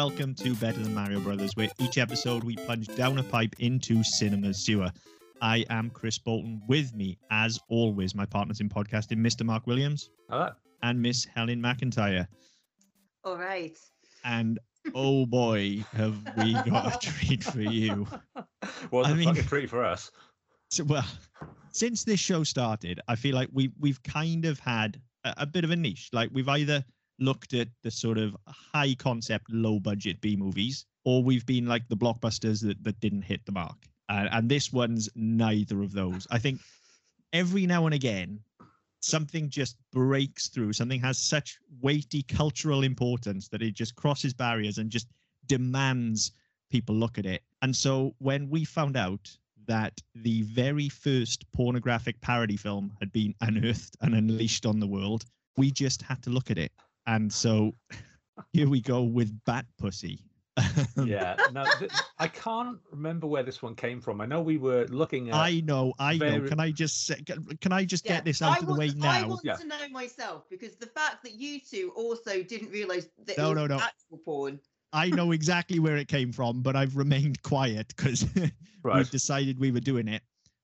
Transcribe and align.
and 0.00 0.10
welcome 0.10 0.34
to 0.34 0.54
Better 0.54 0.82
Than 0.82 0.94
Mario 0.94 1.20
Brothers, 1.20 1.54
where 1.56 1.68
each 1.78 1.98
episode 1.98 2.42
we 2.42 2.56
plunge 2.56 2.86
down 2.96 3.18
a 3.18 3.22
pipe 3.22 3.54
into 3.58 4.02
cinema's 4.02 4.56
sewer. 4.56 4.90
I 5.42 5.66
am 5.68 5.90
Chris 5.90 6.16
Bolton. 6.16 6.62
With 6.68 6.94
me, 6.94 7.18
as 7.30 7.60
always, 7.68 8.14
my 8.14 8.24
partners 8.24 8.60
in 8.60 8.70
podcasting, 8.70 9.18
Mr. 9.18 9.44
Mark 9.44 9.66
Williams 9.66 10.08
Hello. 10.30 10.52
and 10.82 11.02
Miss 11.02 11.26
Helen 11.26 11.60
McIntyre. 11.60 12.26
All 13.24 13.36
right. 13.36 13.78
And 14.24 14.58
oh 14.94 15.26
boy, 15.26 15.84
have 15.92 16.16
we 16.38 16.54
got 16.54 16.94
a 16.94 16.98
treat 16.98 17.44
for 17.44 17.60
you. 17.60 18.06
Well, 18.90 19.04
I 19.06 19.10
a 19.10 19.14
mean- 19.14 19.28
fucking 19.28 19.44
treat 19.44 19.68
for 19.68 19.84
us. 19.84 20.10
So, 20.70 20.84
well, 20.84 21.06
since 21.72 22.04
this 22.04 22.20
show 22.20 22.42
started, 22.44 23.00
I 23.06 23.16
feel 23.16 23.34
like 23.34 23.48
we 23.52 23.70
we've 23.78 24.02
kind 24.02 24.46
of 24.46 24.58
had 24.60 24.98
a, 25.24 25.34
a 25.38 25.46
bit 25.46 25.64
of 25.64 25.70
a 25.70 25.76
niche. 25.76 26.08
Like 26.12 26.30
we've 26.32 26.48
either 26.48 26.84
looked 27.20 27.54
at 27.54 27.68
the 27.82 27.90
sort 27.90 28.18
of 28.18 28.36
high 28.46 28.94
concept, 28.94 29.50
low 29.50 29.78
budget 29.78 30.20
B 30.20 30.36
movies, 30.36 30.86
or 31.04 31.22
we've 31.22 31.46
been 31.46 31.66
like 31.66 31.86
the 31.88 31.96
blockbusters 31.96 32.62
that, 32.66 32.82
that 32.82 32.98
didn't 33.00 33.22
hit 33.22 33.44
the 33.46 33.52
mark. 33.52 33.76
Uh, 34.08 34.28
and 34.32 34.48
this 34.48 34.72
one's 34.72 35.08
neither 35.14 35.82
of 35.82 35.92
those. 35.92 36.26
I 36.30 36.38
think 36.38 36.60
every 37.32 37.66
now 37.66 37.86
and 37.86 37.94
again, 37.94 38.40
something 39.00 39.48
just 39.48 39.76
breaks 39.92 40.48
through. 40.48 40.72
Something 40.72 41.00
has 41.00 41.18
such 41.18 41.58
weighty 41.80 42.22
cultural 42.22 42.82
importance 42.82 43.48
that 43.48 43.62
it 43.62 43.74
just 43.74 43.94
crosses 43.96 44.34
barriers 44.34 44.78
and 44.78 44.90
just 44.90 45.06
demands 45.46 46.32
people 46.70 46.94
look 46.94 47.18
at 47.18 47.26
it. 47.26 47.42
And 47.62 47.74
so 47.74 48.14
when 48.18 48.48
we 48.48 48.64
found 48.64 48.96
out 48.96 49.30
that 49.66 50.00
the 50.14 50.42
very 50.42 50.88
first 50.88 51.44
pornographic 51.52 52.20
parody 52.20 52.56
film 52.56 52.92
had 53.00 53.12
been 53.12 53.34
unearthed 53.40 53.96
and 54.00 54.14
unleashed 54.14 54.66
on 54.66 54.80
the 54.80 54.86
world, 54.86 55.24
we 55.56 55.70
just 55.70 56.02
had 56.02 56.22
to 56.22 56.30
look 56.30 56.50
at 56.50 56.58
it. 56.58 56.72
And 57.06 57.32
so 57.32 57.74
here 58.52 58.68
we 58.68 58.80
go 58.80 59.02
with 59.02 59.32
Bat 59.44 59.66
Pussy. 59.78 60.24
Yeah. 61.02 61.36
Now, 61.52 61.64
th- 61.78 61.90
I 62.18 62.28
can't 62.28 62.78
remember 62.90 63.26
where 63.26 63.42
this 63.42 63.62
one 63.62 63.74
came 63.74 64.00
from. 64.00 64.20
I 64.20 64.26
know 64.26 64.42
we 64.42 64.58
were 64.58 64.86
looking 64.86 65.30
at. 65.30 65.36
I 65.36 65.60
know, 65.60 65.94
I 65.98 66.16
know. 66.18 66.42
Can 66.42 66.60
I 66.60 66.70
just 66.70 67.06
say, 67.06 67.22
can 67.22 67.44
can 67.60 67.72
I 67.72 67.84
just 67.84 68.04
Yeah, 68.04 68.16
get 68.16 68.24
this 68.24 68.42
out 68.42 68.56
I 68.56 68.58
of 68.58 68.66
the 68.66 68.74
way 68.74 68.88
want, 68.88 69.04
I 69.04 69.26
want 69.26 69.40
Yeah. 69.44 69.54
to 69.54 69.66
know 69.66 69.88
myself 69.90 70.48
because 70.50 70.76
the 70.76 70.86
fact 70.86 71.22
that 71.22 71.34
you 71.34 71.60
two 71.60 71.92
also 71.96 72.42
didn't 72.42 72.70
realise 72.70 73.08
that 73.24 73.38
No, 73.38 73.52
it 73.52 73.54
was 73.54 73.56
no, 73.56 73.66
no. 73.76 73.82
actual 73.82 74.18
porn. 74.18 74.60
I 74.92 75.08
know 75.10 75.32
exactly 75.32 75.78
where 75.78 75.96
it 75.96 76.08
came 76.08 76.32
from, 76.32 76.62
but 76.62 76.76
I've 76.76 76.96
remained 76.96 77.42
quiet 77.42 77.88
because 77.96 78.26
we 78.34 78.50
right. 78.82 79.10
decided 79.10 79.58
we 79.58 79.70
were 79.70 79.80
doing 79.80 80.08
it. 80.08 80.22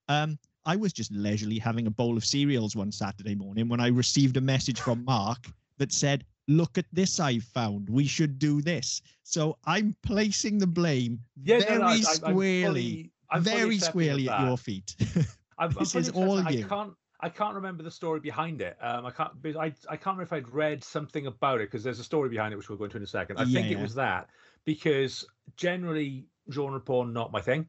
Um, 0.09 0.39
I 0.67 0.77
was 0.77 0.92
just 0.92 1.12
leisurely 1.12 1.59
having 1.59 1.87
a 1.87 1.91
bowl 1.91 2.17
of 2.17 2.25
cereals 2.25 2.75
one 2.75 2.91
Saturday 2.92 3.34
morning 3.37 3.69
when 3.69 3.81
I 3.81 3.87
received 3.89 4.37
a 4.37 4.41
message 4.41 4.81
from 4.81 5.05
Mark 5.05 5.47
that 5.79 5.93
said, 5.93 6.25
Look 6.49 6.79
at 6.79 6.87
this 6.93 7.19
I've 7.19 7.43
found. 7.43 7.91
We 7.91 8.07
should 8.07 8.39
do 8.39 8.63
this. 8.63 9.03
So 9.25 9.59
I'm 9.65 9.97
placing 10.03 10.59
the 10.59 10.67
blame 10.67 11.19
Yeah, 11.43 11.59
very 11.59 11.79
no, 11.79 11.79
no, 11.79 11.87
I, 11.87 11.91
I, 11.91 11.95
I'm 11.95 12.03
squarely, 12.03 12.63
fully, 12.63 13.11
I'm 13.31 13.43
very 13.43 13.79
squarely 13.79 14.29
at 14.29 14.47
your 14.47 14.57
feet. 14.57 14.95
I'm, 15.59 15.73
This 15.73 15.95
is 15.95 16.11
all 16.11 16.41
you. 16.53 16.65
I 16.65 16.69
can't. 16.69 16.93
I 17.19 17.31
can't 17.31 17.55
remember 17.55 17.83
the 17.83 17.91
story 17.91 18.21
behind 18.21 18.61
it. 18.61 18.77
Um, 18.81 19.07
I 19.07 19.11
can't. 19.11 19.33
I 19.59 19.73
I 19.89 19.97
can't 19.97 20.19
remember 20.19 20.23
if 20.23 20.33
I'd 20.33 20.49
read 20.51 20.85
something 20.85 21.27
about 21.27 21.61
it 21.61 21.71
because 21.71 21.83
there's 21.83 21.99
a 21.99 22.05
story 22.05 22.29
behind 22.29 22.53
it 22.53 22.57
which 22.57 22.69
we'll 22.69 22.79
go 22.79 22.85
into 22.85 22.99
in 22.99 23.03
a 23.03 23.07
second. 23.07 23.39
I 23.39 23.47
think 23.47 23.71
it 23.71 23.79
was 23.79 23.95
that 23.95 24.29
because 24.65 25.25
generally 25.57 26.27
genre 26.53 26.79
porn 26.79 27.13
not 27.13 27.33
my 27.33 27.41
thing, 27.41 27.67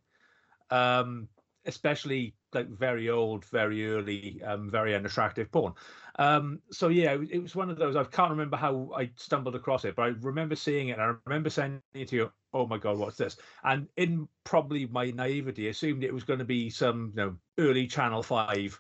um, 0.70 1.30
especially 1.66 2.36
like 2.54 2.68
very 2.68 3.10
old, 3.10 3.46
very 3.46 3.90
early, 3.90 4.42
um, 4.44 4.70
very 4.70 4.94
unattractive 4.96 5.52
porn. 5.52 5.74
Um, 6.20 6.60
so 6.72 6.88
yeah, 6.88 7.14
it, 7.14 7.20
was- 7.20 7.30
it 7.30 7.40
was 7.40 7.56
one 7.56 7.70
of 7.70 7.78
those. 7.78 7.96
I 7.96 8.04
can't 8.04 8.32
remember 8.32 8.58
how 8.58 8.90
I 8.96 9.10
stumbled 9.16 9.56
across 9.56 9.86
it, 9.86 9.96
but 9.96 10.02
I 10.04 10.08
remember 10.22 10.56
seeing 10.56 10.90
it. 10.90 10.94
And 10.94 11.02
I 11.02 11.14
remember 11.26 11.50
saying 11.50 11.82
to 11.94 12.16
you, 12.16 12.32
"Oh 12.54 12.66
my 12.66 12.78
god, 12.80 12.98
what's 12.98 13.18
this?" 13.18 13.38
And 13.64 13.88
in 13.98 14.28
probably 14.44 14.88
my 14.88 15.12
naivety, 15.12 15.68
assumed 15.68 16.04
it 16.04 16.14
was 16.14 16.24
going 16.24 16.40
to 16.40 16.46
be 16.46 16.70
some 16.70 17.12
you 17.16 17.22
know 17.24 17.38
early 17.60 17.86
Channel 17.86 18.24
Five 18.24 18.80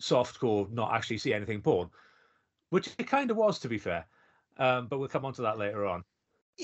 softcore, 0.00 0.70
not 0.72 0.92
actually 0.92 1.18
see 1.18 1.32
anything 1.32 1.62
porn, 1.62 1.88
which 2.70 2.90
it 2.98 3.06
kind 3.08 3.30
of 3.30 3.36
was 3.36 3.58
to 3.60 3.68
be 3.68 3.78
fair. 3.78 4.04
Um, 4.58 4.86
but 4.86 4.98
we'll 4.98 5.08
come 5.08 5.24
on 5.24 5.32
to 5.34 5.42
that 5.42 5.58
later 5.58 5.86
on. 5.86 6.04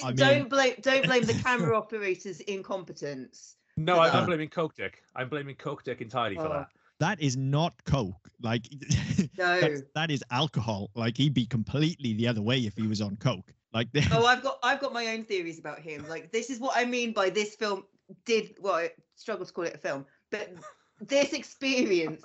I 0.04 0.08
mean- 0.08 0.16
don't 0.16 0.48
blame 0.50 0.75
don't 0.82 1.04
blame 1.06 1.22
the 1.25 1.34
camera 1.42 1.76
operator's 1.78 2.41
incompetence. 2.41 3.56
No, 3.76 3.97
I, 3.98 4.10
I'm 4.10 4.26
blaming 4.26 4.50
Coke 4.50 4.75
Dick. 4.76 5.02
I'm 5.16 5.31
blaming 5.31 5.54
Coke 5.56 5.82
Dick 5.84 6.02
entirely 6.02 6.37
for 6.37 6.47
Oh. 6.47 6.52
that. 6.52 6.69
That 7.00 7.21
is 7.21 7.37
not 7.37 7.75
Coke. 7.84 8.31
Like, 8.41 8.66
No. 9.38 9.61
that's, 9.94 10.22
alcohol. 10.31 10.91
Like, 10.94 11.16
he'd 11.16 11.34
be 11.34 11.47
completely 11.47 12.12
the 12.15 12.28
other 12.28 12.43
way 12.43 12.59
if 12.59 12.77
he 12.77 12.87
was 12.87 13.00
on 13.00 13.16
Coke. 13.16 13.53
Like, 13.72 13.91
this. 13.93 14.06
oh, 14.12 14.27
I've 14.27 14.43
got 14.43 14.59
I've 14.62 14.81
got 14.81 14.93
my 14.93 15.09
own 15.09 15.25
theories 15.25 15.59
about 15.59 15.81
him. 15.81 16.06
Like 16.09 16.33
this 16.33 16.50
is 16.50 16.61
what 16.61 16.77
I 16.77 16.84
mean 16.84 17.12
by 17.12 17.31
this 17.31 17.55
film 17.55 17.84
did 18.25 18.55
well, 18.61 18.75
I 18.75 18.91
struggle 19.16 19.47
to 19.47 19.53
call 19.53 19.65
it 19.65 19.75
a 19.75 19.78
film, 19.78 20.06
but 20.31 20.53
this 21.00 21.33
experience 21.33 22.22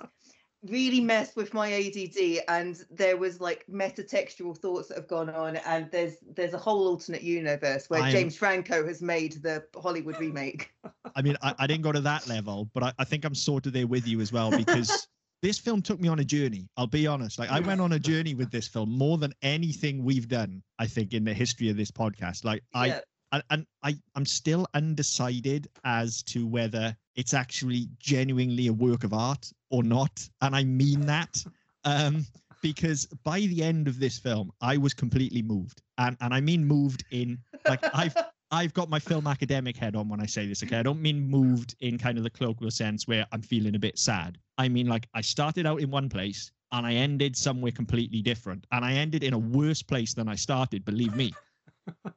really 0.70 1.00
messed 1.00 1.36
with 1.36 1.54
my 1.54 1.72
ADD 1.72 2.44
and 2.48 2.84
there 2.90 3.16
was 3.16 3.40
like 3.40 3.64
metatextual 3.70 4.56
thoughts 4.56 4.88
that 4.88 4.96
have 4.96 5.08
gone 5.08 5.30
on 5.30 5.56
and 5.56 5.90
there's 5.90 6.16
there's 6.34 6.54
a 6.54 6.58
whole 6.58 6.88
alternate 6.88 7.22
universe 7.22 7.88
where 7.88 8.02
I'm- 8.02 8.12
James 8.12 8.36
Franco 8.36 8.86
has 8.86 9.02
made 9.02 9.42
the 9.42 9.64
Hollywood 9.80 10.18
remake. 10.18 10.70
I 11.16 11.22
mean, 11.22 11.36
I, 11.42 11.54
I 11.58 11.66
didn't 11.66 11.82
go 11.82 11.92
to 11.92 12.00
that 12.00 12.26
level, 12.28 12.68
but 12.74 12.82
I, 12.82 12.92
I 12.98 13.04
think 13.04 13.24
I'm 13.24 13.34
sort 13.34 13.66
of 13.66 13.72
there 13.72 13.86
with 13.86 14.06
you 14.06 14.20
as 14.20 14.32
well 14.32 14.50
because 14.50 15.08
this 15.42 15.58
film 15.58 15.82
took 15.82 16.00
me 16.00 16.08
on 16.08 16.18
a 16.18 16.24
journey. 16.24 16.68
I'll 16.76 16.86
be 16.86 17.06
honest. 17.06 17.38
Like, 17.38 17.50
I 17.50 17.60
went 17.60 17.80
on 17.80 17.92
a 17.92 17.98
journey 17.98 18.34
with 18.34 18.50
this 18.50 18.66
film 18.66 18.90
more 18.90 19.18
than 19.18 19.32
anything 19.42 20.02
we've 20.02 20.28
done, 20.28 20.62
I 20.78 20.86
think, 20.86 21.12
in 21.14 21.24
the 21.24 21.34
history 21.34 21.68
of 21.68 21.76
this 21.76 21.90
podcast. 21.90 22.44
Like, 22.44 22.62
I, 22.74 22.86
yeah. 22.86 23.00
and, 23.32 23.42
and 23.50 23.66
I, 23.82 23.96
I'm 24.14 24.26
still 24.26 24.66
undecided 24.74 25.68
as 25.84 26.22
to 26.24 26.46
whether 26.46 26.96
it's 27.16 27.34
actually 27.34 27.88
genuinely 27.98 28.68
a 28.68 28.72
work 28.72 29.04
of 29.04 29.12
art 29.12 29.50
or 29.70 29.82
not. 29.82 30.28
And 30.42 30.54
I 30.54 30.64
mean 30.64 31.00
that. 31.06 31.44
Um, 31.84 32.26
because 32.62 33.06
by 33.22 33.40
the 33.40 33.62
end 33.62 33.86
of 33.86 33.98
this 34.00 34.18
film, 34.18 34.50
I 34.60 34.76
was 34.76 34.94
completely 34.94 35.42
moved. 35.42 35.82
And 35.98 36.16
and 36.20 36.32
I 36.32 36.40
mean 36.40 36.64
moved 36.64 37.04
in 37.10 37.38
like 37.68 37.80
I've 37.94 38.16
I've 38.50 38.74
got 38.74 38.88
my 38.88 38.98
film 38.98 39.26
academic 39.26 39.76
head 39.76 39.96
on 39.96 40.08
when 40.08 40.20
I 40.20 40.26
say 40.26 40.46
this, 40.46 40.62
okay? 40.62 40.78
I 40.78 40.82
don't 40.82 41.00
mean 41.00 41.28
moved 41.28 41.74
in 41.80 41.98
kind 41.98 42.16
of 42.18 42.24
the 42.24 42.30
colloquial 42.30 42.70
sense 42.70 43.06
where 43.06 43.26
I'm 43.32 43.42
feeling 43.42 43.74
a 43.74 43.78
bit 43.78 43.98
sad. 43.98 44.38
I 44.58 44.68
mean 44.68 44.86
like 44.86 45.08
I 45.14 45.20
started 45.20 45.66
out 45.66 45.80
in 45.80 45.90
one 45.90 46.08
place 46.08 46.50
and 46.72 46.86
I 46.86 46.94
ended 46.94 47.36
somewhere 47.36 47.72
completely 47.72 48.22
different. 48.22 48.66
And 48.72 48.84
I 48.84 48.92
ended 48.94 49.22
in 49.22 49.32
a 49.32 49.38
worse 49.38 49.82
place 49.82 50.14
than 50.14 50.28
I 50.28 50.34
started, 50.34 50.84
believe 50.84 51.14
me 51.14 51.32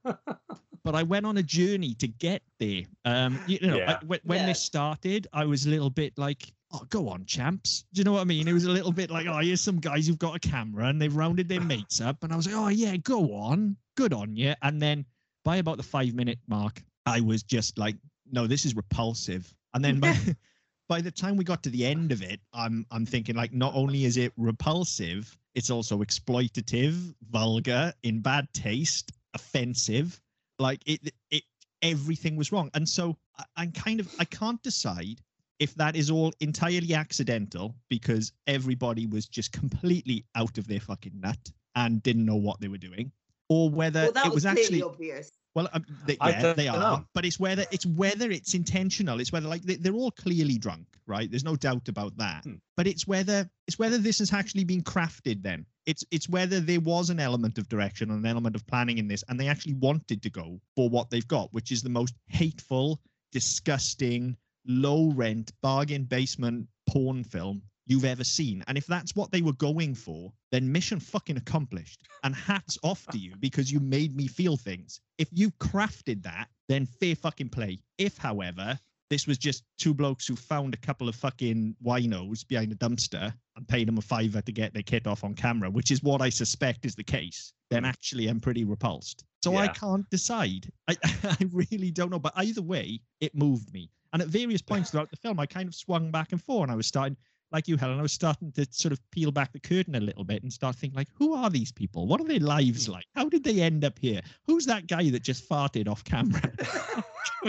but 0.89 0.97
I 0.97 1.03
went 1.03 1.23
on 1.23 1.37
a 1.37 1.43
journey 1.43 1.93
to 1.99 2.07
get 2.07 2.41
there. 2.59 2.81
Um, 3.05 3.39
you 3.45 3.59
know, 3.61 3.77
Yeah. 3.77 3.99
I, 4.01 4.05
when, 4.05 4.19
when 4.23 4.39
Yeah. 4.39 4.45
this 4.47 4.59
started, 4.59 5.27
I 5.31 5.45
was 5.45 5.67
a 5.67 5.69
little 5.69 5.91
bit 5.91 6.17
like, 6.17 6.51
"Oh, 6.71 6.83
go 6.89 7.09
on, 7.09 7.25
champs." 7.25 7.83
Do 7.93 7.99
you 7.99 8.05
know 8.05 8.13
what 8.13 8.21
I 8.21 8.23
mean? 8.23 8.47
It 8.47 8.53
was 8.53 8.65
a 8.65 8.71
little 8.71 8.91
bit 8.91 9.11
like, 9.11 9.27
"Oh, 9.27 9.37
here's 9.37 9.61
some 9.61 9.79
guys 9.79 10.07
who've 10.07 10.17
got 10.17 10.35
a 10.35 10.39
camera 10.39 10.87
and 10.87 10.99
they've 10.99 11.15
rounded 11.15 11.47
their 11.47 11.61
mates 11.73 12.01
up," 12.01 12.23
and 12.23 12.33
I 12.33 12.35
was 12.35 12.47
like, 12.47 12.55
"Oh 12.55 12.69
yeah, 12.69 12.97
go 12.97 13.35
on, 13.35 13.77
good 13.97 14.13
on 14.13 14.35
you." 14.35 14.55
And 14.63 14.81
then 14.81 15.05
by 15.43 15.57
about 15.57 15.77
the 15.77 15.83
five 15.83 16.15
minute 16.15 16.39
mark, 16.47 16.81
I 17.05 17.21
was 17.21 17.43
just 17.43 17.77
like, 17.77 17.95
"No, 18.31 18.47
this 18.47 18.65
is 18.65 18.75
repulsive." 18.75 19.53
And 19.75 19.85
then 19.85 19.99
by, 19.99 20.17
by 20.89 21.01
the 21.01 21.11
time 21.11 21.37
we 21.37 21.43
got 21.43 21.61
to 21.61 21.69
the 21.69 21.85
end 21.85 22.11
of 22.11 22.23
it, 22.23 22.39
I'm 22.51 22.83
I'm 22.89 23.05
thinking 23.05 23.35
like, 23.35 23.53
not 23.53 23.75
only 23.75 24.05
is 24.05 24.17
it 24.17 24.33
repulsive, 24.37 25.37
it's 25.53 25.69
also 25.69 25.99
exploitative, 25.99 27.13
vulgar, 27.29 27.93
in 28.01 28.21
bad 28.21 28.47
taste, 28.53 29.11
offensive 29.35 30.19
like 30.59 30.81
it 30.85 31.13
it 31.31 31.43
everything 31.81 32.35
was 32.35 32.51
wrong 32.51 32.69
and 32.73 32.87
so 32.87 33.17
I, 33.37 33.43
i'm 33.57 33.71
kind 33.71 33.99
of 33.99 34.13
i 34.19 34.25
can't 34.25 34.61
decide 34.61 35.21
if 35.59 35.75
that 35.75 35.95
is 35.95 36.09
all 36.09 36.31
entirely 36.39 36.93
accidental 36.93 37.75
because 37.89 38.31
everybody 38.47 39.07
was 39.07 39.27
just 39.27 39.51
completely 39.51 40.25
out 40.35 40.57
of 40.57 40.67
their 40.67 40.79
fucking 40.79 41.19
nut 41.19 41.51
and 41.75 42.03
didn't 42.03 42.25
know 42.25 42.35
what 42.35 42.59
they 42.61 42.67
were 42.67 42.77
doing 42.77 43.11
or 43.49 43.69
whether 43.69 44.03
well, 44.03 44.11
that 44.11 44.25
it 44.27 44.33
was, 44.33 44.43
clearly 44.43 44.61
actually 44.61 44.81
obvious. 44.83 45.31
Well 45.59 45.69
um, 45.73 45.85
they, 46.05 46.17
yeah 46.25 46.53
they 46.53 46.67
are 46.67 46.77
know. 46.79 47.05
but 47.13 47.25
it's 47.25 47.39
whether 47.39 47.65
it's 47.71 47.85
whether 47.85 48.31
it's 48.31 48.53
intentional 48.53 49.19
it's 49.19 49.31
whether 49.31 49.47
like 49.47 49.61
they, 49.63 49.75
they're 49.75 49.93
all 49.93 50.11
clearly 50.11 50.57
drunk 50.57 50.87
right 51.05 51.29
there's 51.29 51.43
no 51.43 51.55
doubt 51.55 51.87
about 51.89 52.15
that 52.17 52.43
Hmm. 52.43 52.55
but 52.77 52.87
it's 52.87 53.05
whether 53.05 53.49
it's 53.67 53.77
whether 53.77 53.97
this 53.97 54.19
has 54.19 54.31
actually 54.31 54.63
been 54.63 54.81
crafted 54.81 55.43
then 55.43 55.65
it's 55.85 56.03
it's 56.11 56.29
whether 56.29 56.59
there 56.61 56.79
was 56.79 57.09
an 57.09 57.19
element 57.19 57.57
of 57.57 57.67
direction 57.67 58.09
and 58.11 58.19
an 58.19 58.29
element 58.29 58.55
of 58.55 58.65
planning 58.67 58.97
in 58.97 59.07
this 59.07 59.23
and 59.27 59.39
they 59.39 59.47
actually 59.47 59.73
wanted 59.73 60.21
to 60.21 60.29
go 60.29 60.59
for 60.75 60.89
what 60.89 61.09
they've 61.09 61.27
got 61.27 61.53
which 61.53 61.71
is 61.71 61.83
the 61.83 61.89
most 61.89 62.15
hateful 62.27 63.01
disgusting 63.31 64.37
low 64.65 65.11
rent 65.11 65.51
bargain 65.61 66.03
basement 66.03 66.67
porn 66.89 67.23
film 67.23 67.61
you've 67.89 68.05
ever 68.05 68.23
seen 68.23 68.63
and 68.67 68.77
if 68.77 68.85
that's 68.87 69.15
what 69.15 69.31
they 69.31 69.41
were 69.41 69.53
going 69.53 69.93
for 69.93 70.31
then 70.51 70.71
mission 70.71 70.99
fucking 70.99 71.37
accomplished 71.37 72.03
and 72.23 72.35
hats 72.35 72.77
off 72.83 73.05
to 73.07 73.17
you 73.17 73.33
because 73.39 73.71
you 73.71 73.79
made 73.79 74.15
me 74.15 74.27
feel 74.27 74.55
things 74.55 75.01
if 75.17 75.27
you 75.31 75.51
crafted 75.59 76.23
that 76.23 76.47
then 76.67 76.85
fair 76.85 77.15
fucking 77.15 77.49
play 77.49 77.77
if 77.97 78.17
however 78.17 78.79
this 79.09 79.25
was 79.25 79.37
just 79.39 79.63
two 79.77 79.93
blokes 79.93 80.27
who 80.27 80.35
found 80.35 80.73
a 80.73 80.77
couple 80.77 81.09
of 81.09 81.15
fucking 81.15 81.75
winos 81.83 82.47
behind 82.47 82.71
a 82.71 82.75
dumpster 82.75 83.33
and 83.55 83.67
paid 83.67 83.87
them 83.87 83.97
a 83.97 84.01
fiver 84.01 84.41
to 84.41 84.51
get 84.51 84.73
their 84.73 84.83
kit 84.83 85.07
off 85.07 85.23
on 85.23 85.33
camera, 85.33 85.69
which 85.69 85.89
is 85.89 86.03
what 86.03 86.21
I 86.21 86.29
suspect 86.29 86.85
is 86.85 86.93
the 86.93 87.03
case, 87.03 87.53
then 87.71 87.83
hmm. 87.83 87.89
actually 87.89 88.27
I'm 88.27 88.39
pretty 88.39 88.65
repulsed. 88.65 89.23
So 89.43 89.55
I 89.55 89.69
can't 89.69 90.07
decide. 90.09 90.71
I, 90.87 90.97
I 91.03 91.37
really 91.51 91.91
don't 91.91 92.11
know. 92.11 92.19
But 92.19 92.33
either 92.35 92.61
way, 92.61 93.01
it 93.19 93.33
moved 93.33 93.73
me. 93.73 93.89
And 94.13 94.21
at 94.21 94.27
various 94.27 94.61
points 94.61 94.91
throughout 94.91 95.09
the 95.09 95.17
film, 95.17 95.39
I 95.39 95.45
kind 95.45 95.67
of 95.67 95.75
swung 95.75 96.11
back 96.11 96.31
and 96.31 96.43
forth. 96.43 96.63
And 96.63 96.71
I 96.71 96.75
was 96.75 96.87
starting, 96.87 97.15
like 97.51 97.67
you, 97.67 97.77
Helen, 97.77 97.99
I 97.99 98.01
was 98.01 98.13
starting 98.13 98.51
to 98.53 98.67
sort 98.71 98.91
of 98.91 98.99
peel 99.11 99.31
back 99.31 99.51
the 99.53 99.59
curtain 99.59 99.95
a 99.95 99.99
little 99.99 100.23
bit 100.23 100.43
and 100.43 100.51
start 100.53 100.75
thinking, 100.75 100.95
like, 100.97 101.07
who 101.15 101.33
are 101.33 101.49
these 101.49 101.71
people? 101.71 102.05
What 102.07 102.21
are 102.21 102.27
their 102.27 102.39
lives 102.39 102.87
like? 102.87 103.05
How 103.15 103.27
did 103.29 103.43
they 103.43 103.61
end 103.61 103.83
up 103.83 103.97
here? 103.99 104.21
Who's 104.45 104.65
that 104.67 104.87
guy 104.87 105.09
that 105.09 105.23
just 105.23 105.47
farted 105.49 105.87
off 105.87 106.03
camera? 106.03 106.41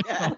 Yeah. 0.06 0.34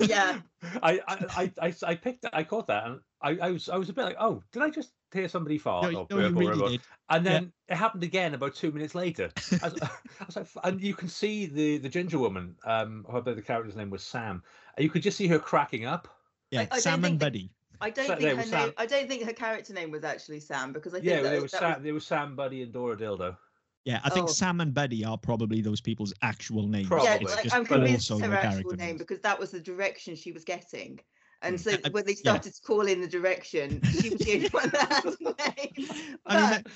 yeah. 0.00 0.40
I, 0.82 1.00
I, 1.06 1.26
I, 1.36 1.52
I, 1.68 1.74
I 1.86 1.94
picked. 1.94 2.26
I 2.32 2.42
caught 2.42 2.66
that, 2.66 2.84
and 2.84 3.00
I, 3.22 3.38
I 3.40 3.50
was, 3.52 3.68
I 3.68 3.76
was 3.76 3.88
a 3.88 3.92
bit 3.92 4.04
like, 4.04 4.16
oh, 4.18 4.42
did 4.52 4.60
I 4.60 4.70
just 4.70 4.90
hear 5.12 5.28
somebody 5.28 5.56
fart? 5.56 5.92
no, 5.92 6.00
or 6.00 6.06
no, 6.10 6.16
you 6.16 6.22
burp 6.30 6.34
really 6.38 6.46
whatever? 6.60 6.68
did. 6.70 6.80
And 7.08 7.24
Yeah. 7.24 7.32
then 7.32 7.52
it 7.68 7.76
happened 7.76 8.02
again 8.02 8.34
about 8.34 8.56
two 8.56 8.72
minutes 8.72 8.96
later. 8.96 9.30
I 9.62 9.68
was, 9.68 10.36
I 10.36 10.40
like, 10.40 10.48
and 10.64 10.80
you 10.80 10.94
can 10.94 11.08
see 11.08 11.46
the 11.46 11.78
the 11.78 11.88
ginger 11.88 12.18
woman. 12.18 12.56
Um, 12.64 13.06
I 13.08 13.12
hope 13.12 13.24
the 13.26 13.40
character's 13.40 13.76
name 13.76 13.88
was 13.90 14.02
Sam. 14.02 14.42
And 14.76 14.82
you 14.82 14.90
could 14.90 15.02
just 15.02 15.16
see 15.16 15.28
her 15.28 15.38
cracking 15.38 15.84
up. 15.84 16.08
Yeah, 16.50 16.62
I 16.62 16.64
don't 16.64 16.80
Sam 16.80 17.04
and 17.04 17.20
that- 17.20 17.26
Buddy. 17.26 17.50
I 17.82 17.90
don't 17.90 18.06
Sa- 18.06 18.16
think 18.16 18.28
her 18.30 18.36
was 18.36 18.50
name. 18.50 18.60
Sam. 18.60 18.72
I 18.76 18.86
don't 18.86 19.08
think 19.08 19.24
her 19.24 19.32
character 19.32 19.72
name 19.74 19.90
was 19.90 20.04
actually 20.04 20.40
Sam 20.40 20.72
because 20.72 20.94
I 20.94 20.98
think 20.98 21.06
Yeah, 21.10 21.22
that, 21.22 21.30
there 21.30 21.42
was 21.42 21.50
that 21.52 21.60
Sam, 21.60 21.82
there 21.82 21.94
was 21.94 22.06
Sam, 22.06 22.36
Buddy, 22.36 22.62
and 22.62 22.72
Dora 22.72 22.96
Dildo. 22.96 23.36
Yeah, 23.84 24.00
I 24.04 24.10
think 24.10 24.28
Oh. 24.28 24.32
Sam 24.32 24.60
and 24.60 24.72
Buddy 24.72 25.04
are 25.04 25.18
probably 25.18 25.60
those 25.60 25.80
people's 25.80 26.14
actual 26.22 26.68
names. 26.68 26.86
Probably. 26.86 27.06
yeah, 27.08 27.14
It's 27.20 27.34
like, 27.34 27.42
just 27.44 27.56
I'm 27.56 27.64
convinced 27.66 28.10
also 28.10 28.24
it's 28.24 28.30
her 28.32 28.36
actual 28.38 28.50
character 28.52 28.76
name 28.76 28.86
names. 28.86 28.98
because 29.00 29.20
that 29.20 29.38
was 29.40 29.50
the 29.50 29.58
direction 29.60 30.14
she 30.14 30.30
was 30.30 30.44
getting. 30.44 31.00
And 31.42 31.56
Mm. 31.56 31.60
so 31.60 31.70
Uh, 31.72 31.90
when 31.90 32.04
they 32.06 32.12
yeah. 32.12 32.18
started 32.18 32.54
to 32.54 32.62
call 32.62 32.82
in 32.86 33.00
the 33.00 33.08
direction, 33.08 33.82
she 34.00 34.10
was 34.10 34.20
the 34.20 34.34
only 34.34 34.48
one 34.50 34.68
that 34.70 34.92
had 34.92 35.04
a 35.04 35.10
name. 35.24 36.18
I 36.26 36.52
mean, 36.52 36.62
But 36.62 36.66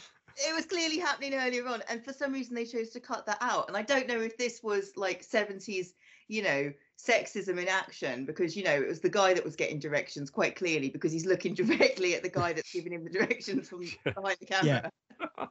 it 0.49 0.53
was 0.55 0.67
clearly 0.67 0.99
happening 0.99 1.35
earlier 1.35 1.67
on, 1.69 1.83
and 1.89 2.05
for 2.05 2.13
some 2.13 2.33
reason 2.33 2.57
they 2.57 2.65
chose 2.65 2.91
to 2.91 3.01
cut 3.01 3.25
that 3.27 3.39
out. 3.41 3.69
And 3.69 3.77
I 3.77 3.83
don't 3.83 4.09
know 4.09 4.21
if 4.21 4.37
this 4.37 4.61
was 4.65 4.91
like 4.97 5.23
70s, 5.25 5.95
you 6.29 6.43
know, 6.43 6.73
sexism 6.99 7.61
in 7.61 7.69
action 7.69 8.25
because 8.25 8.57
you 8.57 8.65
know 8.65 8.73
it 8.75 8.89
was 8.89 9.01
the 9.01 9.09
guy 9.11 9.35
that 9.35 9.45
was 9.45 9.55
getting 9.55 9.79
directions 9.79 10.31
quite 10.31 10.57
clearly 10.57 10.89
because 10.89 11.13
he's 11.13 11.27
looking 11.27 11.55
directly 11.63 12.15
at 12.15 12.23
the 12.23 12.29
guy 12.29 12.53
that's 12.53 12.73
giving 12.73 12.93
him 12.93 13.05
the 13.05 13.11
directions 13.11 13.69
from 13.69 13.81
behind 14.05 14.37
the 14.41 14.47
camera. 14.47 14.91
yeah. 15.21 15.47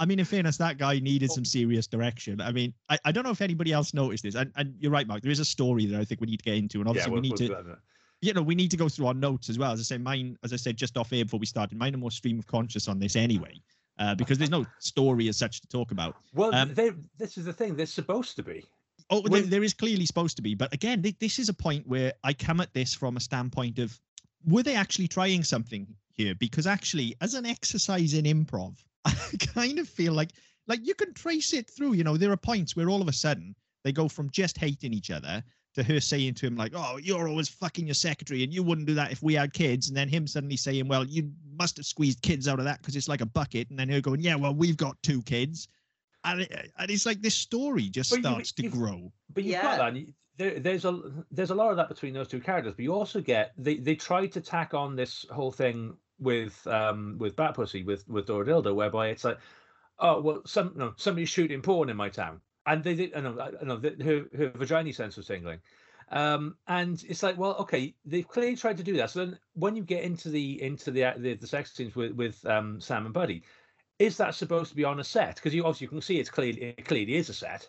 I 0.00 0.04
mean, 0.06 0.20
in 0.20 0.24
fairness, 0.24 0.56
that 0.58 0.78
guy 0.78 0.94
Oh. 0.96 0.98
needed 1.00 1.30
some 1.32 1.44
serious 1.44 1.86
direction. 1.88 2.40
I 2.40 2.52
mean, 2.52 2.72
I, 2.88 2.98
I 3.04 3.10
don't 3.12 3.24
know 3.24 3.30
if 3.32 3.40
anybody 3.42 3.72
else 3.72 3.92
noticed 3.94 4.22
this, 4.22 4.36
and, 4.36 4.52
and 4.56 4.74
you're 4.78 4.92
right, 4.92 5.06
Mark. 5.08 5.22
There 5.22 5.32
is 5.32 5.40
a 5.40 5.44
story 5.44 5.86
that 5.86 6.00
I 6.00 6.04
think 6.04 6.20
we 6.20 6.28
need 6.28 6.36
to 6.38 6.44
get 6.44 6.54
into, 6.54 6.78
and 6.78 6.86
Yeah, 6.86 6.90
obviously 6.90 7.10
we'll, 7.12 7.20
we 7.20 7.28
need 7.28 7.30
we'll 7.32 7.38
to, 7.38 7.46
do 7.48 7.54
that 7.54 7.58
in 7.60 7.60
a 7.60 7.68
minute. 7.70 7.78
you 8.20 8.32
know, 8.32 8.42
we 8.42 8.54
need 8.54 8.70
to 8.70 8.76
go 8.76 8.88
through 8.88 9.06
our 9.06 9.14
notes 9.14 9.50
as 9.50 9.58
well. 9.58 9.72
As 9.72 9.80
I 9.80 9.82
say, 9.82 9.98
mine, 9.98 10.38
as 10.44 10.52
I 10.52 10.56
said 10.56 10.76
just 10.76 10.96
off 10.96 11.12
air 11.12 11.24
before 11.24 11.40
we 11.40 11.46
started, 11.46 11.76
mine 11.76 11.94
are 11.94 11.98
more 11.98 12.12
stream 12.12 12.38
of 12.38 12.46
conscious 12.46 12.86
on 12.86 13.00
this 13.00 13.16
anyway, 13.16 13.54
uh, 13.98 14.14
because 14.14 14.38
there's 14.38 14.50
no 14.50 14.64
story 14.78 15.28
as 15.28 15.36
such 15.36 15.60
to 15.62 15.66
talk 15.68 15.90
about. 15.90 16.14
Well, 16.32 16.54
Um, 16.54 16.74
this 16.74 17.36
is 17.36 17.44
the 17.44 17.52
thing. 17.52 17.74
They're 17.74 17.86
supposed 17.86 18.36
to 18.36 18.44
be. 18.44 18.64
Oh, 19.10 19.22
there, 19.22 19.42
there 19.42 19.62
is 19.64 19.72
clearly 19.72 20.04
supposed 20.04 20.36
to 20.36 20.42
be, 20.42 20.54
but 20.54 20.72
again, 20.72 21.02
thi- 21.02 21.16
this 21.18 21.38
is 21.38 21.48
a 21.48 21.54
point 21.54 21.86
where 21.86 22.12
I 22.24 22.32
come 22.34 22.60
at 22.60 22.74
this 22.74 22.94
from 22.94 23.16
a 23.16 23.20
standpoint 23.20 23.78
of, 23.78 23.98
were 24.44 24.62
they 24.62 24.74
actually 24.74 25.08
trying 25.08 25.44
something 25.44 25.86
here? 26.12 26.34
Because 26.34 26.66
actually, 26.66 27.14
as 27.20 27.34
an 27.34 27.46
exercise 27.46 28.14
in 28.14 28.24
improv, 28.24 28.76
I 29.04 29.14
kind 29.54 29.78
of 29.78 29.88
feel 29.88 30.12
like, 30.12 30.30
like 30.66 30.86
you 30.86 30.94
can 30.94 31.14
trace 31.14 31.54
it 31.54 31.70
through. 31.70 31.94
You 31.94 32.04
know, 32.04 32.16
there 32.16 32.32
are 32.32 32.36
points 32.36 32.76
where 32.76 32.90
all 32.90 33.00
of 33.00 33.08
a 33.08 33.12
sudden 33.12 33.54
they 33.82 33.92
go 33.92 34.08
from 34.08 34.30
just 34.30 34.58
hating 34.58 34.92
each 34.92 35.10
other 35.10 35.42
to 35.74 35.82
her 35.82 36.00
saying 36.00 36.34
to 36.34 36.46
him 36.46 36.56
like, 36.56 36.72
"Oh, 36.74 36.98
you're 37.02 37.28
always 37.28 37.48
fucking 37.48 37.86
your 37.86 37.94
secretary, 37.94 38.42
and 38.42 38.52
you 38.52 38.62
wouldn't 38.62 38.86
do 38.86 38.94
that 38.94 39.12
if 39.12 39.22
we 39.22 39.34
had 39.34 39.52
kids," 39.52 39.88
and 39.88 39.96
then 39.96 40.08
him 40.08 40.26
suddenly 40.26 40.56
saying, 40.56 40.88
"Well, 40.88 41.04
you 41.04 41.30
must 41.58 41.76
have 41.76 41.86
squeezed 41.86 42.20
kids 42.22 42.48
out 42.48 42.58
of 42.58 42.64
that 42.64 42.80
because 42.80 42.96
it's 42.96 43.08
like 43.08 43.20
a 43.20 43.26
bucket," 43.26 43.70
and 43.70 43.78
then 43.78 43.88
her 43.88 44.00
going, 44.00 44.20
"Yeah, 44.20 44.34
well, 44.34 44.54
we've 44.54 44.76
got 44.76 45.02
two 45.02 45.22
kids." 45.22 45.68
And, 46.24 46.40
it, 46.42 46.72
and 46.78 46.90
it's 46.90 47.06
like 47.06 47.22
this 47.22 47.34
story 47.34 47.88
just 47.88 48.10
But 48.10 48.20
starts 48.20 48.52
to 48.52 48.62
you've- 48.64 48.76
grow. 48.76 49.12
But 49.32 49.44
you've 49.44 49.52
Yeah. 49.52 49.76
got 49.76 49.94
that. 49.94 50.06
There, 50.36 50.60
there's 50.60 50.84
a 50.84 51.24
there's 51.32 51.50
a 51.50 51.54
lot 51.54 51.70
of 51.72 51.76
that 51.78 51.88
between 51.88 52.14
those 52.14 52.28
two 52.28 52.40
characters. 52.40 52.74
But 52.76 52.84
you 52.84 52.94
also 52.94 53.20
get 53.20 53.52
they 53.58 53.76
they 53.76 53.96
try 53.96 54.26
to 54.28 54.40
tack 54.40 54.72
on 54.72 54.94
this 54.94 55.26
whole 55.30 55.50
thing 55.50 55.96
with 56.20 56.64
um 56.68 57.16
with 57.18 57.34
Bat 57.34 57.54
Pussy 57.54 57.82
with 57.82 58.06
with 58.08 58.26
Dora 58.26 58.46
Dildo, 58.46 58.72
whereby 58.74 59.08
it's 59.08 59.24
like, 59.24 59.38
oh 59.98 60.20
well, 60.20 60.42
some 60.46 60.72
no 60.76 60.94
somebody's 60.96 61.28
shooting 61.28 61.60
porn 61.60 61.88
in 61.88 61.96
my 61.96 62.08
town, 62.08 62.40
and 62.66 62.84
they 62.84 62.94
did. 62.94 63.14
I 63.16 63.20
know, 63.20 63.40
I 63.40 63.64
know 63.64 63.78
her 63.80 64.26
her 64.36 64.50
vagina 64.54 64.92
sense 64.92 65.16
was 65.16 65.26
tingling. 65.26 65.58
Um, 66.10 66.56
and 66.68 67.04
it's 67.08 67.22
like, 67.22 67.36
well, 67.36 67.56
okay, 67.56 67.94
they've 68.06 68.26
clearly 68.26 68.56
tried 68.56 68.78
to 68.78 68.82
do 68.84 68.96
that. 68.96 69.10
So 69.10 69.26
then, 69.26 69.38
when 69.54 69.74
you 69.76 69.82
get 69.82 70.04
into 70.04 70.30
the 70.30 70.62
into 70.62 70.90
the 70.92 71.12
the, 71.16 71.34
the 71.34 71.46
sex 71.48 71.72
scenes 71.72 71.96
with 71.96 72.12
with 72.12 72.46
um, 72.46 72.80
Sam 72.80 73.06
and 73.06 73.12
Buddy, 73.14 73.42
is 73.98 74.16
that 74.18 74.34
supposed 74.34 74.70
to 74.70 74.76
be 74.76 74.84
on 74.84 75.00
a 75.00 75.04
set? 75.04 75.36
Because 75.36 75.54
you 75.54 75.64
obviously 75.64 75.84
you 75.86 75.88
can 75.88 76.00
see 76.00 76.18
it's 76.18 76.30
clearly 76.30 76.74
it 76.76 76.84
clearly 76.84 77.14
is 77.16 77.28
a 77.28 77.34
set. 77.34 77.68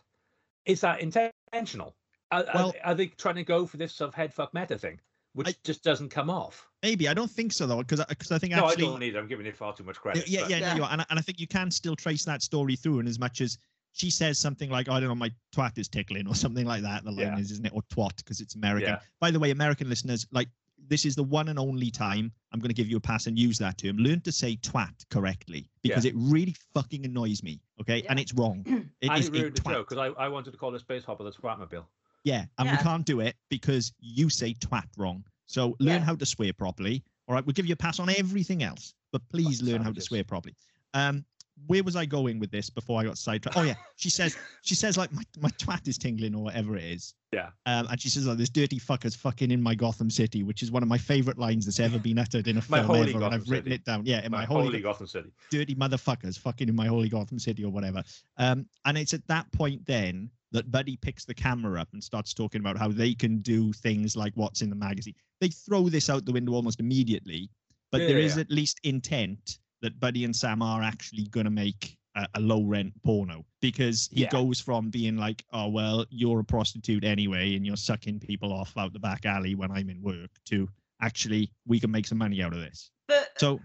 Is 0.65 0.81
that 0.81 1.01
intentional? 1.01 1.95
Are, 2.31 2.41
are- 2.41 2.51
Well- 2.53 2.73
are, 2.83 2.95
they 2.95 3.07
trying 3.07 3.35
to 3.35 3.43
go 3.43 3.65
for 3.65 3.77
this 3.77 3.93
sort 3.93 4.09
of 4.09 4.13
head 4.15 4.33
fuck 4.33 4.53
meta 4.53 4.77
thing, 4.77 4.99
which 5.33 5.47
I- 5.47 5.55
just 5.63 5.83
doesn't 5.83 6.09
come 6.09 6.29
off? 6.29 6.67
Maybe 6.83 7.07
I 7.09 7.13
don't 7.13 7.29
think 7.31 7.51
so 7.51 7.65
though, 7.67 7.77
because 7.79 8.03
because 8.07 8.31
I 8.31 8.37
think 8.37 8.53
no, 8.53 8.67
actually, 8.67 8.85
I 8.85 8.87
don't 8.87 9.03
either. 9.03 9.19
I'm 9.19 9.27
giving 9.27 9.45
it 9.45 9.57
far 9.57 9.73
too 9.75 9.83
much 9.83 9.97
credit. 9.97 10.27
yeah, 10.27 10.41
but- 10.41 10.49
yeah, 10.51 10.57
Yeah. 10.59 10.75
you 10.75 10.83
are. 10.83 10.91
And, 10.91 11.01
I- 11.01 11.05
and 11.09 11.19
I 11.19 11.21
think 11.21 11.39
you 11.39 11.47
can 11.47 11.71
still 11.71 11.95
trace 11.95 12.23
that 12.25 12.41
story 12.43 12.75
through, 12.75 12.99
in 12.99 13.07
as 13.07 13.19
much 13.19 13.41
as 13.41 13.57
she 13.91 14.11
says 14.11 14.37
something 14.37 14.69
like, 14.69 14.87
"I 14.87 14.99
don't 14.99 15.09
know, 15.09 15.15
my 15.15 15.31
twat 15.53 15.77
is 15.79 15.87
tickling" 15.89 16.27
or 16.27 16.35
something 16.35 16.65
like 16.65 16.83
that. 16.83 17.03
The 17.03 17.11
line 17.11 17.19
Yeah. 17.19 17.39
is, 17.39 17.49
isn't 17.51 17.65
it, 17.65 17.73
or 17.73 17.81
twat 17.91 18.15
because 18.17 18.39
it's 18.39 18.53
American. 18.55 18.89
Yeah. 18.91 18.99
By 19.19 19.31
the 19.31 19.39
way, 19.39 19.49
American 19.49 19.89
listeners, 19.89 20.27
like 20.31 20.47
this 20.87 21.05
is 21.05 21.15
the 21.15 21.23
one 21.23 21.49
and 21.49 21.59
only 21.59 21.91
time 21.91 22.31
I'm 22.51 22.59
going 22.59 22.69
to 22.69 22.75
give 22.75 22.87
you 22.87 22.97
a 22.97 23.01
pass 23.01 23.27
and 23.27 23.37
use 23.37 23.57
that 23.59 23.77
term. 23.77 23.97
Learn 23.97 24.21
to 24.21 24.31
say 24.31 24.55
twat 24.57 24.93
correctly 25.09 25.69
because 25.83 26.05
it 26.05 26.13
really 26.15 26.55
fucking 26.73 27.05
annoys 27.05 27.43
me. 27.43 27.61
Okay, 27.81 28.03
and 28.09 28.19
it's 28.19 28.33
wrong. 28.33 28.63
It 29.01 29.09
and 29.09 29.19
is 29.19 29.27
it 29.27 29.35
a 29.35 29.39
ruined 29.39 29.55
the 29.55 29.61
joke 29.61 29.89
because 29.89 30.13
I, 30.17 30.23
I 30.23 30.27
wanted 30.27 30.51
to 30.51 30.57
call 30.57 30.73
it 30.75 30.79
Space 30.79 31.03
Hopper 31.05 31.23
the 31.23 31.31
Twatmobile. 31.31 31.85
Yeah, 32.23 32.45
and 32.57 32.65
Yeah. 32.67 32.77
we 32.77 32.83
can't 32.83 33.05
do 33.05 33.19
it 33.21 33.35
because 33.49 33.93
you 33.99 34.29
say 34.29 34.53
twat 34.55 34.87
wrong. 34.97 35.23
So 35.45 35.75
learn 35.79 35.99
Yeah. 35.99 36.05
how 36.05 36.15
to 36.15 36.25
swear 36.25 36.51
properly. 36.53 37.03
All 37.27 37.35
right, 37.35 37.45
we'll 37.45 37.53
give 37.53 37.65
you 37.65 37.73
a 37.73 37.77
pass 37.77 37.99
on 37.99 38.09
everything 38.09 38.63
else, 38.63 38.93
but 39.11 39.21
please 39.29 39.59
Fucking 39.59 39.73
learn 39.73 39.81
how 39.83 39.91
to 39.91 40.01
swear 40.01 40.23
properly. 40.23 40.55
Um, 40.93 41.23
where 41.67 41.83
was 41.83 41.95
I 41.95 42.05
going 42.05 42.39
with 42.39 42.51
this 42.51 42.69
before 42.69 42.99
I 42.99 43.03
got 43.03 43.17
sidetracked? 43.17 43.57
Oh 43.57 43.61
yeah, 43.63 43.75
she 43.95 44.09
says 44.09 44.37
she 44.61 44.75
says 44.75 44.97
like 44.97 45.11
my, 45.11 45.23
my 45.39 45.49
twat 45.49 45.87
is 45.87 45.97
tingling 45.97 46.35
or 46.35 46.43
whatever 46.43 46.75
it 46.77 46.83
is. 46.83 47.13
Yeah. 47.31 47.49
Um, 47.67 47.87
and 47.91 48.01
she 48.01 48.09
says 48.09 48.25
like 48.25 48.37
this 48.37 48.49
dirty 48.49 48.79
fucker's 48.79 49.15
fucking 49.15 49.51
in 49.51 49.61
my 49.61 49.75
Gotham 49.75 50.09
City, 50.09 50.41
which 50.43 50.63
is 50.63 50.71
one 50.71 50.81
of 50.81 50.89
my 50.89 50.97
favorite 50.97 51.37
lines 51.37 51.65
that's 51.65 51.79
ever 51.79 51.99
been 51.99 52.17
uttered 52.17 52.47
in 52.47 52.57
a 52.57 52.63
My 52.69 52.81
film 52.83 53.07
ever, 53.07 53.23
and 53.23 53.35
I've 53.35 53.49
written 53.49 53.65
City. 53.65 53.75
it 53.75 53.85
down. 53.85 54.05
Yeah, 54.05 54.23
in 54.25 54.31
my, 54.31 54.39
My 54.39 54.45
holy, 54.45 54.63
holy 54.65 54.81
Gotham 54.81 55.05
City. 55.07 55.29
dirty 55.51 55.75
motherfuckers 55.75 56.39
fucking 56.39 56.69
in 56.69 56.75
my 56.75 56.87
holy 56.87 57.07
Gotham 57.09 57.37
City 57.39 57.63
or 57.63 57.71
whatever. 57.71 58.03
Um, 58.37 58.65
and 58.85 58.97
it's 58.97 59.13
at 59.13 59.25
that 59.27 59.51
point 59.51 59.85
then 59.85 60.31
that 60.51 60.71
Buddy 60.71 60.97
picks 60.97 61.25
the 61.25 61.33
camera 61.35 61.79
up 61.79 61.89
and 61.93 62.03
starts 62.03 62.33
talking 62.33 62.61
about 62.61 62.77
how 62.77 62.87
they 62.87 63.13
can 63.13 63.37
do 63.39 63.71
things 63.73 64.15
like 64.15 64.33
what's 64.33 64.63
in 64.63 64.69
the 64.71 64.75
magazine. 64.75 65.13
They 65.39 65.49
throw 65.49 65.87
this 65.87 66.09
out 66.09 66.25
the 66.25 66.31
window 66.31 66.53
almost 66.53 66.79
immediately, 66.79 67.51
but 67.91 68.01
Yeah, 68.01 68.07
there 68.07 68.19
yeah, 68.19 68.25
is 68.25 68.35
yeah. 68.37 68.41
at 68.41 68.49
least 68.49 68.79
intent 68.83 69.59
that 69.81 69.99
Buddy 69.99 70.25
and 70.25 70.35
Sam 70.35 70.61
are 70.61 70.81
actually 70.81 71.23
going 71.25 71.45
to 71.45 71.51
make 71.51 71.97
a, 72.15 72.27
a 72.35 72.39
low 72.39 72.63
rent 72.63 72.93
porno 73.03 73.45
because 73.61 74.09
he 74.11 74.21
Yeah. 74.21 74.29
goes 74.29 74.59
from 74.59 74.89
being 74.89 75.15
like, 75.17 75.43
oh, 75.53 75.69
well, 75.69 76.05
you're 76.09 76.39
a 76.39 76.43
prostitute 76.43 77.03
anyway 77.03 77.55
and 77.55 77.65
you're 77.65 77.77
sucking 77.77 78.19
people 78.19 78.51
off 78.51 78.75
out 78.77 78.93
the 78.93 78.99
back 78.99 79.25
alley 79.25 79.55
when 79.55 79.71
I'm 79.71 79.89
in 79.89 80.01
work 80.01 80.31
to 80.45 80.67
actually, 81.01 81.51
we 81.65 81.79
can 81.79 81.91
make 81.91 82.07
some 82.07 82.17
money 82.17 82.41
out 82.41 82.53
of 82.53 82.59
this. 82.59 82.91
But 83.07 83.29
So, 83.37 83.59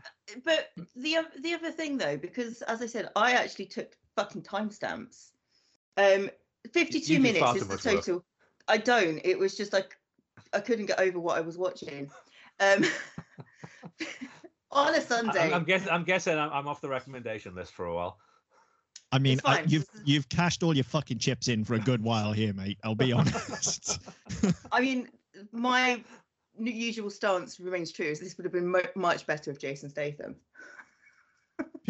but 0.44 0.70
the 0.96 1.18
the 1.40 1.52
other 1.54 1.70
thing 1.70 1.98
though, 1.98 2.16
because 2.16 2.62
as 2.62 2.80
I 2.80 2.86
said, 2.86 3.10
I 3.16 3.32
actually 3.32 3.66
took 3.66 3.94
fucking 4.16 4.42
timestamps. 4.42 5.32
Um, 5.96 6.30
fifty-two 6.72 7.20
minutes 7.20 7.56
is 7.56 7.68
the 7.68 7.74
much 7.74 7.84
work. 7.84 8.04
total. 8.04 8.24
I 8.68 8.78
don't. 8.78 9.20
It 9.22 9.38
was 9.38 9.54
just 9.56 9.72
like 9.72 9.98
I 10.54 10.60
couldn't 10.60 10.86
get 10.86 10.98
over 10.98 11.18
what 11.20 11.36
I 11.36 11.42
was 11.42 11.58
watching. 11.58 12.10
Um, 12.60 12.84
on 14.74 14.94
a 14.94 14.98
I- 14.98 15.00
Sunday. 15.00 15.46
I'm, 15.46 15.54
I'm 15.54 15.64
guessing. 15.64 15.88
I'm 15.90 16.04
guessing. 16.04 16.38
I'm, 16.38 16.50
I'm 16.50 16.68
off 16.68 16.80
the 16.80 16.88
recommendation 16.88 17.54
list 17.54 17.72
for 17.72 17.86
a 17.86 17.94
while. 17.94 18.18
I 19.12 19.18
mean, 19.18 19.40
I, 19.44 19.62
you've 19.66 19.86
you've 20.04 20.28
cashed 20.28 20.62
all 20.62 20.74
your 20.74 20.84
fucking 20.84 21.18
chips 21.18 21.48
in 21.48 21.64
for 21.64 21.74
a 21.74 21.78
good 21.78 22.02
while 22.02 22.32
here, 22.32 22.52
mate. 22.52 22.78
I'll 22.82 22.96
be 22.96 23.12
honest. 23.12 24.00
I 24.72 24.80
mean, 24.80 25.08
my 25.52 26.02
usual 26.58 27.10
stance 27.10 27.60
remains 27.60 27.92
true. 27.92 28.06
Is 28.06 28.18
this 28.18 28.36
would 28.36 28.44
have 28.44 28.52
been 28.52 28.66
mo- 28.66 28.82
much 28.96 29.26
better 29.26 29.50
if 29.52 29.58
Jason 29.60 29.88
Statham. 29.88 30.34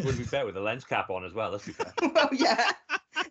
Would 0.05 0.19
be 0.19 0.25
better 0.25 0.45
with 0.45 0.57
a 0.57 0.61
lens 0.61 0.85
cap 0.85 1.09
on 1.09 1.25
as 1.25 1.33
well. 1.33 1.50
Let's 1.50 1.64
be 1.64 1.73
fair. 1.73 1.93
well, 2.14 2.29
yeah, 2.33 2.71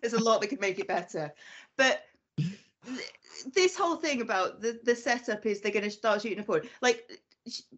there's 0.00 0.14
a 0.14 0.22
lot 0.22 0.40
that 0.40 0.48
could 0.48 0.60
make 0.60 0.78
it 0.80 0.88
better. 0.88 1.32
But 1.76 2.02
th- 2.36 3.12
this 3.52 3.76
whole 3.76 3.96
thing 3.96 4.22
about 4.22 4.60
the, 4.60 4.80
the 4.82 4.96
setup 4.96 5.46
is 5.46 5.60
they're 5.60 5.70
going 5.70 5.84
to 5.84 5.90
start 5.90 6.22
shooting 6.22 6.40
a 6.40 6.42
porn. 6.42 6.62
Like, 6.80 7.04
sh- 7.10 7.14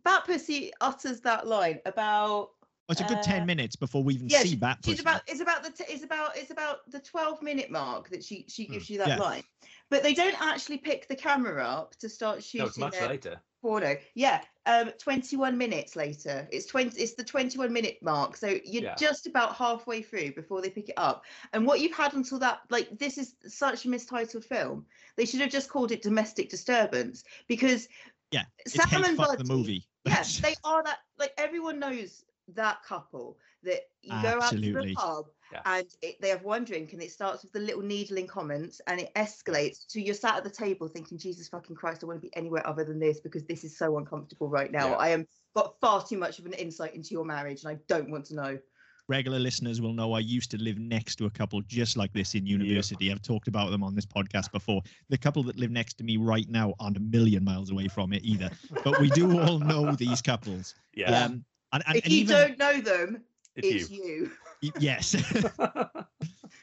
Bat 0.05 0.25
Pussy 0.27 0.73
utters 0.81 1.21
that 1.23 1.47
line 1.47 1.81
about 1.87 2.51
Well, 2.89 2.93
it's 2.93 3.01
a 3.01 3.05
good 3.05 3.19
Uh, 3.19 3.23
ten 3.23 3.47
minutes 3.47 3.75
before 3.75 4.05
we 4.05 4.15
even 4.15 4.29
Yeah, 4.29 4.43
see 4.43 4.51
she- 4.51 4.57
Bat 4.57 4.79
she's 4.85 5.01
about 5.01 5.23
it's 5.27 5.41
about 5.41 5.65
the 5.65 5.71
t- 5.71 5.93
it's 5.93 6.05
about 6.05 6.37
it's 6.37 6.51
about 6.53 6.89
the 6.89 7.01
12 7.01 7.43
minute 7.43 7.69
mark 7.71 8.09
that 8.11 8.23
she 8.25 8.45
she 8.49 8.67
gives 8.67 8.87
Hmm, 8.87 8.93
you 8.93 8.99
that 9.01 9.09
yeah. 9.09 9.19
line. 9.19 9.43
But 9.91 10.03
they 10.05 10.15
don't 10.15 10.41
actually 10.41 10.79
pick 10.79 11.09
the 11.09 11.17
camera 11.17 11.65
up 11.65 11.97
to 11.97 12.09
start 12.09 12.45
shooting 12.45 12.61
No, 12.65 12.69
it's 12.69 12.79
much 12.79 13.01
later. 13.01 13.41
porno. 13.61 13.97
Yeah, 14.15 14.41
um 14.67 14.93
21 14.99 15.59
minutes 15.59 15.97
later. 15.97 16.47
It's 16.53 16.67
20 16.67 17.01
it's 17.01 17.15
the 17.15 17.25
21 17.25 17.73
minute 17.73 17.99
mark. 18.03 18.37
So 18.37 18.47
you're 18.65 18.85
Yeah. 18.85 18.95
just 18.95 19.27
about 19.27 19.57
halfway 19.57 20.01
through 20.03 20.35
before 20.35 20.63
they 20.63 20.71
pick 20.71 20.89
it 20.89 20.95
up. 20.97 21.25
And 21.53 21.67
what 21.67 21.81
you've 21.81 21.97
had 21.97 22.15
until 22.15 22.39
that 22.39 22.61
like 22.71 22.97
this 23.01 23.19
is 23.19 23.35
such 23.49 23.85
a 23.85 23.89
mistitled 23.89 24.45
film. 24.45 24.87
They 25.17 25.27
should 25.27 25.41
have 25.41 25.51
just 25.51 25.71
called 25.71 25.91
it 25.91 26.03
domestic 26.03 26.51
disturbance 26.51 27.25
because 27.49 27.89
Yeah, 28.33 28.45
It's 28.59 28.75
Sam 28.75 28.89
hate 28.89 29.07
and 29.07 29.17
fuck 29.17 29.31
the 29.39 29.45
Buddy- 29.45 29.49
movie. 29.51 29.89
yeah, 30.05 30.23
they 30.43 30.55
are 30.65 30.83
that 30.85 30.99
like 31.19 31.33
everyone 31.39 31.79
knows 31.79 32.25
that 32.55 32.83
couple 32.85 33.37
that 33.63 33.81
you 34.03 34.11
go 34.23 34.29
out 34.29 34.51
to 34.51 34.57
Absolutely. 34.57 34.91
the 34.91 34.95
pub 34.95 35.25
Yeah. 35.53 35.63
and 35.65 35.87
it, 36.03 36.21
they 36.21 36.29
have 36.29 36.45
one 36.45 36.65
drink 36.65 36.93
and 36.93 37.03
it 37.03 37.11
starts 37.11 37.43
with 37.43 37.53
the 37.53 37.59
little 37.59 37.83
needling 37.83 38.29
comments 38.29 38.81
and 38.87 39.01
it 39.01 39.13
escalates 39.17 39.85
to 39.89 40.01
you're 40.01 40.15
sat 40.15 40.37
at 40.37 40.45
the 40.45 40.51
table 40.51 40.87
thinking 40.87 41.19
Jesus 41.19 41.49
fucking 41.49 41.75
Christ 41.75 42.05
I 42.05 42.07
want 42.07 42.21
to 42.21 42.27
be 42.29 42.37
anywhere 42.37 42.65
other 42.67 42.85
than 42.85 43.01
this 43.01 43.19
because 43.21 43.45
this 43.45 43.65
is 43.65 43.77
so 43.77 43.99
uncomfortable 43.99 44.49
right 44.49 44.71
now. 44.71 44.91
Yeah. 44.91 44.95
I 44.97 45.09
am 45.09 45.27
got 45.57 45.75
far 45.81 46.05
too 46.05 46.19
much 46.19 46.39
of 46.39 46.47
an 46.47 46.53
insight 46.53 46.95
into 46.95 47.11
your 47.15 47.25
marriage 47.25 47.65
and 47.65 47.71
I 47.77 47.79
don't 47.89 48.11
want 48.11 48.27
to 48.27 48.35
know. 48.37 48.59
Regular 49.09 49.39
listeners 49.39 49.81
will 49.81 49.93
know 49.93 50.13
I 50.15 50.19
used 50.19 50.51
to 50.51 50.59
live 50.59 50.79
next 50.79 51.17
to 51.17 51.27
a 51.27 51.31
couple 51.31 51.61
just 51.63 51.97
like 51.97 52.13
this 52.13 52.35
in 52.35 52.45
university. 52.45 53.13
I've 53.13 53.23
talked 53.23 53.47
about 53.47 53.71
them 53.71 53.85
on 53.85 53.95
this 53.95 54.07
podcast 54.07 54.51
before. 54.51 54.83
The 55.11 55.19
couple 55.19 55.45
that 55.45 55.57
live 55.57 55.71
next 55.71 55.95
to 55.99 56.05
me 56.05 56.17
right 56.17 56.49
now 56.49 56.75
aren't 56.81 56.97
a 56.97 57.01
million 57.01 57.45
miles 57.45 57.71
away 57.71 57.87
from 57.87 58.13
it 58.13 58.25
either. 58.25 58.51
But 58.83 59.01
we 59.01 59.09
do 59.11 59.41
all 59.43 59.61
know 59.61 59.95
these 59.95 60.21
couples. 60.21 60.75
Yeah, 60.93 61.25
Um, 61.25 61.45
and, 61.73 61.85
and, 61.87 61.97
if 61.97 62.05
and 62.05 62.13
you 62.13 62.21
even 62.21 62.37
don't 62.37 62.59
know 62.59 62.81
them, 62.81 63.23
it's, 63.55 63.85
it's 63.85 63.91
you. 63.91 64.31
you. 64.61 64.73
yes, 64.81 65.15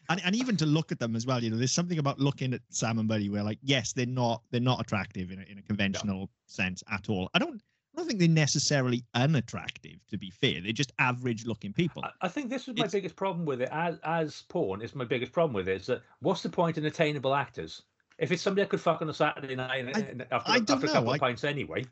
and, 0.10 0.22
and 0.24 0.36
even 0.36 0.58
to 0.58 0.66
look 0.66 0.92
at 0.92 1.00
them 1.00 1.16
as 1.16 1.26
well. 1.26 1.42
You 1.42 1.50
know, 1.50 1.58
there's 1.58 1.72
something 1.72 2.00
about 2.00 2.20
looking 2.20 2.54
at 2.54 2.62
Sam 2.70 3.00
and 3.00 3.08
Buddy 3.08 3.30
where, 3.30 3.44
like, 3.44 3.60
yes, 3.64 3.94
they're 3.94 4.06
not 4.06 4.44
they're 4.52 4.62
not 4.62 4.82
attractive 4.82 5.32
in 5.32 5.40
a, 5.40 5.44
in 5.52 5.60
a 5.60 5.62
conventional 5.62 6.30
sense 6.46 6.84
at 6.92 7.10
all. 7.10 7.30
I 7.34 7.40
don't 7.40 7.62
I 7.94 7.98
don't 7.98 8.08
think 8.08 8.20
they're 8.20 8.28
necessarily 8.28 9.04
unattractive. 9.14 9.98
To 10.10 10.18
be 10.18 10.32
fair, 10.32 10.62
they're 10.62 10.72
just 10.72 10.92
average 11.00 11.46
looking 11.46 11.74
people. 11.74 12.04
I- 12.22 12.28
think 12.28 12.50
this 12.50 12.66
was 12.68 12.76
my 12.76 12.86
It's- 12.86 12.92
biggest 12.94 13.16
problem 13.16 13.46
with 13.46 13.62
it. 13.62 13.70
As 13.72 14.00
as 14.04 14.44
porn, 14.50 14.82
is 14.82 14.96
my 14.96 15.06
biggest 15.06 15.32
problem 15.32 15.54
with 15.54 15.68
it. 15.68 15.82
Is 15.82 15.88
that 15.88 16.02
what's 16.20 16.42
the 16.42 16.50
point 16.50 16.78
in 16.78 16.86
attainable 16.86 17.36
actors? 17.36 17.84
If 18.18 18.32
it's 18.32 18.42
somebody 18.42 18.64
I 18.64 18.66
could 18.68 18.82
fuck 18.82 19.02
on 19.02 19.10
a 19.10 19.14
Saturday 19.14 19.56
night 19.56 19.72
I- 19.72 19.78
and 19.78 20.22
after, 20.32 20.52
I 20.52 20.60
don't 20.60 20.72
after 20.72 20.86
a 20.86 20.90
couple 20.90 21.04
know, 21.06 21.14
of 21.14 21.20
pints 21.20 21.44
anyway, 21.44 21.86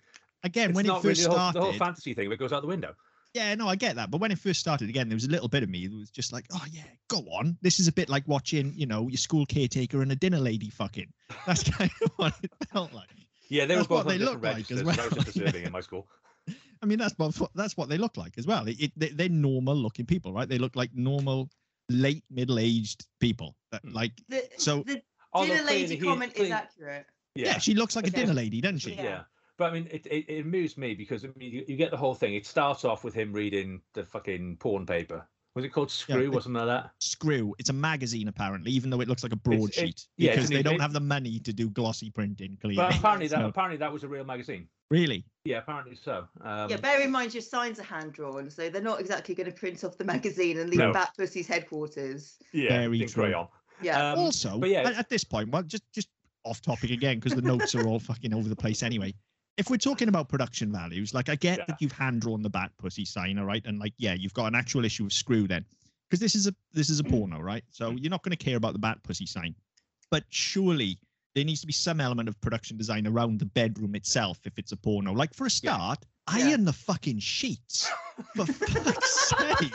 Again, 0.44 0.72
it's 0.72 0.76
when 0.76 0.86
it 0.88 0.90
first 0.94 1.04
really 1.06 1.14
the 1.24 1.30
whole, 1.30 1.38
started, 1.38 1.60
the 1.60 1.64
whole 1.64 1.74
fantasy 1.74 2.14
thing 2.16 2.30
that 2.30 2.38
goes 2.40 2.52
out 2.52 2.62
the 2.62 2.68
window. 2.68 2.96
Yeah, 3.34 3.54
no, 3.56 3.68
I 3.68 3.76
get 3.76 3.96
that. 3.96 4.12
But 4.12 4.20
when 4.20 4.32
it 4.32 4.40
first 4.40 4.60
started, 4.60 4.90
again, 4.90 5.08
there 5.08 5.16
was 5.16 5.24
a 5.26 5.30
little 5.30 5.48
bit 5.48 5.64
of 5.64 5.70
me 5.70 5.88
that 5.88 5.96
was 5.96 6.10
just 6.10 6.34
like, 6.34 6.46
oh, 6.52 6.66
yeah, 6.72 6.84
go 7.08 7.20
on. 7.32 7.58
This 7.62 7.80
is 7.80 7.88
a 7.88 7.92
bit 7.92 8.10
like 8.10 8.28
watching, 8.28 8.74
you 8.76 8.86
know, 8.88 9.08
your 9.08 9.18
school 9.18 9.46
caretaker 9.46 10.02
and 10.02 10.12
a 10.12 10.16
dinner 10.16 10.40
lady 10.40 10.70
fucking. 10.70 11.14
That's 11.46 11.64
kind 11.78 11.92
of 12.04 12.12
what 12.18 12.34
it 12.44 12.52
felt 12.74 12.92
like. 12.92 13.08
Yeah, 13.52 13.66
they 13.66 13.76
That's 13.76 13.90
were 13.90 13.98
what 13.98 14.06
both 14.06 14.14
on 14.14 14.18
they 14.20 14.26
different 14.26 14.44
look 14.44 14.54
like 14.56 14.72
as 14.72 14.84
registers. 14.84 14.84
when 14.86 15.00
I 15.00 15.08
well. 15.44 15.54
just 15.54 15.56
in 15.66 15.72
my 15.74 15.82
school. 15.82 16.08
I 16.82 16.86
mean, 16.86 16.98
that's 16.98 17.14
what 17.20 17.36
that's 17.54 17.76
what 17.78 17.90
they 17.90 17.98
look 17.98 18.16
like 18.18 18.38
as 18.38 18.48
well. 18.48 18.66
It, 18.68 18.80
it, 18.82 18.92
they, 18.96 19.10
they're 19.10 19.30
normal 19.30 19.76
looking 19.76 20.06
people, 20.06 20.32
right? 20.34 20.48
They 20.48 20.58
look 20.58 20.76
like 20.78 20.92
normal, 20.96 21.50
late 21.90 22.24
middle 22.32 22.58
aged 22.60 23.06
people. 23.20 23.56
That, 23.72 23.82
Hmm. 23.84 23.92
like, 23.94 24.14
The, 24.30 24.48
So- 24.58 24.84
the 24.84 25.02
dinner 25.36 25.64
lady 25.64 25.64
clearly 25.64 25.96
he- 25.98 26.02
comment 26.02 26.34
is 26.38 26.50
accurate. 26.52 27.06
yeah. 27.36 27.58
she 27.60 27.74
looks 27.76 27.96
like 27.96 28.08
a 28.08 28.10
dinner 28.10 28.34
lady, 28.34 28.62
doesn't 28.62 28.80
she? 28.80 28.94
Yeah. 28.96 29.04
Yeah. 29.04 29.22
But 29.58 29.72
I 29.72 29.74
mean, 29.74 29.88
it, 29.92 30.08
it, 30.08 30.26
it 30.30 30.46
amused 30.46 30.78
me 30.78 30.96
because 30.96 31.24
I 31.24 31.28
mean, 31.36 31.52
you, 31.52 31.66
you 31.68 31.76
get 31.76 31.92
the 31.92 31.98
whole 31.98 32.16
thing. 32.16 32.34
It 32.36 32.46
starts 32.48 32.84
off 32.86 33.04
with 33.04 33.14
him 33.14 33.32
reading 33.34 33.82
the 33.94 34.06
fucking 34.06 34.58
porn 34.58 34.86
paper. 34.88 35.28
Was 35.56 35.66
it 35.66 35.70
called 35.70 35.92
Screw 35.92 36.30
the- 36.30 36.38
or 36.38 36.42
something 36.42 36.66
like 36.66 36.68
that? 36.84 36.92
Screw. 37.00 37.54
It's 37.60 37.70
a 37.70 37.74
magazine, 37.74 38.30
apparently, 38.30 38.72
even 38.72 38.90
though 38.90 39.02
it 39.02 39.08
looks 39.10 39.22
like 39.24 39.34
a 39.34 39.36
it- 39.36 39.44
broadsheet 39.44 40.08
yeah, 40.18 40.32
because 40.32 40.50
an- 40.50 40.56
they 40.56 40.64
don't 40.64 40.76
it- 40.76 40.82
have 40.82 40.94
the 40.94 41.00
money 41.02 41.40
to 41.40 41.52
do 41.52 41.70
glossy 41.70 42.10
printing. 42.10 42.58
Clearly, 42.62 42.78
But 42.78 42.96
apparently 42.96 43.28
that 43.30 43.40
So, 43.40 43.48
apparently 43.48 43.78
that 43.78 43.92
was 43.92 44.04
a 44.04 44.08
real 44.08 44.24
magazine. 44.24 44.68
really, 44.90 45.26
Yeah, 45.44 45.58
apparently 45.58 45.96
so. 45.96 46.26
Um, 46.42 46.70
yeah, 46.70 46.78
bear 46.78 47.02
in 47.02 47.12
mind 47.12 47.34
your 47.34 47.42
signs 47.42 47.80
are 47.80 47.84
hand 47.84 48.14
drawn, 48.14 48.50
so 48.50 48.70
they're 48.70 48.82
not 48.82 49.02
exactly 49.02 49.36
going 49.36 49.52
to 49.52 49.56
print 49.56 49.84
off 49.84 49.98
the 49.98 50.06
magazine 50.06 50.58
and 50.60 50.70
leave 50.70 50.80
No. 50.80 50.94
Bat 50.94 51.16
Pussy's 51.18 51.48
headquarters. 51.48 52.38
yeah, 52.54 52.70
very 52.70 53.00
true. 53.00 53.24
crayon. 53.24 53.48
Yeah. 53.82 54.12
Um, 54.14 54.20
also, 54.20 54.58
but 54.58 54.70
yeah, 54.70 54.82
at, 54.88 54.94
at 54.94 55.10
this 55.10 55.24
point, 55.26 55.50
well, 55.50 55.64
just 55.64 55.84
just 55.92 56.08
off 56.46 56.62
topic 56.62 56.92
again 56.92 57.20
because 57.20 57.34
the 57.36 57.42
notes 57.42 57.76
are 57.76 57.86
all 57.88 58.00
fucking 58.00 58.34
over 58.34 58.48
the 58.48 58.56
place 58.56 58.84
anyway. 58.84 59.14
If 59.58 59.70
we're 59.70 59.78
talking 59.78 60.08
about 60.08 60.30
production 60.30 60.72
values, 60.72 61.14
like 61.14 61.30
I 61.30 61.36
get 61.36 61.60
Yeah. 61.60 61.66
that 61.68 61.82
you've 61.82 61.92
hand 61.92 62.22
drawn 62.22 62.42
the 62.42 62.50
bat 62.50 62.72
pussy 62.78 63.06
sign, 63.06 63.38
all 63.38 63.46
right, 63.46 63.64
and 63.66 63.80
like 63.80 63.94
yeah, 63.98 64.14
you've 64.14 64.34
got 64.34 64.46
an 64.46 64.56
actual 64.56 64.86
issue 64.86 65.06
of 65.06 65.14
screw 65.14 65.48
then, 65.48 65.66
because 66.10 66.20
this 66.20 66.36
is 66.36 66.48
a 66.48 66.56
this 66.74 66.90
is 66.90 67.00
a 67.00 67.04
mm. 67.04 67.12
porno, 67.12 67.40
right? 67.40 67.64
So 67.70 67.92
mm. 67.92 68.02
you're 68.02 68.10
not 68.10 68.24
going 68.24 68.36
to 68.36 68.44
care 68.44 68.58
about 68.58 68.74
the 68.74 68.80
bat 68.80 69.04
pussy 69.04 69.26
sign, 69.26 69.56
but 70.10 70.24
surely 70.30 70.98
there 71.36 71.46
needs 71.46 71.62
to 71.62 71.68
be 71.68 71.74
some 71.74 72.02
element 72.02 72.28
of 72.28 72.40
production 72.42 72.78
design 72.78 73.08
around 73.08 73.40
the 73.40 73.46
bedroom 73.46 73.96
itself 73.96 74.40
if 74.46 74.58
it's 74.58 74.72
a 74.72 74.78
porno. 74.78 75.14
Like 75.14 75.34
for 75.34 75.46
a 75.46 75.50
start, 75.50 76.00
Yeah. 76.36 76.48
iron 76.50 76.66
the 76.66 76.74
fucking 76.74 77.20
sheets 77.20 77.90
for 78.36 78.46
fuck's 78.48 79.30
sake. 79.30 79.74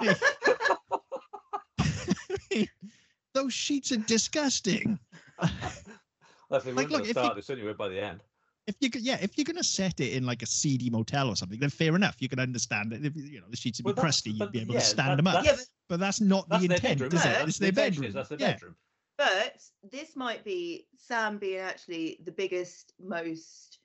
Like- 0.00 0.20
those 3.34 3.54
sheets 3.54 3.92
are 3.92 3.96
disgusting. 3.96 4.98
That's 6.50 6.64
the 6.64 6.72
Like, 6.72 6.90
like, 6.90 6.98
look, 6.98 7.04
if 7.04 7.10
start. 7.12 7.34
you- 7.34 7.38
It's 7.38 7.50
anyway 7.50 7.72
by 7.72 7.88
the 7.88 8.00
end. 8.02 8.20
If 8.66 8.76
you 8.80 8.90
could, 8.90 9.02
yeah, 9.02 9.18
if 9.22 9.36
you're 9.36 9.44
gonna 9.44 9.64
set 9.64 10.00
it 10.00 10.12
in 10.12 10.24
like 10.26 10.42
a 10.42 10.46
seedy 10.46 10.90
motel 10.90 11.28
or 11.28 11.36
something, 11.36 11.58
then 11.58 11.70
fair 11.70 11.96
enough. 11.96 12.16
You 12.20 12.28
can 12.28 12.38
understand 12.38 12.92
that 12.92 13.04
If, 13.04 13.16
you 13.16 13.40
know 13.40 13.46
the 13.48 13.56
sheets 13.56 13.78
would 13.80 13.86
Well, 13.86 13.92
be 13.94 13.96
that's- 13.96 14.20
crusty, 14.20 14.30
you'd 14.32 14.52
be 14.52 14.60
able 14.60 14.74
yeah, 14.74 14.80
to 14.80 14.86
stand 14.86 15.10
that- 15.12 15.16
them 15.16 15.26
up. 15.26 15.44
Yeah, 15.44 15.52
that's- 15.52 15.66
but, 15.88 15.94
But 15.94 16.00
that's 16.00 16.20
not 16.20 16.48
That's 16.48 16.60
the 16.66 16.74
intent, 16.74 16.98
bedroom. 17.00 17.12
is 17.14 17.20
it? 17.20 17.24
that's 17.24 17.48
It's 17.48 17.58
their 17.58 17.72
bedroom. 17.72 18.04
is 18.06 18.14
That's 18.14 18.28
their 18.28 18.38
yeah. 18.38 18.52
bedroom. 18.52 18.76
but 19.16 19.60
this 19.90 20.14
might 20.16 20.44
be 20.44 20.86
Sam 20.96 21.38
being 21.38 21.58
actually 21.58 22.20
the 22.24 22.32
biggest, 22.32 22.92
most 23.00 23.78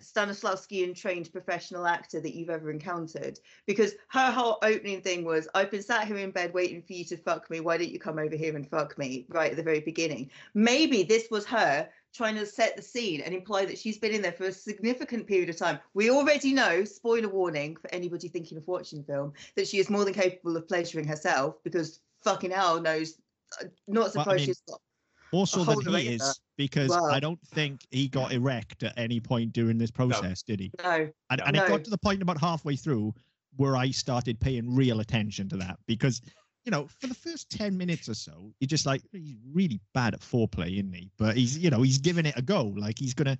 Stanislavskian 0.00 0.96
trained 0.96 1.30
professional 1.32 1.86
actor 1.86 2.20
that 2.20 2.34
you've 2.34 2.50
ever 2.50 2.70
encountered. 2.70 3.38
Because 3.66 3.94
her 4.08 4.30
whole 4.32 4.58
opening 4.62 5.00
thing 5.00 5.24
was, 5.24 5.46
I've 5.54 5.70
been 5.70 5.82
sat 5.82 6.06
here 6.08 6.16
in 6.18 6.30
bed 6.30 6.52
waiting 6.52 6.82
for 6.82 6.92
you 6.94 7.04
to 7.04 7.16
fuck 7.16 7.48
me. 7.50 7.60
Why 7.60 7.76
don't 7.76 7.90
you 7.90 7.98
come 8.00 8.18
over 8.18 8.34
here 8.36 8.56
and 8.56 8.68
fuck 8.68 8.98
me? 8.98 9.26
Right 9.28 9.52
at 9.52 9.56
the 9.56 9.62
very 9.62 9.80
beginning. 9.80 10.30
Maybe 10.54 11.02
this 11.04 11.28
was 11.30 11.46
her 11.46 11.88
trying 12.12 12.34
to 12.36 12.44
set 12.46 12.76
the 12.76 12.82
scene 12.82 13.20
and 13.22 13.34
imply 13.34 13.64
that 13.64 13.78
she's 13.78 13.98
been 13.98 14.12
in 14.12 14.22
there 14.22 14.32
for 14.32 14.44
a 14.44 14.52
significant 14.52 15.26
period 15.26 15.48
of 15.48 15.56
time. 15.56 15.78
We 15.94 16.10
already 16.10 16.52
know, 16.52 16.84
spoiler 16.84 17.28
warning 17.28 17.76
for 17.76 17.92
anybody 17.92 18.28
thinking 18.28 18.58
of 18.58 18.66
watching 18.66 18.98
the 19.00 19.04
film, 19.12 19.32
that 19.56 19.66
she 19.66 19.78
is 19.78 19.88
more 19.90 20.04
than 20.04 20.14
capable 20.14 20.56
of 20.56 20.68
pleasuring 20.68 21.06
herself 21.06 21.56
because 21.64 22.00
fucking 22.22 22.50
hell 22.50 22.80
knows. 22.80 23.14
uh, 23.60 23.64
Not 23.88 24.00
Well, 24.00 24.04
I 24.06 24.10
surprised 24.10 24.36
mean, 24.40 24.46
she's 24.46 24.62
got 24.68 24.80
Also, 25.32 25.64
whole 25.64 25.80
that 25.82 25.90
array 25.90 26.02
he 26.02 26.14
is 26.14 26.20
that. 26.20 26.36
because 26.56 26.90
Wow. 26.90 27.06
I 27.06 27.18
don't 27.18 27.40
think 27.48 27.80
he 27.90 28.08
got 28.08 28.32
erect 28.32 28.82
at 28.82 28.92
any 28.98 29.18
point 29.18 29.52
during 29.52 29.78
this 29.78 29.90
process, 29.90 30.42
did 30.42 30.60
he? 30.60 30.70
no. 30.82 31.10
And, 31.30 31.40
No. 31.54 31.64
it 31.64 31.68
got 31.68 31.84
to 31.84 31.90
the 31.90 31.98
point 31.98 32.20
about 32.22 32.38
halfway 32.38 32.76
through 32.76 33.14
where 33.56 33.76
I 33.76 33.90
started 33.90 34.38
paying 34.40 34.74
real 34.74 35.00
attention 35.00 35.48
to 35.50 35.56
that 35.58 35.78
because, 35.86 36.20
you 36.64 36.70
know, 36.70 36.88
for 37.00 37.06
the 37.08 37.14
first 37.14 37.50
10 37.50 37.76
minutes 37.76 38.08
or 38.08 38.14
so, 38.14 38.52
you're 38.60 38.68
just 38.68 38.86
like, 38.86 39.02
he's 39.12 39.36
really 39.52 39.80
bad 39.94 40.14
at 40.14 40.20
foreplay, 40.20 40.72
isn't 40.78 40.92
he? 40.92 41.10
But 41.18 41.36
he's, 41.36 41.58
you 41.58 41.70
know, 41.70 41.82
he's 41.82 41.98
giving 41.98 42.26
it 42.26 42.34
a 42.36 42.42
go. 42.42 42.64
Like 42.76 42.98
he's 42.98 43.14
going 43.14 43.26
to, 43.36 43.38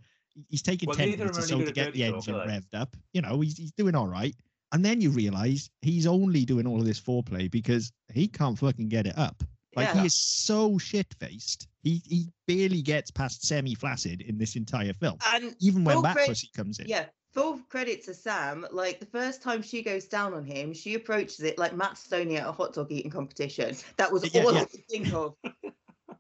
he's 0.49 0.62
taking 0.62 0.88
Well, 0.88 0.97
10 0.97 1.11
minutes 1.11 1.38
or 1.38 1.43
so 1.43 1.64
to 1.64 1.71
get 1.73 1.93
the 1.93 2.05
engine 2.05 2.35
they? 2.35 2.41
revved 2.47 2.75
up. 2.75 2.97
You 3.12 3.23
know, 3.23 3.41
he's, 3.41 3.57
he's 3.57 3.73
doing 3.73 3.95
all 3.95 4.09
right. 4.09 4.35
And 4.73 4.85
then 4.85 5.00
you 5.00 5.11
realize 5.11 5.71
he's 5.83 6.07
only 6.07 6.45
doing 6.45 6.67
all 6.67 6.81
of 6.81 6.87
this 6.87 7.00
foreplay 7.00 7.50
because 7.50 7.93
he 8.12 8.26
can't 8.26 8.59
fucking 8.59 8.88
get 8.88 9.07
it 9.07 9.17
up. 9.19 9.43
Like 9.76 9.88
Yeah. 9.88 10.00
he 10.00 10.07
is 10.07 10.14
so 10.19 10.76
shit 10.79 11.07
faced. 11.21 11.67
He 11.83 12.02
he 12.07 12.29
barely 12.47 12.83
gets 12.83 13.11
past 13.11 13.47
semi 13.47 13.75
flaccid 13.75 14.21
in 14.23 14.37
this 14.38 14.55
entire 14.57 14.93
film. 14.95 15.19
And 15.33 15.55
Even 15.61 15.85
when 15.85 16.02
that 16.02 16.17
Pussy 16.26 16.49
comes 16.55 16.79
in. 16.79 16.88
yeah, 16.88 17.07
full 17.33 17.59
credit 17.69 18.05
to 18.05 18.15
Sam. 18.15 18.67
Like 18.71 19.01
the 19.01 19.07
first 19.07 19.43
time 19.43 19.62
she 19.62 19.83
goes 19.83 20.07
down 20.07 20.35
on 20.35 20.45
him, 20.45 20.73
she 20.73 20.95
approaches 20.95 21.41
it 21.41 21.59
like 21.59 21.75
Matt 21.75 21.95
Stonie 21.95 22.39
at 22.39 22.47
a 22.47 22.53
hot 22.53 22.75
dog 22.75 22.91
eating 22.91 23.11
competition. 23.11 23.75
That 23.97 24.12
was 24.12 24.33
Yeah, 24.35 24.45
all 24.45 24.55
yeah. 24.55 24.61
I 24.61 24.65
could 24.65 24.87
think 24.89 25.12
of. 25.12 25.35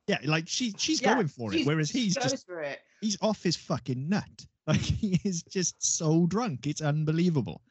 Yeah, 0.08 0.18
like 0.24 0.48
she 0.48 0.74
she's 0.78 1.00
Yeah, 1.00 1.14
going 1.14 1.28
for 1.28 1.54
it, 1.54 1.64
whereas 1.64 1.88
he's 1.88 2.14
just 2.16 2.44
for 2.44 2.60
it. 2.60 2.80
he's 3.00 3.16
off 3.22 3.40
his 3.42 3.56
fucking 3.56 4.08
nut. 4.08 4.24
Like 4.66 4.80
he 4.80 5.20
is 5.24 5.42
just 5.44 5.74
so 5.82 6.26
drunk. 6.26 6.66
It's 6.68 6.80
unbelievable. 6.80 7.62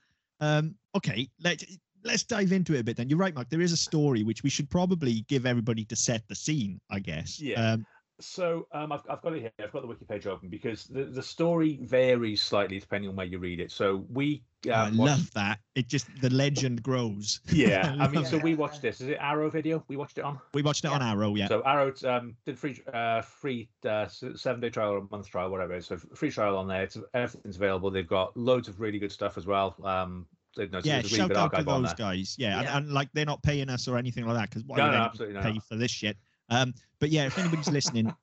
Um, 0.41 0.75
okay, 0.95 1.29
let 1.41 1.63
let's 2.03 2.24
dive 2.24 2.51
into 2.51 2.74
it 2.74 2.79
a 2.79 2.83
bit 2.83 2.98
then. 2.98 3.10
You're 3.10 3.17
right, 3.19 3.33
Mark. 3.33 3.50
There 3.50 3.62
is 3.62 3.71
a 3.71 3.77
story 3.77 4.24
which 4.24 4.43
we 4.43 4.50
should 4.50 4.69
probably 4.69 5.21
give 5.29 5.45
everybody 5.45 5.86
to 5.86 5.95
set 5.95 6.27
the 6.27 6.36
scene, 6.36 6.79
I 6.89 7.00
guess. 7.00 7.39
Yeah. 7.39 7.74
Um, 7.74 7.86
So 8.23 8.67
um, 8.71 8.91
I've, 8.91 9.01
I've 9.09 9.21
got 9.21 9.33
it 9.33 9.41
here. 9.41 9.51
I've 9.59 9.71
got 9.71 9.81
the 9.81 9.87
wiki 9.87 10.05
page 10.05 10.27
open 10.27 10.49
because 10.49 10.85
the, 10.85 11.03
the 11.05 11.23
story 11.23 11.79
varies 11.81 12.41
slightly 12.41 12.79
depending 12.79 13.09
on 13.09 13.15
where 13.15 13.25
you 13.25 13.39
read 13.39 13.59
it. 13.59 13.71
So 13.71 14.05
we 14.11 14.43
I 14.67 14.69
um, 14.87 14.97
watched- 14.97 15.09
love 15.09 15.33
that. 15.33 15.59
It 15.75 15.87
just 15.87 16.07
the 16.21 16.29
legend 16.29 16.83
grows. 16.83 17.39
Yeah, 17.51 17.95
I 17.99 18.03
I 18.03 18.07
mean, 18.07 18.21
love 18.21 18.27
so 18.27 18.37
we 18.37 18.55
watched 18.55 18.81
this. 18.81 19.01
Is 19.01 19.07
it 19.09 19.17
Arrow 19.19 19.49
Video? 19.49 19.83
We 19.87 19.97
watched 19.97 20.17
it 20.17 20.23
on. 20.23 20.39
We 20.53 20.61
watched 20.61 20.85
it 20.85 20.91
on 20.91 21.01
Arrow, 21.01 21.35
yeah. 21.35 21.47
So 21.47 21.61
Arrow 21.65 21.93
um, 22.05 22.35
did 22.45 22.57
free 22.59 22.81
uh, 22.93 23.21
free 23.21 23.69
uh, 23.87 24.07
seven 24.07 24.61
day 24.61 24.69
trial 24.69 24.91
or 24.91 24.97
a 24.99 25.07
month 25.11 25.29
trial, 25.29 25.49
whatever. 25.49 25.73
it 25.73 25.79
is. 25.79 25.87
So 25.87 25.97
free 25.97 26.29
trial 26.31 26.57
on 26.57 26.67
there. 26.67 26.83
It's 26.83 26.97
everything's 27.13 27.55
available. 27.57 27.89
They've 27.91 28.07
got 28.07 28.35
loads 28.37 28.67
of 28.67 28.79
really 28.79 28.99
good 28.99 29.11
stuff 29.11 29.37
as 29.37 29.45
well. 29.47 29.75
Um, 29.83 30.27
So, 30.53 30.63
no, 30.71 30.81
yeah, 30.83 30.99
there's 31.01 31.13
a 31.13 31.15
really 31.15 31.33
shout 31.33 31.37
out 31.37 31.55
to 31.55 31.63
those 31.63 31.93
guys. 31.93 32.35
Yeah, 32.37 32.61
Yeah. 32.61 32.77
And, 32.77 32.85
and 32.85 32.93
like 32.93 33.07
they're 33.13 33.25
not 33.25 33.41
paying 33.41 33.69
us 33.69 33.87
or 33.87 33.97
anything 33.97 34.25
like 34.27 34.35
that 34.35 34.49
because 34.49 34.63
why 34.65 34.77
No, 34.77 34.83
would 34.83 34.87
no, 34.89 34.93
anyone 34.93 35.09
absolutely 35.09 35.41
pay 35.41 35.53
not. 35.53 35.63
for 35.63 35.75
this 35.77 35.91
shit? 35.91 36.17
Um, 36.51 36.74
but 37.00 37.10
yeah, 37.10 37.25
if 37.25 37.38
anybody's 37.39 37.72
listening 37.72 38.13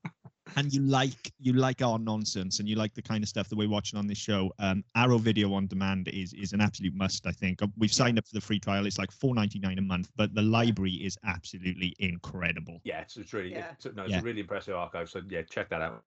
and 0.56 0.72
you 0.72 0.82
like 0.82 1.32
you 1.40 1.54
like 1.54 1.82
our 1.82 1.98
nonsense 1.98 2.60
and 2.60 2.68
you 2.68 2.76
like 2.76 2.94
the 2.94 3.02
kind 3.02 3.22
of 3.24 3.28
stuff 3.28 3.48
that 3.48 3.56
we're 3.56 3.68
watching 3.68 3.98
on 3.98 4.06
this 4.06 4.18
show, 4.18 4.52
um, 4.58 4.84
Arrow 4.94 5.18
Video 5.18 5.52
on 5.54 5.66
Demand 5.66 6.08
is 6.08 6.34
is 6.34 6.52
an 6.52 6.60
absolute 6.60 6.94
must. 6.94 7.26
I 7.26 7.32
think 7.32 7.62
Uh, 7.62 7.66
we've 7.78 7.92
signed 7.92 8.18
up 8.18 8.26
for 8.26 8.34
the 8.34 8.40
free 8.40 8.60
trial. 8.60 8.86
It's 8.86 8.98
like 8.98 9.10
four 9.10 9.34
ninety 9.34 9.58
nine 9.58 9.78
a 9.78 9.82
month, 9.82 10.10
but 10.14 10.34
the 10.34 10.42
library 10.42 10.92
is 10.92 11.16
absolutely 11.24 11.96
incredible. 11.98 12.80
Yeah, 12.84 13.00
it's, 13.00 13.16
it's 13.16 13.32
really 13.32 13.52
Yeah. 13.52 13.72
it's, 13.72 13.86
no, 13.94 14.04
it's 14.04 14.12
Yeah. 14.12 14.20
a 14.20 14.22
really 14.22 14.40
impressive 14.40 14.74
archive. 14.76 15.08
So 15.08 15.22
yeah, 15.28 15.42
check 15.42 15.70
that 15.70 15.80
out. 15.80 16.04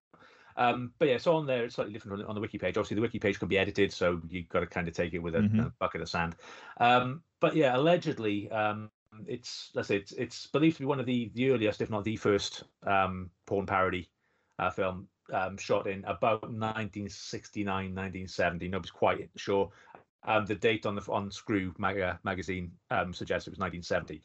Um, 0.58 0.92
but 1.00 1.08
yeah, 1.08 1.18
so 1.18 1.36
on 1.38 1.48
there 1.48 1.64
it's 1.64 1.76
slightly 1.76 1.94
different 1.94 2.22
on, 2.22 2.28
on 2.28 2.36
the 2.36 2.42
wiki 2.42 2.58
page. 2.58 2.78
Obviously, 2.78 2.96
the 2.96 3.02
wiki 3.02 3.20
page 3.20 3.40
can 3.40 3.48
be 3.48 3.58
edited, 3.58 3.92
so 3.92 4.22
you've 4.30 4.50
got 4.50 4.60
to 4.60 4.68
kind 4.68 4.88
of 4.88 4.94
take 4.94 5.14
it 5.14 5.20
with 5.20 5.36
a, 5.36 5.40
Mhm. 5.40 5.68
a 5.68 5.74
bucket 5.80 6.02
of 6.02 6.10
sand. 6.10 6.36
Um, 6.78 7.24
but 7.40 7.56
yeah, 7.56 7.76
allegedly, 7.76 8.52
um, 8.52 8.92
it's 9.28 9.72
let's 9.74 9.88
say 9.88 9.98
it's 9.98 10.12
it's 10.14 10.48
believed 10.48 10.78
to 10.78 10.84
be 10.84 10.86
one 10.86 11.00
of 11.00 11.06
the 11.06 11.32
the 11.34 11.52
earliest, 11.52 11.82
if 11.82 11.90
not 11.90 12.04
the 12.04 12.16
first, 12.16 12.64
um, 12.86 13.30
porn 13.46 13.66
parody 13.66 14.10
uh, 14.60 14.70
film 14.70 15.08
um, 15.34 15.58
shot 15.58 15.88
in 15.88 16.04
about 16.06 16.44
1969, 16.44 17.66
1970. 17.66 18.68
Nobody's 18.68 18.92
quite 18.92 19.30
sure. 19.36 19.70
Um, 20.24 20.46
the 20.46 20.56
date 20.56 20.86
on 20.86 20.96
the 20.96 21.02
on 21.10 21.32
Screw 21.32 21.74
mag- 21.78 22.00
uh, 22.00 22.16
magazine 22.24 22.72
um, 22.90 23.14
suggests 23.14 23.48
it 23.48 23.52
was 23.52 23.60
1970. 23.60 24.22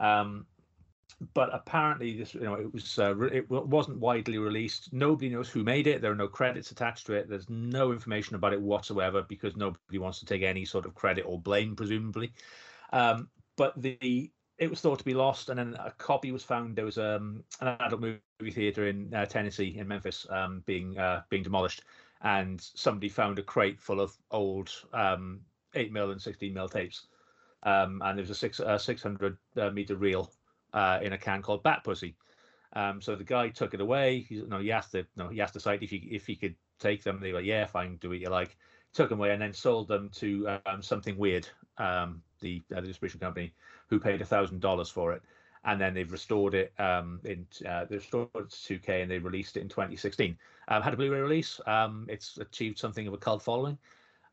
Um, 0.00 0.46
but 1.34 1.52
apparently 1.52 2.16
this 2.16 2.34
you 2.34 2.40
know 2.42 2.54
it 2.54 2.72
was 2.72 2.98
uh, 2.98 3.14
re- 3.14 3.38
it 3.38 3.50
wa- 3.50 3.62
wasn't 3.62 3.98
widely 3.98 4.38
released 4.38 4.92
nobody 4.92 5.28
knows 5.28 5.48
who 5.48 5.64
made 5.64 5.86
it 5.88 6.00
there 6.00 6.12
are 6.12 6.16
no 6.16 6.28
credits 6.28 6.70
attached 6.70 7.06
to 7.06 7.12
it 7.14 7.28
there's 7.28 7.48
no 7.50 7.90
information 7.90 8.36
about 8.36 8.52
it 8.52 8.60
whatsoever 8.60 9.22
because 9.22 9.56
nobody 9.56 9.98
wants 9.98 10.20
to 10.20 10.26
take 10.26 10.42
any 10.42 10.64
sort 10.64 10.86
of 10.86 10.94
credit 10.94 11.22
or 11.22 11.40
blame 11.40 11.74
presumably 11.74 12.32
um, 12.92 13.28
but 13.58 13.74
the 13.82 14.30
it 14.56 14.70
was 14.70 14.80
thought 14.80 14.98
to 14.98 15.04
be 15.04 15.14
lost 15.14 15.50
and 15.50 15.58
then 15.58 15.76
a 15.78 15.90
copy 15.98 16.32
was 16.32 16.42
found 16.42 16.74
there 16.74 16.84
was 16.86 16.98
um, 16.98 17.44
an 17.60 17.76
adult 17.80 18.00
movie 18.00 18.50
theater 18.50 18.88
in 18.88 19.12
uh, 19.14 19.26
tennessee 19.26 19.76
in 19.78 19.86
memphis 19.86 20.26
um, 20.30 20.62
being 20.64 20.96
uh, 20.98 21.20
being 21.28 21.42
demolished 21.42 21.82
and 22.22 22.60
somebody 22.60 23.08
found 23.08 23.38
a 23.38 23.42
crate 23.42 23.78
full 23.78 24.00
of 24.00 24.16
old 24.30 24.70
um, 24.94 25.40
8 25.74 25.92
mil 25.92 26.10
and 26.10 26.22
16 26.22 26.54
mil 26.54 26.68
tapes 26.68 27.08
um, 27.62 28.00
and 28.04 28.16
there 28.16 28.22
was 28.22 28.30
a 28.30 28.34
six, 28.34 28.60
uh, 28.60 28.78
600 28.78 29.36
uh, 29.56 29.70
meter 29.70 29.96
reel 29.96 30.32
uh, 30.72 30.98
in 31.02 31.12
a 31.12 31.18
can 31.18 31.42
called 31.42 31.62
Bat 31.62 31.84
Pussy. 31.84 32.16
Um, 32.74 33.00
so 33.00 33.16
the 33.16 33.24
guy 33.24 33.48
took 33.48 33.74
it 33.74 33.80
away. 33.80 34.20
He, 34.20 34.42
no, 34.46 34.58
he 34.58 34.70
asked 34.70 34.92
the 34.92 35.06
no, 35.16 35.28
he 35.28 35.40
asked 35.40 35.54
the 35.54 35.60
site 35.60 35.82
if 35.82 35.90
he 35.90 35.96
if 36.10 36.26
he 36.26 36.36
could 36.36 36.54
take 36.78 37.02
them. 37.02 37.18
They 37.20 37.32
were 37.32 37.40
yeah, 37.40 37.66
fine, 37.66 37.96
do 37.96 38.10
what 38.10 38.18
you 38.18 38.28
like. 38.28 38.56
Took 38.92 39.08
them 39.08 39.18
away 39.18 39.32
and 39.32 39.40
then 39.40 39.52
sold 39.52 39.88
them 39.88 40.10
to 40.16 40.58
um, 40.66 40.82
something 40.82 41.16
weird, 41.16 41.48
the, 42.40 42.62
uh, 42.74 42.80
the 42.80 42.86
distribution 42.86 43.20
company, 43.20 43.52
who 43.88 43.98
paid 43.98 44.26
thousand 44.26 44.60
dollars 44.60 44.88
for 44.88 45.12
it. 45.12 45.22
And 45.64 45.80
then 45.80 45.92
they've 45.92 46.10
restored 46.10 46.54
it 46.54 46.72
um, 46.78 47.20
in 47.24 47.46
uh, 47.68 47.84
they 47.84 47.96
restored 47.96 48.28
it 48.34 48.50
to 48.50 48.78
2K 48.78 49.02
and 49.02 49.10
they 49.10 49.18
released 49.18 49.56
it 49.56 49.60
in 49.60 49.68
2016. 49.68 50.36
Um, 50.68 50.82
had 50.82 50.94
a 50.94 50.96
Blu-ray 50.96 51.20
release. 51.20 51.60
Um, 51.66 52.06
it's 52.08 52.38
achieved 52.38 52.78
something 52.78 53.06
of 53.06 53.12
a 53.12 53.18
cult 53.18 53.42
following, 53.42 53.76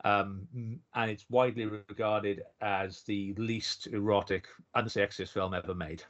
um, 0.04 0.48
and 0.94 1.12
it's 1.12 1.26
widely 1.30 1.66
regarded 1.66 2.44
as 2.62 3.02
the 3.02 3.34
least 3.38 3.88
erotic, 3.88 4.48
unsexist 4.76 5.30
film 5.30 5.54
ever 5.54 5.74
made. 5.74 6.04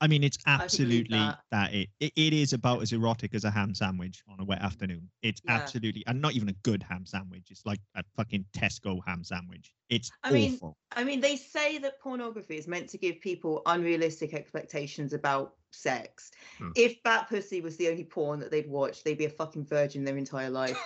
I 0.00 0.06
mean, 0.06 0.22
it's 0.22 0.38
absolutely 0.46 1.18
that. 1.18 1.40
that, 1.50 1.74
it, 1.74 1.88
it 1.98 2.12
it 2.14 2.32
is 2.32 2.52
about 2.52 2.82
as 2.82 2.92
erotic 2.92 3.34
as 3.34 3.44
a 3.44 3.50
ham 3.50 3.74
sandwich 3.74 4.22
on 4.28 4.38
a 4.40 4.44
wet 4.44 4.62
afternoon. 4.62 5.10
It's 5.22 5.40
Yeah. 5.44 5.52
absolutely, 5.52 6.04
and 6.06 6.20
not 6.20 6.34
even 6.34 6.48
a 6.48 6.52
good 6.62 6.82
ham 6.82 7.04
sandwich. 7.04 7.48
It's 7.50 7.66
like 7.66 7.80
a 7.96 8.04
fucking 8.16 8.44
Tesco 8.52 9.00
ham 9.06 9.24
sandwich. 9.24 9.72
It's 9.88 10.10
I 10.22 10.30
mean, 10.30 10.54
awful. 10.54 10.76
I 10.92 11.02
mean, 11.02 11.20
they 11.20 11.36
say 11.36 11.78
that 11.78 11.98
pornography 12.00 12.56
is 12.56 12.68
meant 12.68 12.88
to 12.90 12.98
give 12.98 13.20
people 13.20 13.62
unrealistic 13.66 14.34
expectations 14.34 15.12
about 15.12 15.54
sex. 15.72 16.30
Hmm. 16.58 16.70
If 16.76 17.02
Bat 17.02 17.28
Pussy 17.28 17.60
was 17.60 17.76
the 17.76 17.88
only 17.88 18.04
porn 18.04 18.38
that 18.40 18.50
they'd 18.50 18.68
watch, 18.68 19.02
they'd 19.02 19.18
be 19.18 19.24
a 19.24 19.30
fucking 19.30 19.64
virgin 19.64 20.04
their 20.04 20.16
entire 20.16 20.50
life. 20.50 20.78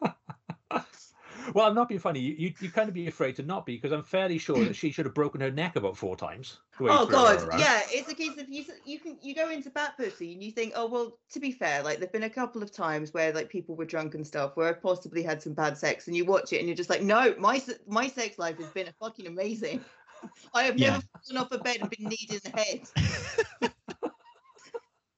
well, 1.54 1.66
I'm 1.66 1.74
not 1.74 1.88
being 1.88 2.00
funny. 2.00 2.20
You, 2.20 2.34
you 2.38 2.54
you 2.60 2.70
kind 2.70 2.88
of 2.88 2.94
be 2.94 3.06
afraid 3.06 3.36
to 3.36 3.42
not 3.42 3.66
be 3.66 3.76
because 3.76 3.92
I'm 3.92 4.02
fairly 4.02 4.38
sure 4.38 4.64
that 4.64 4.76
she 4.76 4.90
should 4.90 5.06
have 5.06 5.14
broken 5.14 5.40
her 5.40 5.50
neck 5.50 5.76
about 5.76 5.96
four 5.96 6.16
times. 6.16 6.58
the 6.78 6.84
way 6.84 6.90
you 6.92 6.96
oh 6.98 7.06
god, 7.06 7.42
yeah. 7.58 7.80
It's 7.88 8.10
a 8.10 8.14
case 8.14 8.38
of 8.38 8.48
you. 8.48 8.64
You 8.84 8.98
can 8.98 9.18
you 9.22 9.34
go 9.34 9.50
into 9.50 9.70
Bat 9.70 9.96
Pussy 9.96 10.32
and 10.32 10.42
you 10.42 10.50
think, 10.52 10.72
oh 10.76 10.86
well. 10.86 11.18
To 11.32 11.40
be 11.40 11.50
fair, 11.52 11.82
like 11.82 11.98
there've 11.98 12.12
been 12.12 12.24
a 12.24 12.30
couple 12.30 12.62
of 12.62 12.70
times 12.70 13.14
where 13.14 13.32
like 13.32 13.48
people 13.48 13.74
were 13.74 13.84
drunk 13.86 14.14
and 14.14 14.26
stuff, 14.26 14.56
where 14.56 14.68
I've 14.68 14.82
possibly 14.82 15.22
had 15.22 15.42
some 15.42 15.54
bad 15.54 15.78
sex, 15.78 16.06
and 16.08 16.16
you 16.16 16.24
watch 16.24 16.52
it 16.52 16.58
and 16.58 16.68
you're 16.68 16.76
just 16.76 16.90
like, 16.90 17.02
no, 17.02 17.34
my 17.38 17.62
my 17.86 18.08
sex 18.08 18.38
life 18.38 18.58
has 18.58 18.68
been 18.68 18.88
fucking 19.00 19.26
amazing. 19.26 19.84
I 20.54 20.64
have 20.64 20.78
Yeah. 20.78 20.90
never 20.90 21.02
fallen 21.26 21.42
off 21.44 21.52
a 21.52 21.58
bed 21.58 21.78
and 21.80 21.90
been 21.90 22.08
kneed 22.08 22.30
in 22.30 22.40
the 22.44 22.58
head. 22.58 23.72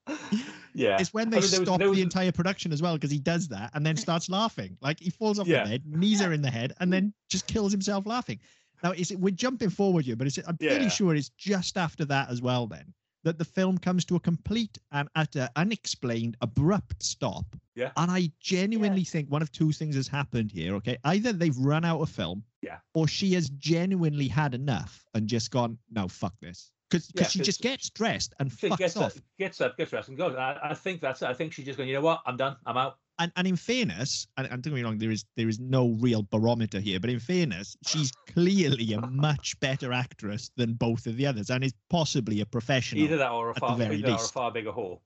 yeah. 0.75 0.97
It's 1.01 1.15
when 1.15 1.31
they 1.31 1.39
I 1.39 1.41
mean, 1.41 1.51
there 1.51 1.61
was- 1.61 1.69
stop 1.69 1.81
was 1.81 1.97
the 1.97 2.03
entire 2.03 2.33
production 2.33 2.73
as 2.73 2.83
well 2.83 2.95
because 2.95 3.11
he 3.11 3.19
does 3.19 3.49
that 3.49 3.71
and 3.75 3.85
then 3.87 3.97
starts 3.97 4.29
laughing. 4.29 4.77
Like 4.81 5.01
he 5.01 5.11
falls 5.11 5.39
off 5.39 5.47
Yeah. 5.47 5.65
the 5.65 5.71
bed, 5.71 5.83
knees 5.87 6.21
are 6.21 6.33
in 6.33 6.43
the 6.43 6.51
head, 6.51 6.75
and 6.81 6.93
then 6.93 7.13
just 7.31 7.47
kills 7.47 7.73
himself 7.73 8.07
laughing. 8.07 8.41
Now, 8.83 8.93
is 8.93 9.11
it, 9.11 9.19
we're 9.19 9.31
jumping 9.31 9.71
forward 9.71 10.05
here, 10.05 10.17
but 10.17 10.27
it's, 10.27 10.39
I'm 10.47 10.59
pretty 10.59 10.85
Yeah. 10.85 10.89
sure 10.89 11.15
it's 11.15 11.31
just 11.31 11.77
after 11.79 12.05
that 12.07 12.29
as 12.29 12.43
well. 12.43 12.67
Then 12.67 12.93
that 13.23 13.39
the 13.39 13.45
film 13.45 13.79
comes 13.79 14.05
to 14.05 14.17
a 14.17 14.21
complete 14.21 14.77
and 14.93 15.09
utter 15.15 15.49
unexplained 15.57 16.37
abrupt 16.43 17.03
stop. 17.03 17.47
Yeah. 17.75 17.91
And 17.97 18.11
I 18.11 18.31
genuinely 18.41 19.03
think 19.05 19.31
one 19.31 19.41
of 19.41 19.51
two 19.51 19.73
things 19.73 19.95
has 19.97 20.07
happened 20.09 20.53
here. 20.53 20.75
Okay, 20.77 20.99
either 21.05 21.33
they've 21.33 21.57
run 21.57 21.85
out 21.87 22.01
of 22.03 22.11
film, 22.11 22.45
Yeah. 22.65 22.79
or 22.95 23.07
she 23.07 23.35
has 23.35 23.49
genuinely 23.51 24.29
had 24.29 24.55
enough 24.55 25.05
and 25.15 25.27
just 25.29 25.51
gone, 25.51 25.79
no, 25.93 26.09
fuck 26.09 26.35
this, 26.41 26.71
because 26.91 27.11
Yeah, 27.15 27.27
she 27.27 27.41
just 27.41 27.61
gets 27.61 27.91
dressed 27.91 28.35
and 28.41 28.51
She 28.51 28.69
fucks 28.69 28.79
gets 28.79 28.97
off. 28.97 29.17
up, 29.17 29.23
gets 29.39 29.61
up, 29.61 29.77
gets 29.77 29.91
dressed, 29.91 30.09
and 30.09 30.17
goes. 30.19 30.35
I, 30.37 30.59
I 30.63 30.75
think 30.75 31.01
that's 31.01 31.23
it. 31.23 31.29
I 31.29 31.35
think 31.35 31.53
she's 31.53 31.67
just 31.67 31.77
going. 31.77 31.89
You 31.89 31.97
know 31.97 32.01
what? 32.03 32.21
I'm 32.27 32.37
done. 32.37 32.57
I'm 32.67 32.77
out. 32.77 32.99
and, 33.21 33.31
and 33.37 33.47
in 33.47 33.55
fairness, 33.57 34.27
and, 34.37 34.47
and 34.51 34.63
don't 34.63 34.73
get 34.73 34.79
me 34.79 34.83
wrong, 34.83 34.99
there 34.99 35.11
is 35.13 35.25
there 35.37 35.49
is 35.49 35.61
no 35.61 35.91
real 36.01 36.23
barometer 36.31 36.81
here, 36.81 36.99
but 37.01 37.11
in 37.11 37.21
fairness, 37.21 37.77
she's 37.87 38.11
clearly 38.33 38.93
a 38.93 39.01
much 39.07 39.59
better 39.61 39.93
actress 39.93 40.51
than 40.57 40.75
both 40.75 41.07
of 41.07 41.17
the 41.17 41.27
others, 41.27 41.51
and 41.51 41.63
is 41.65 41.75
possibly 41.91 42.41
a 42.41 42.47
professional. 42.47 43.03
Either 43.05 43.17
that 43.19 43.31
or 43.31 43.51
a 43.51 43.55
far, 43.55 43.81
either 43.81 43.97
that 43.99 44.11
or 44.11 44.25
a 44.25 44.29
far 44.29 44.51
bigger 44.51 44.73
haul. 44.73 45.03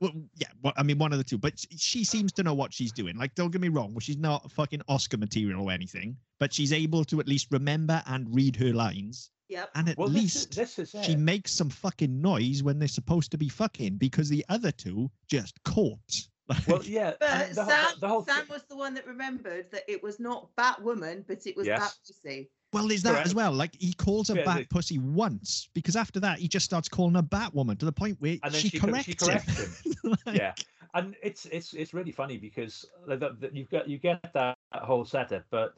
Well, 0.00 0.12
yeah, 0.36 0.48
well, 0.62 0.74
I 0.76 0.82
mean, 0.82 0.98
one 0.98 1.12
of 1.12 1.18
the 1.18 1.24
two. 1.24 1.38
But 1.38 1.54
she 1.76 2.04
seems 2.04 2.32
to 2.34 2.42
know 2.42 2.52
what 2.54 2.72
she's 2.72 2.92
doing. 2.92 3.16
Like, 3.16 3.34
don't 3.34 3.50
get 3.50 3.60
me 3.60 3.68
wrong, 3.68 3.92
well, 3.92 4.00
she's 4.00 4.18
not 4.18 4.50
fucking 4.52 4.82
Oscar 4.88 5.16
material 5.16 5.62
or 5.66 5.72
anything, 5.72 6.16
but 6.38 6.52
she's 6.52 6.72
able 6.72 7.04
to 7.06 7.20
at 7.20 7.26
least 7.26 7.48
remember 7.50 8.02
and 8.06 8.32
read 8.34 8.56
her 8.56 8.72
lines, 8.74 9.30
Yep. 9.48 9.70
and 9.74 9.88
at 9.88 9.96
Well, 9.96 10.08
this 10.08 10.16
is, 10.16 10.22
least 10.22 10.56
this 10.56 10.78
is 10.78 11.04
she 11.04 11.16
makes 11.16 11.52
some 11.52 11.70
fucking 11.70 12.20
noise 12.20 12.62
when 12.62 12.78
they're 12.78 12.88
supposed 12.88 13.30
to 13.30 13.38
be 13.38 13.48
fucking, 13.48 13.96
because 13.96 14.28
the 14.28 14.44
other 14.48 14.72
two 14.72 15.10
just 15.28 15.62
caught. 15.64 15.98
Like, 16.48 16.64
Well, 16.68 16.82
yeah. 16.84 17.14
But 17.18 17.54
the, 17.56 17.64
Sam, 17.64 17.86
the 18.00 18.06
whole 18.06 18.24
Sam 18.24 18.44
was 18.48 18.62
the 18.68 18.76
one 18.76 18.94
that 18.94 19.04
remembered 19.04 19.66
that 19.72 19.82
it 19.88 20.00
was 20.00 20.20
not 20.20 20.54
Batwoman, 20.56 21.24
but 21.26 21.44
it 21.44 21.56
was 21.56 21.66
Yes. 21.66 21.80
Bat 21.80 21.94
Pussy. 22.06 22.50
Well, 22.72 22.88
there's 22.88 23.02
that 23.04 23.12
Correct. 23.12 23.26
as 23.26 23.34
well. 23.34 23.52
Like 23.52 23.74
he 23.78 23.92
calls 23.92 24.28
her 24.28 24.34
Yeah, 24.34 24.44
bat 24.44 24.70
pussy 24.70 24.98
once 24.98 25.68
because 25.72 25.96
after 25.96 26.20
that 26.20 26.38
he 26.38 26.48
just 26.48 26.66
starts 26.66 26.88
calling 26.88 27.14
her 27.14 27.22
Batwoman 27.22 27.78
to 27.78 27.84
the 27.84 27.92
point 27.92 28.20
where 28.20 28.36
she, 28.52 28.68
she, 28.68 28.80
corrects 28.80 29.06
she 29.06 29.14
corrects 29.14 29.58
him. 29.58 29.76
him. 30.04 30.16
Like, 30.26 30.36
yeah 30.36 30.52
and 30.96 31.14
it's 31.22 31.46
it's 31.46 31.74
it's 31.74 31.94
really 31.94 32.12
funny 32.12 32.38
because 32.38 32.84
uh, 33.10 33.16
that 33.16 33.50
you've 33.54 33.70
got 33.70 33.88
you 33.88 33.98
get 33.98 34.32
that 34.32 34.56
whole 34.72 35.04
setup 35.04 35.44
but 35.50 35.74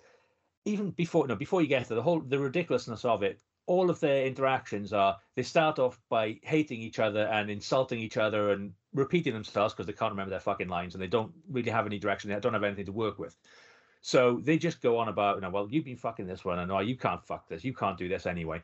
even 0.65 0.91
before 0.93 1.27
no 1.27 1.35
before 1.35 1.61
you 1.61 1.67
get 1.69 1.87
to 1.87 1.95
the 1.95 2.03
whole 2.03 2.21
the 2.21 2.39
ridiculousness 2.39 3.05
of 3.05 3.23
it 3.23 3.43
all 3.67 3.91
of 3.91 4.01
their 4.01 4.27
interactions 4.27 4.93
are 4.93 5.17
they 5.35 5.43
start 5.43 5.79
off 5.79 6.01
by 6.09 6.39
hating 6.43 6.81
each 6.81 6.99
other 6.99 7.27
and 7.27 7.51
insulting 7.51 7.99
each 7.99 8.17
other 8.17 8.53
and 8.53 8.73
repeating 8.95 9.35
themselves 9.35 9.75
because 9.75 9.87
they 9.87 9.93
can't 9.93 10.13
remember 10.13 10.31
their 10.31 10.41
fucking 10.41 10.69
lines 10.69 10.95
and 10.95 11.03
they 11.03 11.09
don't 11.09 11.33
really 11.51 11.71
have 11.71 11.87
any 11.87 11.99
direction 11.99 12.31
they 12.31 12.41
don't 12.41 12.55
have 12.55 12.65
anything 12.65 12.87
to 12.87 12.93
work 12.93 13.19
with 13.19 13.37
so 14.01 14.41
they 14.45 14.59
just 14.59 14.81
go 14.81 14.97
on 14.99 15.09
about 15.09 15.37
you 15.37 15.41
know 15.41 15.51
well 15.51 15.69
you've 15.71 15.85
been 15.85 15.97
fucking 15.97 16.27
this 16.27 16.45
one 16.45 16.59
and 16.59 16.69
no 16.69 16.81
you 16.81 16.97
can't 16.97 17.25
fuck 17.25 17.49
this 17.49 17.65
you 17.65 17.75
can't 17.75 17.99
do 17.99 18.09
this 18.09 18.27
anyway 18.27 18.63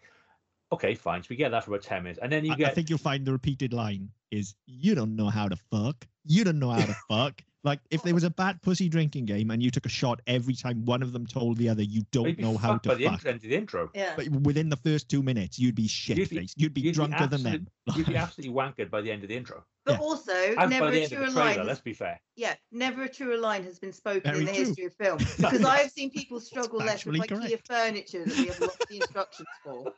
okay 0.73 0.95
fine 0.95 1.23
so 1.23 1.27
we 1.31 1.37
get 1.37 1.51
that 1.51 1.65
for 1.65 1.73
about 1.73 1.83
10 1.83 2.03
minutes 2.03 2.19
and 2.23 2.31
then 2.33 2.45
you 2.45 2.53
I, 2.53 2.57
get 2.57 2.71
I 2.71 2.75
think 2.75 2.89
you'll 2.89 2.99
find 2.99 3.25
the 3.25 3.33
repeated 3.33 3.73
line 3.73 4.11
is 4.31 4.55
"You 4.67 4.95
don't 4.95 5.17
know 5.17 5.29
how 5.29 5.49
to 5.49 5.57
fuck. 5.57 6.07
You 6.25 6.45
don't 6.45 6.59
know 6.59 6.71
how 6.71 6.85
to 6.85 6.97
fuck." 7.09 7.43
Like 7.65 7.81
if 7.91 8.03
there 8.03 8.13
was 8.13 8.25
a 8.25 8.31
bat 8.31 8.61
pussy 8.61 8.89
drinking 8.91 9.25
game 9.25 9.51
and 9.51 9.63
you 9.63 9.71
took 9.71 9.87
a 9.87 9.89
shot 9.89 10.21
every 10.27 10.55
time 10.55 10.85
one 10.85 11.03
of 11.03 11.13
them 11.15 11.27
told 11.27 11.57
the 11.57 11.69
other 11.71 11.83
you 11.83 12.03
don't 12.13 12.37
be 12.37 12.43
know 12.43 12.59
how 12.59 12.73
fucked 12.75 12.87
by 12.87 12.93
to 12.93 12.99
the 12.99 13.05
fuck. 13.07 13.25
end 13.25 13.37
of 13.37 13.43
the 13.43 13.55
intro 13.57 13.91
Yeah. 13.95 14.13
But 14.17 14.29
within 14.29 14.69
the 14.69 14.77
first 14.77 15.09
two 15.09 15.23
minutes, 15.23 15.59
you'd 15.59 15.75
be 15.75 15.89
shit 15.89 16.19
faced. 16.29 16.61
You'd 16.61 16.75
be, 16.75 16.83
you'd 16.83 16.91
be 16.91 16.93
drunker 16.93 17.27
than 17.27 17.43
them. 17.43 17.67
You'd 17.97 18.07
be 18.07 18.17
absolutely 18.25 18.55
wankered 18.55 18.91
by 18.91 19.01
the 19.01 19.11
end 19.11 19.23
of 19.23 19.29
the 19.31 19.37
intro. 19.37 19.65
But 19.87 19.93
Yeah. 19.93 19.99
also, 19.99 20.33
And 20.33 20.71
never 20.71 20.87
by 20.87 20.91
the 20.91 20.99
a 20.99 21.03
end 21.05 21.13
of 21.13 21.19
truer 21.19 21.31
the 21.31 21.33
line. 21.37 21.45
trailer, 21.47 21.59
has- 21.61 21.67
let's 21.69 21.81
be 21.81 21.95
fair. 21.95 22.21
Yeah, 22.37 22.55
never 22.71 23.05
a 23.05 23.09
truer 23.09 23.39
line 23.39 23.65
has 23.65 23.79
been 23.79 23.93
spoken 23.93 24.23
Very 24.31 24.41
in 24.41 24.45
the 24.47 24.53
true. 24.53 24.65
history 24.67 24.85
of 24.85 24.95
film. 24.95 25.19
Because 25.39 25.65
I 25.65 25.79
have 25.79 25.91
seen 25.91 26.11
people 26.11 26.41
struggle 26.41 26.81
less 26.81 27.07
with 27.07 27.17
factually 27.17 27.27
IKEA 27.29 27.49
correct. 27.49 27.67
furniture 27.67 28.25
that 28.27 28.37
we 28.37 28.47
have 28.49 28.61
lost 28.61 28.85
the 28.91 28.97
instructions 29.01 29.49
for. 29.65 29.93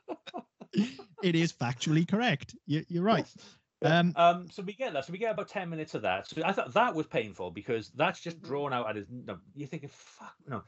it 1.23 1.35
is 1.35 1.53
factually 1.53 2.07
correct. 2.07 2.55
You, 2.67 2.85
you're 2.89 3.03
right. 3.03 3.27
Yeah. 3.89 3.99
Um, 3.99 4.13
Um, 4.17 4.51
so 4.51 4.63
we 4.63 4.73
get 4.73 4.93
that. 4.93 5.05
So 5.05 5.13
we 5.13 5.19
get 5.19 5.33
about 5.33 5.49
ten 5.49 5.69
minutes 5.71 5.95
of 5.95 6.03
that. 6.03 6.29
So 6.29 6.43
I 6.45 6.53
thought 6.53 6.75
that 6.75 6.95
was 6.95 7.07
painful 7.07 7.51
because 7.51 7.91
that's 7.95 8.21
just 8.21 8.43
drawn 8.43 8.73
out 8.73 8.89
at 8.89 8.97
his. 8.97 9.07
No, 9.11 9.39
you're 9.55 9.69
thinking, 9.69 9.91
fuck 9.93 10.35
no. 10.47 10.63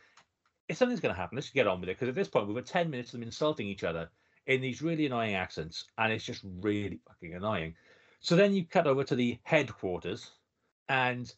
if 0.68 0.76
something's 0.76 1.00
going 1.00 1.14
to 1.14 1.20
happen, 1.20 1.36
let's 1.36 1.50
get 1.50 1.66
on 1.66 1.80
with 1.80 1.88
it. 1.88 1.96
Because 1.96 2.08
at 2.08 2.14
this 2.14 2.28
point, 2.28 2.46
we've 2.46 2.56
got 2.56 2.66
10 2.66 2.90
minutes 2.90 3.10
of 3.10 3.12
them 3.12 3.22
insulting 3.22 3.66
each 3.66 3.84
other 3.84 4.10
in 4.46 4.60
these 4.60 4.82
really 4.82 5.06
annoying 5.06 5.34
accents, 5.34 5.84
and 5.98 6.12
it's 6.12 6.24
just 6.24 6.42
really 6.60 7.00
fucking 7.06 7.34
annoying. 7.34 7.74
So 8.20 8.34
then 8.34 8.52
you 8.52 8.64
cut 8.66 8.86
over 8.86 9.04
to 9.04 9.14
the 9.14 9.38
headquarters, 9.42 10.30
and 10.88 11.32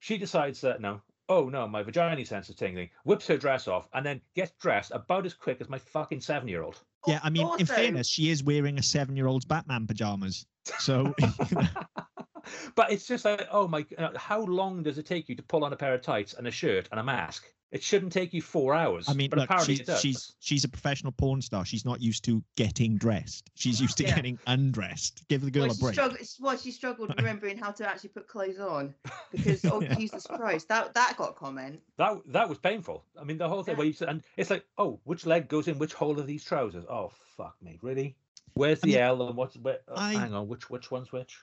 she 0.00 0.18
decides 0.18 0.60
that 0.62 0.80
no, 0.80 1.00
oh 1.28 1.48
no, 1.48 1.66
my 1.66 1.82
vagina 1.82 2.24
sense 2.24 2.48
is 2.48 2.56
tingling, 2.56 2.90
whips 3.04 3.26
her 3.28 3.36
dress 3.36 3.68
off, 3.68 3.88
and 3.94 4.04
then 4.04 4.20
gets 4.34 4.52
dressed 4.60 4.92
about 4.92 5.26
as 5.26 5.34
quick 5.34 5.60
as 5.60 5.68
my 5.68 5.78
fucking 5.78 6.20
seven 6.20 6.48
year 6.48 6.62
old. 6.62 6.80
Yeah, 7.06 7.20
I 7.22 7.30
mean, 7.30 7.48
in 7.58 7.66
fairness, 7.66 8.08
she 8.08 8.30
is 8.30 8.42
wearing 8.42 8.78
a 8.78 8.82
seven-year-old's 8.82 9.44
Batman 9.44 9.86
pajamas. 9.86 10.46
So 10.78 11.14
but 12.74 12.92
it's 12.92 13.06
just 13.06 13.24
like, 13.24 13.46
oh 13.50 13.68
my, 13.68 13.84
uh, 13.96 14.16
how 14.16 14.40
long 14.42 14.82
does 14.82 14.98
it 14.98 15.06
take 15.06 15.28
you 15.28 15.36
to 15.36 15.42
pull 15.42 15.64
on 15.64 15.72
a 15.72 15.76
pair 15.76 15.94
of 15.94 16.02
tights 16.02 16.34
and 16.34 16.46
a 16.46 16.50
shirt 16.50 16.88
and 16.90 17.00
a 17.00 17.04
mask? 17.04 17.46
It 17.70 17.82
shouldn't 17.82 18.14
take 18.14 18.32
you 18.32 18.40
four 18.40 18.74
hours. 18.74 19.10
I 19.10 19.12
mean, 19.12 19.28
but 19.28 19.40
look, 19.40 19.44
apparently 19.44 19.74
she's 19.74 19.80
it 19.80 19.86
does. 19.86 20.00
she's 20.00 20.34
she's 20.40 20.64
a 20.64 20.68
professional 20.70 21.12
porn 21.12 21.42
star. 21.42 21.66
She's 21.66 21.84
not 21.84 22.00
used 22.00 22.24
to 22.24 22.42
getting 22.56 22.96
dressed. 22.96 23.50
She's 23.56 23.78
used 23.78 23.98
to 23.98 24.04
Yeah. 24.04 24.14
getting 24.14 24.38
undressed. 24.46 25.28
Give 25.28 25.42
the 25.42 25.50
girl 25.50 25.64
Well, 25.64 25.72
a 25.72 25.74
break. 25.74 25.92
struggled, 25.92 26.20
well, 26.40 26.56
she 26.56 26.70
struggled 26.70 27.14
remembering 27.18 27.58
how 27.58 27.70
to 27.72 27.86
actually 27.86 28.08
put 28.08 28.26
clothes 28.26 28.58
on 28.58 28.94
because 29.30 29.66
oh 29.66 29.82
Yeah. 29.82 29.94
Jesus 29.96 30.26
Christ, 30.30 30.68
that 30.68 30.94
that 30.94 31.16
got 31.18 31.36
comment. 31.36 31.82
That 31.98 32.16
that 32.28 32.48
was 32.48 32.56
painful. 32.56 33.04
I 33.20 33.24
mean, 33.24 33.36
the 33.36 33.48
whole 33.50 33.62
thing 33.62 33.74
Yeah. 33.74 33.78
where 33.80 33.86
you 33.86 33.92
said, 33.92 34.08
and 34.08 34.22
it's 34.38 34.48
like, 34.48 34.64
oh, 34.78 34.98
which 35.04 35.26
leg 35.26 35.48
goes 35.48 35.68
in 35.68 35.78
which 35.78 35.92
hole 35.92 36.18
of 36.18 36.26
these 36.26 36.44
trousers? 36.44 36.86
Oh 36.88 37.12
fuck 37.36 37.56
me, 37.60 37.78
really? 37.82 38.16
Where's 38.58 38.82
I 38.84 38.86
the 38.86 38.92
mean, 38.94 39.02
L 39.02 39.28
and 39.28 39.36
what's 39.36 39.56
where, 39.56 39.78
oh, 39.88 39.94
I- 39.96 40.12
hang 40.14 40.34
on, 40.34 40.48
which 40.48 40.68
which 40.70 40.90
one's 40.90 41.12
which? 41.12 41.36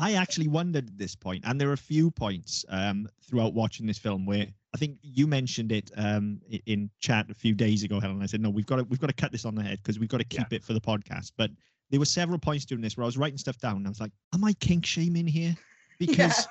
I 0.00 0.12
actually 0.12 0.46
wondered 0.46 0.86
at 0.86 0.96
this 0.96 1.16
point, 1.16 1.42
and 1.44 1.60
there 1.60 1.68
are 1.70 1.72
a 1.72 1.76
few 1.76 2.08
points 2.08 2.64
um, 2.68 3.08
throughout 3.20 3.52
watching 3.52 3.84
this 3.84 3.98
film 3.98 4.26
where 4.26 4.46
I 4.72 4.76
think 4.78 4.96
you 5.02 5.26
mentioned 5.26 5.72
it 5.72 5.90
um, 5.96 6.40
in 6.66 6.88
chat 7.00 7.28
a 7.30 7.34
few 7.34 7.52
days 7.52 7.82
ago, 7.82 7.98
Helen. 7.98 8.22
I 8.22 8.26
said, 8.26 8.40
no, 8.40 8.48
we've 8.48 8.64
got 8.66 8.76
to 8.76 8.84
we've 8.84 9.00
got 9.00 9.08
to 9.08 9.12
cut 9.12 9.32
this 9.32 9.44
on 9.44 9.56
the 9.56 9.62
head 9.62 9.78
because 9.82 9.98
we've 9.98 10.08
got 10.08 10.20
to 10.20 10.26
Yeah. 10.30 10.42
keep 10.44 10.52
it 10.52 10.62
for 10.62 10.72
the 10.72 10.80
podcast. 10.80 11.32
But 11.36 11.50
there 11.90 11.98
were 11.98 12.06
several 12.06 12.38
points 12.38 12.64
during 12.64 12.80
this 12.82 12.96
where 12.96 13.02
I 13.02 13.06
was 13.06 13.18
writing 13.18 13.38
stuff 13.38 13.58
down, 13.58 13.78
and 13.78 13.86
I 13.86 13.90
was 13.90 14.00
like, 14.00 14.12
am 14.34 14.44
I 14.44 14.52
kink 14.54 14.86
shaming 14.86 15.26
here? 15.26 15.56
Because 15.98 16.46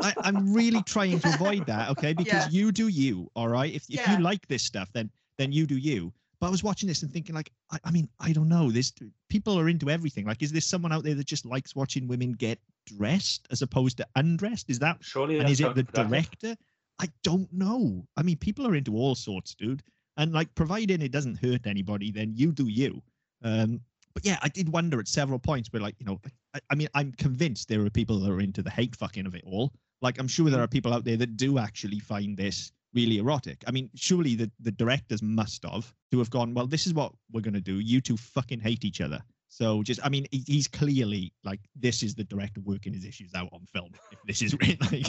I, 0.00 0.14
I'm 0.22 0.54
really 0.54 0.82
trying 0.84 1.20
to 1.20 1.28
avoid 1.28 1.66
that, 1.66 1.90
okay? 1.90 2.12
Because 2.22 2.46
Yeah. 2.46 2.58
you 2.60 2.72
do 2.72 2.88
you, 2.88 3.30
all 3.36 3.48
right. 3.48 3.70
If 3.74 3.84
if 3.90 4.08
you 4.08 4.16
like 4.22 4.46
this 4.48 4.62
stuff, 4.62 4.90
then 4.94 5.10
then 5.36 5.52
you 5.52 5.66
do 5.66 5.76
you. 5.76 6.10
But 6.40 6.48
I 6.48 6.50
was 6.50 6.62
watching 6.62 6.88
this 6.88 7.02
and 7.02 7.12
thinking, 7.12 7.34
like, 7.34 7.50
I, 7.72 7.78
I 7.84 7.90
mean, 7.90 8.08
I 8.20 8.32
don't 8.32 8.48
know. 8.48 8.70
This 8.70 8.92
people 9.28 9.58
are 9.58 9.68
into 9.68 9.90
everything. 9.90 10.24
Like, 10.24 10.42
is 10.42 10.52
there 10.52 10.60
someone 10.60 10.92
out 10.92 11.02
there 11.02 11.14
that 11.14 11.26
just 11.26 11.44
likes 11.44 11.74
watching 11.74 12.06
women 12.06 12.32
get 12.32 12.60
dressed 12.86 13.48
as 13.50 13.62
opposed 13.62 13.96
to 13.96 14.06
undressed? 14.14 14.70
Is 14.70 14.78
that 14.78 14.98
Surely 15.00 15.38
and 15.38 15.48
is 15.48 15.60
it 15.60 15.74
the 15.74 15.82
director? 15.82 16.56
I 17.00 17.08
don't 17.22 17.52
know. 17.52 18.06
I 18.16 18.22
mean, 18.22 18.36
people 18.36 18.66
are 18.66 18.74
into 18.74 18.96
all 18.96 19.14
sorts, 19.14 19.54
dude. 19.54 19.82
And 20.16 20.32
like, 20.32 20.52
providing 20.54 21.02
it 21.02 21.12
doesn't 21.12 21.36
hurt 21.36 21.66
anybody, 21.66 22.10
then 22.10 22.32
you 22.34 22.52
do 22.52 22.68
you. 22.68 23.02
Um, 23.42 23.80
but 24.14 24.24
yeah, 24.24 24.38
I 24.42 24.48
did 24.48 24.68
wonder 24.68 24.98
at 24.98 25.06
several 25.06 25.38
points 25.38 25.72
where, 25.72 25.82
like, 25.82 25.94
you 25.98 26.06
know, 26.06 26.20
I, 26.54 26.60
I 26.70 26.74
mean, 26.74 26.88
I'm 26.94 27.12
convinced 27.12 27.68
there 27.68 27.84
are 27.84 27.90
people 27.90 28.18
that 28.20 28.30
are 28.30 28.40
into 28.40 28.62
the 28.62 28.70
hate 28.70 28.96
fucking 28.96 29.26
of 29.26 29.34
it 29.34 29.44
all. 29.44 29.72
Like, 30.02 30.18
I'm 30.18 30.28
sure 30.28 30.50
there 30.50 30.62
are 30.62 30.68
people 30.68 30.92
out 30.92 31.04
there 31.04 31.16
that 31.16 31.36
do 31.36 31.58
actually 31.58 31.98
find 32.00 32.36
this 32.36 32.72
really 32.94 33.18
erotic. 33.18 33.62
I 33.66 33.70
mean, 33.70 33.90
surely 33.94 34.34
the, 34.34 34.50
the 34.60 34.72
directors 34.72 35.22
must 35.22 35.64
have 35.70 35.92
to 36.12 36.18
have 36.18 36.30
gone, 36.30 36.54
well, 36.54 36.66
this 36.66 36.86
is 36.86 36.94
what 36.94 37.12
we're 37.32 37.40
going 37.42 37.54
to 37.54 37.60
do. 37.60 37.80
You 37.80 38.00
two 38.00 38.16
fucking 38.16 38.60
hate 38.60 38.84
each 38.84 39.00
other. 39.00 39.20
So 39.48 39.82
just, 39.82 40.00
I 40.04 40.08
mean, 40.08 40.26
he- 40.30 40.44
he's 40.46 40.68
clearly 40.68 41.32
like, 41.44 41.60
this 41.76 42.02
is 42.02 42.14
the 42.14 42.24
director 42.24 42.60
working 42.60 42.92
his 42.92 43.04
issues 43.04 43.34
out 43.34 43.48
on 43.52 43.64
film. 43.72 43.90
If 44.12 44.18
this 44.26 44.42
is 44.42 44.54
really 44.60 44.78
like, 44.92 45.06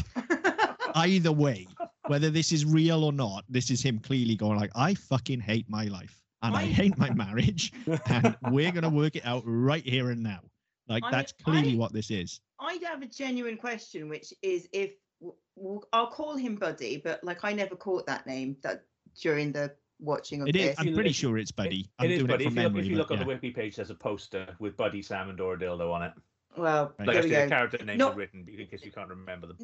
either 0.96 1.32
way, 1.32 1.68
whether 2.08 2.30
this 2.30 2.52
is 2.52 2.66
real 2.66 3.04
or 3.04 3.12
not, 3.14 3.44
this 3.50 3.70
is 3.70 3.82
him 3.82 4.00
clearly 4.00 4.36
going 4.36 4.58
like, 4.60 4.72
I 4.76 4.94
fucking 4.96 5.40
hate 5.42 5.70
my 5.70 5.86
life 5.86 6.16
and 6.42 6.56
I 6.56 6.62
I- 6.62 6.66
hate 6.66 6.98
my 6.98 7.10
marriage, 7.26 7.74
and 8.08 8.36
we're 8.50 8.72
gonna 8.72 8.90
work 8.90 9.16
it 9.16 9.26
out 9.26 9.44
right 9.46 9.84
here 9.86 10.10
and 10.12 10.24
now. 10.24 10.40
Like 10.88 11.04
I- 11.04 11.12
that's 11.12 11.34
clearly 11.34 11.74
I- 11.74 11.78
what 11.78 11.94
this 11.94 12.10
is. 12.10 12.40
I 12.62 12.78
have 12.84 13.02
a 13.02 13.08
genuine 13.08 13.58
question, 13.58 14.10
which 14.10 14.34
is 14.42 14.68
if 14.74 14.92
w- 15.20 15.36
w- 15.58 15.82
I'll 15.94 16.08
call 16.12 16.36
him 16.36 16.56
Buddy, 16.56 16.98
but 17.04 17.24
like 17.24 17.44
I 17.44 17.54
never 17.54 17.76
caught 17.76 18.06
that 18.08 18.26
name 18.28 18.58
that 18.64 18.86
during 19.22 19.52
the 19.52 19.72
watching 20.00 20.42
of 20.42 20.48
It 20.48 20.56
is. 20.56 20.70
this. 20.70 20.76
I'm 20.80 20.94
pretty 20.94 21.12
sure 21.12 21.38
it's 21.38 21.52
Buddy. 21.52 21.90
I'm 22.00 22.06
it 22.06 22.12
is, 22.12 22.18
doing 22.20 22.28
buddy. 22.28 22.46
it 22.46 22.48
If 22.48 22.54
from 22.54 22.58
you 22.58 22.64
look, 22.64 22.72
memory. 22.74 22.82
if 22.82 22.90
you 22.90 22.96
but 22.96 23.00
look 23.00 23.12
on 23.12 23.18
yeah. 23.18 23.24
the 23.24 23.28
wiki 23.28 23.52
page, 23.52 23.76
there's 23.76 23.90
a 23.90 23.96
poster 23.96 24.56
with 24.60 24.78
Buddy 24.78 25.02
Salmon 25.02 25.40
or 25.40 25.54
a 25.54 25.58
dildo 25.60 25.92
on 25.94 26.04
it. 26.04 26.14
well, 26.58 26.94
Right. 26.98 27.08
Like 27.08 27.16
there 27.16 27.24
we 27.24 27.36
actually, 27.36 27.46
the 27.46 27.50
character 27.56 27.86
names 27.86 28.00
Not- 28.00 28.14
are 28.14 28.18
written 28.18 28.46
in 28.48 28.68
case 28.68 28.84
you 28.84 28.92
can't 28.92 29.10
remember 29.10 29.48
them. 29.48 29.58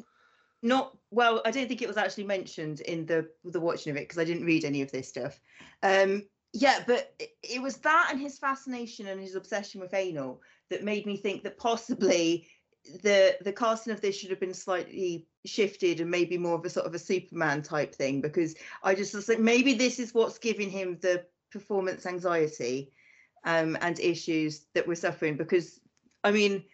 Not 0.62 0.96
well. 1.10 1.42
I 1.44 1.50
don't 1.50 1.68
think 1.68 1.82
it 1.82 1.88
was 1.88 1.98
actually 1.98 2.24
mentioned 2.24 2.80
in 2.80 3.04
the 3.06 3.28
the 3.44 3.60
watching 3.60 3.90
of 3.90 3.96
it 3.98 4.00
because 4.08 4.18
I 4.18 4.24
didn't 4.24 4.46
read 4.46 4.64
any 4.64 4.80
of 4.82 4.90
this 4.90 5.06
stuff. 5.08 5.38
Um, 5.82 6.24
yeah, 6.54 6.82
but 6.86 7.14
it, 7.18 7.30
it 7.42 7.62
was 7.62 7.76
that 7.78 8.08
and 8.10 8.18
his 8.20 8.38
fascination 8.38 9.06
and 9.08 9.20
his 9.20 9.34
obsession 9.34 9.80
with 9.82 9.92
anal 9.92 10.40
that 10.70 10.82
made 10.82 11.04
me 11.04 11.18
think 11.18 11.42
that 11.44 11.58
possibly 11.58 12.48
the 13.02 13.36
the 13.40 13.52
casting 13.52 13.92
of 13.92 14.00
this 14.00 14.16
should 14.16 14.30
have 14.30 14.40
been 14.40 14.54
slightly 14.54 15.26
shifted 15.44 16.00
and 16.00 16.10
maybe 16.10 16.38
more 16.38 16.54
of 16.54 16.64
a 16.64 16.70
sort 16.70 16.86
of 16.86 16.94
a 16.94 16.98
Superman 16.98 17.62
type 17.62 17.94
thing 17.94 18.20
because 18.20 18.54
I 18.82 18.94
just 18.94 19.14
was 19.14 19.28
like 19.28 19.40
maybe 19.40 19.74
this 19.74 19.98
is 19.98 20.14
what's 20.14 20.38
giving 20.38 20.70
him 20.70 20.98
the 21.00 21.24
performance 21.50 22.06
anxiety 22.06 22.92
um, 23.44 23.76
and 23.80 23.98
issues 24.00 24.66
that 24.74 24.86
we're 24.86 24.94
suffering 24.94 25.36
because 25.36 25.80
I 26.24 26.32
mean 26.32 26.64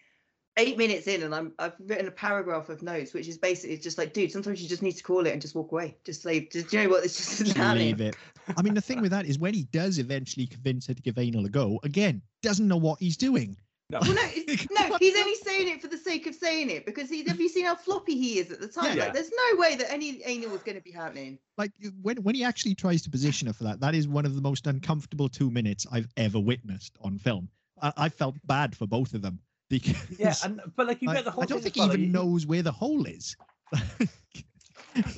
eight 0.59 0.77
minutes 0.79 1.07
in 1.07 1.23
and 1.23 1.35
I'm 1.35 1.53
I've 1.59 1.77
written 1.81 2.09
a 2.09 2.13
paragraph 2.13 2.69
of 2.69 2.83
notes 2.83 3.15
which 3.15 3.29
is 3.29 3.39
basically 3.39 3.79
just 3.79 3.99
like 3.99 4.13
dude 4.13 4.33
sometimes 4.33 4.63
you 4.63 4.69
just 4.69 4.83
need 4.83 4.97
to 4.97 5.03
call 5.03 5.27
it 5.27 5.33
and 5.33 5.41
just 5.41 5.55
walk 5.55 5.73
away 5.73 5.97
just 6.05 6.23
say 6.23 6.41
do 6.41 6.65
you 6.71 6.83
know 6.83 6.91
what 6.91 7.03
this 7.03 7.17
just 7.17 7.55
Just 7.55 7.59
leave 7.59 8.01
it. 8.01 8.17
I 8.57 8.63
mean, 8.63 8.75
the 8.75 8.81
thing 8.81 9.01
with 9.01 9.11
that 9.13 9.27
is 9.27 9.39
when 9.39 9.55
he 9.55 9.65
does 9.65 9.99
eventually 9.99 10.47
convince 10.47 10.87
her 10.87 10.95
to 10.95 11.03
give 11.03 11.19
anal 11.19 11.47
a 11.47 11.49
go, 11.49 11.79
again, 11.85 12.23
doesn't 12.43 12.67
know 12.67 12.77
what 12.77 12.99
he's 12.99 13.17
doing. 13.17 13.57
No. 13.93 14.01
well 14.01 14.15
no 14.15 14.23
no 14.91 14.97
he's 14.99 15.17
only 15.19 15.35
saying 15.37 15.69
it 15.69 15.81
for 15.83 15.87
the 15.89 15.99
sake 15.99 16.27
of 16.27 16.35
saying 16.35 16.71
it 16.71 16.87
because 16.87 17.09
he 17.11 17.23
have 17.25 17.39
you 17.41 17.49
seen 17.49 17.67
how 17.67 17.75
floppy 17.77 18.17
he 18.17 18.39
is 18.39 18.51
at 18.51 18.59
the 18.59 18.67
time 18.67 18.97
Yeah. 18.97 19.05
like 19.05 19.13
there's 19.13 19.31
no 19.31 19.61
way 19.61 19.77
that 19.77 19.93
any 19.93 20.23
anal 20.25 20.51
was 20.51 20.63
going 20.63 20.77
to 20.77 20.83
be 20.83 20.91
happening 20.93 21.39
Like 21.59 21.73
when 22.01 22.17
when 22.23 22.35
he 22.35 22.43
actually 22.43 22.75
tries 22.75 23.03
to 23.03 23.11
position 23.11 23.49
her 23.49 23.53
for 23.53 23.65
that, 23.65 23.81
that 23.81 23.95
is 23.95 24.09
one 24.09 24.25
of 24.25 24.35
the 24.35 24.41
most 24.41 24.67
uncomfortable 24.67 25.29
two 25.29 25.51
minutes 25.51 25.87
I've 25.93 26.09
ever 26.17 26.41
witnessed 26.41 26.97
on 27.03 27.19
film. 27.19 27.49
I, 27.83 27.93
I 27.97 28.09
felt 28.09 28.35
bad 28.47 28.75
for 28.75 28.87
both 28.87 29.13
of 29.15 29.21
them 29.23 29.39
because 29.69 30.19
Yeah, 30.19 30.35
and 30.43 30.61
but 30.75 30.87
like 30.87 31.03
you 31.03 31.11
I, 31.11 31.15
get 31.17 31.25
the 31.27 31.31
whole. 31.31 31.43
I 31.43 31.47
don't 31.47 31.63
think 31.63 31.75
he 31.75 31.83
even 31.83 31.91
like, 31.91 31.99
you- 32.01 32.07
knows 32.09 32.47
where 32.47 32.63
the 32.63 32.73
hole 32.73 33.05
is. 33.07 33.37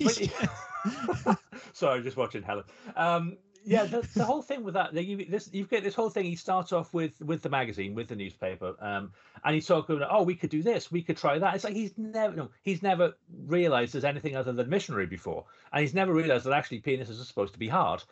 But 0.03 1.39
Sorry, 1.73 1.99
I'm 1.99 2.05
just 2.05 2.17
watching 2.17 2.43
Helen. 2.43 2.65
Um, 2.97 3.37
yeah, 3.65 3.85
the, 3.85 4.07
the 4.15 4.25
whole 4.25 4.43
thing 4.43 4.63
with 4.63 4.75
that, 4.75 4.95
like 4.95 5.07
you, 5.07 5.25
this, 5.25 5.49
you 5.53 5.65
get 5.65 5.83
this 5.83 5.95
whole 5.95 6.11
thing. 6.11 6.25
He 6.25 6.37
starts 6.37 6.73
off 6.73 6.93
with 6.93 7.21
with 7.23 7.43
the 7.43 7.49
magazine, 7.49 7.95
with 7.95 8.09
the 8.09 8.17
newspaper, 8.17 8.75
um, 8.81 9.13
and 9.45 9.55
he's 9.55 9.67
talking 9.67 9.97
about, 9.97 10.09
oh, 10.13 10.23
we 10.23 10.35
could 10.35 10.51
do 10.51 10.63
this, 10.63 10.93
we 10.93 11.03
could 11.03 11.17
try 11.17 11.39
that. 11.39 11.55
It's 11.55 11.65
like 11.65 11.75
he's 11.75 11.97
never, 11.97 12.35
no, 12.37 12.51
he's 12.63 12.83
never 12.83 13.15
realized 13.47 13.95
there's 13.95 14.05
anything 14.05 14.37
other 14.37 14.53
than 14.53 14.69
missionary 14.69 15.07
before, 15.07 15.45
and 15.73 15.81
he's 15.83 15.95
never 15.95 16.13
realized 16.13 16.45
that 16.45 16.53
actually 16.53 16.81
penises 16.81 17.21
are 17.21 17.25
supposed 17.25 17.53
to 17.55 17.59
be 17.59 17.69
hard. 17.69 18.03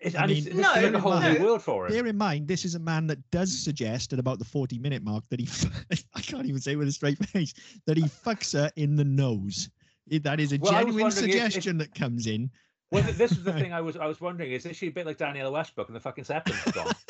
It's, 0.00 0.16
I 0.16 0.22
and 0.24 0.32
mean, 0.32 0.46
it's, 0.48 0.56
No, 0.56 0.72
it's 0.74 0.82
like 0.82 0.94
a 0.94 0.98
whole 1.00 1.20
no. 1.20 1.32
new 1.32 1.44
world 1.44 1.62
for 1.62 1.86
him. 1.86 1.92
Bear 1.92 2.06
in 2.06 2.16
mind, 2.18 2.48
this 2.48 2.64
is 2.64 2.74
a 2.74 2.80
man 2.80 3.06
that 3.06 3.18
does 3.30 3.56
suggest 3.56 4.12
at 4.12 4.18
about 4.18 4.40
the 4.40 4.44
40 4.44 4.78
minute 4.80 5.04
mark 5.04 5.22
that 5.28 5.38
he, 5.38 5.48
I 6.14 6.20
can't 6.20 6.46
even 6.46 6.60
say 6.60 6.74
with 6.74 6.88
a 6.88 6.92
straight 6.92 7.24
face, 7.26 7.54
that 7.86 7.96
he 7.96 8.02
fucks 8.02 8.52
her 8.54 8.68
in 8.74 8.96
the 8.96 9.04
nose. 9.04 9.70
That 10.08 10.40
is 10.40 10.52
a 10.52 10.58
Well, 10.58 10.72
genuine 10.72 11.02
wondering 11.02 11.28
if- 11.30 11.36
if- 11.36 11.40
suggestion 11.42 11.78
that 11.78 11.94
comes 11.94 12.26
in. 12.26 12.50
Well, 12.92 13.02
this 13.14 13.32
is 13.32 13.42
the 13.42 13.52
thing 13.60 13.72
I 13.72 13.80
was 13.80 13.96
I 13.96 14.06
was 14.06 14.20
wondering: 14.20 14.52
is 14.52 14.66
is 14.66 14.76
she 14.76 14.86
a 14.88 14.90
bit 14.90 15.06
like 15.06 15.18
Danniella 15.18 15.50
Westbrook 15.50 15.88
and 15.88 15.96
the 15.96 16.00
fucking 16.00 16.24
septum 16.24 16.54
is 16.66 16.72
gone? 16.72 16.92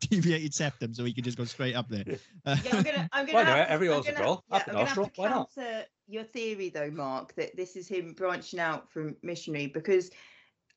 deviated 0.00 0.52
septum, 0.52 0.92
so 0.92 1.04
he 1.04 1.12
could 1.14 1.24
just 1.24 1.38
go 1.38 1.44
straight 1.44 1.74
up 1.74 1.88
there. 1.88 2.04
Uh, 2.44 2.56
Yeah, 2.64 2.76
I'm 2.76 2.82
gonna. 2.82 3.08
I'm 3.12 3.26
gonna. 3.26 3.38
Why 3.38 3.44
not? 3.44 3.56
have 3.56 3.66
to- 3.66 3.72
Every 3.72 3.88
I'm 3.92 4.00
a 4.00 4.02
gonna- 4.04 4.18
goal. 4.18 4.44
yeah, 4.50 4.56
Up 4.56 4.64
the 4.64 4.70
I'm 4.70 4.74
gonna 4.76 4.86
have 4.88 4.96
nostril. 4.96 5.06
to 5.06 5.20
Why 5.20 5.28
not? 5.30 5.50
counter 5.54 5.84
your 6.08 6.24
theory, 6.24 6.68
though, 6.68 6.90
Mark, 6.90 7.34
that 7.36 7.56
this 7.56 7.76
is 7.76 7.88
him 7.88 8.12
branching 8.12 8.58
out 8.60 8.90
from 8.90 9.16
missionary 9.22 9.68
because 9.68 10.10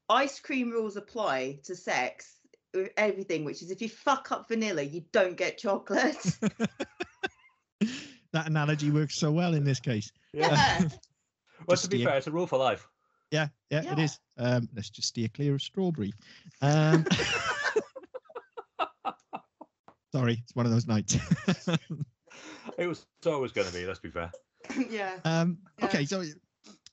ice 0.10 0.40
cream 0.40 0.70
rules 0.70 0.96
apply 0.96 1.60
to 1.66 1.76
sex 1.76 2.38
everything, 2.96 3.44
which 3.44 3.62
is 3.62 3.72
if 3.72 3.82
you 3.82 3.90
fuck 3.90 4.32
up 4.32 4.48
vanilla, 4.48 4.84
you 4.84 5.04
don't 5.12 5.36
get 5.36 5.58
chocolate. 5.58 6.16
that 8.32 8.48
analogy 8.48 8.92
works 8.92 9.18
so 9.20 9.32
well 9.32 9.54
in 9.54 9.64
this 9.64 9.80
case. 9.80 10.12
yeah. 10.34 10.82
Well, 11.68 11.78
to 11.78 11.88
be 11.88 12.04
fair, 12.06 12.18
it's 12.18 12.28
a 12.28 12.32
rule 12.32 12.48
for 12.48 12.60
life. 12.60 12.88
Yeah, 13.32 13.48
yeah, 13.70 13.80
it 13.80 13.98
Yeah. 13.98 14.00
is. 14.04 14.20
Um, 14.38 14.70
let's 14.76 14.90
just 14.90 15.08
steer 15.10 15.28
clear 15.30 15.56
of 15.56 15.62
strawberry. 15.62 16.14
Um, 16.62 17.06
sorry, 20.14 20.40
it's 20.44 20.56
one 20.56 20.66
of 20.66 20.72
those 20.72 20.88
nights. 20.88 21.18
It 22.78 22.88
was 22.88 23.06
always 23.26 23.54
going 23.54 23.68
to 23.68 23.74
be. 23.74 23.86
Let's 23.86 24.00
be 24.02 24.10
fair. 24.10 24.30
yeah. 24.90 25.20
Um, 25.24 25.58
Yeah. 25.80 25.86
okay, 25.86 26.04
so 26.06 26.24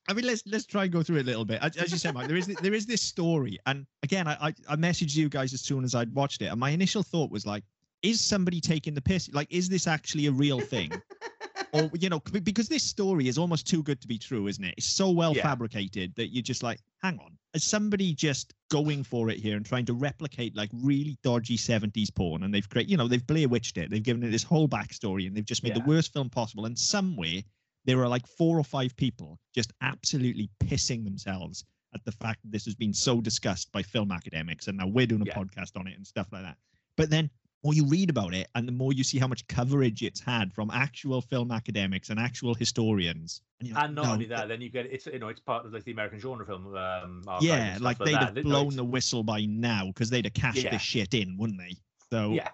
I 0.08 0.12
mean, 0.12 0.24
let's 0.24 0.42
let's 0.46 0.64
try 0.66 0.84
and 0.84 0.92
go 0.92 1.02
through 1.02 1.16
it 1.16 1.22
a 1.22 1.24
little 1.24 1.44
bit. 1.44 1.60
As, 1.60 1.76
as 1.76 1.90
you 1.90 1.98
said, 1.98 2.14
Mike, 2.14 2.28
there 2.28 2.36
is 2.36 2.46
there 2.46 2.74
is 2.74 2.86
this 2.86 3.02
story, 3.02 3.58
and 3.66 3.84
again, 4.04 4.28
I, 4.28 4.34
I 4.40 4.54
I 4.68 4.76
messaged 4.76 5.16
you 5.16 5.28
guys 5.28 5.52
as 5.52 5.60
soon 5.60 5.82
as 5.82 5.96
I'd 5.96 6.14
watched 6.14 6.42
it, 6.42 6.46
and 6.46 6.60
my 6.60 6.70
initial 6.70 7.02
thought 7.02 7.30
was 7.32 7.44
like, 7.46 7.64
is 8.02 8.20
somebody 8.20 8.60
taking 8.60 8.94
the 8.94 9.00
piss? 9.00 9.28
Like, 9.32 9.48
is 9.50 9.68
this 9.68 9.88
actually 9.88 10.26
a 10.26 10.32
real 10.32 10.60
thing? 10.60 10.92
or 11.72 11.90
you 11.98 12.08
know, 12.08 12.20
because 12.20 12.68
this 12.68 12.82
story 12.82 13.28
is 13.28 13.38
almost 13.38 13.66
too 13.66 13.82
good 13.82 14.00
to 14.02 14.08
be 14.08 14.18
true, 14.18 14.46
isn't 14.46 14.62
it? 14.64 14.74
It's 14.76 14.86
so 14.86 15.10
well 15.10 15.34
Yeah. 15.34 15.42
fabricated 15.42 16.14
that 16.16 16.28
you're 16.28 16.42
just 16.42 16.62
like, 16.62 16.80
hang 17.02 17.18
on, 17.18 17.36
is 17.54 17.64
somebody 17.64 18.14
just 18.14 18.54
going 18.70 19.02
for 19.04 19.30
it 19.30 19.38
here 19.38 19.56
and 19.56 19.64
trying 19.66 19.84
to 19.86 19.94
replicate 19.94 20.54
like 20.56 20.70
really 20.72 21.18
dodgy 21.22 21.56
70s 21.56 22.14
porn 22.14 22.42
and 22.42 22.54
they've 22.54 22.68
created 22.68 22.90
you 22.90 22.96
know 22.96 23.06
they've 23.08 23.26
blair 23.26 23.46
witched 23.48 23.76
it 23.76 23.90
they've 23.90 24.02
given 24.02 24.22
it 24.22 24.30
this 24.30 24.42
whole 24.42 24.66
backstory 24.66 25.26
and 25.26 25.36
they've 25.36 25.44
just 25.44 25.62
made 25.62 25.70
Yeah. 25.76 25.82
the 25.82 25.88
worst 25.88 26.12
film 26.14 26.30
possible 26.30 26.64
and 26.64 26.78
somewhere 26.78 27.42
there 27.84 28.00
are 28.00 28.08
like 28.08 28.26
four 28.26 28.58
or 28.58 28.64
five 28.64 28.96
people 28.96 29.38
just 29.54 29.72
absolutely 29.82 30.48
pissing 30.60 31.04
themselves 31.04 31.64
at 31.94 32.02
the 32.06 32.12
fact 32.12 32.40
that 32.42 32.50
this 32.52 32.64
has 32.64 32.74
been 32.74 32.94
so 32.94 33.20
discussed 33.20 33.70
by 33.72 33.82
film 33.82 34.10
academics 34.10 34.68
and 34.68 34.78
now 34.78 34.86
we're 34.86 35.06
doing 35.06 35.20
a 35.20 35.26
Yeah. 35.26 35.34
podcast 35.34 35.76
on 35.78 35.86
it 35.86 35.96
and 35.96 36.06
stuff 36.06 36.28
like 36.32 36.42
that 36.44 36.56
but 36.96 37.10
then 37.10 37.28
more 37.64 37.74
you 37.74 37.86
read 37.86 38.10
about 38.10 38.34
it 38.34 38.48
and 38.54 38.66
the 38.66 38.72
more 38.72 38.92
you 38.92 39.04
see 39.04 39.18
how 39.18 39.26
much 39.26 39.46
coverage 39.46 40.02
it's 40.02 40.20
had 40.20 40.52
from 40.52 40.70
actual 40.70 41.20
film 41.20 41.50
academics 41.52 42.10
and 42.10 42.18
actual 42.18 42.54
historians 42.54 43.40
and, 43.60 43.70
like, 43.72 43.84
and 43.84 43.94
not 43.94 44.04
"No, 44.06 44.12
only 44.12 44.24
that, 44.26 44.48
then 44.48 44.60
you 44.60 44.68
get 44.68 44.86
it's 44.86 45.06
you 45.06 45.18
know 45.18 45.28
it's 45.28 45.40
part 45.40 45.64
of 45.64 45.72
like 45.72 45.84
the 45.84 45.92
American 45.92 46.18
genre 46.18 46.44
film. 46.44 46.74
Um, 46.74 47.22
yeah, 47.40 47.74
and 47.74 47.80
like 47.84 47.98
they'd 47.98 48.14
that. 48.14 48.22
have 48.22 48.34
No, 48.36 48.42
blown 48.42 48.62
it's- 48.62 48.76
the 48.76 48.84
whistle 48.84 49.22
by 49.22 49.44
now 49.44 49.86
because 49.86 50.10
they'd 50.10 50.24
have 50.24 50.34
cashed 50.34 50.64
Yeah. 50.64 50.70
this 50.70 50.82
shit 50.82 51.14
in, 51.14 51.36
wouldn't 51.36 51.58
they? 51.58 51.76
So 52.10 52.32
Yeah, 52.32 52.48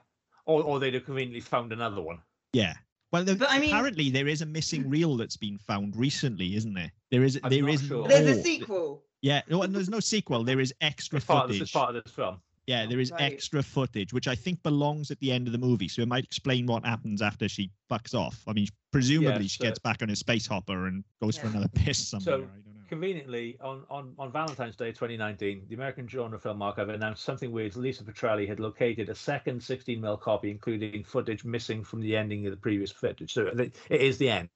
or 0.45 0.63
or 0.63 0.79
they'd 0.79 0.95
have 0.95 1.05
conveniently 1.05 1.41
found 1.41 1.73
another 1.73 2.03
one. 2.03 2.19
yeah. 2.53 2.75
Well, 3.11 3.25
there, 3.25 3.37
But 3.37 3.51
I 3.51 3.59
mean- 3.59 3.71
apparently 3.71 4.11
there 4.11 4.29
is 4.29 4.43
a 4.43 4.47
missing 4.47 4.87
reel 4.87 5.17
that's 5.17 5.39
been 5.39 5.57
found 5.57 5.97
recently, 5.97 6.55
isn't 6.57 6.75
there? 6.75 6.93
There 7.11 7.25
is. 7.25 7.41
I'm 7.43 7.49
there 7.49 7.63
not 7.63 7.71
is 7.71 7.87
sure. 7.87 8.07
There's 8.07 8.37
a 8.37 8.43
sequel. 8.43 9.03
Yeah, 9.23 9.41
no, 9.49 9.63
and 9.63 9.75
there's 9.75 9.89
no 9.89 9.99
sequel. 10.01 10.45
There 10.45 10.61
is 10.61 10.75
extra 10.83 11.17
It's 11.17 11.25
part 11.25 11.45
of 11.47 11.51
footage. 11.53 11.63
It's 11.63 11.71
part 11.73 11.97
of 11.97 12.05
this 12.05 12.13
film. 12.13 12.43
Yeah, 12.69 12.85
there 12.85 13.01
is 13.01 13.11
Right. 13.13 13.33
extra 13.33 13.63
footage, 13.63 14.13
which 14.13 14.29
I 14.29 14.35
think 14.35 14.63
belongs 14.63 15.11
at 15.11 15.19
the 15.21 15.33
end 15.33 15.47
of 15.49 15.53
the 15.53 15.59
movie. 15.59 15.89
So 15.89 16.03
it 16.03 16.09
might 16.09 16.25
explain 16.25 16.67
what 16.67 16.85
happens 16.85 17.23
after 17.23 17.49
she 17.49 17.71
fucks 17.91 18.15
off. 18.15 18.45
I 18.47 18.53
mean, 18.53 18.69
presumably 18.93 19.45
Yes, 19.45 19.53
she 19.53 19.63
gets 19.63 19.79
back 19.79 20.03
on 20.03 20.11
a 20.11 20.17
space 20.17 20.47
hopper 20.47 20.87
and 20.87 21.03
goes 21.23 21.39
for 21.39 21.47
another 21.47 21.69
piss 21.69 22.09
somewhere. 22.09 22.25
So, 22.25 22.35
I 22.35 22.37
don't 22.37 22.45
know. 22.45 22.83
Conveniently, 22.87 23.59
on, 23.63 23.85
on, 23.89 24.15
on 24.19 24.31
Valentine's 24.33 24.77
Day 24.77 24.93
2019, 24.93 25.65
the 25.69 25.75
American 25.75 26.07
Genre 26.07 26.39
Film 26.39 26.61
Archive 26.61 26.91
announced 26.91 27.25
something 27.25 27.53
weird. 27.53 27.75
Lisa 27.75 28.05
Petrucci 28.05 28.47
had 28.47 28.61
located 28.61 29.09
a 29.09 29.15
second 29.15 29.61
16mm 29.61 30.21
copy, 30.21 30.51
including 30.51 31.05
footage 31.05 31.45
missing 31.45 31.83
from 31.83 32.01
the 32.01 32.17
ending 32.17 32.47
of 32.47 32.51
the 32.51 32.57
previous 32.59 32.91
footage. 32.93 33.33
So 33.33 33.47
it 33.47 33.77
it 33.89 34.01
is 34.01 34.19
the 34.19 34.29
end. 34.29 34.49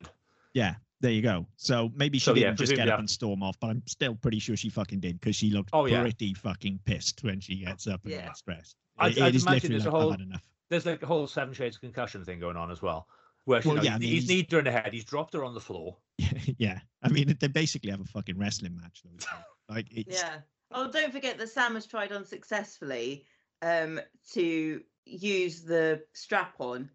Yeah, 0.54 0.74
there 1.00 1.10
you 1.12 1.22
go. 1.22 1.46
So 1.56 1.90
maybe 1.94 2.18
she 2.18 2.24
So, 2.26 2.34
didn't 2.34 2.56
just 2.56 2.70
get 2.70 2.76
presumably 2.76 2.92
up 2.92 2.98
and 3.00 3.10
storm 3.10 3.42
off, 3.42 3.56
but 3.60 3.68
I'm 3.70 3.82
still 3.86 4.14
pretty 4.14 4.38
sure 4.38 4.56
she 4.56 4.68
fucking 4.68 5.00
did 5.00 5.20
because 5.20 5.36
she 5.36 5.50
looked 5.50 5.70
Oh, 5.72 5.86
yeah. 5.86 6.00
pretty 6.02 6.34
fucking 6.34 6.80
pissed 6.84 7.22
when 7.24 7.40
she 7.40 7.56
gets 7.64 7.86
up 7.86 8.02
and 8.04 8.12
Yeah. 8.12 8.26
gets 8.26 8.42
dressed. 8.42 8.76
I'd- 8.98 9.12
It- 9.16 9.18
it 9.18 9.22
I'd 9.24 9.34
is 9.34 9.42
imagine 9.42 9.54
literally 9.54 9.74
there's 9.76 9.86
a 9.86 9.90
whole- 9.90 10.12
enough. 10.12 10.42
There's 10.68 10.86
like 10.86 11.02
a 11.02 11.06
whole 11.06 11.26
Seven 11.26 11.52
Shades 11.54 11.76
of 11.76 11.80
Concussion 11.82 12.24
thing 12.24 12.40
going 12.40 12.56
on 12.56 12.70
as 12.70 12.80
well. 12.82 13.06
Where 13.44 13.60
she, 13.60 13.68
Well, 13.68 13.78
know, 13.78 13.82
yeah, 13.82 13.96
I 13.96 13.98
mean, 13.98 14.08
he's, 14.08 14.28
he's- 14.28 14.28
kneed 14.28 14.52
her 14.52 14.58
in 14.60 14.64
the 14.66 14.72
head. 14.72 14.92
He's 14.92 15.04
dropped 15.04 15.34
her 15.34 15.44
on 15.44 15.54
the 15.54 15.60
floor. 15.60 15.96
yeah, 16.58 16.80
I 17.02 17.08
mean 17.08 17.36
they 17.40 17.48
basically 17.48 17.90
have 17.90 18.00
a 18.00 18.04
fucking 18.04 18.38
wrestling 18.38 18.76
match 18.76 19.02
though. 19.04 19.26
Like 19.68 19.88
it's 19.90 20.20
Yeah. 20.20 20.40
Oh, 20.70 20.90
don't 20.90 21.12
forget 21.12 21.36
that 21.38 21.48
Sam 21.48 21.74
has 21.74 21.86
tried 21.86 22.12
unsuccessfully 22.12 23.26
um, 23.60 24.00
to 24.32 24.82
use 25.04 25.62
the 25.62 26.02
strap 26.14 26.54
on 26.60 26.90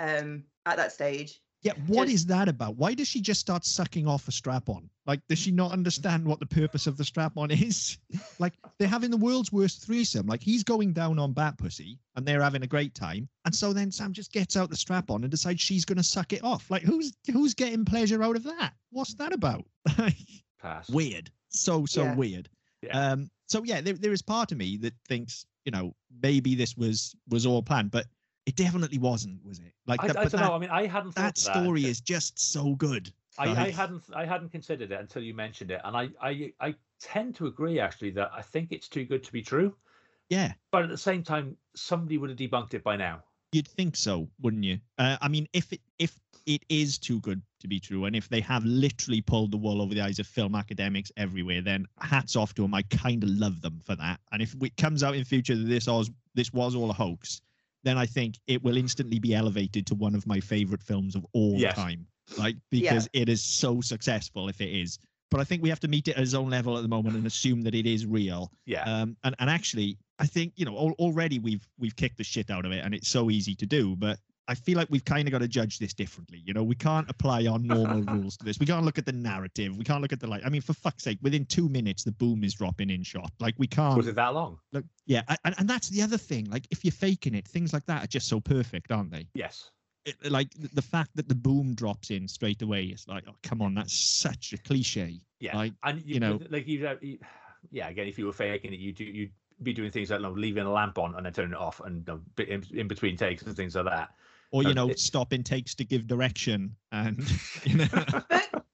um, 0.00 0.44
at 0.66 0.76
that 0.76 0.92
stage. 0.92 1.40
Yeah, 1.64 1.72
what 1.86 2.08
is 2.08 2.20
Just- 2.24 2.28
that 2.28 2.48
about? 2.48 2.76
Why 2.76 2.92
does 2.94 3.08
she 3.08 3.20
just 3.22 3.40
start 3.40 3.64
sucking 3.64 4.06
off 4.06 4.28
a 4.28 4.32
strap 4.32 4.68
on? 4.68 4.88
Like, 5.06 5.20
does 5.28 5.38
she 5.38 5.50
not 5.50 5.72
understand 5.72 6.26
what 6.26 6.38
the 6.38 6.46
purpose 6.46 6.86
of 6.86 6.96
the 6.98 7.04
strap 7.04 7.36
on 7.38 7.50
is? 7.50 7.96
like, 8.38 8.52
they're 8.78 8.86
having 8.86 9.10
the 9.10 9.16
world's 9.16 9.50
worst 9.50 9.82
threesome. 9.84 10.26
Like, 10.26 10.42
he's 10.42 10.62
going 10.62 10.92
down 10.92 11.18
on 11.18 11.32
Bat 11.32 11.56
Pussy 11.58 11.98
and 12.16 12.26
they're 12.26 12.42
having 12.42 12.62
a 12.62 12.66
great 12.66 12.94
time. 12.94 13.28
And 13.46 13.54
so 13.54 13.72
then 13.72 13.90
Sam 13.90 14.12
just 14.12 14.30
gets 14.30 14.56
out 14.56 14.68
the 14.70 14.76
strap 14.76 15.10
on 15.10 15.22
and 15.24 15.30
decides 15.30 15.60
she's 15.62 15.84
going 15.86 15.96
to 15.98 16.02
suck 16.04 16.32
it 16.34 16.44
off. 16.44 16.70
Like, 16.70 16.82
who's 16.82 17.12
who's 17.32 17.54
getting 17.54 17.84
pleasure 17.86 18.22
out 18.22 18.36
of 18.36 18.44
that? 18.44 18.74
What's 18.90 19.14
that 19.14 19.32
about? 19.32 19.64
Pass. 20.60 20.88
weird. 20.90 21.30
So, 21.48 21.86
so 21.86 22.04
Yeah. 22.04 22.14
weird. 22.14 22.48
Yeah. 22.82 23.12
Um, 23.12 23.30
so 23.46 23.62
yeah, 23.64 23.80
there, 23.80 23.94
there 23.94 24.12
is 24.12 24.22
part 24.22 24.52
of 24.52 24.58
me 24.58 24.76
that 24.78 24.94
thinks, 25.08 25.46
you 25.64 25.72
know, 25.72 25.94
maybe 26.22 26.54
this 26.54 26.76
was 26.76 27.14
was 27.28 27.46
all 27.46 27.62
planned, 27.62 27.90
but 27.90 28.06
it 28.46 28.56
definitely 28.56 28.98
wasn't, 28.98 29.44
was 29.44 29.58
it? 29.58 29.72
Like, 29.86 30.02
I, 30.02 30.06
that, 30.08 30.16
I 30.16 30.22
don't 30.24 30.32
that, 30.32 30.40
know. 30.40 30.54
I 30.54 30.58
mean, 30.58 30.70
I 30.70 30.86
hadn't 30.86 31.12
thought 31.12 31.22
that 31.22 31.38
story 31.38 31.84
is 31.84 32.00
just 32.00 32.38
so 32.38 32.74
good. 32.74 33.12
I, 33.38 33.48
I 33.48 33.70
hadn't 33.70 34.02
I 34.14 34.24
hadn't 34.24 34.50
considered 34.52 34.92
it 34.92 35.00
until 35.00 35.22
you 35.22 35.34
mentioned 35.34 35.70
it, 35.72 35.80
and 35.84 35.96
I, 35.96 36.08
I 36.20 36.52
I 36.60 36.74
tend 37.00 37.34
to 37.36 37.46
agree 37.46 37.80
actually 37.80 38.10
that 38.12 38.30
I 38.32 38.42
think 38.42 38.70
it's 38.70 38.88
too 38.88 39.04
good 39.04 39.24
to 39.24 39.32
be 39.32 39.42
true. 39.42 39.74
Yeah, 40.30 40.52
But 40.70 40.84
at 40.84 40.88
the 40.88 40.96
same 40.96 41.22
time, 41.22 41.56
somebody 41.76 42.16
would 42.16 42.30
have 42.30 42.38
debunked 42.38 42.74
it 42.74 42.82
by 42.82 42.96
now. 42.96 43.22
you'd 43.52 43.68
think 43.68 43.94
so, 43.96 44.28
wouldn't 44.40 44.64
you? 44.64 44.78
Uh, 44.98 45.16
I 45.20 45.28
mean, 45.28 45.46
if 45.52 45.72
it 45.72 45.80
if 45.98 46.18
it 46.46 46.62
is 46.68 46.98
too 46.98 47.20
good 47.20 47.40
to 47.60 47.68
be 47.68 47.80
true, 47.80 48.04
and 48.04 48.14
if 48.14 48.28
they 48.28 48.40
have 48.40 48.64
literally 48.64 49.20
pulled 49.20 49.50
the 49.50 49.56
wool 49.56 49.80
over 49.82 49.94
the 49.94 50.00
eyes 50.00 50.18
of 50.18 50.26
film 50.26 50.54
academics 50.54 51.10
everywhere, 51.16 51.60
then 51.62 51.86
hats 52.00 52.36
off 52.36 52.54
to 52.54 52.62
them. 52.62 52.74
I 52.74 52.82
kind 52.82 53.22
of 53.22 53.30
love 53.30 53.60
them 53.62 53.80
for 53.84 53.96
that. 53.96 54.20
And 54.32 54.42
if 54.42 54.54
it 54.62 54.76
comes 54.76 55.02
out 55.02 55.14
in 55.14 55.24
future 55.24 55.56
that 55.56 55.64
this 55.64 55.86
was 55.86 56.10
this 56.34 56.52
was 56.52 56.74
all 56.74 56.90
a 56.90 56.94
hoax, 56.94 57.40
then 57.84 57.96
I 57.98 58.06
think 58.06 58.38
it 58.46 58.62
will 58.62 58.76
instantly 58.76 59.18
be 59.18 59.34
elevated 59.34 59.86
to 59.86 59.94
one 59.94 60.14
of 60.14 60.26
my 60.26 60.40
favorite 60.40 60.82
films 60.82 61.14
of 61.14 61.24
all 61.32 61.54
Yes. 61.58 61.74
time. 61.76 62.06
Like 62.38 62.56
Yeah. 62.70 62.90
because 62.92 63.08
it 63.12 63.28
is 63.28 63.42
so 63.42 63.80
successful 63.80 64.48
if 64.48 64.60
it 64.60 64.70
is. 64.70 64.98
But 65.30 65.40
I 65.40 65.44
think 65.44 65.62
we 65.62 65.68
have 65.68 65.80
to 65.80 65.88
meet 65.88 66.08
it 66.08 66.16
at 66.16 66.22
its 66.22 66.34
own 66.34 66.48
level 66.50 66.76
at 66.76 66.82
the 66.82 66.88
moment 66.88 67.16
and 67.16 67.26
assume 67.26 67.62
that 67.62 67.74
it 67.74 67.86
is 67.86 68.06
real. 68.06 68.50
Yeah. 68.66 68.82
Um, 68.84 69.16
and, 69.24 69.34
and 69.38 69.50
actually, 69.50 69.98
I 70.18 70.26
think 70.26 70.52
you 70.56 70.64
know 70.64 70.76
al- 70.76 70.94
already 70.98 71.38
we've 71.38 71.66
we've 71.78 71.94
kicked 71.96 72.16
the 72.18 72.24
shit 72.24 72.50
out 72.50 72.64
of 72.64 72.72
it, 72.72 72.84
and 72.84 72.94
it's 72.94 73.08
so 73.08 73.30
easy 73.30 73.54
to 73.56 73.66
do. 73.66 73.96
But 73.96 74.18
I 74.46 74.54
feel 74.54 74.76
like 74.76 74.88
we've 74.90 75.04
kind 75.04 75.26
of 75.26 75.32
got 75.32 75.38
to 75.38 75.48
judge 75.48 75.78
this 75.78 75.94
differently. 75.94 76.42
You 76.44 76.52
know, 76.52 76.62
we 76.62 76.74
can't 76.74 77.08
apply 77.08 77.46
our 77.46 77.58
normal 77.58 78.02
rules 78.14 78.36
to 78.38 78.44
this. 78.44 78.58
We 78.58 78.66
can't 78.66 78.84
look 78.84 78.98
at 78.98 79.06
the 79.06 79.12
narrative. 79.12 79.76
We 79.76 79.84
can't 79.84 80.02
look 80.02 80.12
at 80.12 80.20
the 80.20 80.26
like. 80.26 80.44
I 80.44 80.48
mean, 80.48 80.60
for 80.60 80.74
fuck's 80.74 81.04
sake, 81.04 81.18
within 81.22 81.46
two 81.46 81.68
minutes 81.68 82.04
the 82.04 82.12
boom 82.12 82.44
is 82.44 82.54
dropping 82.54 82.90
in 82.90 83.02
shot. 83.02 83.30
Like 83.40 83.54
we 83.58 83.66
can't. 83.66 83.96
was 83.96 84.08
it 84.08 84.16
that 84.16 84.34
long? 84.34 84.58
Look, 84.72 84.84
yeah, 85.06 85.22
and, 85.44 85.54
and 85.58 85.68
that's 85.68 85.88
the 85.88 86.02
other 86.02 86.18
thing. 86.18 86.50
Like 86.50 86.66
if 86.70 86.84
you're 86.84 86.92
faking 86.92 87.34
it, 87.34 87.46
things 87.48 87.72
like 87.72 87.86
that 87.86 88.04
are 88.04 88.08
just 88.08 88.28
so 88.28 88.40
perfect, 88.40 88.92
aren't 88.92 89.10
they? 89.10 89.28
Yes. 89.34 89.70
It, 90.04 90.16
like 90.30 90.48
the- 90.74 90.82
fact 90.82 91.10
that 91.14 91.28
the 91.28 91.34
boom 91.34 91.74
drops 91.74 92.10
in 92.10 92.28
straight 92.28 92.60
away, 92.60 92.84
it's 92.84 93.08
like, 93.08 93.24
oh 93.26 93.34
come 93.42 93.62
on, 93.62 93.74
that's 93.74 93.94
such 93.94 94.52
a 94.52 94.58
cliche. 94.58 95.20
Yeah. 95.40 95.56
Like 95.56 95.72
and 95.82 96.02
you, 96.02 96.14
you 96.14 96.20
know- 96.20 96.38
like 96.50 96.68
you, 96.68 96.86
uh, 96.86 96.96
you, 97.00 97.18
yeah. 97.70 97.88
Again, 97.88 98.06
if 98.06 98.18
you 98.18 98.26
were 98.26 98.32
faking 98.32 98.74
it, 98.74 98.78
you 98.78 98.92
do 98.92 99.04
you'd 99.04 99.32
be 99.62 99.72
doing 99.72 99.90
things 99.90 100.10
like 100.10 100.20
you 100.20 100.26
know, 100.26 100.32
leaving 100.32 100.64
a 100.64 100.72
lamp 100.72 100.98
on 100.98 101.14
and 101.14 101.24
then 101.24 101.32
turning 101.32 101.52
it 101.52 101.58
off, 101.58 101.80
and 101.80 102.08
um, 102.10 102.22
you 102.38 102.46
know, 102.46 102.52
in, 102.52 102.80
in 102.80 102.88
between 102.88 103.16
takes 103.16 103.42
and 103.42 103.56
things 103.56 103.74
like 103.76 103.86
that. 103.86 104.10
Or 104.54 104.62
you 104.62 104.72
know, 104.72 104.86
stop 104.90 104.98
stopping 104.98 105.42
takes 105.42 105.74
to 105.74 105.84
give 105.84 106.06
direction, 106.06 106.76
and 106.92 107.18
mm-hmm. 107.18 107.68
you 107.70 107.76
know. 107.78 108.22
But 108.30 108.64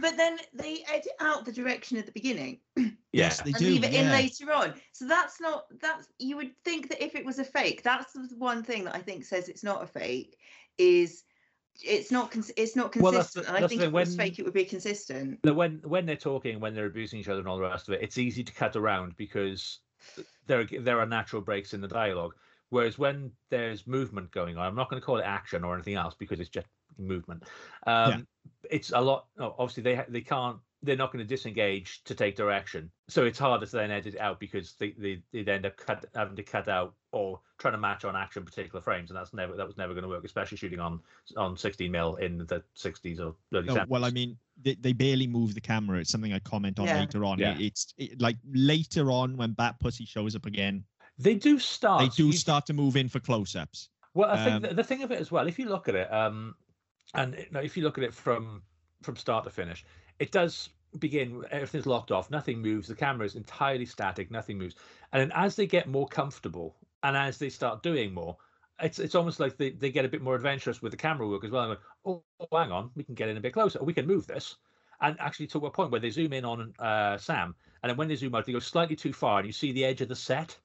but 0.00 0.16
then 0.16 0.38
they 0.54 0.84
edit 0.88 1.12
out 1.20 1.44
the 1.44 1.52
direction 1.52 1.98
at 1.98 2.06
the 2.06 2.12
beginning 2.12 2.60
Yes, 3.12 3.38
Yeah. 3.38 3.44
they 3.44 3.50
and 3.50 3.58
do. 3.58 3.66
leave 3.66 3.84
it 3.84 3.94
in 3.94 4.08
later 4.10 4.52
on. 4.52 4.74
So 4.92 5.06
that's 5.06 5.40
not 5.40 5.66
that's 5.80 6.08
you 6.18 6.36
would 6.36 6.52
think 6.64 6.88
that 6.88 7.04
if 7.04 7.14
it 7.14 7.26
was 7.26 7.38
a 7.38 7.44
fake, 7.44 7.82
that's 7.82 8.12
the 8.12 8.28
one 8.38 8.62
thing 8.62 8.84
that 8.84 8.94
I 8.94 9.00
think 9.00 9.24
says 9.24 9.48
it's 9.48 9.64
not 9.64 9.82
a 9.82 9.86
fake 9.86 10.38
is 10.78 11.24
it's 11.82 12.10
not 12.10 12.34
it's 12.56 12.74
not 12.74 12.96
Well, 12.96 13.12
that's 13.12 13.34
consistent. 13.34 13.44
the- 13.44 13.48
and 13.48 13.56
I 13.56 13.60
that's 13.60 13.70
think 13.70 13.80
the 13.80 13.86
if 13.86 13.90
it 13.90 13.94
was 13.94 14.08
when- 14.10 14.16
fake, 14.16 14.38
it 14.38 14.44
would 14.46 14.54
be 14.54 14.64
consistent. 14.64 15.40
When 15.42 15.80
when 15.84 16.06
they're 16.06 16.16
talking, 16.16 16.58
when 16.58 16.74
they're 16.74 16.86
abusing 16.86 17.20
each 17.20 17.28
other 17.28 17.40
and 17.40 17.48
all 17.48 17.58
the 17.58 17.64
rest 17.64 17.88
of 17.88 17.94
it, 17.94 18.02
it's 18.02 18.16
easy 18.16 18.42
to 18.44 18.52
cut 18.52 18.76
around 18.76 19.14
because 19.16 19.80
there 20.46 20.66
there 20.80 21.00
are 21.00 21.06
natural 21.06 21.42
breaks 21.42 21.74
in 21.74 21.82
the 21.82 21.88
dialogue. 21.88 22.34
Whereas 22.70 22.98
when 22.98 23.30
there's 23.50 23.86
movement 23.86 24.30
going 24.30 24.56
on, 24.58 24.66
I'm 24.66 24.74
not 24.74 24.90
going 24.90 25.00
to 25.00 25.04
call 25.06 25.16
it 25.18 25.24
action 25.24 25.64
or 25.64 25.74
anything 25.74 25.94
else 25.94 26.14
because 26.18 26.38
it's 26.40 26.50
just 26.50 26.66
movement. 26.98 27.44
Um, 27.86 28.26
It's 28.70 28.92
a 28.92 29.00
lot. 29.00 29.26
Obviously, 29.38 29.82
they 29.82 30.04
they 30.08 30.20
can't. 30.20 30.58
They're 30.82 30.96
not 30.96 31.12
going 31.12 31.26
to 31.26 31.28
disengage 31.28 32.04
to 32.04 32.14
take 32.14 32.36
direction, 32.36 32.88
so 33.08 33.24
it's 33.24 33.38
harder 33.38 33.66
to 33.66 33.72
then 33.76 33.90
edit 33.90 34.14
it 34.14 34.20
out 34.20 34.38
because 34.38 34.74
they 34.78 34.92
they 34.92 35.20
they 35.32 35.50
end 35.50 35.66
up 35.66 35.76
cut, 35.76 36.04
having 36.14 36.36
to 36.36 36.42
cut 36.44 36.68
out 36.68 36.94
or 37.10 37.40
trying 37.58 37.72
to 37.72 37.78
match 37.78 38.04
on 38.04 38.14
action 38.14 38.44
particular 38.44 38.80
frames, 38.80 39.10
and 39.10 39.16
that's 39.18 39.34
never 39.34 39.56
that 39.56 39.66
was 39.66 39.76
never 39.76 39.92
going 39.92 40.04
to 40.04 40.08
work, 40.08 40.24
especially 40.24 40.56
shooting 40.56 40.78
on 40.78 41.00
on 41.36 41.56
16 41.56 41.90
mil 41.90 42.14
in 42.16 42.38
the 42.38 42.62
60s 42.76 43.18
or 43.18 43.34
early 43.52 43.66
No, 43.66 43.74
70s. 43.76 43.88
well, 43.88 44.04
I 44.04 44.10
mean, 44.10 44.36
they, 44.62 44.74
they 44.76 44.92
barely 44.92 45.26
move 45.26 45.54
the 45.54 45.60
camera. 45.60 45.98
It's 45.98 46.10
something 46.10 46.32
I 46.32 46.38
comment 46.40 46.78
on 46.78 46.86
Yeah. 46.86 47.00
later 47.00 47.24
on. 47.24 47.38
Yeah. 47.40 47.54
It- 47.56 47.60
it's 47.62 47.94
it, 47.98 48.20
like 48.20 48.36
later 48.52 49.10
on 49.10 49.36
when 49.36 49.52
Bat 49.54 49.80
Pussy 49.80 50.04
shows 50.04 50.36
up 50.36 50.46
again, 50.46 50.84
they 51.18 51.34
do 51.34 51.58
start. 51.58 52.02
they 52.02 52.08
do 52.08 52.26
you- 52.26 52.32
start 52.32 52.66
to 52.66 52.72
move 52.72 52.96
in 52.96 53.08
for 53.08 53.20
close-ups. 53.20 53.88
Well, 54.14 54.30
I 54.30 54.44
think 54.44 54.56
Um, 54.56 54.62
the, 54.62 54.74
the 54.74 54.84
thing 54.84 55.02
of 55.02 55.12
it 55.12 55.20
as 55.20 55.30
well, 55.30 55.46
if 55.46 55.58
you 55.58 55.68
look 55.68 55.88
at 55.88 55.94
it, 55.94 56.12
um, 56.12 56.54
and 57.14 57.34
if 57.52 57.76
you 57.76 57.84
look 57.84 57.98
at 57.98 58.04
it 58.04 58.14
from 58.14 58.62
from 59.02 59.14
start 59.16 59.44
to 59.44 59.50
finish, 59.50 59.84
it 60.18 60.32
does 60.32 60.70
begin. 60.98 61.44
Everything's 61.50 61.86
locked 61.86 62.10
off. 62.10 62.30
Nothing 62.30 62.60
moves. 62.60 62.88
The 62.88 62.94
camera 62.94 63.26
is 63.26 63.36
entirely 63.36 63.86
static. 63.86 64.30
Nothing 64.30 64.58
moves. 64.58 64.74
And 65.12 65.20
then 65.20 65.32
as 65.34 65.54
they 65.54 65.66
get 65.66 65.86
more 65.86 66.08
comfortable, 66.08 66.76
and 67.02 67.16
as 67.16 67.38
they 67.38 67.48
start 67.48 67.82
doing 67.82 68.12
more, 68.12 68.36
it's 68.80 68.98
it's 68.98 69.14
almost 69.14 69.38
like 69.40 69.56
they, 69.56 69.70
they 69.70 69.90
get 69.90 70.04
a 70.04 70.08
bit 70.08 70.22
more 70.22 70.34
adventurous 70.34 70.82
with 70.82 70.92
the 70.92 70.98
camera 70.98 71.28
work 71.28 71.44
as 71.44 71.50
well. 71.50 71.70
And 71.70 71.78
go, 72.04 72.22
oh, 72.40 72.46
oh, 72.50 72.58
hang 72.58 72.72
on, 72.72 72.90
we 72.96 73.04
can 73.04 73.14
get 73.14 73.28
in 73.28 73.36
a 73.36 73.40
bit 73.40 73.52
closer. 73.52 73.82
We 73.82 73.92
can 73.92 74.06
move 74.06 74.26
this. 74.26 74.56
And 75.00 75.16
actually, 75.20 75.46
to 75.48 75.66
a 75.66 75.70
point 75.70 75.92
where 75.92 76.00
they 76.00 76.10
zoom 76.10 76.32
in 76.32 76.44
on 76.44 76.74
uh, 76.80 77.18
Sam, 77.18 77.54
and 77.82 77.90
then 77.90 77.96
when 77.96 78.08
they 78.08 78.16
zoom 78.16 78.34
out, 78.34 78.46
they 78.46 78.52
go 78.52 78.58
slightly 78.58 78.96
too 78.96 79.12
far, 79.12 79.38
and 79.38 79.46
you 79.46 79.52
see 79.52 79.70
the 79.70 79.84
edge 79.84 80.00
of 80.00 80.08
the 80.08 80.16
set. 80.16 80.58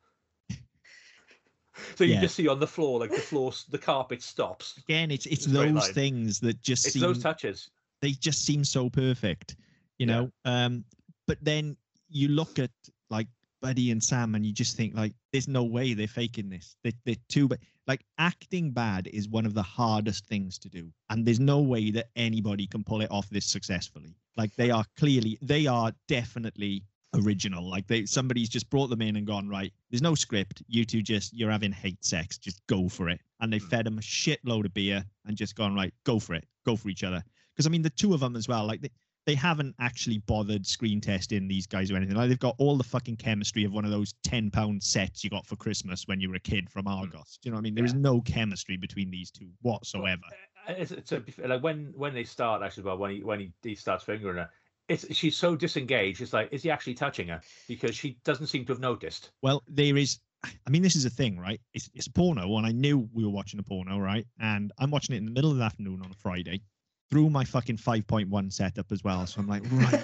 So 1.95 2.03
you 2.03 2.13
Yeah. 2.13 2.21
just 2.21 2.35
see 2.35 2.47
on 2.47 2.59
the 2.59 2.67
floor, 2.67 2.99
like 2.99 3.11
the 3.11 3.17
floor, 3.21 3.51
the 3.69 3.77
carpet 3.77 4.21
stops. 4.21 4.77
Again, 4.77 5.11
it's 5.11 5.25
it's 5.25 5.45
It's 5.45 5.53
those 5.53 5.89
things 5.89 6.39
that 6.41 6.61
just 6.61 6.85
It's 6.85 6.93
seem 6.93 7.01
those 7.01 7.19
touches. 7.19 7.69
they 8.01 8.11
just 8.11 8.45
seem 8.45 8.63
so 8.63 8.89
perfect, 8.89 9.55
you 9.97 10.05
Yeah. 10.05 10.13
know. 10.13 10.31
Um, 10.45 10.85
but 11.27 11.37
then 11.41 11.77
you 12.09 12.27
look 12.27 12.59
at 12.59 12.71
like 13.09 13.27
Buddy 13.61 13.91
and 13.91 14.03
Sam, 14.03 14.35
and 14.35 14.45
you 14.45 14.51
just 14.51 14.75
think 14.75 14.93
like, 14.93 15.13
there's 15.31 15.47
no 15.47 15.63
way 15.63 15.93
they're 15.93 16.07
faking 16.07 16.49
this. 16.49 16.75
They, 16.83 16.91
they're 17.05 17.15
too 17.29 17.47
bad. 17.47 17.59
Like 17.87 18.03
acting 18.17 18.71
bad 18.71 19.07
is 19.07 19.29
one 19.29 19.45
of 19.45 19.53
the 19.53 19.63
hardest 19.63 20.25
things 20.27 20.59
to 20.59 20.69
do, 20.69 20.91
and 21.09 21.25
there's 21.25 21.39
no 21.39 21.59
way 21.61 21.89
that 21.91 22.09
anybody 22.15 22.67
can 22.67 22.83
pull 22.83 23.01
it 23.01 23.09
off 23.11 23.29
this 23.29 23.45
successfully. 23.45 24.15
Like 24.35 24.53
they 24.55 24.69
are 24.69 24.85
clearly, 24.97 25.37
they 25.41 25.65
are 25.67 25.93
definitely 26.07 26.83
original. 27.15 27.69
Like 27.69 27.87
they, 27.87 28.05
somebody's 28.05 28.49
just 28.49 28.69
brought 28.69 28.89
them 28.89 29.01
in 29.01 29.15
and 29.15 29.25
gone 29.27 29.47
right. 29.47 29.71
There's 29.89 30.01
no 30.01 30.15
script. 30.15 30.63
You 30.67 30.85
two 30.85 31.01
just, 31.01 31.33
you're 31.33 31.51
having 31.51 31.71
hate 31.71 32.03
sex. 32.03 32.37
Just 32.37 32.65
go 32.67 32.89
for 32.89 33.09
it. 33.09 33.19
And 33.39 33.51
they 33.51 33.59
Hmm. 33.59 33.67
fed 33.67 33.85
them 33.85 33.97
a 33.97 34.01
shitload 34.01 34.65
of 34.65 34.73
beer 34.73 35.03
and 35.25 35.37
just 35.37 35.55
gone 35.55 35.75
right. 35.75 35.93
Go 36.05 36.19
for 36.19 36.33
it. 36.35 36.45
Go 36.65 36.75
for 36.75 36.89
each 36.89 37.03
other. 37.03 37.23
Because 37.55 37.67
I 37.67 37.69
mean, 37.69 37.81
the 37.81 37.89
two 37.89 38.13
of 38.13 38.19
them 38.19 38.35
as 38.35 38.47
well. 38.47 38.65
Like 38.65 38.81
they, 38.81 38.89
they 39.25 39.35
haven't 39.35 39.73
actually 39.79 40.17
bothered 40.17 40.65
screen 40.65 40.99
testing 40.99 41.47
these 41.47 41.65
guys 41.67 41.89
or 41.91 41.95
anything. 41.95 42.15
Like 42.15 42.27
they've 42.29 42.39
got 42.39 42.55
all 42.57 42.75
the 42.77 42.83
fucking 42.83 43.17
chemistry 43.17 43.63
of 43.63 43.71
one 43.71 43.85
of 43.85 43.91
those 43.91 44.13
ten 44.23 44.51
pound 44.51 44.83
sets 44.83 45.23
you 45.23 45.29
got 45.29 45.45
for 45.45 45.55
Christmas 45.55 46.07
when 46.07 46.19
you 46.19 46.29
were 46.29 46.35
a 46.35 46.39
kid 46.41 46.69
from 46.69 46.87
Argos. 46.87 47.37
Do 47.41 47.47
you 47.47 47.51
know 47.51 47.55
what 47.55 47.61
I 47.61 47.63
mean? 47.63 47.75
There 47.75 47.85
is 47.85 47.93
Yeah. 47.93 47.99
no 47.99 48.21
chemistry 48.21 48.75
between 48.75 49.11
these 49.11 49.31
two 49.31 49.49
whatsoever. 49.61 50.23
Uh, 50.67 50.73
It's, 50.77 50.91
it's 50.91 51.11
a, 51.11 51.23
like 51.45 51.61
when 51.63 51.93
when 51.95 52.13
they 52.13 52.23
start 52.23 52.63
actually, 52.63 52.83
well, 52.83 52.97
when 52.97 53.11
he 53.11 53.23
when 53.23 53.39
he, 53.39 53.53
he 53.61 53.75
starts 53.75 54.03
fingering 54.03 54.37
her, 54.37 54.49
it's 54.89 55.13
she's 55.15 55.37
so 55.37 55.55
disengaged. 55.55 56.21
It's 56.21 56.33
like, 56.33 56.49
is 56.51 56.63
he 56.63 56.71
actually 56.71 56.95
touching 56.95 57.27
her? 57.29 57.41
Because 57.67 57.95
she 57.95 58.17
doesn't 58.23 58.47
seem 58.47 58.65
to 58.65 58.73
have 58.73 58.79
noticed. 58.79 59.31
Well, 59.41 59.63
there 59.67 59.97
is. 59.97 60.19
I 60.45 60.69
mean, 60.69 60.81
this 60.81 60.97
is 60.97 61.05
a 61.05 61.09
thing, 61.09 61.39
right? 61.39 61.61
It's, 61.73 61.89
it's 61.93 62.07
a 62.07 62.11
porno, 62.11 62.57
and 62.57 62.65
I 62.65 62.73
knew 62.73 63.07
we 63.13 63.23
were 63.23 63.29
watching 63.29 63.61
a 63.61 63.63
porno, 63.63 63.97
right? 63.97 64.27
And 64.41 64.73
I'm 64.77 64.91
watching 64.91 65.15
it 65.15 65.19
in 65.19 65.25
the 65.25 65.31
middle 65.31 65.51
of 65.51 65.57
the 65.57 65.63
afternoon 65.63 66.01
on 66.03 66.11
a 66.11 66.15
Friday 66.15 66.61
through 67.09 67.29
my 67.29 67.45
fucking 67.45 67.77
5.1 67.77 68.51
setup 68.51 68.91
as 68.91 69.05
well. 69.05 69.25
So 69.25 69.39
I'm 69.39 69.47
like, 69.47 69.63
right, 69.71 70.03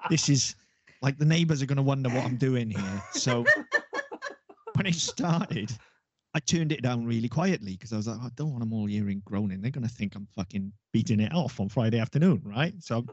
this 0.10 0.30
is 0.30 0.54
like 1.02 1.18
the 1.18 1.26
neighbors 1.26 1.60
are 1.60 1.66
going 1.66 1.76
to 1.76 1.82
wonder 1.82 2.08
what 2.08 2.24
I'm 2.24 2.36
doing 2.36 2.70
here. 2.70 3.02
So 3.12 3.44
when 4.74 4.86
it 4.86 4.94
started, 4.94 5.70
I 6.34 6.40
turned 6.40 6.72
it 6.72 6.82
down 6.82 7.04
really 7.04 7.28
quietly 7.28 7.72
because 7.72 7.92
I 7.92 7.96
was 7.96 8.06
like, 8.08 8.18
I 8.20 8.28
don't 8.36 8.50
want 8.50 8.60
them 8.60 8.72
all 8.72 8.86
hearing 8.86 9.20
groaning. 9.24 9.60
They're 9.60 9.70
going 9.70 9.86
to 9.86 9.92
think 9.92 10.14
I'm 10.14 10.26
fucking 10.34 10.72
beating 10.92 11.20
it 11.20 11.32
off 11.34 11.60
on 11.60 11.68
Friday 11.68 11.98
afternoon, 11.98 12.42
right? 12.44 12.72
So 12.80 12.98
I'm, 12.98 13.10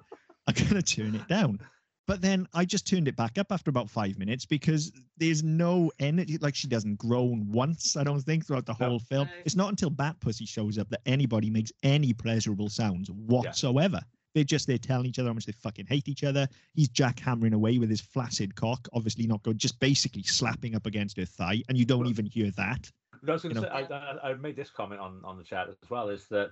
I'm 0.48 0.54
going 0.70 0.82
to 0.82 0.82
turn 0.82 1.16
it 1.16 1.28
down. 1.28 1.60
But 2.08 2.22
then 2.22 2.48
I 2.54 2.66
just 2.66 2.88
turned 2.88 3.08
it 3.08 3.16
back 3.16 3.38
up 3.38 3.52
after 3.52 3.70
about 3.70 3.88
five 3.90 4.18
minutes 4.18 4.46
because 4.46 4.92
there's 5.18 5.44
no 5.44 5.92
energy. 6.00 6.38
Like 6.40 6.56
she 6.56 6.68
doesn't 6.68 6.96
groan 6.98 7.52
once, 7.52 7.96
I 7.98 8.04
don't 8.04 8.22
think, 8.22 8.48
throughout 8.48 8.66
the 8.66 8.76
No. 8.80 8.88
whole 8.88 9.00
film. 9.00 9.28
No. 9.28 9.34
It's 9.46 9.56
not 9.56 9.70
until 9.70 9.90
Bat 9.92 10.16
Pussy 10.22 10.46
shows 10.46 10.78
up 10.80 10.90
that 10.90 11.02
anybody 11.06 11.50
makes 11.52 11.72
any 11.84 12.14
pleasurable 12.14 12.70
sounds 12.70 13.12
whatsoever. 13.12 14.00
They're 14.34 14.44
just 14.44 14.66
there 14.66 14.78
telling 14.78 15.08
each 15.08 15.20
other 15.20 15.30
how 15.30 15.34
much 15.34 15.46
they 15.46 15.52
fucking 15.52 15.88
hate 15.88 16.08
each 16.08 16.24
other. 16.24 16.48
He's 16.74 16.90
jackhammering 16.90 17.54
away 17.54 17.78
with 17.80 17.90
his 17.90 18.02
flaccid 18.02 18.56
cock, 18.56 18.88
obviously 18.94 19.28
not 19.28 19.44
good, 19.44 19.58
just 19.58 19.80
basically 19.80 20.24
slapping 20.24 20.76
up 20.76 20.86
against 20.86 21.18
her 21.18 21.26
thigh, 21.26 21.62
and 21.68 21.78
you 21.78 21.86
don't 21.86 22.08
even 22.08 22.26
hear 22.26 22.50
that. 22.52 22.90
I 23.28 23.32
was 23.32 23.44
gonna 23.44 23.56
say, 23.56 23.68
I, 23.68 23.82
I, 23.82 24.32
I 24.32 24.34
made 24.36 24.56
this 24.56 24.70
comment 24.70 25.02
on, 25.02 25.24
on 25.26 25.38
the 25.38 25.44
chat 25.44 25.70
as 25.70 25.90
well, 25.90 26.10
is 26.10 26.28
that 26.30 26.52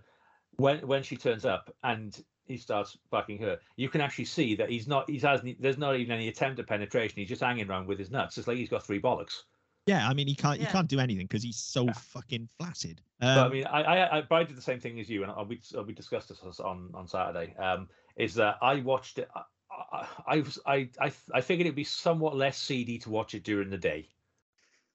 when 0.57 0.85
when 0.87 1.03
she 1.03 1.17
turns 1.17 1.45
up 1.45 1.75
and 1.83 2.23
he 2.45 2.57
starts 2.57 2.97
fucking 3.09 3.39
her, 3.39 3.59
you 3.75 3.89
can 3.89 4.01
actually 4.01 4.25
see 4.25 4.55
that 4.55 4.69
he's 4.69 4.87
not, 4.87 5.09
he's 5.09 5.21
has, 5.23 5.41
there's 5.59 5.77
not 5.77 5.97
even 5.97 6.13
any 6.13 6.27
attempt 6.29 6.59
at 6.59 6.67
penetration. 6.67 7.19
He's 7.19 7.29
just 7.29 7.41
hanging 7.41 7.69
around 7.69 7.87
with 7.87 7.99
his 7.99 8.09
nuts. 8.11 8.37
It's 8.37 8.47
like 8.47 8.57
he's 8.57 8.69
got 8.69 8.85
three 8.85 9.01
bollocks. 9.01 9.43
Yeah, 9.85 10.07
I 10.07 10.13
mean 10.13 10.27
he 10.27 10.35
can't 10.35 10.59
he 10.59 10.67
can't 10.67 10.89
do 10.89 10.99
anything 10.99 11.25
because 11.27 11.43
he's 11.43 11.57
so 11.57 11.85
Yeah. 11.85 11.93
fucking 11.93 12.47
flaccid. 12.47 13.01
but 13.19 13.45
I 13.45 13.45
Um, 13.45 13.51
mean, 13.51 13.65
I, 13.65 13.81
I, 13.81 14.17
I, 14.17 14.21
but 14.21 14.35
I 14.35 14.43
did 14.43 14.57
the 14.57 14.61
same 14.61 14.79
thing 14.79 14.99
as 14.99 15.09
you, 15.09 15.23
and 15.23 15.31
I- 15.31 15.41
we 15.43 15.61
uh, 15.75 15.83
we 15.83 15.93
discussed 15.93 16.29
this 16.29 16.59
on 16.59 16.91
on 16.93 17.07
Saturday. 17.07 17.55
Um, 17.55 17.89
is 18.15 18.35
that 18.35 18.57
I 18.61 18.81
watched 18.81 19.19
it. 19.19 19.29
I, 19.33 19.43
I, 19.71 20.23
I 20.27 20.35
was 20.41 20.59
I, 20.65 20.89
I 20.99 21.13
I 21.33 21.41
figured 21.41 21.65
it'd 21.67 21.75
be 21.75 21.83
somewhat 21.83 22.35
less 22.35 22.57
seedy 22.57 22.97
to 22.99 23.09
watch 23.09 23.33
it 23.35 23.43
during 23.43 23.69
the 23.69 23.77
day. 23.77 24.09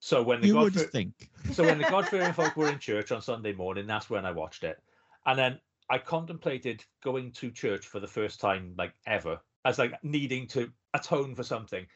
So 0.05 0.21
when 0.21 0.41
the 0.41 0.49
you 0.49 0.57
would 0.57 0.75
think. 0.75 1.31
so 1.53 1.63
when 1.63 1.79
the 1.79 1.85
God-fearing 1.85 2.33
folk 2.33 2.57
were 2.57 2.69
in 2.69 2.81
church 2.81 3.13
on 3.13 3.23
Sunday 3.23 3.53
morning, 3.53 3.87
that's 3.87 4.11
when 4.11 4.27
I 4.27 4.33
watched 4.33 4.65
it. 4.65 4.83
And 5.27 5.39
then 5.39 5.61
I 5.89 5.99
contemplated 5.99 6.85
going 7.05 7.31
to 7.35 7.53
church 7.53 7.87
for 7.87 8.01
the 8.01 8.09
first 8.09 8.41
time, 8.41 8.75
like 8.77 8.95
ever, 9.07 9.39
as 9.65 9.79
like 9.79 9.93
needing 10.03 10.49
to 10.49 10.73
atone 10.93 11.37
for 11.37 11.45
something. 11.45 11.87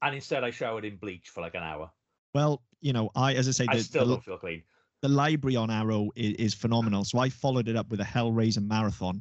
And 0.00 0.14
instead, 0.14 0.42
I 0.42 0.50
showered 0.50 0.86
in 0.86 0.96
bleach 0.96 1.28
for 1.28 1.42
like 1.42 1.54
an 1.54 1.62
hour. 1.62 1.90
Well, 2.34 2.62
you 2.80 2.94
know, 2.94 3.10
I 3.14 3.34
as 3.34 3.46
I 3.46 3.50
say, 3.50 3.66
I 3.68 3.76
the, 3.76 3.82
still 3.82 4.06
the, 4.06 4.14
don't 4.14 4.24
feel 4.24 4.38
clean. 4.38 4.62
the 5.02 5.10
library 5.10 5.56
on 5.56 5.70
Arrow 5.70 6.08
is, 6.16 6.32
is 6.36 6.54
phenomenal. 6.54 7.04
So 7.04 7.18
I 7.18 7.28
followed 7.28 7.68
it 7.68 7.76
up 7.76 7.90
with 7.90 8.00
a 8.00 8.04
Hellraiser 8.04 8.66
marathon, 8.66 9.20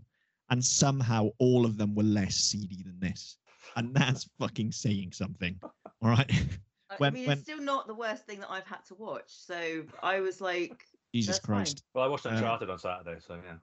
and 0.49 0.63
somehow 0.63 1.27
all 1.39 1.65
of 1.65 1.77
them 1.77 1.93
were 1.93 2.03
less 2.03 2.35
seedy 2.35 2.83
than 2.83 3.01
this, 3.01 3.35
and 3.75 3.93
that's 3.93 4.29
fucking 4.39 4.71
saying 4.71 5.11
something. 5.11 5.59
All 6.01 6.09
right, 6.09 6.31
I 6.99 7.09
mean, 7.09 7.27
when- 7.27 7.37
it's 7.37 7.43
still 7.43 7.61
not 7.61 7.87
the 7.87 7.93
worst 7.95 8.25
thing 8.25 8.39
that 8.39 8.49
I've 8.49 8.65
had 8.65 8.83
to 8.87 8.95
watch. 8.95 9.25
So 9.27 9.83
I 10.01 10.19
was 10.19 10.41
like, 10.41 10.85
Jesus 11.13 11.37
That's 11.37 11.45
fine. 11.45 11.55
Christ. 11.57 11.83
Well, 11.93 12.03
I 12.03 12.07
watched 12.07 12.25
Uh, 12.25 12.29
Uncharted 12.29 12.69
on 12.69 12.79
Saturday, 12.79 13.19
so 13.25 13.35
yeah. 13.45 13.55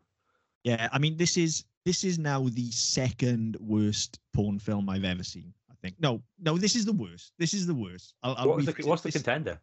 Yeah, 0.65 0.89
I 0.93 0.99
mean, 0.99 1.17
this 1.17 1.37
is 1.37 1.65
this 1.85 2.03
is 2.03 2.19
now 2.19 2.49
the 2.49 2.71
second 2.73 3.57
worst 3.61 4.19
porn 4.35 4.59
film 4.59 4.89
I've 4.89 5.05
ever 5.05 5.23
seen. 5.23 5.53
I 5.71 5.75
think. 5.81 5.95
No, 6.01 6.23
no, 6.41 6.59
this 6.59 6.75
is 6.75 6.85
the 6.85 6.93
worst. 6.93 7.33
This 7.39 7.55
is 7.55 7.67
the 7.67 7.75
worst. 7.75 8.15
I'll, 8.25 8.35
I'll 8.37 8.49
What 8.49 8.57
was 8.57 8.67
the, 8.67 8.75
what's 8.85 9.03
the 9.03 9.09
this. 9.09 9.23
contender? 9.23 9.61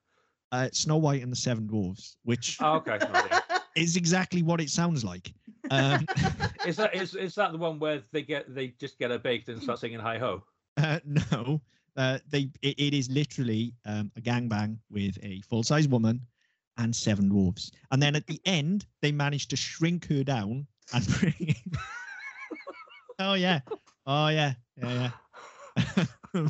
uh, 0.53 0.69
Snow 0.71 0.97
White 0.97 1.21
and 1.23 1.31
the 1.31 1.35
Seven 1.35 1.65
Dwarfs, 1.67 2.15
which 2.23 2.57
Oh, 2.61 2.75
okay. 2.75 2.99
is 3.75 3.97
exactly 3.97 4.43
what 4.43 4.61
it 4.61 4.69
sounds 4.69 5.03
like. 5.03 5.33
Um, 5.71 6.05
Is 6.65 6.77
that 6.77 6.95
is 6.95 7.15
is 7.15 7.35
that 7.35 7.51
the 7.51 7.57
one 7.57 7.79
where 7.79 8.01
they 8.13 8.21
get 8.21 8.53
they 8.53 8.67
just 8.79 8.97
get 8.99 9.11
her 9.11 9.17
baked 9.17 9.49
and 9.49 9.61
start 9.61 9.79
singing 9.79 9.99
hi 9.99 10.17
ho? 10.17 10.43
Uh, 10.77 10.99
no, 11.05 11.61
uh, 11.97 12.19
they 12.29 12.49
it, 12.61 12.79
it 12.79 12.93
is 12.93 13.09
literally 13.09 13.73
um, 13.85 14.11
a 14.17 14.21
gangbang 14.21 14.77
with 14.89 15.17
a 15.23 15.41
full 15.41 15.63
size 15.63 15.87
woman 15.87 16.19
and 16.77 16.95
seven 16.95 17.29
dwarves, 17.29 17.71
and 17.91 18.01
then 18.01 18.15
at 18.15 18.25
the 18.27 18.39
end 18.45 18.85
they 19.01 19.11
manage 19.11 19.47
to 19.49 19.55
shrink 19.55 20.07
her 20.07 20.23
down 20.23 20.65
and 20.93 21.07
bring. 21.19 21.35
In... 21.39 21.55
oh 23.19 23.33
yeah, 23.35 23.59
oh 24.07 24.27
yeah, 24.29 24.53
yeah, 24.77 25.11
yeah. 25.77 26.05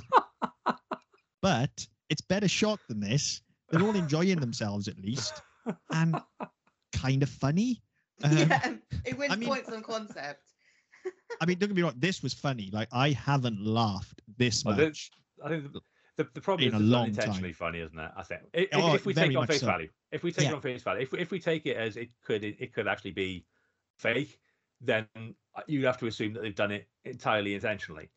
but 1.42 1.88
it's 2.10 2.22
better 2.22 2.48
shot 2.48 2.80
than 2.88 3.00
this. 3.00 3.42
They're 3.70 3.82
all 3.82 3.96
enjoying 3.96 4.40
themselves 4.40 4.88
at 4.88 4.98
least, 5.00 5.42
and 5.92 6.16
kind 6.96 7.24
of 7.24 7.30
funny. 7.30 7.82
Um, 8.24 8.38
yeah, 8.38 8.74
it 9.06 9.18
wins 9.18 9.34
I 9.34 9.36
mean- 9.36 9.50
points 9.50 9.70
on 9.70 9.82
concept. 9.84 10.42
I 11.42 11.46
mean, 11.46 11.58
don't 11.58 11.68
get 11.68 11.76
me 11.76 11.82
wrong. 11.82 11.96
This 11.98 12.24
was 12.24 12.34
funny. 12.34 12.70
Like 12.72 12.88
I 12.94 13.10
haven't 13.12 13.60
laughed 13.66 14.22
this 14.38 14.64
Well, 14.64 14.78
much. 14.78 15.10
the- 15.10 15.18
I 15.44 15.50
think 15.50 15.74
the, 15.74 15.82
the, 16.18 16.30
the 16.34 16.42
problem 16.42 16.68
is 16.68 16.74
it's 16.74 16.94
unintentionally 16.94 17.50
time. 17.50 17.54
funny, 17.54 17.80
isn't 17.80 17.98
it? 18.00 18.12
I 18.16 18.24
think 18.24 18.42
if, 18.54 18.70
Oh, 18.74 18.94
if 18.96 19.06
we 19.06 19.14
take 19.14 19.32
it 19.32 19.36
on 19.36 19.48
face 19.48 19.60
so. 19.60 19.66
value, 19.68 19.90
if 20.12 20.24
we 20.24 20.32
take 20.32 20.46
Yeah. 20.46 20.52
it 20.52 20.56
on 20.56 20.62
face 20.62 20.84
value, 20.84 21.02
if 21.02 21.14
if 21.14 21.32
we 21.32 21.40
take 21.40 21.66
it 21.66 21.78
as 21.78 21.98
it 21.98 22.10
could 22.24 22.44
it, 22.44 22.56
it 22.60 22.74
could 22.74 22.88
actually 22.88 23.12
be 23.12 23.46
fake, 23.98 24.40
then 24.82 25.08
you'd 25.68 25.86
have 25.86 25.98
to 26.00 26.08
assume 26.08 26.34
that 26.34 26.42
they've 26.42 26.56
done 26.56 26.72
it 26.72 26.88
entirely 27.06 27.56
intentionally. 27.56 28.10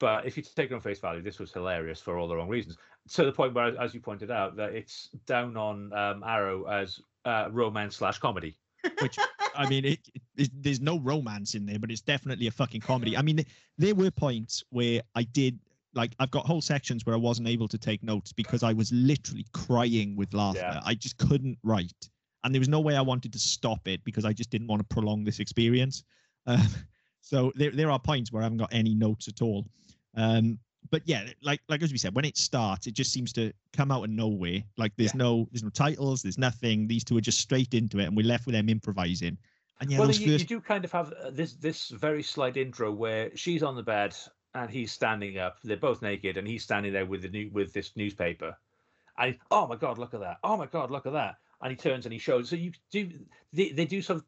But 0.00 0.26
if 0.26 0.36
you 0.36 0.42
take 0.42 0.70
it 0.70 0.74
on 0.74 0.80
face 0.80 0.98
value, 0.98 1.22
this 1.22 1.38
was 1.38 1.52
hilarious 1.52 2.00
for 2.00 2.18
all 2.18 2.28
the 2.28 2.36
wrong 2.36 2.48
reasons. 2.48 2.76
To 3.10 3.24
the 3.24 3.32
point 3.32 3.54
where, 3.54 3.80
as 3.80 3.94
you 3.94 4.00
pointed 4.00 4.30
out, 4.30 4.56
that 4.56 4.72
it's 4.74 5.10
down 5.26 5.56
on 5.56 5.92
um, 5.92 6.24
Arrow 6.24 6.64
as 6.64 7.00
uh, 7.24 7.48
romance 7.52 7.96
slash 7.96 8.18
comedy. 8.18 8.56
which 9.00 9.16
I 9.54 9.68
mean, 9.68 9.84
it, 9.84 10.00
it, 10.36 10.50
there's 10.62 10.80
no 10.80 10.98
romance 10.98 11.54
in 11.54 11.64
there, 11.64 11.78
but 11.78 11.90
it's 11.90 12.00
definitely 12.00 12.48
a 12.48 12.50
fucking 12.50 12.80
comedy. 12.80 13.16
I 13.16 13.22
mean, 13.22 13.44
there 13.78 13.94
were 13.94 14.10
points 14.10 14.64
where 14.70 15.00
I 15.14 15.22
did 15.22 15.58
like 15.94 16.14
I've 16.18 16.30
got 16.30 16.46
whole 16.46 16.60
sections 16.60 17.06
where 17.06 17.14
I 17.14 17.18
wasn't 17.18 17.48
able 17.48 17.68
to 17.68 17.78
take 17.78 18.02
notes 18.02 18.32
because 18.32 18.62
I 18.62 18.72
was 18.72 18.92
literally 18.92 19.46
crying 19.52 20.16
with 20.16 20.32
laughter. 20.34 20.60
Yeah. 20.60 20.80
I 20.84 20.94
just 20.94 21.16
couldn't 21.18 21.58
write, 21.62 22.08
and 22.42 22.54
there 22.54 22.60
was 22.60 22.68
no 22.68 22.80
way 22.80 22.96
I 22.96 23.00
wanted 23.00 23.32
to 23.32 23.38
stop 23.38 23.86
it 23.86 24.04
because 24.04 24.24
I 24.24 24.32
just 24.32 24.50
didn't 24.50 24.66
want 24.68 24.80
to 24.80 24.94
prolong 24.94 25.24
this 25.24 25.40
experience. 25.40 26.04
Um, 26.46 26.60
so 27.20 27.52
there 27.56 27.70
there 27.70 27.90
are 27.90 27.98
points 27.98 28.32
where 28.32 28.42
I 28.42 28.44
haven't 28.44 28.58
got 28.58 28.72
any 28.72 28.94
notes 28.94 29.28
at 29.28 29.42
all. 29.42 29.66
Um, 30.16 30.58
but 30.90 31.02
yeah, 31.06 31.24
like 31.42 31.60
like 31.68 31.82
as 31.82 31.92
we 31.92 31.98
said, 31.98 32.14
when 32.14 32.24
it 32.24 32.36
starts, 32.36 32.86
it 32.86 32.94
just 32.94 33.12
seems 33.12 33.32
to 33.34 33.52
come 33.72 33.90
out 33.90 34.04
of 34.04 34.10
nowhere. 34.10 34.62
Like 34.76 34.92
there's 34.96 35.14
Yeah. 35.14 35.18
no 35.18 35.48
there's 35.50 35.62
no 35.62 35.70
titles, 35.70 36.22
there's 36.22 36.38
nothing. 36.38 36.86
These 36.86 37.04
two 37.04 37.16
are 37.16 37.22
just 37.22 37.40
straight 37.40 37.74
into 37.74 37.98
it, 37.98 38.04
and 38.04 38.16
we're 38.16 38.26
left 38.26 38.46
with 38.46 38.54
them 38.54 38.68
improvising. 38.68 39.38
And 39.80 39.90
yeah, 39.90 39.98
well, 39.98 40.10
you, 40.10 40.32
you 40.32 40.38
do 40.44 40.60
kind 40.60 40.84
of 40.84 40.92
have 40.92 41.12
uh, 41.12 41.30
this 41.30 41.54
this 41.54 41.88
very 41.88 42.22
slight 42.22 42.56
intro 42.56 42.92
where 42.92 43.34
she's 43.36 43.62
on 43.62 43.74
the 43.74 43.82
bed 43.82 44.14
and 44.54 44.70
he's 44.70 44.92
standing 44.92 45.38
up. 45.38 45.58
They're 45.64 45.76
both 45.76 46.02
naked, 46.02 46.36
and 46.36 46.46
he's 46.46 46.62
standing 46.62 46.92
there 46.92 47.06
with 47.06 47.22
the 47.22 47.28
new 47.28 47.50
with 47.52 47.72
this 47.72 47.92
newspaper. 47.96 48.56
And 49.18 49.36
oh 49.50 49.66
my 49.66 49.76
god, 49.76 49.98
look 49.98 50.14
at 50.14 50.20
that! 50.20 50.38
Oh 50.42 50.56
my 50.56 50.66
god, 50.66 50.90
look 50.90 51.06
at 51.06 51.12
that! 51.12 51.36
And 51.60 51.70
he 51.70 51.76
turns 51.76 52.06
and 52.06 52.12
he 52.12 52.18
shows. 52.18 52.48
So 52.48 52.56
you 52.56 52.72
do 52.90 53.10
they, 53.52 53.70
they 53.70 53.84
do 53.84 54.02
sort 54.02 54.18
of 54.18 54.24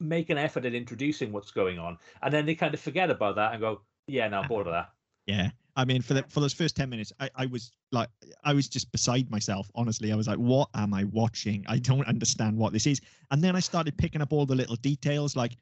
make 0.00 0.30
an 0.30 0.38
effort 0.38 0.64
at 0.64 0.74
introducing 0.74 1.32
what's 1.32 1.50
going 1.50 1.78
on, 1.78 1.98
and 2.22 2.32
then 2.32 2.46
they 2.46 2.54
kind 2.54 2.74
of 2.74 2.80
forget 2.80 3.10
about 3.10 3.36
that 3.36 3.52
and 3.52 3.60
go, 3.60 3.80
yeah, 4.06 4.28
now 4.28 4.42
bored 4.46 4.66
of 4.66 4.72
that. 4.72 4.90
yeah. 5.26 5.50
I 5.74 5.86
mean, 5.86 6.02
for 6.02 6.12
the 6.14 6.22
for 6.28 6.40
those 6.40 6.52
first 6.52 6.76
ten 6.76 6.90
minutes, 6.90 7.12
I, 7.18 7.30
I 7.34 7.46
was 7.46 7.72
like, 7.92 8.10
I 8.44 8.52
was 8.52 8.68
just 8.68 8.92
beside 8.92 9.30
myself. 9.30 9.70
Honestly, 9.74 10.12
I 10.12 10.16
was 10.16 10.28
like, 10.28 10.38
what 10.38 10.68
am 10.74 10.92
I 10.92 11.04
watching? 11.04 11.64
I 11.66 11.78
don't 11.78 12.06
understand 12.06 12.58
what 12.58 12.74
this 12.74 12.86
is. 12.86 13.00
And 13.30 13.42
then 13.42 13.56
I 13.56 13.60
started 13.60 13.96
picking 13.96 14.20
up 14.20 14.32
all 14.32 14.44
the 14.44 14.54
little 14.54 14.76
details. 14.76 15.34
Like, 15.34 15.56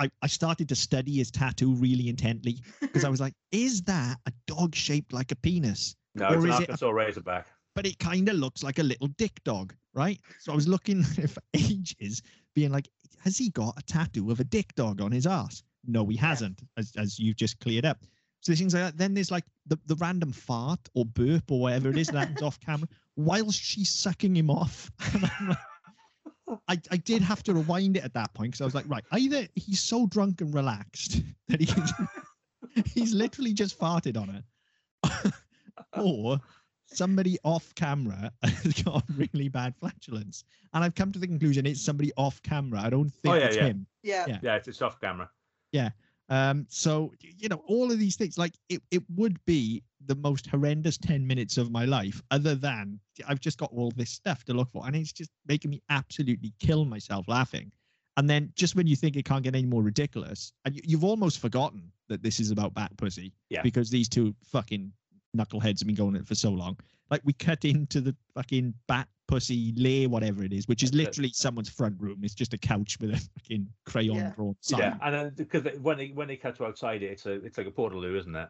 I, 0.00 0.10
I 0.22 0.26
started 0.26 0.68
to 0.70 0.74
study 0.74 1.18
his 1.18 1.30
tattoo 1.30 1.74
really 1.74 2.08
intently 2.08 2.60
because 2.80 3.04
I 3.04 3.08
was 3.10 3.20
like, 3.20 3.34
is 3.52 3.82
that 3.82 4.16
a 4.26 4.32
dog 4.46 4.74
shaped 4.74 5.12
like 5.12 5.30
a 5.30 5.36
penis? 5.36 5.94
No, 6.14 6.26
Or 6.28 6.34
it's 6.36 6.44
an 6.44 6.50
is 6.50 6.54
it 6.54 6.58
a- 6.58 6.62
Arkansas 6.62 6.90
Razorback. 6.90 7.46
But 7.76 7.86
it 7.86 7.98
kind 8.00 8.28
of 8.28 8.34
looks 8.36 8.64
like 8.64 8.78
a 8.80 8.82
little 8.82 9.06
dick 9.16 9.32
dog, 9.44 9.74
right? 9.94 10.18
So 10.40 10.50
I 10.52 10.54
was 10.56 10.66
looking 10.66 11.02
for 11.34 11.40
ages, 11.54 12.20
being 12.54 12.72
like, 12.72 12.88
has 13.20 13.38
he 13.38 13.50
got 13.50 13.78
a 13.78 13.82
tattoo 13.82 14.30
of 14.32 14.40
a 14.40 14.44
dick 14.44 14.74
dog 14.74 15.00
on 15.00 15.12
his 15.12 15.26
ass? 15.26 15.62
No, 15.86 16.04
he 16.06 16.16
hasn't, 16.16 16.60
as, 16.76 16.92
as 16.96 17.18
you've 17.18 17.36
just 17.36 17.60
cleared 17.60 17.84
up. 17.84 17.98
So 18.40 18.50
there's 18.52 18.58
things 18.58 18.74
like 18.74 18.82
that. 18.84 18.96
Then 18.98 19.14
there's 19.14 19.30
like 19.30 19.44
the, 19.66 19.78
the 19.86 19.94
random 19.96 20.32
fart 20.32 20.80
or 20.94 21.04
burp 21.04 21.50
or 21.52 21.60
whatever 21.60 21.90
it 21.90 21.98
is 21.98 22.08
that 22.08 22.18
happens 22.18 22.42
off 22.48 22.58
camera 22.60 22.88
whilst 23.16 23.60
she's 23.62 23.90
sucking 23.90 24.34
him 24.34 24.50
off. 24.50 24.90
And 25.14 25.30
I'm 25.38 25.48
like, 25.50 25.58
I, 26.68 26.80
I 26.90 26.96
did 26.96 27.22
have 27.22 27.42
to 27.44 27.54
rewind 27.54 27.96
it 27.96 28.04
at 28.04 28.14
that 28.14 28.34
point 28.34 28.52
because 28.52 28.60
I 28.60 28.64
was 28.64 28.74
like, 28.74 28.88
right, 28.88 29.04
either 29.12 29.46
he's 29.54 29.80
so 29.80 30.06
drunk 30.06 30.40
and 30.40 30.54
relaxed 30.54 31.22
that 31.48 31.60
he 31.60 31.72
he's 32.84 33.14
literally 33.14 33.52
just 33.52 33.78
farted 33.78 34.16
on 34.20 34.42
it, 35.04 35.32
or 35.98 36.40
somebody 36.86 37.38
off 37.44 37.74
camera 37.74 38.32
has 38.42 38.82
got 38.82 39.04
really 39.16 39.48
bad 39.48 39.74
flatulence. 39.76 40.44
And 40.72 40.84
I've 40.84 40.94
come 40.94 41.12
to 41.12 41.18
the 41.18 41.26
conclusion 41.26 41.66
it's 41.66 41.80
somebody 41.80 42.12
off 42.16 42.42
camera. 42.42 42.80
I 42.80 42.90
don't 42.90 43.10
think 43.10 43.34
Oh, 43.34 43.38
yeah, 43.38 43.44
it's 43.44 43.56
yeah. 43.56 43.64
him. 43.64 43.86
Yeah. 44.02 44.24
Yeah. 44.28 44.38
Yeah, 44.42 44.56
it's 44.56 44.68
a 44.68 44.72
soft 44.72 45.00
camera. 45.00 45.30
Um, 46.30 46.64
so 46.68 47.12
you 47.20 47.48
know, 47.48 47.62
all 47.66 47.90
of 47.90 47.98
these 47.98 48.16
things, 48.16 48.38
like 48.38 48.54
it, 48.68 48.82
it 48.90 49.02
would 49.16 49.44
be 49.46 49.82
the 50.06 50.14
most 50.14 50.46
horrendous 50.46 50.96
10 50.96 51.26
minutes 51.26 51.58
of 51.58 51.70
my 51.70 51.84
life, 51.84 52.22
other 52.30 52.54
than 52.54 52.98
I've 53.28 53.40
just 53.40 53.58
got 53.58 53.70
all 53.72 53.92
this 53.96 54.10
stuff 54.10 54.44
to 54.44 54.54
look 54.54 54.70
for, 54.70 54.86
and 54.86 54.94
it's 54.96 55.12
just 55.12 55.30
making 55.46 55.70
me 55.72 55.82
absolutely 55.90 56.52
kill 56.60 56.84
myself 56.84 57.26
laughing. 57.28 57.70
And 58.16 58.28
then 58.28 58.52
just 58.54 58.74
when 58.76 58.86
you 58.86 58.96
think 58.96 59.16
it 59.16 59.24
can't 59.24 59.42
get 59.42 59.54
any 59.54 59.66
more 59.66 59.82
ridiculous, 59.82 60.52
and 60.64 60.74
you, 60.74 60.80
you've 60.84 61.04
almost 61.04 61.38
forgotten 61.40 61.90
that 62.08 62.22
this 62.22 62.38
is 62.40 62.50
about 62.50 62.74
Bat 62.74 62.92
Pussy, 62.96 63.32
Yeah. 63.50 63.62
because 63.62 63.90
these 63.90 64.08
two 64.08 64.34
fucking 64.44 64.92
knuckleheads 65.36 65.80
have 65.80 65.86
been 65.86 65.94
going 65.96 66.14
at 66.16 66.22
it 66.22 66.26
for 66.28 66.34
so 66.34 66.50
long. 66.50 66.76
Like 67.10 67.22
we 67.24 67.32
cut 67.32 67.64
into 67.64 68.00
the 68.00 68.14
fucking 68.34 68.74
Bat 68.88 69.08
Pussy 69.30 69.72
lair, 69.76 70.08
whatever 70.08 70.42
it 70.42 70.52
is, 70.52 70.66
which 70.66 70.82
is 70.82 70.92
literally 70.92 71.30
someone's 71.32 71.68
front 71.70 71.94
room. 72.00 72.18
It's 72.22 72.34
just 72.34 72.52
a 72.52 72.58
couch 72.58 72.98
with 73.00 73.10
a 73.12 73.16
fucking 73.38 73.68
crayon 73.86 74.16
Yeah. 74.16 74.32
drawn 74.34 74.56
sign. 74.60 74.80
Yeah, 74.80 74.98
and 75.02 75.14
then 75.14 75.32
because 75.36 75.62
they- 75.62 75.78
when 75.78 75.96
they 75.98 76.08
when 76.08 76.26
they 76.28 76.36
cut 76.36 76.56
to 76.56 76.64
outside 76.66 77.02
it, 77.02 77.12
it's 77.12 77.26
a 77.26 77.32
it's 77.44 77.56
like 77.56 77.68
a 77.68 77.70
portaloo, 77.70 78.18
isn't 78.18 78.34
it? 78.34 78.48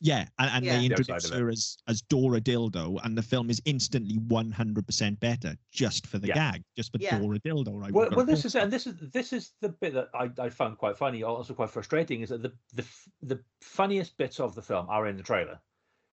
Yeah, 0.00 0.26
and, 0.38 0.50
and 0.52 0.64
Yeah. 0.64 0.78
they 0.78 0.84
introduce 0.86 1.24
of 1.24 1.32
it. 1.32 1.38
her 1.40 1.48
as 1.48 1.78
as 1.88 2.02
Dora 2.02 2.40
Dildo, 2.40 3.00
and 3.04 3.18
the 3.18 3.22
film 3.22 3.50
is 3.50 3.60
instantly 3.64 4.16
one 4.28 4.50
hundred 4.52 4.86
percent 4.86 5.18
better 5.18 5.56
just 5.72 6.06
for 6.06 6.18
the 6.18 6.28
Yeah. 6.28 6.34
gag, 6.52 6.62
just 6.76 6.92
for 6.92 6.98
Yeah. 7.00 7.18
Dora 7.18 7.40
Dildo. 7.40 7.72
Right? 7.80 7.90
Well, 7.90 8.10
well, 8.14 8.26
this 8.26 8.44
is 8.44 8.54
and 8.54 8.70
this 8.72 8.86
is 8.86 8.94
this 9.12 9.32
is 9.32 9.54
the 9.60 9.70
bit 9.70 9.94
that 9.94 10.10
I, 10.14 10.30
I 10.38 10.50
found 10.50 10.78
quite 10.78 10.96
funny, 10.96 11.22
also 11.24 11.54
quite 11.54 11.70
frustrating, 11.70 12.20
is 12.20 12.28
that 12.28 12.42
the 12.42 12.52
the 12.74 12.84
the 13.22 13.40
funniest 13.60 14.16
bits 14.18 14.38
of 14.38 14.54
the 14.54 14.62
film 14.62 14.86
are 14.88 15.08
in 15.08 15.16
the 15.16 15.22
trailer. 15.22 15.58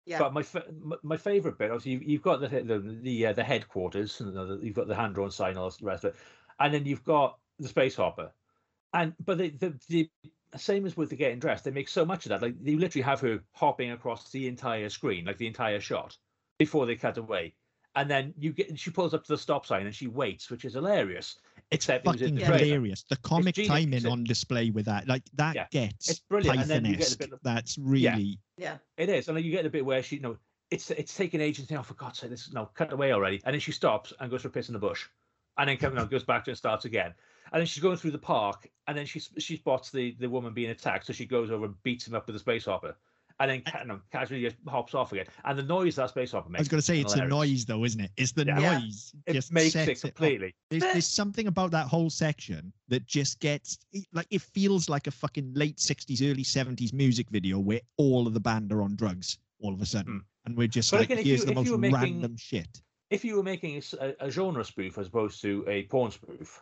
Yeah. 0.06 0.20
But 0.20 0.34
my 0.34 0.46
my- 1.02 1.18
favorite 1.18 1.58
bit, 1.58 1.72
obviously, 1.72 1.94
you, 1.94 2.02
you've 2.06 2.22
got 2.22 2.40
the 2.40 2.48
the 2.48 2.80
the, 2.80 3.26
uh, 3.28 3.34
the 3.34 3.44
headquarters, 3.44 4.22
and 4.22 4.64
you've 4.64 4.76
got 4.76 4.88
the 4.88 4.96
hand 4.96 5.16
drawn 5.16 5.32
sign, 5.32 5.58
all 5.58 5.70
the 5.70 5.86
rest 5.86 6.04
of 6.04 6.14
it, 6.14 6.20
and 6.60 6.74
then 6.74 6.86
you've 6.86 7.04
got 7.04 7.40
the 7.60 7.68
space 7.68 7.96
hopper, 7.96 8.32
and 8.94 9.14
but 9.24 9.40
the 9.40 9.50
the, 9.50 9.80
the 9.90 10.10
same 10.58 10.86
as 10.86 10.96
with 10.96 11.10
the 11.10 11.16
getting 11.16 11.40
dressed, 11.40 11.64
they 11.64 11.72
make 11.72 11.90
so 11.90 12.06
much 12.06 12.26
of 12.26 12.30
that. 12.30 12.42
Like 12.42 12.56
you 12.62 12.78
literally 12.78 13.04
have 13.04 13.20
her 13.22 13.40
hopping 13.52 13.92
across 13.92 14.30
the 14.30 14.48
entire 14.48 14.90
screen, 14.90 15.26
like 15.26 15.38
the 15.38 15.48
entire 15.48 15.80
shot, 15.80 16.18
before 16.60 16.86
they 16.86 16.96
cut 16.96 17.18
away, 17.18 17.56
and 17.96 18.10
then 18.10 18.34
you 18.38 18.54
get 18.54 18.78
she 18.78 18.92
pulls 18.92 19.14
up 19.16 19.24
to 19.24 19.34
the 19.34 19.38
stop 19.40 19.66
sign 19.66 19.88
and 19.88 19.96
she 19.96 20.08
waits, 20.08 20.52
which 20.52 20.66
is 20.66 20.74
hilarious. 20.74 21.40
It's 21.72 21.86
Except 21.86 22.06
it 22.06 22.10
fucking 22.12 22.36
the 22.36 22.46
hilarious. 22.46 23.04
The 23.10 23.18
comic 23.18 23.56
timing 23.56 24.06
on 24.06 24.24
display 24.24 24.70
with 24.70 24.86
that, 24.86 25.08
like 25.08 25.24
that 25.34 25.56
Yeah, 25.56 25.68
gets 25.72 26.10
it's 26.10 26.20
brilliant, 26.20 26.60
and 26.60 26.70
then 26.70 26.86
you 26.86 26.96
get 26.96 27.14
a 27.14 27.18
bit 27.18 27.34
of- 27.34 27.40
That's 27.44 27.78
really 27.78 28.40
yeah. 28.58 28.78
It 28.98 29.10
is, 29.10 29.28
and 29.28 29.36
then 29.36 29.44
you 29.44 29.52
get 29.52 29.66
a 29.66 29.70
bit 29.70 29.84
where 29.84 30.04
she, 30.04 30.18
you 30.18 30.22
know, 30.22 30.38
it's 30.70 30.92
it's 30.92 31.16
taking 31.16 31.42
ages 31.42 31.64
to 31.66 31.68
think, 31.68 31.80
oh, 31.80 31.84
for 31.84 31.96
God's 31.96 32.20
sake, 32.20 32.30
this 32.30 32.48
is 32.48 32.54
no 32.54 32.66
cut 32.76 32.94
away 32.94 33.12
already, 33.14 33.42
and 33.46 33.54
then 33.54 33.60
she 33.60 33.72
stops 33.72 34.14
and 34.20 34.30
goes 34.30 34.44
for 34.44 34.50
a 34.50 34.52
piss 34.52 34.70
in 34.70 34.74
the 34.74 34.80
bush, 34.80 35.08
and 35.58 35.68
then 35.70 35.78
you 35.82 35.90
know, 35.90 36.06
goes 36.06 36.24
back 36.24 36.44
to 36.46 36.52
it 36.52 36.54
and 36.54 36.58
starts 36.58 36.86
again, 36.86 37.14
and 37.52 37.60
then 37.60 37.66
she's 37.66 37.82
going 37.82 37.98
through 37.98 38.12
the 38.12 38.18
park, 38.20 38.70
and 38.88 38.96
then 38.98 39.06
she 39.08 39.20
she 39.20 39.58
spots 39.58 39.90
the 39.90 40.16
the 40.20 40.30
woman 40.30 40.54
being 40.54 40.70
attacked, 40.70 41.08
so 41.08 41.14
she 41.14 41.26
goes 41.26 41.50
over 41.50 41.66
and 41.66 41.84
beats 41.84 42.08
him 42.08 42.14
up 42.14 42.28
with 42.28 42.36
a 42.36 42.40
space 42.40 42.66
hopper, 42.66 42.96
and 43.40 43.52
then 43.52 43.64
you 43.82 43.88
know, 43.88 44.00
casually 44.12 44.42
just 44.42 44.56
hops 44.68 44.94
off 44.96 45.12
again, 45.12 45.26
and 45.44 45.58
the 45.60 45.64
noise 45.64 45.96
that 45.98 46.10
space 46.10 46.32
hopper 46.32 46.50
I 46.56 46.60
was 46.60 46.68
going 46.68 46.80
to 46.80 46.86
say 46.86 47.00
it's 47.02 47.14
the 47.14 47.22
hilarious. 47.22 47.50
noise, 47.52 47.66
though, 47.66 47.84
isn't 47.84 48.00
it? 48.02 48.12
It's 48.18 48.32
the 48.32 48.46
Yeah. 48.46 48.60
Yeah. 48.60 48.78
noise. 48.80 49.14
It 49.26 49.34
just 49.34 49.52
makes 49.52 49.76
it 49.76 50.02
completely. 50.02 50.56
There's, 50.70 50.84
there's 50.84 51.08
something 51.08 51.48
about 51.48 51.72
that 51.72 51.88
whole 51.88 52.10
section 52.10 52.72
that 52.88 53.06
just 53.06 53.40
gets 53.40 53.78
like 54.14 54.28
it 54.30 54.42
feels 54.42 54.90
like 54.90 55.08
a 55.08 55.12
fucking 55.12 55.52
late 55.54 55.78
60s, 55.78 56.22
early 56.30 56.44
70s 56.44 56.94
music 56.94 57.28
video 57.30 57.60
where 57.60 57.82
all 57.98 58.28
of 58.28 58.34
the 58.34 58.40
band 58.40 58.72
are 58.72 58.82
on 58.82 58.96
drugs 58.96 59.38
all 59.60 59.74
of 59.74 59.82
a 59.82 59.86
sudden. 59.86 60.20
Mm. 60.20 60.24
And 60.46 60.58
we're 60.58 60.68
just 60.68 60.92
But 60.92 61.02
like, 61.02 61.10
again, 61.10 61.24
here's 61.26 61.40
you- 61.42 61.46
the 61.48 61.56
most 61.56 61.72
making- 61.78 61.94
random 61.96 62.38
shit. 62.38 62.82
if 63.10 63.26
you 63.26 63.36
were 63.36 63.44
making 63.44 63.82
a 64.20 64.30
genre 64.32 64.64
spoof 64.64 64.98
as 64.98 65.08
opposed 65.08 65.42
to 65.42 65.64
a 65.68 65.84
porn 65.84 66.12
spoof, 66.12 66.62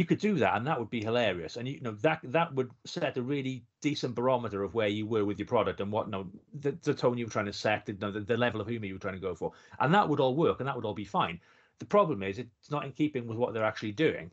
you 0.00 0.06
could 0.06 0.18
do 0.18 0.36
that, 0.36 0.56
and 0.56 0.66
that 0.66 0.78
would 0.80 0.88
be 0.88 1.02
hilarious. 1.02 1.56
And 1.58 1.68
you 1.68 1.78
know 1.82 1.92
that 1.92 2.20
that 2.24 2.54
would 2.54 2.70
set 2.86 3.18
a 3.18 3.22
really 3.22 3.66
decent 3.82 4.14
barometer 4.14 4.62
of 4.62 4.72
where 4.74 4.88
you 4.88 5.06
were 5.06 5.26
with 5.26 5.38
your 5.38 5.46
product 5.46 5.78
and 5.80 5.92
what 5.92 6.06
you 6.06 6.12
know, 6.12 6.32
the, 6.54 6.72
the 6.72 6.94
tone 6.94 7.18
you 7.18 7.26
were 7.26 7.30
trying 7.30 7.44
to 7.44 7.52
set, 7.52 7.84
the, 7.84 7.92
the, 7.92 8.20
the 8.20 8.36
level 8.38 8.62
of 8.62 8.66
humor 8.68 8.86
you 8.86 8.94
were 8.94 8.98
trying 9.06 9.20
to 9.20 9.20
go 9.20 9.34
for, 9.34 9.52
and 9.78 9.92
that 9.92 10.08
would 10.08 10.18
all 10.18 10.34
work, 10.34 10.58
and 10.60 10.66
that 10.68 10.74
would 10.74 10.86
all 10.86 10.94
be 10.94 11.04
fine. 11.04 11.38
The 11.80 11.84
problem 11.84 12.22
is 12.22 12.38
it's 12.38 12.70
not 12.70 12.86
in 12.86 12.92
keeping 12.92 13.26
with 13.26 13.36
what 13.36 13.52
they're 13.52 13.64
actually 13.72 13.92
doing, 13.92 14.32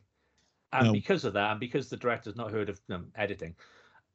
and 0.72 0.86
No. 0.86 0.92
because 0.92 1.24
of 1.26 1.34
that, 1.34 1.50
and 1.50 1.60
because 1.60 1.90
the 1.90 1.98
director's 1.98 2.36
not 2.36 2.50
heard 2.50 2.70
of 2.70 2.80
um, 2.90 3.12
editing, 3.14 3.54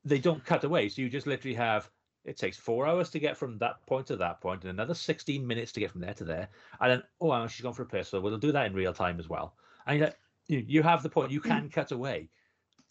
they 0.05 0.19
don't 0.19 0.43
cut 0.45 0.63
away. 0.63 0.89
So 0.89 1.01
you 1.03 1.09
just 1.09 1.27
literally 1.27 1.55
have 1.55 1.91
it 2.25 2.37
takes 2.37 2.57
four 2.57 2.87
hours 2.87 3.09
to 3.11 3.19
get 3.19 3.37
from 3.37 3.57
that 3.59 3.85
point 3.85 4.07
to 4.07 4.15
that 4.17 4.41
point, 4.41 4.63
and 4.63 4.71
another 4.71 4.95
16 4.95 5.45
minutes 5.45 5.71
to 5.73 5.81
get 5.81 5.91
from 5.91 6.01
there 6.01 6.13
to 6.15 6.23
there. 6.25 6.49
And 6.79 6.91
then, 6.91 7.03
oh, 7.21 7.47
she's 7.47 7.61
gone 7.63 7.73
for 7.73 7.83
a 7.83 7.87
piss, 7.87 8.09
so 8.09 8.21
we'll 8.21 8.37
do 8.39 8.53
that 8.53 8.65
in 8.65 8.73
real 8.73 8.93
time 8.93 9.19
as 9.19 9.29
well. 9.29 9.57
And 9.85 9.99
you're 9.99 10.07
like, 10.07 10.19
you, 10.47 10.63
you 10.67 10.83
have 10.83 11.03
the 11.03 11.09
point, 11.09 11.31
you 11.31 11.41
can 11.41 11.69
cut 11.69 11.91
away. 11.91 12.29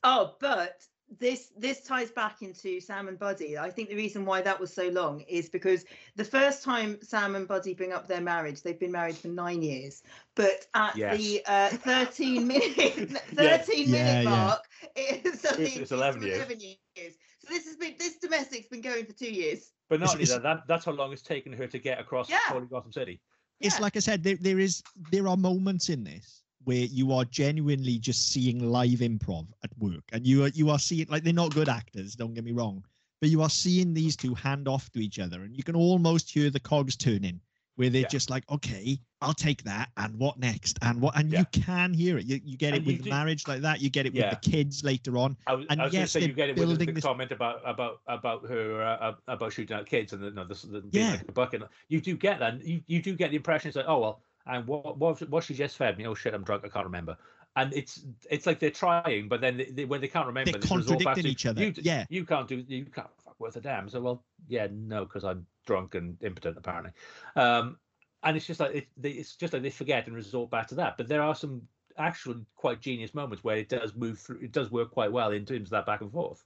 Oh, 0.04 0.34
but 0.40 0.82
this 1.20 1.52
this 1.58 1.82
ties 1.82 2.10
back 2.10 2.40
into 2.40 2.80
Sam 2.80 3.06
and 3.06 3.18
Buddy. 3.18 3.58
I 3.58 3.70
think 3.70 3.90
the 3.90 3.94
reason 3.96 4.24
why 4.24 4.40
that 4.40 4.58
was 4.58 4.72
so 4.72 4.88
long 4.88 5.20
is 5.28 5.50
because 5.50 5.84
the 6.16 6.24
first 6.24 6.64
time 6.64 6.98
Sam 7.02 7.34
and 7.34 7.46
Buddy 7.46 7.74
bring 7.74 7.92
up 7.92 8.08
their 8.08 8.22
marriage, 8.22 8.62
they've 8.62 8.80
been 8.80 8.92
married 8.92 9.16
for 9.16 9.28
nine 9.28 9.60
years. 9.62 10.02
But 10.34 10.66
at 10.74 10.96
Yes. 10.96 11.18
the 11.18 11.42
uh, 11.46 11.68
13 11.68 12.46
minute 12.46 13.10
13 13.34 13.36
Yeah. 13.36 13.58
minute 13.58 13.90
Yeah, 13.90 14.20
yeah. 14.22 14.28
mark, 14.30 14.62
it's, 14.96 15.44
It's- 15.44 15.58
it's, 15.58 15.76
it's 15.76 15.92
11 15.92 16.22
years. 16.22 16.36
11 16.38 16.60
years. 16.60 17.14
So 17.40 17.48
this 17.48 17.66
has 17.66 17.76
been 17.76 17.94
this 17.98 18.16
domestic's 18.16 18.68
been 18.68 18.80
going 18.80 19.04
for 19.04 19.12
two 19.12 19.30
years. 19.32 19.72
But 19.90 20.00
not 20.00 20.04
It's- 20.04 20.14
only 20.14 20.22
it's- 20.22 20.36
that, 20.38 20.42
that, 20.42 20.62
that's 20.66 20.84
how 20.86 20.92
long 20.92 21.12
it's 21.12 21.22
taken 21.22 21.52
her 21.52 21.66
to 21.66 21.78
get 21.78 22.00
across 22.00 22.30
Yeah. 22.30 22.38
Holy 22.46 22.66
Gotham 22.66 22.92
City. 22.92 23.20
It's 23.60 23.76
Yeah. 23.76 23.82
like 23.82 23.96
I 23.96 24.00
said, 24.00 24.24
there, 24.24 24.36
there 24.40 24.58
is 24.58 24.82
there 25.10 25.28
are 25.28 25.36
moments 25.36 25.90
in 25.90 26.02
this 26.04 26.41
where 26.64 26.76
you 26.84 27.12
are 27.12 27.24
genuinely 27.24 27.98
just 27.98 28.30
seeing 28.32 28.58
live 28.70 29.00
improv 29.00 29.46
at 29.64 29.70
work, 29.78 30.04
and 30.12 30.26
you 30.26 30.44
are 30.44 30.48
you 30.48 30.70
are 30.70 30.78
seeing 30.78 31.06
like 31.08 31.24
they're 31.24 31.32
not 31.32 31.54
good 31.54 31.68
actors. 31.68 32.14
Don't 32.14 32.34
get 32.34 32.44
me 32.44 32.52
wrong, 32.52 32.84
but 33.20 33.30
you 33.30 33.42
are 33.42 33.50
seeing 33.50 33.94
these 33.94 34.16
two 34.16 34.34
hand 34.34 34.68
off 34.68 34.90
to 34.92 35.00
each 35.00 35.18
other, 35.18 35.42
and 35.42 35.56
you 35.56 35.62
can 35.62 35.76
almost 35.76 36.30
hear 36.30 36.50
the 36.50 36.60
cogs 36.60 36.96
turning, 36.96 37.40
where 37.76 37.90
they're 37.90 38.02
Yeah. 38.02 38.08
just 38.08 38.30
like, 38.30 38.44
okay, 38.50 38.98
I'll 39.20 39.32
take 39.34 39.62
that, 39.64 39.88
and 39.96 40.16
what 40.18 40.38
next, 40.38 40.78
and 40.82 41.00
what, 41.00 41.16
and 41.16 41.30
Yeah. 41.30 41.40
you 41.40 41.44
can 41.52 41.94
hear 41.94 42.18
it. 42.18 42.26
You, 42.26 42.40
you 42.44 42.56
get 42.56 42.74
And 42.74 42.82
it 42.82 42.90
you 42.90 42.96
with 42.96 43.04
do- 43.04 43.10
marriage 43.10 43.46
like 43.46 43.60
that. 43.62 43.80
You 43.80 43.88
get 43.88 44.04
it 44.06 44.12
with 44.14 44.28
the 44.30 44.50
kids 44.50 44.82
later 44.82 45.16
on. 45.16 45.36
I 45.46 45.54
was, 45.54 45.66
And 45.70 45.80
I 45.80 45.84
was 45.84 45.94
yes, 45.94 46.10
say 46.10 46.20
you 46.22 46.32
get 46.32 46.48
it 46.50 46.56
with 46.58 46.78
the, 46.78 46.86
this- 46.86 47.04
comment 47.04 47.30
about 47.32 47.60
about 47.64 48.00
about 48.08 48.44
her 48.48 48.82
uh, 48.82 48.96
uh, 49.10 49.14
about 49.28 49.52
shooting 49.52 49.76
at 49.76 49.86
kids 49.86 50.12
and 50.12 50.22
the, 50.22 50.30
no, 50.32 50.44
this, 50.44 50.62
the 50.62 50.80
being 50.80 51.04
Yeah. 51.06 51.12
like 51.12 51.34
bucket. 51.34 51.62
You 51.88 52.00
do 52.00 52.16
get 52.16 52.40
that. 52.40 52.64
You, 52.66 52.82
you 52.88 53.00
do 53.00 53.14
get 53.14 53.30
the 53.30 53.36
impression 53.36 53.68
it's 53.68 53.76
like, 53.76 53.86
oh 53.88 54.00
well, 54.00 54.22
and 54.46 54.66
what 54.66 54.98
what 54.98 55.20
what 55.28 55.44
she 55.44 55.54
just 55.54 55.76
fed 55.76 55.98
me? 55.98 56.06
Oh 56.06 56.14
shit, 56.14 56.34
I'm 56.34 56.44
drunk. 56.44 56.64
I 56.64 56.68
can't 56.68 56.86
remember. 56.86 57.16
And 57.54 57.72
it's 57.74 58.04
it's 58.30 58.46
like 58.46 58.58
they're 58.58 58.70
trying, 58.70 59.28
but 59.28 59.40
then 59.40 59.58
they, 59.58 59.64
they, 59.66 59.84
when 59.84 60.00
they 60.00 60.08
can't 60.08 60.26
remember, 60.26 60.52
They're 60.52 60.60
they 60.60 60.76
resort 60.76 61.04
back 61.04 61.14
contradicting 61.16 61.24
to, 61.24 61.28
each 61.30 61.46
other. 61.46 61.62
You, 61.62 61.74
Yeah. 61.76 62.04
you 62.08 62.24
can't 62.24 62.48
do 62.48 62.64
you 62.66 62.86
can't 62.86 63.08
fuck 63.24 63.38
worth 63.38 63.56
a 63.56 63.60
damn. 63.60 63.88
So 63.88 64.00
well, 64.00 64.24
yeah, 64.48 64.68
no, 64.70 65.04
because 65.04 65.24
I'm 65.24 65.46
drunk 65.66 65.94
and 65.94 66.16
impotent 66.22 66.56
apparently. 66.56 66.92
Um, 67.36 67.76
and 68.22 68.36
it's 68.36 68.46
just 68.46 68.60
like 68.60 68.74
it, 68.74 68.88
they, 68.96 69.10
it's 69.10 69.36
just 69.36 69.52
like 69.52 69.62
they 69.62 69.70
forget 69.70 70.06
and 70.06 70.16
resort 70.16 70.50
back 70.50 70.68
to 70.68 70.76
that. 70.76 70.96
But 70.96 71.08
there 71.08 71.22
are 71.22 71.34
some 71.34 71.62
actually 71.98 72.44
quite 72.56 72.80
genius 72.80 73.14
moments 73.14 73.44
where 73.44 73.56
it 73.56 73.68
does 73.68 73.94
move 73.94 74.18
through. 74.18 74.40
It 74.42 74.52
does 74.52 74.70
work 74.70 74.90
quite 74.90 75.12
well 75.12 75.30
in 75.32 75.44
terms 75.44 75.66
of 75.68 75.70
that 75.70 75.86
back 75.86 76.00
and 76.00 76.10
forth. 76.10 76.42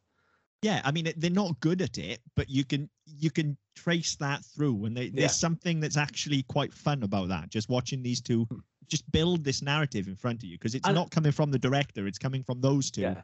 Yeah, 0.62 0.80
I 0.84 0.90
mean 0.90 1.12
they're 1.16 1.30
not 1.30 1.59
good 1.61 1.82
at 1.82 1.98
it, 1.98 2.20
but 2.34 2.48
you 2.48 2.64
can 2.64 2.88
you 3.04 3.30
can 3.30 3.57
trace 3.76 4.16
that 4.16 4.44
through, 4.44 4.86
and 4.86 4.96
they, 4.96 5.09
there's 5.09 5.22
Yeah. 5.22 5.28
something 5.28 5.80
that's 5.80 5.96
actually 5.96 6.42
quite 6.44 6.72
fun 6.72 7.02
about 7.02 7.28
that. 7.28 7.50
Just 7.50 7.68
watching 7.68 8.02
these 8.02 8.20
two 8.20 8.46
just 8.88 9.11
build 9.12 9.42
this 9.44 9.62
narrative 9.62 10.07
in 10.09 10.14
front 10.16 10.38
of 10.42 10.44
you 10.44 10.57
because 10.57 10.74
it's 10.74 10.86
And- 10.86 10.94
not 10.94 11.11
coming 11.11 11.32
from 11.32 11.50
the 11.50 11.59
director; 11.59 12.07
it's 12.07 12.18
coming 12.18 12.42
from 12.42 12.61
those 12.61 12.90
two. 12.90 13.02
Yeah. 13.02 13.22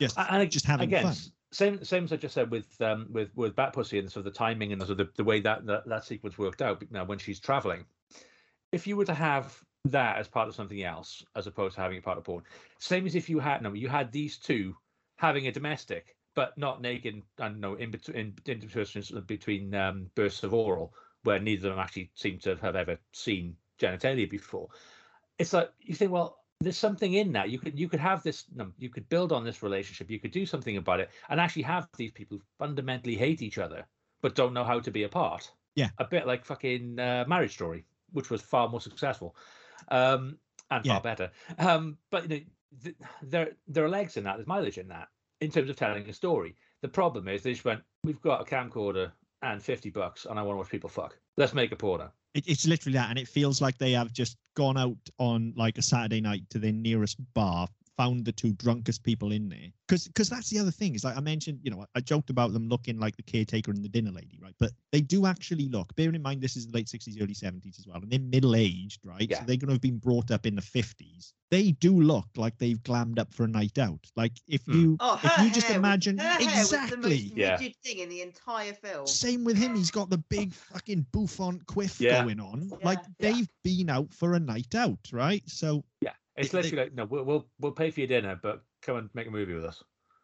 Just 0.00 0.18
and 0.18 0.50
just 0.50 0.66
having 0.66 0.88
again, 0.88 1.04
fun. 1.04 1.14
same 1.52 1.84
same 1.84 2.04
as 2.04 2.12
I 2.12 2.16
just 2.16 2.34
said 2.34 2.50
with 2.50 2.80
um 2.80 3.06
with 3.10 3.34
with 3.36 3.54
Bat 3.56 3.72
Pussy 3.72 3.98
and 3.98 4.10
sort 4.10 4.26
of 4.26 4.32
the 4.32 4.36
timing 4.38 4.72
and 4.72 4.80
the 4.80 4.86
sort 4.86 5.00
of 5.00 5.06
the, 5.08 5.12
the 5.16 5.24
way 5.24 5.40
that, 5.40 5.64
that 5.66 5.86
that 5.88 6.04
sequence 6.04 6.36
worked 6.36 6.62
out. 6.62 6.82
Now 6.90 7.04
when 7.04 7.18
she's 7.18 7.40
traveling, 7.40 7.84
if 8.72 8.86
you 8.86 8.96
were 8.96 9.04
to 9.06 9.14
have 9.14 9.56
that 9.86 10.16
as 10.18 10.26
part 10.28 10.48
of 10.48 10.54
something 10.54 10.82
else 10.82 11.22
as 11.36 11.46
opposed 11.46 11.76
to 11.76 11.80
having 11.80 11.96
it 11.98 12.04
part 12.04 12.18
of 12.18 12.24
porn, 12.24 12.42
same 12.78 13.06
as 13.06 13.14
if 13.14 13.28
you 13.30 13.38
had 13.38 13.62
no, 13.62 13.72
you 13.72 13.88
had 13.88 14.10
these 14.12 14.36
two 14.36 14.76
having 15.16 15.46
a 15.46 15.52
domestic, 15.52 16.16
but 16.34 16.56
not 16.58 16.80
naked. 16.82 17.22
I 17.38 17.48
don't 17.48 17.60
know 17.60 17.74
in 17.74 17.90
between 17.90 18.32
interpersons 18.46 19.26
between 19.26 19.74
um, 19.74 20.10
bursts 20.14 20.42
of 20.42 20.52
oral, 20.54 20.94
where 21.22 21.38
neither 21.38 21.68
of 21.68 21.74
them 21.74 21.82
actually 21.84 22.10
seem 22.14 22.38
to 22.40 22.56
have 22.56 22.76
ever 22.76 22.98
seen 23.12 23.56
genitalia 23.78 24.28
before. 24.28 24.68
It's 25.38 25.52
like 25.52 25.70
you 25.80 25.94
think, 25.94 26.10
well, 26.12 26.38
there's 26.60 26.76
something 26.76 27.14
in 27.14 27.32
that. 27.32 27.50
You 27.50 27.58
could 27.58 27.78
you 27.78 27.88
could 27.88 28.00
have 28.00 28.22
this. 28.22 28.44
You 28.78 28.88
could 28.88 29.08
build 29.08 29.32
on 29.32 29.44
this 29.44 29.62
relationship. 29.62 30.10
You 30.10 30.20
could 30.20 30.30
do 30.30 30.46
something 30.46 30.76
about 30.76 31.00
it, 31.00 31.10
and 31.28 31.40
actually 31.40 31.62
have 31.62 31.88
these 31.96 32.12
people 32.12 32.38
fundamentally 32.58 33.16
hate 33.16 33.42
each 33.42 33.58
other, 33.58 33.86
but 34.22 34.34
don't 34.34 34.54
know 34.54 34.64
how 34.64 34.80
to 34.80 34.90
be 34.90 35.04
apart. 35.04 35.50
Yeah, 35.74 35.90
a 35.98 36.04
bit 36.04 36.26
like 36.26 36.44
fucking 36.44 36.98
uh, 36.98 37.24
Marriage 37.26 37.54
Story, 37.54 37.84
which 38.12 38.30
was 38.30 38.40
far 38.42 38.68
more 38.68 38.80
successful, 38.80 39.34
um, 39.88 40.38
and 40.70 40.84
Yeah. 40.86 40.94
far 40.94 41.00
better. 41.02 41.32
Um, 41.58 41.98
but 42.10 42.30
you 42.30 42.36
know, 42.38 42.44
th- 42.82 42.96
there 43.22 43.52
there 43.66 43.84
are 43.84 43.88
legs 43.88 44.16
in 44.16 44.24
that. 44.24 44.36
There's 44.36 44.46
mileage 44.46 44.78
in 44.78 44.88
that 44.88 45.08
in 45.44 45.50
terms 45.50 45.70
of 45.70 45.76
telling 45.76 46.08
a 46.08 46.12
story. 46.12 46.56
The 46.82 46.88
problem 46.88 47.28
is 47.28 47.42
they 47.42 47.52
just 47.52 47.64
went, 47.64 47.82
we've 48.02 48.20
got 48.20 48.40
a 48.40 48.44
camcorder 48.44 49.12
and 49.42 49.62
50 49.62 49.90
bucks, 49.90 50.26
and 50.28 50.38
I 50.38 50.42
want 50.42 50.54
to 50.54 50.58
watch 50.58 50.70
people 50.70 50.88
fuck. 50.88 51.16
Let's 51.36 51.54
make 51.54 51.70
a 51.72 51.76
porno. 51.76 52.10
It, 52.34 52.44
it's 52.48 52.66
literally 52.66 52.96
that, 52.98 53.10
and 53.10 53.18
it 53.18 53.28
feels 53.28 53.60
like 53.60 53.78
they 53.78 53.92
have 53.92 54.12
just 54.12 54.36
gone 54.56 54.76
out 54.76 54.96
on 55.18 55.52
like 55.56 55.78
a 55.78 55.82
Saturday 55.82 56.20
night 56.20 56.48
to 56.50 56.58
their 56.58 56.72
nearest 56.72 57.18
bar, 57.34 57.68
found 57.96 58.24
the 58.24 58.32
two 58.32 58.52
drunkest 58.54 59.02
people 59.02 59.32
in 59.32 59.48
there. 59.48 59.68
Because 59.86 60.06
because 60.08 60.28
that's 60.28 60.48
the 60.50 60.58
other 60.58 60.70
thing 60.70 60.94
is 60.94 61.04
like 61.04 61.16
I 61.16 61.20
mentioned, 61.20 61.60
you 61.62 61.70
know, 61.70 61.84
I 61.94 62.00
joked 62.00 62.30
about 62.30 62.52
them 62.52 62.68
looking 62.68 62.98
like 62.98 63.16
the 63.16 63.22
caretaker 63.22 63.70
and 63.70 63.84
the 63.84 63.88
dinner 63.88 64.10
lady, 64.10 64.38
right? 64.42 64.54
But 64.58 64.72
they 64.92 65.00
do 65.00 65.26
actually 65.26 65.68
look. 65.68 65.94
Bearing 65.94 66.14
in 66.14 66.22
mind 66.22 66.40
this 66.40 66.56
is 66.56 66.66
the 66.66 66.72
late 66.72 66.88
sixties, 66.88 67.20
early 67.20 67.34
seventies 67.34 67.76
as 67.78 67.86
well, 67.86 67.96
and 68.02 68.10
they're 68.10 68.18
middle 68.18 68.56
aged, 68.56 69.00
right? 69.04 69.28
Yeah. 69.28 69.40
So 69.40 69.44
they're 69.46 69.56
going 69.56 69.68
to 69.68 69.74
have 69.74 69.80
been 69.80 69.98
brought 69.98 70.30
up 70.30 70.46
in 70.46 70.54
the 70.56 70.62
fifties. 70.62 71.32
They 71.50 71.72
do 71.72 72.00
look 72.00 72.26
like 72.36 72.56
they've 72.58 72.82
glammed 72.82 73.18
up 73.18 73.32
for 73.32 73.44
a 73.44 73.48
night 73.48 73.78
out. 73.78 74.00
Like 74.16 74.32
if 74.48 74.62
Hmm. 74.64 74.72
you 74.80 74.96
Oh, 75.00 75.20
if 75.22 75.30
her 75.32 75.44
you 75.44 75.50
just 75.52 75.66
hair 75.66 75.76
was- 75.76 75.86
imagine 75.86 76.18
her 76.18 76.24
hair 76.24 76.38
was 76.38 76.70
the 76.70 76.76
exactly. 76.76 77.08
most 77.28 77.36
Yeah. 77.36 77.56
thing 77.58 77.98
in 77.98 78.08
the 78.08 78.22
entire 78.22 78.72
film. 78.72 79.06
Same 79.06 79.44
with 79.44 79.56
him. 79.56 79.76
He's 79.76 79.90
got 79.90 80.08
the 80.10 80.18
big 80.18 80.52
fucking 80.52 81.06
bouffant 81.12 81.66
quiff 81.66 82.00
Yeah. 82.00 82.22
going 82.22 82.40
on. 82.40 82.70
Yeah, 82.70 82.76
Like 82.82 83.00
they've 83.18 83.48
been 83.62 83.90
out 83.90 84.12
for 84.14 84.34
a 84.34 84.40
night 84.40 84.74
out, 84.74 84.98
right? 85.12 85.42
So 85.48 85.84
It's 86.36 86.50
They- 86.50 86.58
they- 86.58 86.62
literally 86.62 86.84
like, 86.84 86.94
no, 86.94 87.04
we'll, 87.04 87.24
we'll 87.24 87.46
we'll 87.60 87.72
pay 87.72 87.90
for 87.90 88.00
your 88.00 88.06
dinner, 88.08 88.38
but 88.42 88.62
come 88.82 88.96
and 88.96 89.10
make 89.14 89.26
a 89.26 89.30
movie 89.30 89.54
with 89.54 89.64
us. 89.64 89.82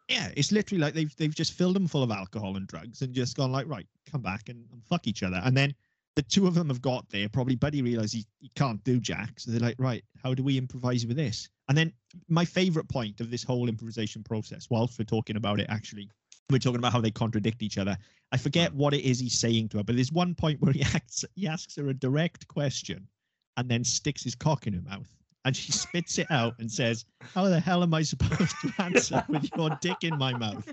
yeah, 0.09 0.31
it's 0.35 0.51
literally 0.51 0.81
like 0.81 0.93
they've 0.93 1.15
they've 1.15 1.35
just 1.35 1.53
filled 1.53 1.75
them 1.75 1.87
full 1.87 2.03
of 2.03 2.11
alcohol 2.11 2.57
and 2.57 2.67
drugs 2.67 3.01
and 3.01 3.13
just 3.13 3.37
gone 3.37 3.51
like, 3.51 3.67
right, 3.67 3.87
come 4.11 4.21
back 4.21 4.49
and, 4.49 4.65
and 4.71 4.83
fuck 4.85 5.07
each 5.07 5.23
other. 5.23 5.41
And 5.43 5.55
then 5.55 5.73
the 6.17 6.21
two 6.23 6.45
of 6.47 6.55
them 6.55 6.67
have 6.67 6.81
got 6.81 7.09
there. 7.09 7.29
Probably 7.29 7.55
Buddy 7.55 7.81
realized 7.81 8.13
he, 8.13 8.25
he 8.39 8.51
can't 8.55 8.83
do 8.83 8.99
Jack, 8.99 9.39
so 9.39 9.49
they're 9.51 9.61
like, 9.61 9.77
right, 9.79 10.03
how 10.21 10.33
do 10.33 10.43
we 10.43 10.57
improvise 10.57 11.05
with 11.05 11.15
this? 11.15 11.47
And 11.69 11.77
then 11.77 11.93
my 12.27 12.43
favorite 12.43 12.89
point 12.89 13.21
of 13.21 13.31
this 13.31 13.43
whole 13.43 13.69
improvisation 13.69 14.21
process, 14.23 14.67
whilst 14.69 14.99
we're 14.99 15.05
talking 15.05 15.37
about 15.37 15.61
it, 15.61 15.67
actually, 15.69 16.09
we're 16.49 16.59
talking 16.59 16.79
about 16.79 16.91
how 16.91 16.99
they 16.99 17.11
contradict 17.11 17.63
each 17.63 17.77
other. 17.77 17.97
I 18.33 18.37
forget 18.37 18.73
what 18.73 18.93
it 18.93 19.05
is 19.05 19.21
he's 19.21 19.39
saying 19.39 19.69
to 19.69 19.77
her, 19.77 19.83
but 19.85 19.95
there's 19.95 20.11
one 20.11 20.35
point 20.35 20.59
where 20.59 20.73
he 20.73 20.81
acts 20.93 21.23
he 21.35 21.47
asks 21.47 21.77
her 21.77 21.87
a 21.87 21.93
direct 21.93 22.45
question 22.49 23.07
and 23.55 23.69
then 23.69 23.85
sticks 23.85 24.23
his 24.25 24.35
cock 24.35 24.67
in 24.67 24.73
her 24.73 24.81
mouth. 24.81 25.07
And 25.43 25.55
she 25.55 25.71
spits 25.71 26.19
it 26.19 26.27
out 26.29 26.55
and 26.59 26.71
says, 26.71 27.05
How 27.33 27.45
the 27.49 27.59
hell 27.59 27.81
am 27.83 27.93
I 27.93 28.03
supposed 28.03 28.61
to 28.61 28.73
answer 28.83 29.23
with 29.31 29.49
your 29.55 29.69
dick 29.71 30.03
in 30.03 30.17
my 30.17 30.33
mouth? 30.33 30.67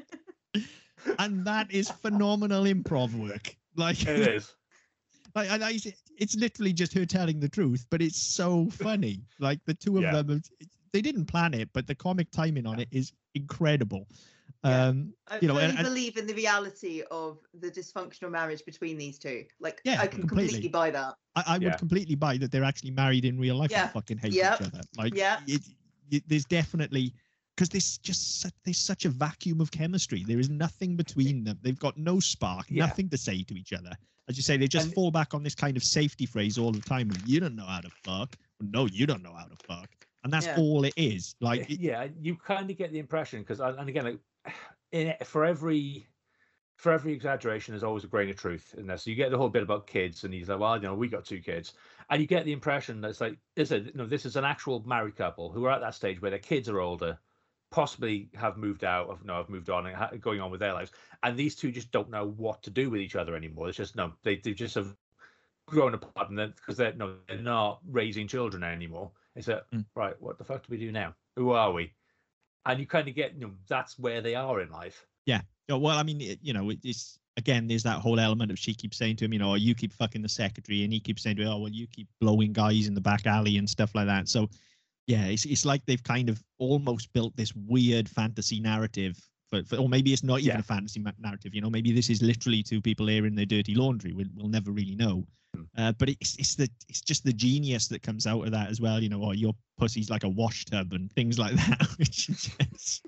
And 1.19 1.45
that 1.47 1.71
is 1.73 1.89
phenomenal 1.91 2.65
improv 2.65 3.15
work. 3.15 3.57
Like, 3.77 4.03
It 4.03 4.37
is. 4.37 4.55
like 5.35 5.51
and 5.51 5.65
I, 5.65 5.79
it's 6.19 6.35
literally 6.37 6.73
just 6.73 6.93
her 6.95 7.07
telling 7.07 7.41
the 7.41 7.49
truth, 7.49 7.87
but 7.91 8.03
it's 8.03 8.21
so 8.21 8.69
funny. 8.71 9.21
Like 9.39 9.61
the 9.65 9.75
two 9.75 9.97
of 9.97 10.03
Yeah. 10.05 10.23
them, 10.23 10.43
they 10.93 11.01
didn't 11.01 11.27
plan 11.27 11.55
it, 11.55 11.71
but 11.73 11.87
the 11.87 11.95
comic 11.95 12.31
timing 12.31 12.67
on 12.67 12.79
it 12.79 12.89
is 12.91 13.13
incredible. 13.35 14.07
Yeah. 14.65 14.87
Um, 14.87 15.15
I 15.29 15.39
you 15.41 15.49
know, 15.49 15.55
fully 15.55 15.67
and- 15.67 15.79
and- 15.79 15.87
believe 15.87 16.17
in 16.17 16.27
the 16.27 16.35
reality 16.35 17.03
of 17.11 17.39
the 17.55 17.71
dysfunctional 17.71 18.31
marriage 18.31 18.65
between 18.65 18.99
these 18.99 19.19
two. 19.19 19.45
Like, 19.61 19.81
Yeah, 19.85 20.01
I 20.01 20.07
can 20.09 20.21
completely. 20.21 20.49
completely 20.49 20.69
buy 20.69 20.91
that. 20.91 21.15
I, 21.37 21.45
I 21.47 21.59
would 21.59 21.79
completely 21.79 22.17
buy 22.17 22.39
that 22.39 22.51
they're 22.51 22.65
actually 22.65 22.91
married 22.91 23.25
in 23.25 23.39
real 23.39 23.57
life 23.57 23.71
Yeah. 23.71 23.85
and 23.85 23.93
fucking 23.93 24.19
hate 24.19 24.33
Yep. 24.33 24.61
each 24.61 24.67
other. 24.67 24.81
Like, 24.97 25.15
Yeah. 25.15 25.41
it, 25.47 25.63
it, 26.11 26.25
there's 26.27 26.45
definitely 26.45 27.15
because 27.55 27.69
there's 27.71 27.99
just 27.99 28.41
such, 28.41 28.53
there's 28.65 28.79
such 28.79 29.05
a 29.05 29.09
vacuum 29.09 29.61
of 29.61 29.71
chemistry. 29.73 30.23
There 30.25 30.39
is 30.39 30.49
nothing 30.49 30.95
between 30.97 31.43
them. 31.43 31.59
They've 31.63 31.79
got 31.79 31.97
no 31.99 32.21
spark, 32.21 32.67
Yeah. 32.69 32.87
nothing 32.87 33.09
to 33.11 33.19
say 33.19 33.43
to 33.43 33.55
each 33.55 33.73
other. 33.73 33.91
As 34.29 34.37
you 34.37 34.43
say, 34.45 34.57
they 34.57 34.69
just 34.69 34.87
And- 34.87 34.95
fall 34.95 35.11
back 35.11 35.35
on 35.35 35.43
this 35.43 35.55
kind 35.57 35.77
of 35.77 35.83
safety 35.83 36.25
phrase 36.27 36.57
all 36.59 36.71
the 36.71 36.81
time. 36.81 37.11
Of, 37.11 37.27
you 37.27 37.41
don't 37.41 37.57
know 37.57 37.65
how 37.67 37.81
to 37.81 37.91
fuck. 38.05 38.37
No, 38.61 38.87
you 38.87 39.07
don't 39.07 39.23
know 39.25 39.33
how 39.35 39.47
to 39.47 39.57
fuck. 39.67 39.89
And 40.25 40.33
that's 40.33 40.47
Yeah. 40.47 40.57
all 40.57 40.85
it 40.85 40.95
is. 40.97 41.35
Like, 41.41 41.69
it- 41.71 41.81
yeah, 41.81 42.09
you 42.21 42.37
kind 42.37 42.71
of 42.71 42.77
get 42.77 42.93
the 42.93 42.99
impression 43.01 43.41
because, 43.43 43.59
and 43.61 43.89
again, 43.89 44.05
like, 44.05 44.19
in 44.93 45.09
it, 45.09 45.27
for 45.27 45.45
every 45.45 46.09
for 46.77 46.93
every 46.93 47.13
exaggeration, 47.13 47.73
there's 47.73 47.85
always 47.85 48.05
a 48.05 48.09
grain 48.09 48.31
of 48.31 48.37
truth 48.37 48.75
in 48.79 48.87
there. 48.87 48.97
So 48.99 49.11
you 49.11 49.17
get 49.17 49.31
the 49.31 49.39
whole 49.39 49.49
bit 49.49 49.63
about 49.65 49.87
kids, 49.87 50.25
and 50.25 50.33
he's 50.35 50.49
like, 50.49 50.61
"Well, 50.61 50.77
you 50.77 50.83
know, 50.83 50.95
we 50.95 51.09
got 51.09 51.25
two 51.25 51.41
kids," 51.41 51.75
and 52.11 52.21
you 52.21 52.29
get 52.29 52.45
the 52.45 52.53
impression 52.53 53.01
that 53.03 53.11
it's 53.11 53.21
like, 53.21 53.39
is 53.57 53.73
it? 53.73 53.97
No, 53.97 54.07
this 54.07 54.27
is 54.27 54.37
an 54.37 54.45
actual 54.45 54.83
married 54.85 55.17
couple 55.17 55.53
who 55.53 55.65
are 55.65 55.73
at 55.73 55.81
that 55.81 55.95
stage 55.95 56.21
where 56.23 56.31
their 56.31 56.41
kids 56.41 56.69
are 56.69 56.81
older, 56.81 57.19
possibly 57.71 58.31
have 58.35 58.57
moved 58.57 58.85
out, 58.85 59.11
of 59.11 59.25
no, 59.25 59.37
have 59.37 59.49
moved 59.51 59.71
on 59.71 59.87
and 59.87 59.97
ha- 59.97 60.13
going 60.21 60.41
on 60.41 60.51
with 60.51 60.61
their 60.61 60.75
lives, 60.75 60.93
and 61.23 61.37
these 61.37 61.57
two 61.57 61.73
just 61.73 61.91
don't 61.93 62.11
know 62.11 62.27
what 62.29 62.63
to 62.65 62.71
do 62.71 62.91
with 62.91 63.01
each 63.01 63.17
other 63.17 63.35
anymore. 63.37 63.69
It's 63.69 63.79
just 63.79 63.97
no, 63.97 64.17
they 64.23 64.37
they 64.37 64.55
just 64.55 64.77
have 64.77 64.97
grown 65.67 65.95
apart, 65.95 66.31
and 66.31 66.39
then 66.39 66.51
because 66.51 66.77
they're 66.77 66.95
no, 66.95 67.21
they're 67.29 67.39
not 67.43 67.81
raising 67.87 68.29
children 68.29 68.63
anymore. 68.65 69.13
It's 69.37 69.49
a 69.49 69.67
Mm. 69.73 69.85
right. 69.95 70.21
What 70.21 70.39
the 70.39 70.45
fuck 70.45 70.67
do 70.67 70.71
we 70.73 70.79
do 70.79 70.93
now? 70.93 71.17
Who 71.37 71.51
are 71.51 71.73
we? 71.73 71.98
And 72.67 72.79
you 72.81 72.87
kind 72.87 73.09
of 73.09 73.15
get, 73.15 73.35
you 73.35 73.41
know, 73.41 73.53
that's 73.69 73.99
where 73.99 74.21
they 74.21 74.35
are 74.35 74.61
in 74.61 74.71
life. 74.71 75.07
Yeah, 75.27 75.41
oh, 75.71 75.79
well, 75.79 75.97
I 75.99 76.03
mean, 76.03 76.21
it, 76.21 76.39
you 76.43 76.53
know, 76.53 76.71
it- 76.71 76.81
it's 76.85 77.19
again, 77.37 77.69
there's 77.69 77.85
that 77.85 78.01
whole 78.01 78.19
element 78.19 78.51
of 78.51 78.59
she 78.59 78.75
keeps 78.75 78.97
saying 78.97 79.15
to 79.17 79.25
him, 79.25 79.33
you 79.33 79.39
know, 79.39 79.53
oh, 79.53 79.55
you 79.55 79.75
keep 79.75 79.93
fucking 79.93 80.23
the 80.23 80.29
secretary, 80.29 80.83
and 80.83 80.93
he 80.93 80.99
keeps 80.99 81.23
saying 81.23 81.37
to 81.37 81.45
her, 81.45 81.51
oh, 81.51 81.59
well, 81.59 81.71
you 81.71 81.87
keep 81.87 82.09
blowing 82.21 82.53
guys 82.53 82.89
in 82.89 82.95
the 82.95 83.01
back 83.01 83.27
alley 83.27 83.59
and 83.59 83.71
stuff 83.71 83.95
like 83.95 84.07
that. 84.07 84.29
So, 84.29 84.49
yeah, 85.07 85.27
it's 85.27 85.45
it's 85.45 85.65
like 85.65 85.85
they've 85.87 86.03
kind 86.03 86.29
of 86.29 86.43
almost 86.59 87.13
built 87.13 87.37
this 87.37 87.55
weird 87.55 88.09
fantasy 88.09 88.61
narrative. 88.61 89.17
For, 89.51 89.63
for, 89.65 89.77
or 89.77 89.89
maybe 89.89 90.13
it's 90.13 90.23
not 90.23 90.41
even 90.41 90.53
Yeah. 90.57 90.59
a 90.59 90.63
fantasy 90.63 91.01
ma- 91.01 91.13
narrative. 91.19 91.55
You 91.55 91.61
know, 91.63 91.71
maybe 91.71 91.91
this 91.93 92.11
is 92.11 92.21
literally 92.23 92.63
two 92.63 92.81
people 92.83 93.09
airing 93.09 93.35
their 93.35 93.47
dirty 93.47 93.75
laundry. 93.75 94.13
We'll, 94.13 94.27
we'll 94.37 94.49
never 94.49 94.71
really 94.73 94.95
know. 94.95 95.27
Hmm. 95.55 95.63
Uh, 95.79 95.93
but 95.93 96.11
it's 96.11 96.37
it's 96.37 96.55
the 96.55 96.69
it's 96.89 97.01
just 97.01 97.25
the 97.25 97.33
genius 97.33 97.89
that 97.89 98.03
comes 98.03 98.27
out 98.27 98.45
of 98.45 98.51
that 98.53 98.69
as 98.69 98.81
well. 98.81 99.03
You 99.03 99.09
know, 99.09 99.23
or 99.23 99.35
your 99.35 99.55
pussy's 99.79 100.11
like 100.11 100.25
a 100.25 100.29
wash 100.29 100.67
tub 100.67 100.93
and 100.93 101.11
things 101.13 101.39
like 101.39 101.55
that, 101.55 101.89
which 101.99 102.29
is 102.29 102.51
just 102.71 103.07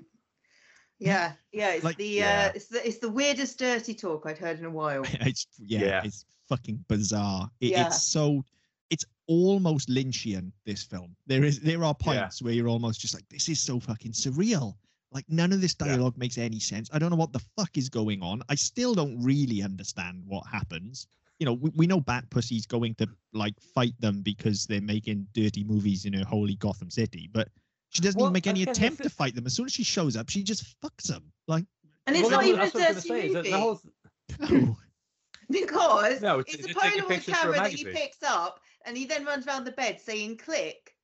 Yeah, 0.99 1.33
yeah. 1.51 1.71
It's 1.73 1.83
Like- 1.83 1.97
the 1.97 2.05
Yeah. 2.07 2.47
uh, 2.49 2.55
it's 2.55 2.67
the 2.67 2.87
it's 2.87 2.97
the 2.97 3.09
weirdest 3.09 3.59
dirty 3.59 3.93
talk 3.93 4.25
I'd 4.25 4.37
heard 4.39 4.59
in 4.59 4.65
a 4.65 4.69
while. 4.71 5.03
it's 5.05 5.45
yeah, 5.59 5.79
Yeah. 5.79 6.01
it's 6.03 6.25
fucking 6.49 6.83
bizarre. 6.87 7.49
It, 7.59 7.71
Yeah. 7.71 7.87
It's 7.87 8.01
so 8.03 8.43
it's 8.89 9.05
almost 9.27 9.89
Lynchian. 9.89 10.51
This 10.65 10.83
film. 10.83 11.15
There 11.27 11.43
is 11.43 11.59
there 11.59 11.83
are 11.83 11.95
Yeah. 11.99 12.05
points 12.23 12.41
where 12.41 12.53
you're 12.53 12.67
almost 12.67 12.99
just 12.99 13.13
like, 13.13 13.27
this 13.29 13.47
is 13.49 13.59
so 13.59 13.79
fucking 13.79 14.11
surreal. 14.13 14.73
Like 15.11 15.25
none 15.27 15.51
of 15.51 15.59
this 15.61 15.75
Yeah. 15.79 15.87
dialogue 15.87 16.17
makes 16.17 16.37
any 16.37 16.59
sense. 16.59 16.89
I 16.93 16.99
don't 16.99 17.09
know 17.09 17.15
what 17.17 17.33
the 17.33 17.41
fuck 17.57 17.77
is 17.77 17.89
going 17.89 18.21
on. 18.21 18.41
I 18.49 18.55
still 18.55 18.93
don't 18.93 19.21
really 19.21 19.61
understand 19.61 20.23
what 20.25 20.45
happens. 20.47 21.07
You 21.39 21.45
know, 21.45 21.53
we, 21.53 21.69
we 21.75 21.87
know 21.87 21.99
Bat 21.99 22.29
Pussy's 22.29 22.65
going 22.65 22.95
to 22.95 23.07
like 23.33 23.55
fight 23.75 23.93
them 23.99 24.21
because 24.21 24.65
they're 24.65 24.79
making 24.81 25.27
dirty 25.33 25.63
movies 25.63 26.05
in 26.05 26.13
her 26.13 26.23
holy 26.23 26.55
Gotham 26.55 26.89
City, 26.89 27.29
but 27.33 27.49
she 27.89 28.01
doesn't 28.01 28.17
Well, 28.19 28.27
even 28.27 28.33
make 28.33 28.47
any 28.47 28.63
attempt 28.63 29.03
to 29.03 29.09
fight 29.09 29.35
them. 29.35 29.45
As 29.45 29.53
soon 29.53 29.65
as 29.65 29.73
she 29.73 29.83
shows 29.83 30.15
up, 30.15 30.29
she 30.29 30.43
just 30.43 30.79
fucks 30.81 31.03
them. 31.07 31.31
Like, 31.47 31.65
And 32.07 32.15
it's 32.15 32.29
Well, 32.29 32.31
not 32.31 32.43
no, 32.43 32.47
even 32.47 32.59
a 32.59 32.63
that's 32.63 32.73
what 32.75 32.83
I 32.83 32.93
was 32.93 33.03
dirty 33.03 33.07
say, 33.29 33.33
movie 33.33 33.49
the 33.51 33.59
whole 33.59 33.81
no. 34.39 34.77
because 35.49 36.21
No, 36.21 36.39
it's- 36.39 36.55
it's, 36.55 36.67
a 36.67 36.73
Polaroid 36.73 37.07
pictures 37.07 37.35
for 37.35 37.49
a 37.49 37.53
camera 37.53 37.57
that 37.69 37.71
he 37.73 37.83
picks 37.85 38.23
up, 38.23 38.59
and 38.85 38.95
he 38.95 39.05
then 39.05 39.25
runs 39.25 39.45
around 39.47 39.65
the 39.65 39.71
bed 39.71 39.99
saying 39.99 40.37
"click." 40.37 40.95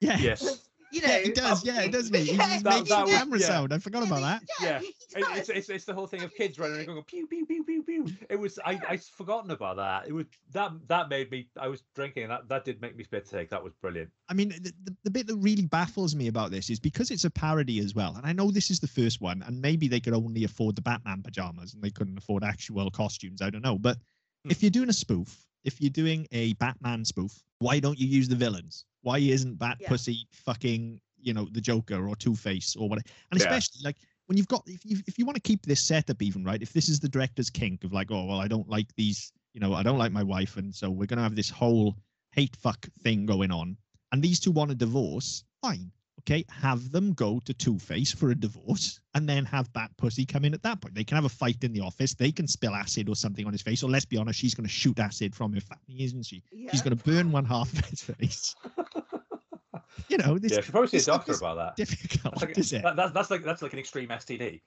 yeah. 0.00 0.18
yes, 0.18 0.68
You 0.92 1.00
know, 1.02 1.08
Yeah, 1.08 1.18
he 1.18 1.30
does. 1.32 1.64
Yeah, 1.64 1.82
it 1.82 1.92
doesn't 1.92 2.14
he? 2.14 2.20
He's 2.20 2.30
Yeah, 2.32 2.36
just 2.48 2.64
that- 2.64 2.70
making 2.74 2.88
that 2.90 3.06
was- 3.06 3.14
camera 3.14 3.38
yeah. 3.40 3.46
sound. 3.46 3.72
I 3.72 3.78
forgot 3.78 4.06
about 4.06 4.20
that. 4.20 4.42
Yeah, 4.60 4.78
he 4.80 4.86
It- 4.86 5.38
it's, 5.38 5.48
it's 5.48 5.68
it's 5.68 5.84
the 5.84 5.94
whole 5.94 6.06
thing 6.06 6.22
of 6.22 6.34
kids 6.34 6.58
running 6.58 6.78
and 6.78 6.86
going 6.86 7.02
pew 7.04 7.26
pew 7.26 7.44
pew 7.46 7.64
pew 7.64 7.82
pew. 7.82 8.06
It 8.30 8.36
was 8.36 8.58
I 8.64 8.78
I 8.88 8.96
forgotten 8.96 9.50
about 9.50 9.76
that. 9.76 10.06
It 10.08 10.12
was 10.12 10.26
that 10.52 10.72
that 10.88 11.08
made 11.08 11.30
me. 11.30 11.48
I 11.58 11.68
was 11.68 11.82
drinking 11.94 12.24
and 12.24 12.32
that 12.32 12.48
that 12.48 12.64
did 12.64 12.80
make 12.80 12.96
me 12.96 13.04
spit 13.04 13.26
take. 13.28 13.50
That 13.50 13.62
was 13.62 13.72
brilliant. 13.80 14.10
I 14.28 14.34
mean, 14.34 14.50
the, 14.50 14.72
the, 14.84 14.96
the 15.04 15.10
bit 15.10 15.26
that 15.26 15.36
really 15.36 15.66
baffles 15.66 16.14
me 16.14 16.28
about 16.28 16.50
this 16.50 16.70
is 16.70 16.78
because 16.80 17.10
it's 17.10 17.24
a 17.24 17.30
parody 17.30 17.78
as 17.80 17.94
well. 17.94 18.14
And 18.16 18.24
I 18.26 18.32
know 18.32 18.50
this 18.50 18.70
is 18.70 18.78
the 18.80 18.86
first 18.88 19.20
one, 19.20 19.42
and 19.46 19.60
maybe 19.60 19.88
they 19.88 20.00
could 20.00 20.14
only 20.14 20.44
afford 20.44 20.76
the 20.76 20.82
Batman 20.82 21.22
pajamas 21.22 21.74
and 21.74 21.82
they 21.82 21.90
couldn't 21.90 22.18
afford 22.18 22.44
actual 22.44 22.90
costumes. 22.90 23.42
I 23.42 23.50
don't 23.50 23.62
know. 23.62 23.78
But 23.78 23.98
Hmm. 24.44 24.50
if 24.50 24.62
you're 24.62 24.70
doing 24.70 24.88
a 24.88 24.92
spoof, 24.92 25.46
if 25.64 25.80
you're 25.80 25.90
doing 25.90 26.28
a 26.30 26.52
Batman 26.54 27.04
spoof, 27.04 27.42
why 27.58 27.80
don't 27.80 27.98
you 27.98 28.06
use 28.06 28.28
the 28.28 28.36
villains? 28.36 28.84
Why 29.06 29.18
isn't 29.18 29.54
Bat 29.56 29.78
Yeah. 29.80 29.88
Pussy 29.88 30.26
fucking, 30.32 31.00
you 31.20 31.32
know, 31.32 31.48
the 31.52 31.60
Joker 31.60 32.08
or 32.08 32.16
Two 32.16 32.34
Face 32.34 32.74
or 32.74 32.88
whatever? 32.88 33.08
And 33.30 33.38
Yeah. 33.38 33.46
especially 33.46 33.82
like 33.84 33.98
when 34.26 34.36
you've 34.36 34.48
got, 34.48 34.64
if 34.66 34.84
you, 34.84 34.98
if 35.06 35.16
you 35.16 35.24
want 35.24 35.36
to 35.36 35.42
keep 35.42 35.64
this 35.64 35.80
setup 35.80 36.20
even, 36.20 36.42
right? 36.42 36.60
If 36.60 36.72
this 36.72 36.88
is 36.88 36.98
the 36.98 37.08
director's 37.08 37.48
kink 37.48 37.84
of 37.84 37.92
like, 37.92 38.10
oh, 38.10 38.24
well, 38.24 38.40
I 38.40 38.48
don't 38.48 38.68
like 38.68 38.92
these, 38.96 39.32
you 39.54 39.60
know, 39.60 39.74
I 39.74 39.84
don't 39.84 39.96
like 39.96 40.10
my 40.10 40.24
wife. 40.24 40.56
And 40.56 40.74
so 40.74 40.90
we're 40.90 41.06
going 41.06 41.18
to 41.18 41.22
have 41.22 41.36
this 41.36 41.48
whole 41.48 41.96
hate 42.32 42.56
fuck 42.56 42.84
thing 43.02 43.26
going 43.26 43.52
on 43.52 43.76
and 44.10 44.20
these 44.20 44.40
two 44.40 44.50
want 44.50 44.72
a 44.72 44.74
divorce, 44.74 45.44
fine. 45.62 45.92
Okay, 46.28 46.44
have 46.50 46.90
them 46.90 47.12
go 47.12 47.40
to 47.44 47.54
Two 47.54 47.78
Face 47.78 48.12
for 48.12 48.30
a 48.30 48.34
divorce 48.34 49.00
and 49.14 49.28
then 49.28 49.44
have 49.44 49.72
Bat 49.72 49.90
Pussy 49.96 50.26
come 50.26 50.44
in 50.44 50.54
at 50.54 50.62
that 50.62 50.80
point. 50.80 50.94
They 50.94 51.04
can 51.04 51.14
have 51.16 51.24
a 51.24 51.28
fight 51.30 51.62
in 51.62 51.72
the 51.72 51.80
office. 51.80 52.14
They 52.14 52.32
can 52.32 52.48
spill 52.48 52.74
acid 52.74 53.08
or 53.08 53.14
something 53.16 53.46
on 53.46 53.52
his 53.52 53.62
face. 53.62 53.82
Or 53.82 53.90
let's 53.90 54.04
be 54.04 54.16
honest, 54.16 54.38
she's 54.38 54.54
going 54.54 54.66
to 54.66 54.72
shoot 54.72 54.98
acid 54.98 55.34
from 55.34 55.52
her 55.52 55.60
fanny, 55.60 56.02
isn't 56.02 56.24
she? 56.26 56.42
Yeah. 56.52 56.70
She's 56.72 56.82
going 56.82 56.96
to 56.96 57.04
burn 57.04 57.30
one 57.30 57.44
half 57.44 57.72
of 57.72 57.84
his 57.86 58.02
face. 58.02 58.54
you 60.08 60.18
know, 60.18 60.38
this 60.38 60.52
yeah, 60.52 60.60
should 60.60 60.72
probably 60.72 60.88
see 60.88 61.10
a 61.10 61.14
doctor 61.14 61.34
about 61.34 61.56
that. 61.56 61.76
difficult, 61.76 62.34
That's 62.34 62.42
like, 62.42 62.58
is 62.58 62.72
it? 62.72 62.82
that- 62.82 62.96
that's, 62.96 63.12
that's 63.12 63.30
like 63.30 63.44
that's 63.44 63.62
like 63.62 63.72
an 63.72 63.78
extreme 63.78 64.08
STD. 64.08 64.60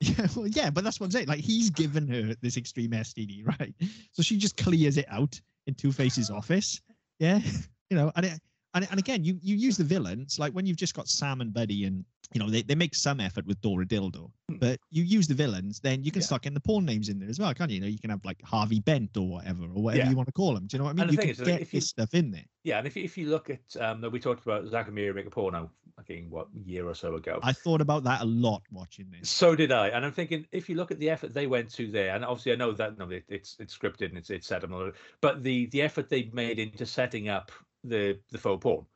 Yeah, 0.00 0.28
well, 0.36 0.46
yeah, 0.46 0.70
but 0.70 0.84
that's 0.84 1.00
what 1.00 1.06
I'm 1.06 1.10
saying. 1.10 1.26
Like 1.26 1.40
he's 1.40 1.70
given 1.70 2.06
her 2.06 2.34
this 2.40 2.56
extreme 2.56 2.92
STD, 2.92 3.44
right? 3.58 3.74
So 4.12 4.22
she 4.22 4.36
just 4.36 4.56
clears 4.56 4.96
it 4.96 5.06
out 5.10 5.40
in 5.66 5.74
Two 5.74 5.90
Face's 5.90 6.30
office. 6.30 6.80
Yeah, 7.18 7.40
you 7.90 7.96
know, 7.96 8.12
and 8.14 8.26
it, 8.26 8.40
and 8.74 8.86
and 8.90 8.98
again, 8.98 9.24
you 9.24 9.38
you 9.42 9.56
use 9.56 9.76
the 9.76 9.84
villains 9.84 10.38
like 10.38 10.52
when 10.52 10.66
you've 10.66 10.76
just 10.76 10.94
got 10.94 11.08
Sam 11.08 11.40
and 11.40 11.52
Buddy, 11.52 11.84
and 11.84 12.04
you 12.32 12.40
know 12.40 12.50
they, 12.50 12.62
they 12.62 12.74
make 12.74 12.94
some 12.94 13.20
effort 13.20 13.46
with 13.46 13.60
Dora 13.60 13.86
Dildo, 13.86 14.30
but 14.60 14.78
you 14.90 15.02
use 15.02 15.26
the 15.26 15.34
villains, 15.34 15.80
then 15.80 16.02
you 16.04 16.10
can 16.10 16.20
Hmm. 16.20 16.22
Yeah. 16.22 16.26
start 16.26 16.42
getting 16.42 16.54
the 16.54 16.60
porn 16.60 16.84
names 16.84 17.08
in 17.08 17.18
there 17.18 17.28
as 17.28 17.38
well, 17.38 17.52
can't 17.54 17.70
you? 17.70 17.76
You 17.76 17.80
know, 17.80 17.86
you 17.86 17.98
can 17.98 18.10
have 18.10 18.24
like 18.24 18.40
Harvey 18.42 18.80
Bent 18.80 19.16
or 19.16 19.26
whatever, 19.28 19.64
or 19.64 19.82
whatever 19.82 20.04
Yeah. 20.04 20.10
you 20.10 20.16
want 20.16 20.26
to 20.28 20.32
call 20.32 20.54
them. 20.54 20.66
Do 20.66 20.76
you 20.76 20.78
know 20.78 20.84
what 20.84 20.90
I 20.90 20.94
mean? 20.94 21.02
And 21.04 21.12
You 21.12 21.18
can 21.18 21.30
is, 21.30 21.40
get 21.40 21.60
if 21.62 21.72
you- 21.72 21.80
this 21.80 21.88
stuff 21.88 22.12
in 22.14 22.30
there. 22.30 22.44
Yeah, 22.64 22.78
and 22.78 22.86
if 22.86 22.96
you, 22.96 23.04
if 23.04 23.16
you 23.16 23.30
look 23.30 23.48
at 23.48 23.60
um, 23.80 24.00
that 24.02 24.10
we 24.10 24.20
talked 24.20 24.44
about 24.44 24.66
Zack 24.68 24.86
and 24.86 24.94
Miri 24.94 25.14
make 25.14 25.26
a 25.26 25.30
porno, 25.30 25.70
I 25.98 26.02
think 26.02 26.30
what 26.30 26.48
year 26.52 26.86
or 26.86 26.94
so 26.94 27.14
ago. 27.14 27.40
I 27.42 27.52
thought 27.52 27.80
about 27.80 28.04
that 28.04 28.20
a 28.20 28.24
lot 28.24 28.62
watching 28.70 29.06
this. 29.10 29.30
So 29.30 29.56
did 29.56 29.72
I, 29.72 29.88
and 29.88 30.04
I'm 30.04 30.12
thinking 30.12 30.46
if 30.52 30.68
you 30.68 30.74
look 30.76 30.90
at 30.90 30.98
the 30.98 31.08
effort 31.08 31.32
they 31.32 31.46
went 31.46 31.70
to 31.74 31.90
there, 31.90 32.14
and 32.14 32.24
obviously 32.24 32.52
I 32.52 32.56
know 32.56 32.72
that 32.72 32.98
no, 32.98 33.08
it, 33.08 33.24
it's 33.28 33.56
it's 33.58 33.76
scripted 33.76 34.10
and 34.10 34.18
it's 34.18 34.28
it's 34.28 34.46
set 34.46 34.58
up, 34.58 34.64
and 34.64 34.74
all 34.74 34.84
that, 34.84 34.94
but 35.22 35.42
the 35.42 35.66
the 35.66 35.80
effort 35.80 36.10
they 36.10 36.28
made 36.34 36.58
into 36.58 36.84
setting 36.84 37.28
up 37.30 37.50
the 37.88 38.20
the 38.30 38.38
faux 38.38 38.62
porn, 38.62 38.86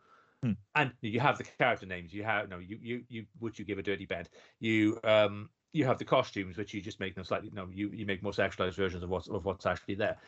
Hmm. 0.43 0.53
and 0.75 0.93
you 1.03 1.21
have 1.21 1.39
the 1.39 1.45
character 1.45 1.87
names, 1.87 2.13
you 2.13 2.25
have 2.25 2.49
no, 2.49 2.59
you 2.59 2.79
you 2.83 3.05
you 3.09 3.27
would 3.41 3.59
you 3.59 3.65
give 3.65 3.79
a 3.79 3.83
dirty 3.83 4.07
bed, 4.07 4.29
you 4.59 4.99
um 5.05 5.51
you 5.73 5.85
have 5.87 5.99
the 5.99 6.05
costumes, 6.05 6.57
which 6.59 6.75
you 6.75 6.83
just 6.83 7.01
make 7.01 7.15
them 7.15 7.25
slightly 7.25 7.51
no, 7.53 7.69
you 7.69 7.91
you 7.91 8.07
make 8.07 8.23
more 8.23 8.33
sexualized 8.33 8.75
versions 8.77 9.03
of 9.03 9.11
what's 9.11 9.29
of 9.29 9.45
what's 9.45 9.67
actually 9.67 9.95
there. 9.95 10.19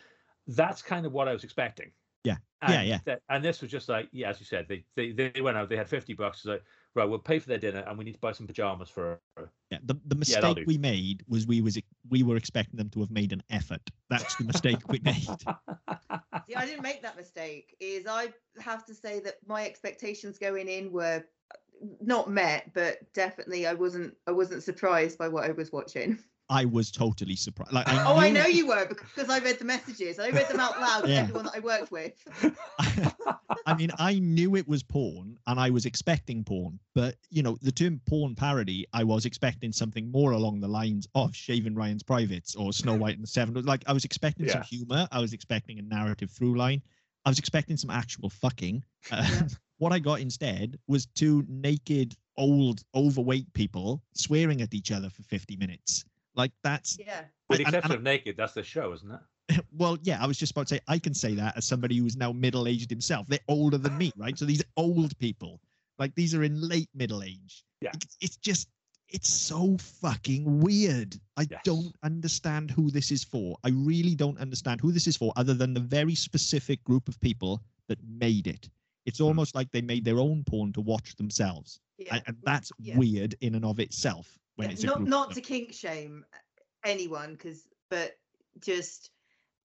That's 0.46 0.82
kind 0.82 1.06
of 1.06 1.12
what 1.12 1.28
I 1.28 1.32
was 1.32 1.44
expecting. 1.44 1.92
Yeah. 2.22 2.36
And 2.62 2.72
Yeah, 2.72 2.82
yeah. 2.82 2.98
That, 3.04 3.22
and 3.28 3.44
this 3.44 3.60
was 3.60 3.70
just 3.70 3.88
like, 3.88 4.08
yeah, 4.12 4.30
as 4.30 4.40
you 4.40 4.46
said, 4.46 4.68
they, 4.68 4.84
they 4.94 5.12
they 5.12 5.40
went 5.40 5.56
out, 5.56 5.68
they 5.68 5.76
had 5.76 5.88
50 5.88 6.14
bucks. 6.14 6.44
Like, 6.44 6.64
right, 6.94 7.08
we'll 7.08 7.18
pay 7.18 7.38
for 7.38 7.48
their 7.48 7.58
dinner 7.58 7.84
and 7.86 7.98
we 7.98 8.04
need 8.04 8.14
to 8.14 8.20
buy 8.20 8.32
some 8.32 8.46
pajamas 8.46 8.88
for 8.88 9.20
her. 9.36 9.50
Yeah, 9.70 9.78
the, 9.84 9.96
the 10.06 10.14
mistake 10.14 10.56
do. 10.56 10.64
we 10.66 10.78
made 10.78 11.24
was 11.28 11.46
we 11.46 11.60
was 11.60 11.78
we 12.08 12.22
were 12.22 12.36
expecting 12.36 12.76
them 12.76 12.90
to 12.90 13.00
have 13.00 13.10
made 13.10 13.32
an 13.32 13.42
effort. 13.50 13.80
That's 14.10 14.36
the 14.36 14.44
mistake 14.44 14.78
we 14.88 15.00
made. 15.00 15.14
See, 16.46 16.54
I 16.54 16.66
didn't 16.66 16.82
make 16.82 17.02
that 17.02 17.16
mistake. 17.16 17.76
Is 17.80 18.06
I 18.06 18.32
have 18.60 18.84
to 18.86 18.94
say 18.94 19.20
that 19.20 19.36
my 19.46 19.64
expectations 19.64 20.38
going 20.38 20.68
in 20.68 20.92
were 20.92 21.24
uh, 21.52 21.86
not 22.00 22.30
met, 22.30 22.72
but 22.74 23.12
definitely 23.14 23.66
I 23.66 23.74
wasn't. 23.74 24.14
I 24.26 24.32
wasn't 24.32 24.62
surprised 24.62 25.18
by 25.18 25.28
what 25.28 25.44
I 25.44 25.52
was 25.52 25.72
watching. 25.72 26.18
I 26.50 26.66
was 26.66 26.90
totally 26.90 27.36
surprised. 27.36 27.72
Like, 27.72 27.88
I 27.88 28.04
Oh, 28.04 28.16
I 28.18 28.28
knew- 28.28 28.34
know 28.40 28.46
you 28.46 28.66
were 28.66 28.86
because 28.86 29.30
I 29.30 29.38
read 29.38 29.58
the 29.58 29.64
messages. 29.64 30.18
I 30.18 30.28
read 30.28 30.46
them 30.48 30.60
out 30.60 30.78
loud 30.78 31.02
to 31.04 31.08
Yeah. 31.08 31.20
everyone 31.22 31.44
that 31.46 31.54
I 31.56 31.60
worked 31.60 31.90
with. 31.90 32.12
I 33.66 33.74
mean, 33.74 33.90
I 33.98 34.18
knew 34.18 34.56
it 34.56 34.68
was 34.68 34.82
porn, 34.82 35.38
and 35.46 35.58
I 35.58 35.70
was 35.70 35.86
expecting 35.86 36.44
porn. 36.44 36.78
But 36.94 37.16
you 37.30 37.42
know, 37.42 37.56
the 37.62 37.72
term 37.72 38.00
porn 38.06 38.34
parody, 38.34 38.86
I 38.92 39.04
was 39.04 39.24
expecting 39.24 39.72
something 39.72 40.10
more 40.10 40.32
along 40.32 40.60
the 40.60 40.68
lines 40.68 41.08
of 41.14 41.34
Shaving 41.34 41.74
Ryan's 41.74 42.02
Privates 42.02 42.54
or 42.54 42.72
Snow 42.72 42.94
White 42.94 43.14
and 43.14 43.22
the 43.22 43.28
Seven. 43.28 43.54
Like, 43.64 43.82
I 43.86 43.92
was 43.94 44.04
expecting 44.04 44.48
some 44.48 44.62
humor. 44.62 45.08
I 45.10 45.20
was 45.20 45.32
expecting 45.32 45.78
a 45.78 45.82
narrative 45.82 46.30
through 46.30 46.56
line. 46.58 46.82
I 47.24 47.30
was 47.30 47.38
expecting 47.38 47.76
some 47.78 47.90
actual 47.90 48.28
fucking. 48.28 48.84
Uh, 49.10 49.26
Yeah. 49.30 49.48
what 49.78 49.92
I 49.92 49.98
got 49.98 50.20
instead 50.20 50.78
was 50.88 51.06
two 51.06 51.44
naked, 51.48 52.14
old, 52.36 52.82
overweight 52.94 53.52
people 53.54 54.02
swearing 54.14 54.60
at 54.60 54.74
each 54.74 54.92
other 54.92 55.08
for 55.08 55.22
50 55.22 55.56
minutes. 55.56 56.04
Like, 56.34 56.52
that's 56.62 56.98
Yeah. 56.98 57.24
With 57.48 57.58
the 57.58 57.64
and- 57.66 57.74
and 57.74 57.76
exception 57.76 57.96
of 57.96 58.02
Naked, 58.02 58.36
that's 58.36 58.54
the 58.54 58.62
show, 58.62 58.92
isn't 58.92 59.10
it? 59.10 59.20
well, 59.72 59.98
yeah, 60.02 60.22
I 60.22 60.26
was 60.26 60.38
just 60.38 60.52
about 60.52 60.66
to 60.68 60.76
say 60.76 60.80
I 60.88 60.98
can 60.98 61.14
say 61.14 61.34
that 61.34 61.56
as 61.56 61.64
somebody 61.66 61.96
who's 61.98 62.16
now 62.16 62.32
middle 62.32 62.66
aged 62.66 62.90
himself. 62.90 63.26
They're 63.28 63.38
older 63.48 63.76
than 63.78 63.96
me, 63.98 64.10
right? 64.16 64.38
So 64.38 64.44
these 64.46 64.62
old 64.76 65.16
people, 65.18 65.60
like 65.98 66.14
these 66.14 66.34
are 66.34 66.42
in 66.42 66.60
late 66.66 66.88
middle 66.94 67.22
age. 67.22 67.64
Yeah. 67.80 67.90
It's, 67.94 68.16
it's 68.20 68.36
just, 68.36 68.68
it's 69.10 69.28
so 69.28 69.76
fucking 69.78 70.60
weird. 70.60 71.20
I 71.36 71.46
Yes. 71.50 71.60
don't 71.64 71.94
understand 72.02 72.70
who 72.70 72.90
this 72.90 73.10
is 73.12 73.22
for. 73.22 73.56
I 73.62 73.68
really 73.70 74.14
don't 74.14 74.38
understand 74.38 74.80
who 74.80 74.90
this 74.92 75.06
is 75.06 75.16
for, 75.16 75.32
other 75.36 75.52
than 75.54 75.74
the 75.74 75.80
very 75.80 76.14
specific 76.14 76.82
group 76.84 77.06
of 77.06 77.20
people 77.20 77.62
that 77.88 77.98
made 78.08 78.46
it. 78.46 78.70
It's 79.04 79.18
Hmm. 79.18 79.24
almost 79.26 79.54
like 79.54 79.70
they 79.70 79.82
made 79.82 80.04
their 80.06 80.18
own 80.18 80.42
porn 80.44 80.72
to 80.72 80.80
watch 80.80 81.14
themselves, 81.16 81.78
Yeah. 81.98 82.14
and, 82.14 82.22
and 82.28 82.36
that's 82.44 82.72
yeah. 82.78 82.96
weird 82.96 83.34
in 83.42 83.54
and 83.54 83.64
of 83.66 83.78
itself. 83.78 84.38
When 84.56 84.68
Yeah, 84.68 84.72
it's 84.72 84.84
not 84.84 85.02
not 85.02 85.32
to 85.32 85.40
kink 85.40 85.72
shame 85.72 86.24
uh, 86.32 86.38
anyone 86.84 87.32
because 87.32 87.66
but 87.90 88.12
just 88.60 89.10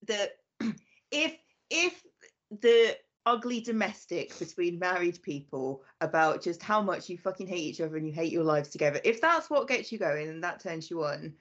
that 0.06 0.36
if 1.10 1.36
if 1.70 2.02
the 2.60 2.96
ugly 3.26 3.60
domestic 3.60 4.36
between 4.38 4.78
married 4.78 5.22
people 5.22 5.82
about 6.00 6.42
just 6.42 6.62
how 6.62 6.80
much 6.80 7.08
you 7.08 7.18
fucking 7.18 7.46
hate 7.46 7.60
each 7.60 7.80
other 7.80 7.96
and 7.96 8.06
you 8.06 8.12
hate 8.12 8.32
your 8.32 8.42
lives 8.42 8.70
together 8.70 8.98
if 9.04 9.20
that's 9.20 9.50
what 9.50 9.68
gets 9.68 9.92
you 9.92 9.98
going 9.98 10.28
and 10.28 10.42
that 10.42 10.58
turns 10.58 10.90
you 10.90 11.04
on 11.04 11.32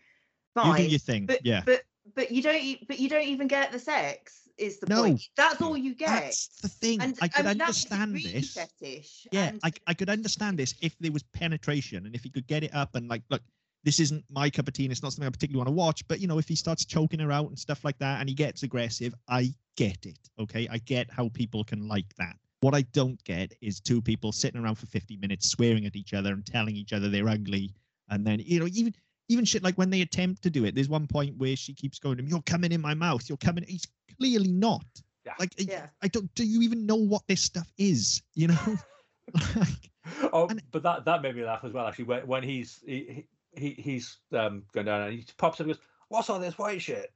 fine 0.54 0.82
you 0.82 0.86
do 0.86 0.90
your 0.92 1.00
thing, 1.00 1.26
but 1.26 1.44
yeah. 1.46 1.64
but 1.66 1.82
but 2.16 2.32
you 2.32 2.42
don't 2.42 2.88
but 2.88 3.00
you 3.00 3.08
don't 3.08 3.28
even 3.28 3.48
get 3.48 3.72
the 3.72 3.80
sex 3.80 4.49
is 4.60 4.80
the 4.80 4.88
No. 4.88 5.04
point 5.04 5.22
that's 5.36 5.62
all 5.62 5.78
you 5.78 5.96
get 5.96 6.10
That's 6.10 6.48
the 6.62 6.68
thing. 6.68 7.02
and 7.02 7.18
I 7.22 7.28
could 7.28 7.46
mean, 7.46 7.62
understand 7.62 8.16
this. 8.16 8.54
fetish 8.54 9.28
Yeah, 9.32 9.46
and 9.50 9.60
I, 9.64 9.72
I 9.88 9.94
could 9.94 10.10
understand 10.10 10.58
this 10.60 10.76
if 10.82 10.98
there 11.00 11.12
was 11.12 11.24
penetration 11.24 12.06
and 12.06 12.14
if 12.16 12.24
he 12.24 12.30
could 12.30 12.48
get 12.48 12.64
it 12.64 12.74
up 12.74 12.96
and 12.96 13.08
like, 13.08 13.24
look, 13.30 13.42
this 13.84 14.00
isn't 14.00 14.24
my 14.30 14.50
cup 14.50 14.68
of 14.68 14.74
tea 14.74 14.84
and 14.86 14.92
it's 14.92 15.02
not 15.02 15.14
something 15.14 15.28
I 15.28 15.30
particularly 15.32 15.60
want 15.66 15.70
to 15.70 15.80
watch. 15.80 16.08
But 16.08 16.20
you 16.20 16.28
know, 16.28 16.38
if 16.38 16.48
he 16.48 16.56
starts 16.56 16.84
choking 16.86 17.20
her 17.20 17.32
out 17.32 17.48
and 17.48 17.58
stuff 17.58 17.84
like 17.84 17.98
that 18.00 18.20
and 18.20 18.28
he 18.28 18.36
gets 18.36 18.64
aggressive, 18.64 19.14
I 19.30 19.54
get 19.78 20.06
it. 20.06 20.20
Okay, 20.40 20.68
I 20.70 20.78
get 20.80 21.10
how 21.12 21.30
people 21.30 21.64
can 21.64 21.88
like 21.88 22.14
that. 22.18 22.36
What 22.62 22.76
I 22.76 22.82
don't 22.92 23.24
get 23.24 23.54
is 23.62 23.80
two 23.80 24.02
people 24.02 24.34
sitting 24.34 24.62
around 24.62 24.76
for 24.76 24.86
50 24.88 25.16
minutes 25.18 25.50
swearing 25.50 25.86
at 25.86 25.96
each 25.96 26.14
other 26.14 26.34
and 26.34 26.46
telling 26.46 26.76
each 26.76 26.92
other 26.92 27.08
they're 27.08 27.30
ugly, 27.30 27.74
and 28.10 28.28
then 28.28 28.42
you 28.44 28.60
know 28.60 28.68
even 28.74 28.94
even 29.30 29.46
shit 29.46 29.64
like 29.64 29.76
when 29.76 29.90
they 29.92 30.02
attempt 30.02 30.42
to 30.44 30.50
do 30.50 30.66
it. 30.66 30.76
There's 30.76 30.90
one 30.90 31.08
point 31.08 31.38
where 31.38 31.56
she 31.56 31.74
keeps 31.74 32.00
going 32.00 32.18
to 32.18 32.24
him, 32.24 32.28
"You're 32.28 32.42
coming 32.42 32.74
in 32.74 32.82
my 32.82 32.94
mouth. 32.96 33.30
You're 33.30 33.38
coming." 33.38 33.64
He's 33.66 33.86
clearly 34.20 34.52
not. 34.52 34.86
Yeah. 35.26 35.34
Like, 35.40 35.54
I- 35.60 35.64
Yeah. 35.64 35.88
I 36.02 36.08
don't. 36.08 36.34
Do 36.36 36.44
you 36.46 36.62
even 36.62 36.86
know 36.86 36.96
what 36.96 37.24
this 37.28 37.42
stuff 37.42 37.72
is? 37.78 38.22
You 38.36 38.48
know, 38.50 38.78
like. 39.56 39.90
Oh, 40.34 40.48
And- 40.48 40.62
but 40.72 40.84
that 40.84 41.06
that 41.06 41.22
made 41.22 41.36
me 41.36 41.44
laugh 41.46 41.64
as 41.64 41.74
well. 41.74 41.88
Actually, 41.88 42.06
when 42.06 42.28
when 42.28 42.44
he's 42.44 42.80
he, 42.86 43.26
he 43.56 43.72
he's 43.72 44.18
um 44.32 44.64
going 44.74 44.86
down 44.86 45.02
and 45.02 45.14
he 45.14 45.26
pops 45.38 45.60
up 45.60 45.68
and 45.68 45.76
goes, 45.76 45.84
"What's 46.10 46.30
all 46.30 46.40
this 46.40 46.58
white 46.58 46.82
shit?" 46.82 47.14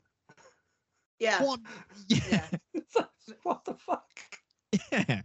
yeah 1.20 1.42
What? 1.44 1.60
Yeah, 2.10 2.46
yeah 2.74 3.04
what 3.44 3.64
the 3.66 3.74
fuck? 3.76 4.10
yeah. 4.92 5.22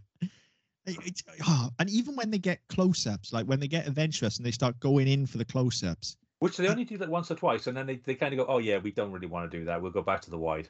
It- 0.85 0.97
it's- 1.05 1.23
oh, 1.45 1.69
and 1.79 1.89
even 1.89 2.15
when 2.15 2.31
they 2.31 2.37
get 2.39 2.61
close-ups, 2.69 3.33
like 3.33 3.45
when 3.45 3.59
they 3.59 3.67
get 3.67 3.85
adventurous 3.87 4.37
and 4.37 4.45
they 4.45 4.51
start 4.51 4.79
going 4.79 5.07
in 5.07 5.25
for 5.27 5.37
the 5.37 5.45
close-ups, 5.45 6.17
Which 6.39 6.57
they 6.57 6.67
only 6.67 6.85
do 6.85 6.97
that 6.97 7.09
once 7.09 7.29
or 7.29 7.35
twice, 7.35 7.67
and 7.67 7.75
then 7.77 7.85
they, 7.85 7.97
they 7.97 8.15
kind 8.15 8.33
of 8.33 8.37
go, 8.39 8.45
"Oh 8.51 8.57
yeah, 8.59 8.77
we 8.79 8.91
don't 8.91 9.11
really 9.11 9.27
want 9.27 9.51
to 9.51 9.57
do 9.59 9.65
that. 9.65 9.79
We'll 9.81 9.91
go 9.91 10.01
back 10.01 10.21
to 10.21 10.31
the 10.31 10.37
wide." 10.37 10.69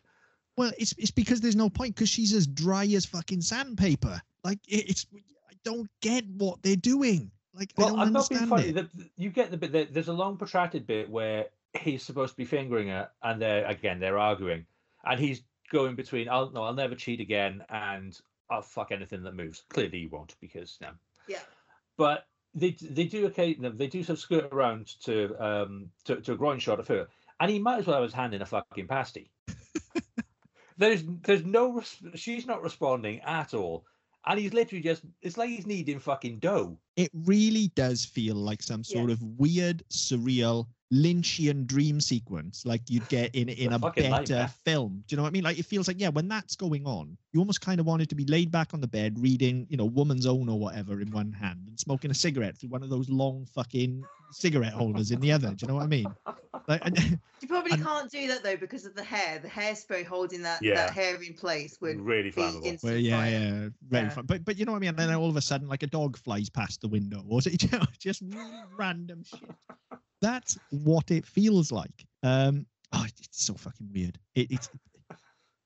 Well, 0.60 0.72
it's 0.78 0.93
it's 0.97 1.10
because 1.12 1.39
there's 1.39 1.55
no 1.55 1.70
point 1.70 1.95
because 1.95 2.10
she's 2.10 2.34
as 2.34 2.45
dry 2.45 2.86
as 2.88 3.05
fucking 3.05 3.39
sandpaper. 3.39 4.22
Like 4.43 4.60
it, 4.68 4.89
it's, 4.89 5.05
I 5.49 5.53
don't 5.64 5.89
get 6.01 6.26
what 6.38 6.62
they're 6.62 6.76
doing. 6.76 7.32
Like 7.53 7.72
I 7.78 7.84
don't 7.84 7.99
I'm 7.99 8.12
not 8.12 8.28
being 8.30 8.45
funny. 8.45 8.68
it. 8.68 8.76
The, 8.76 9.10
you 9.16 9.30
get 9.30 9.51
the 9.51 9.57
bit. 9.57 9.72
there- 9.72 9.86
There's 9.86 10.10
a 10.10 10.14
long 10.14 10.36
protracted 10.38 10.86
bit 10.86 11.10
where 11.10 11.45
he's 11.80 12.03
supposed 12.03 12.34
to 12.34 12.38
be 12.38 12.43
fingering 12.45 12.89
her, 12.89 13.10
and 13.24 13.41
they're 13.41 13.66
again 13.66 14.01
they're 14.01 14.18
arguing, 14.18 14.66
and 15.05 15.18
he's 15.18 15.41
going 15.72 15.95
between, 15.95 16.28
"I'll 16.28 16.51
no, 16.51 16.64
I'll 16.64 16.74
never 16.74 16.95
cheat 16.95 17.22
again," 17.22 17.64
and 17.70 18.20
"I'll 18.49 18.62
fuck 18.62 18.91
anything 18.91 19.24
that 19.24 19.36
moves." 19.36 19.64
Clearly, 19.70 19.99
he 20.01 20.07
won't 20.07 20.36
because 20.41 20.78
no. 20.82 20.89
yeah 21.28 21.39
But 21.95 22.28
they 22.53 22.72
they 22.82 23.05
do 23.05 23.28
occasionally 23.28 23.78
they 23.78 23.88
do 23.88 24.03
sort 24.03 24.18
of 24.18 24.22
skirt 24.22 24.49
around 24.51 24.88
to 25.05 25.36
um 25.39 25.89
to, 26.03 26.18
to 26.18 26.34
a 26.34 26.36
groin 26.36 26.60
shot 26.60 26.82
of 26.82 26.88
her, 26.89 27.07
and 27.39 27.49
he 27.49 27.60
might 27.60 27.80
as 27.80 27.88
well 27.88 27.95
have 27.95 28.03
his 28.03 28.14
hand 28.14 28.34
in 28.34 28.41
a 28.41 28.45
fucking 28.45 28.88
pasty. 28.88 29.32
there's 30.80 31.04
there's 31.24 31.46
no 31.46 31.84
she's 32.16 32.48
not 32.48 32.64
responding 32.64 33.20
at 33.22 33.54
all, 33.54 33.86
and 34.26 34.40
he's 34.40 34.54
literally 34.54 34.82
just 34.82 35.04
it's 35.22 35.38
like 35.38 35.50
he's 35.50 35.68
kneading 35.68 36.00
fucking 36.00 36.40
dough. 36.40 36.80
It 36.96 37.12
really 37.14 37.68
does 37.76 38.06
feel 38.06 38.36
like 38.36 38.64
some 38.64 38.84
sort 38.84 39.12
of 39.12 39.22
weird, 39.22 39.84
surreal 39.90 40.68
Lynchian 40.92 41.68
dream 41.68 42.02
sequence, 42.02 42.66
like 42.66 42.82
you'd 42.90 43.08
get 43.10 43.36
in 43.36 43.50
in 43.50 43.74
a 43.74 43.76
a 43.76 43.80
better 43.80 44.10
nightmare. 44.10 44.48
film. 44.66 45.04
Do 45.06 45.14
you 45.14 45.18
know 45.18 45.24
what 45.24 45.30
I 45.30 45.32
mean? 45.32 45.44
Like 45.44 45.60
it 45.60 45.66
feels 45.66 45.88
like 45.88 46.00
yeah, 46.00 46.10
when 46.10 46.28
that's 46.28 46.56
going 46.56 46.86
on, 46.88 47.16
you 47.32 47.40
almost 47.40 47.62
kind 47.62 47.80
of 47.80 47.86
wanted 47.86 48.10
to 48.10 48.16
be 48.16 48.26
laid 48.26 48.50
back 48.50 48.74
on 48.74 48.82
the 48.82 48.88
bed, 48.88 49.20
reading 49.20 49.68
you 49.70 49.78
know 49.78 49.86
Woman's 49.86 50.26
Own 50.26 50.50
or 50.50 50.58
whatever 50.58 51.02
in 51.02 51.12
one 51.12 51.32
hand, 51.32 51.68
and 51.68 51.80
smoking 51.80 52.10
a 52.10 52.16
cigarette 52.16 52.58
through 52.58 52.70
one 52.70 52.84
of 52.84 52.90
those 52.90 53.10
long 53.10 53.46
fucking 53.54 54.04
cigarette 54.32 54.74
holders 54.74 55.12
in 55.12 55.20
the 55.20 55.32
other. 55.32 55.50
Do 55.50 55.56
you 55.62 55.68
know 55.68 55.76
what 55.76 55.84
I 55.84 55.88
mean? 55.88 56.08
Like, 56.68 56.86
and- 56.86 57.20
You 57.42 57.48
probably 57.48 57.72
And- 57.72 57.84
can't 57.86 58.12
do 58.12 58.28
that 58.28 58.44
though 58.44 58.58
because 58.58 58.86
of 58.86 58.96
the 58.96 59.04
hair. 59.04 59.40
The 59.40 59.48
hairspray 59.48 60.06
holding 60.06 60.42
that, 60.44 60.62
Yeah. 60.62 60.76
that 60.76 60.92
hair 60.92 61.16
in 61.24 61.34
place 61.34 61.78
would 61.80 62.00
really 62.02 62.32
be 62.32 62.42
flammable. 62.42 62.84
Well, 62.84 62.98
yeah, 62.98 63.18
fire. 63.18 63.30
yeah, 63.32 63.70
very 63.90 64.04
Yeah. 64.06 64.10
fun. 64.10 64.26
But 64.26 64.44
but 64.44 64.58
you 64.58 64.66
know 64.66 64.74
what 64.74 64.78
I 64.80 64.82
mean. 64.82 64.90
And 64.90 65.00
then 65.00 65.14
all 65.16 65.30
of 65.30 65.38
a 65.38 65.42
sudden, 65.42 65.68
like 65.70 65.84
a 65.84 65.88
dog 65.88 66.18
flies 66.18 66.50
past 66.50 66.82
the 66.82 66.90
window, 66.90 67.24
or 67.30 67.40
it 67.46 67.64
you 67.64 67.70
know, 67.72 67.86
just 67.98 68.24
random 68.78 69.24
shit. 69.24 69.50
That's 70.22 70.58
what 70.72 71.12
it 71.12 71.26
feels 71.26 71.72
like. 71.72 72.06
Um, 72.24 72.66
oh, 72.92 73.06
it's 73.08 73.46
so 73.46 73.54
fucking 73.54 73.90
weird. 73.94 74.20
It, 74.36 74.52
it's 74.52 74.70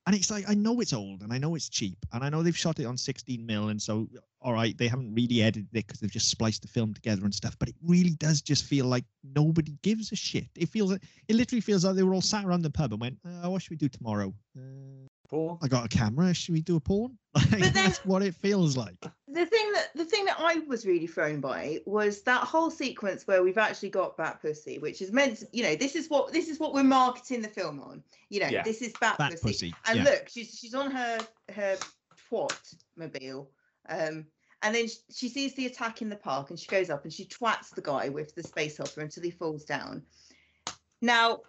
and 0.05 0.15
it's 0.15 0.29
like 0.29 0.45
I 0.49 0.53
know 0.53 0.79
it's 0.81 0.93
old 0.93 1.21
and 1.21 1.31
I 1.31 1.37
know 1.37 1.55
it's 1.55 1.69
cheap 1.69 2.05
and 2.11 2.23
I 2.23 2.29
know 2.29 2.43
they've 2.43 2.57
shot 2.57 2.79
it 2.79 2.85
on 2.85 2.97
16 2.97 3.45
mil 3.45 3.69
and 3.69 3.81
so 3.81 4.07
all 4.41 4.53
right 4.53 4.77
they 4.77 4.87
haven't 4.87 5.13
really 5.13 5.41
edited 5.41 5.69
it 5.73 5.87
because 5.87 5.99
they've 5.99 6.11
just 6.11 6.29
spliced 6.29 6.61
the 6.61 6.67
film 6.67 6.93
together 6.93 7.23
and 7.23 7.33
stuff. 7.33 7.55
But 7.57 7.69
it 7.69 7.75
really 7.81 8.11
does 8.11 8.41
just 8.41 8.65
feel 8.65 8.85
like 8.85 9.05
nobody 9.23 9.77
gives 9.81 10.11
a 10.11 10.15
shit. 10.15 10.47
It 10.55 10.69
feels 10.69 10.91
like 10.91 11.03
it 11.27 11.35
literally 11.35 11.61
feels 11.61 11.85
like 11.85 11.95
they 11.95 12.03
were 12.03 12.13
all 12.13 12.21
sat 12.21 12.43
around 12.45 12.63
the 12.63 12.69
pub 12.69 12.91
and 12.91 13.01
went, 13.01 13.17
uh, 13.25 13.49
"What 13.49 13.61
should 13.61 13.71
we 13.71 13.77
do 13.77 13.89
tomorrow?" 13.89 14.33
Uh, 14.57 15.07
Paul? 15.29 15.57
I 15.61 15.67
got 15.67 15.85
a 15.85 15.87
camera. 15.89 16.33
Should 16.33 16.53
we 16.53 16.61
do 16.61 16.75
a 16.75 16.79
porn? 16.79 17.17
Like, 17.35 17.49
then- 17.49 17.73
that's 17.73 18.05
what 18.05 18.21
it 18.21 18.35
feels 18.35 18.77
like. 18.77 18.99
The 19.27 19.45
thing 19.47 19.71
that 19.73 19.87
the 19.95 20.05
thing 20.05 20.25
that 20.25 20.37
I 20.39 20.59
was 20.67 20.85
really 20.85 21.07
thrown 21.07 21.39
by 21.39 21.79
was 21.87 22.21
that 22.23 22.41
whole 22.43 22.69
sequence 22.69 23.25
where 23.25 23.41
we've 23.43 23.57
actually 23.57 23.89
got 23.89 24.15
Bat 24.17 24.39
Pussy, 24.43 24.77
which 24.77 25.01
is 25.01 25.11
meant 25.11 25.39
to, 25.39 25.47
you 25.51 25.63
know, 25.63 25.75
this 25.75 25.95
is 25.95 26.07
what 26.09 26.31
this 26.31 26.47
is 26.49 26.59
what 26.59 26.73
we're 26.75 26.83
marketing 26.83 27.41
the 27.41 27.47
film 27.47 27.79
on. 27.79 28.03
You 28.29 28.41
know, 28.41 28.47
Yeah. 28.49 28.61
this 28.61 28.83
is 28.83 28.93
Bat, 29.01 29.17
Bat 29.17 29.31
Pussy. 29.31 29.47
pussy. 29.47 29.75
And 29.87 29.97
yeah. 29.99 30.03
look, 30.03 30.29
she's 30.29 30.57
she's 30.59 30.75
on 30.75 30.91
her 30.91 31.19
her 31.55 31.77
twat 32.31 32.75
mobile. 32.95 33.49
Um, 33.89 34.25
and 34.61 34.75
then 34.75 34.87
sh- 34.87 34.97
she 35.11 35.27
sees 35.29 35.55
the 35.55 35.65
attack 35.65 36.01
in 36.03 36.09
the 36.09 36.15
park 36.15 36.51
and 36.51 36.59
she 36.59 36.67
goes 36.67 36.89
up 36.91 37.03
and 37.03 37.11
she 37.11 37.25
twats 37.25 37.71
the 37.73 37.81
guy 37.81 38.09
with 38.09 38.35
the 38.35 38.43
space 38.43 38.77
hopper 38.77 39.01
until 39.01 39.23
he 39.23 39.31
falls 39.31 39.65
down. 39.65 40.03
Now, 41.01 41.39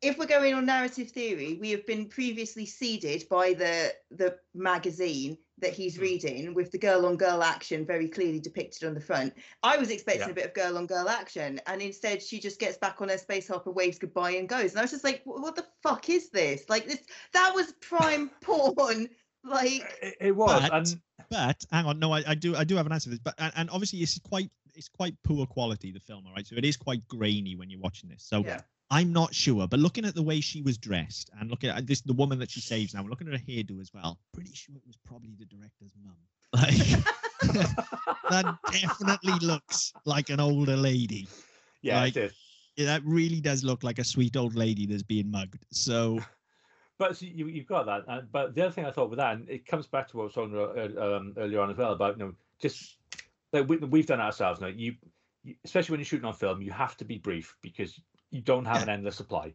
if 0.00 0.16
we're 0.18 0.26
going 0.26 0.54
on 0.54 0.64
narrative 0.66 1.10
theory, 1.10 1.58
we 1.60 1.70
have 1.70 1.84
been 1.86 2.06
previously 2.06 2.64
seeded 2.66 3.24
by 3.28 3.52
the 3.54 3.92
the 4.10 4.36
magazine 4.54 5.36
that 5.60 5.72
he's 5.72 5.96
Hmm. 5.96 6.02
reading 6.02 6.54
with 6.54 6.70
the 6.70 6.78
girl 6.78 7.04
on 7.04 7.16
girl 7.16 7.42
action 7.42 7.84
very 7.84 8.08
clearly 8.08 8.38
depicted 8.38 8.84
on 8.84 8.94
the 8.94 9.00
front. 9.00 9.34
I 9.64 9.76
was 9.76 9.90
expecting 9.90 10.28
Yeah. 10.28 10.32
a 10.32 10.34
bit 10.34 10.44
of 10.46 10.54
girl 10.54 10.78
on 10.78 10.86
girl 10.86 11.08
action, 11.08 11.60
and 11.66 11.82
instead 11.82 12.22
she 12.22 12.38
just 12.38 12.60
gets 12.60 12.78
back 12.78 13.00
on 13.00 13.08
her 13.08 13.18
space 13.18 13.48
hopper, 13.48 13.72
waves 13.72 13.98
goodbye, 13.98 14.32
and 14.32 14.48
goes. 14.48 14.70
And 14.70 14.78
I 14.78 14.82
was 14.82 14.92
just 14.92 15.02
like, 15.04 15.22
what 15.24 15.56
the 15.56 15.66
fuck 15.82 16.08
is 16.08 16.30
this? 16.30 16.62
Like 16.68 16.86
this 16.86 17.00
that 17.32 17.52
was 17.54 17.72
prime 17.80 18.30
porn. 18.40 19.08
Like 19.44 19.82
It, 20.02 20.14
it 20.20 20.36
was. 20.36 20.60
But- 20.62 20.72
and 20.74 21.00
But 21.30 21.64
hang 21.72 21.86
on, 21.86 21.98
no, 21.98 22.12
I, 22.12 22.22
I 22.26 22.34
do 22.34 22.54
I 22.54 22.62
do 22.64 22.76
have 22.76 22.86
an 22.86 22.92
answer 22.92 23.04
to 23.04 23.10
this. 23.10 23.18
But 23.18 23.34
and, 23.38 23.52
and 23.56 23.70
obviously 23.70 23.98
it's 24.00 24.18
quite 24.20 24.50
it's 24.74 24.88
quite 24.88 25.16
poor 25.24 25.44
quality 25.46 25.90
the 25.90 25.98
film, 26.00 26.24
all 26.26 26.32
right. 26.34 26.46
So 26.46 26.54
it 26.56 26.64
is 26.64 26.76
quite 26.76 27.06
grainy 27.08 27.56
when 27.56 27.68
you're 27.68 27.80
watching 27.80 28.08
this. 28.08 28.22
So 28.22 28.44
Yeah. 28.44 28.60
I'm 28.90 29.12
not 29.12 29.34
sure, 29.34 29.66
but 29.68 29.78
looking 29.80 30.04
at 30.06 30.14
the 30.14 30.22
way 30.22 30.40
she 30.40 30.62
was 30.62 30.78
dressed 30.78 31.30
and 31.38 31.50
looking 31.50 31.68
at 31.70 31.86
this, 31.86 32.00
the 32.00 32.14
woman 32.14 32.38
that 32.38 32.50
she 32.50 32.60
saves 32.60 32.94
now, 32.94 33.02
we're 33.02 33.10
looking 33.10 33.28
at 33.28 33.34
her 33.34 33.46
hairdo 33.46 33.80
as 33.80 33.92
well, 33.92 34.18
pretty 34.32 34.52
sure 34.54 34.74
it 34.76 34.82
was 34.86 34.96
probably 35.04 35.34
the 35.38 35.44
director's 35.44 35.92
mum. 36.02 36.16
Like 36.54 36.74
that 38.30 38.56
definitely 38.72 39.46
looks 39.46 39.92
like 40.06 40.30
an 40.30 40.40
older 40.40 40.76
lady. 40.76 41.28
yeah, 41.82 42.00
Like- 42.00 42.16
it 42.16 42.20
did. 42.20 42.32
Yeah, 42.76 42.86
that 42.86 43.02
really 43.04 43.40
does 43.40 43.64
look 43.64 43.82
like 43.82 43.98
a 43.98 44.04
sweet 44.04 44.36
old 44.36 44.54
lady 44.54 44.86
that's 44.86 45.02
being 45.02 45.30
mugged. 45.30 45.58
So 45.72 46.20
But 46.98 47.16
so 47.16 47.26
you, 47.26 47.46
you've 47.48 47.66
got 47.66 47.86
that. 47.86 48.02
Uh, 48.08 48.20
but 48.32 48.54
the 48.54 48.62
other 48.62 48.72
thing 48.72 48.84
I 48.84 48.90
thought 48.92 49.10
with 49.10 49.18
that, 49.18 49.34
and 49.34 49.48
it 49.48 49.66
comes 49.66 49.86
back 49.86 50.08
to 50.08 50.16
what 50.16 50.22
I 50.22 50.26
was 50.26 50.34
talking 50.34 50.54
about 50.54 50.96
uh, 50.96 51.16
um, 51.16 51.34
earlier 51.36 51.60
on 51.60 51.70
as 51.70 51.76
well 51.76 51.92
about 51.92 52.18
you 52.18 52.24
know 52.24 52.34
just 52.60 52.96
like 53.52 53.68
we, 53.68 53.76
we've 53.78 54.06
done 54.06 54.20
it 54.20 54.24
ourselves 54.24 54.60
now. 54.60 54.68
You, 54.68 54.94
you, 55.44 55.54
especially 55.64 55.92
when 55.92 56.00
you're 56.00 56.06
shooting 56.06 56.24
on 56.24 56.34
film, 56.34 56.62
you 56.62 56.70
have 56.72 56.96
to 56.98 57.04
be 57.04 57.18
brief 57.18 57.56
because 57.62 58.00
you 58.30 58.40
don't 58.40 58.64
have 58.64 58.76
Yeah. 58.78 58.82
an 58.84 58.88
endless 58.90 59.16
supply. 59.16 59.54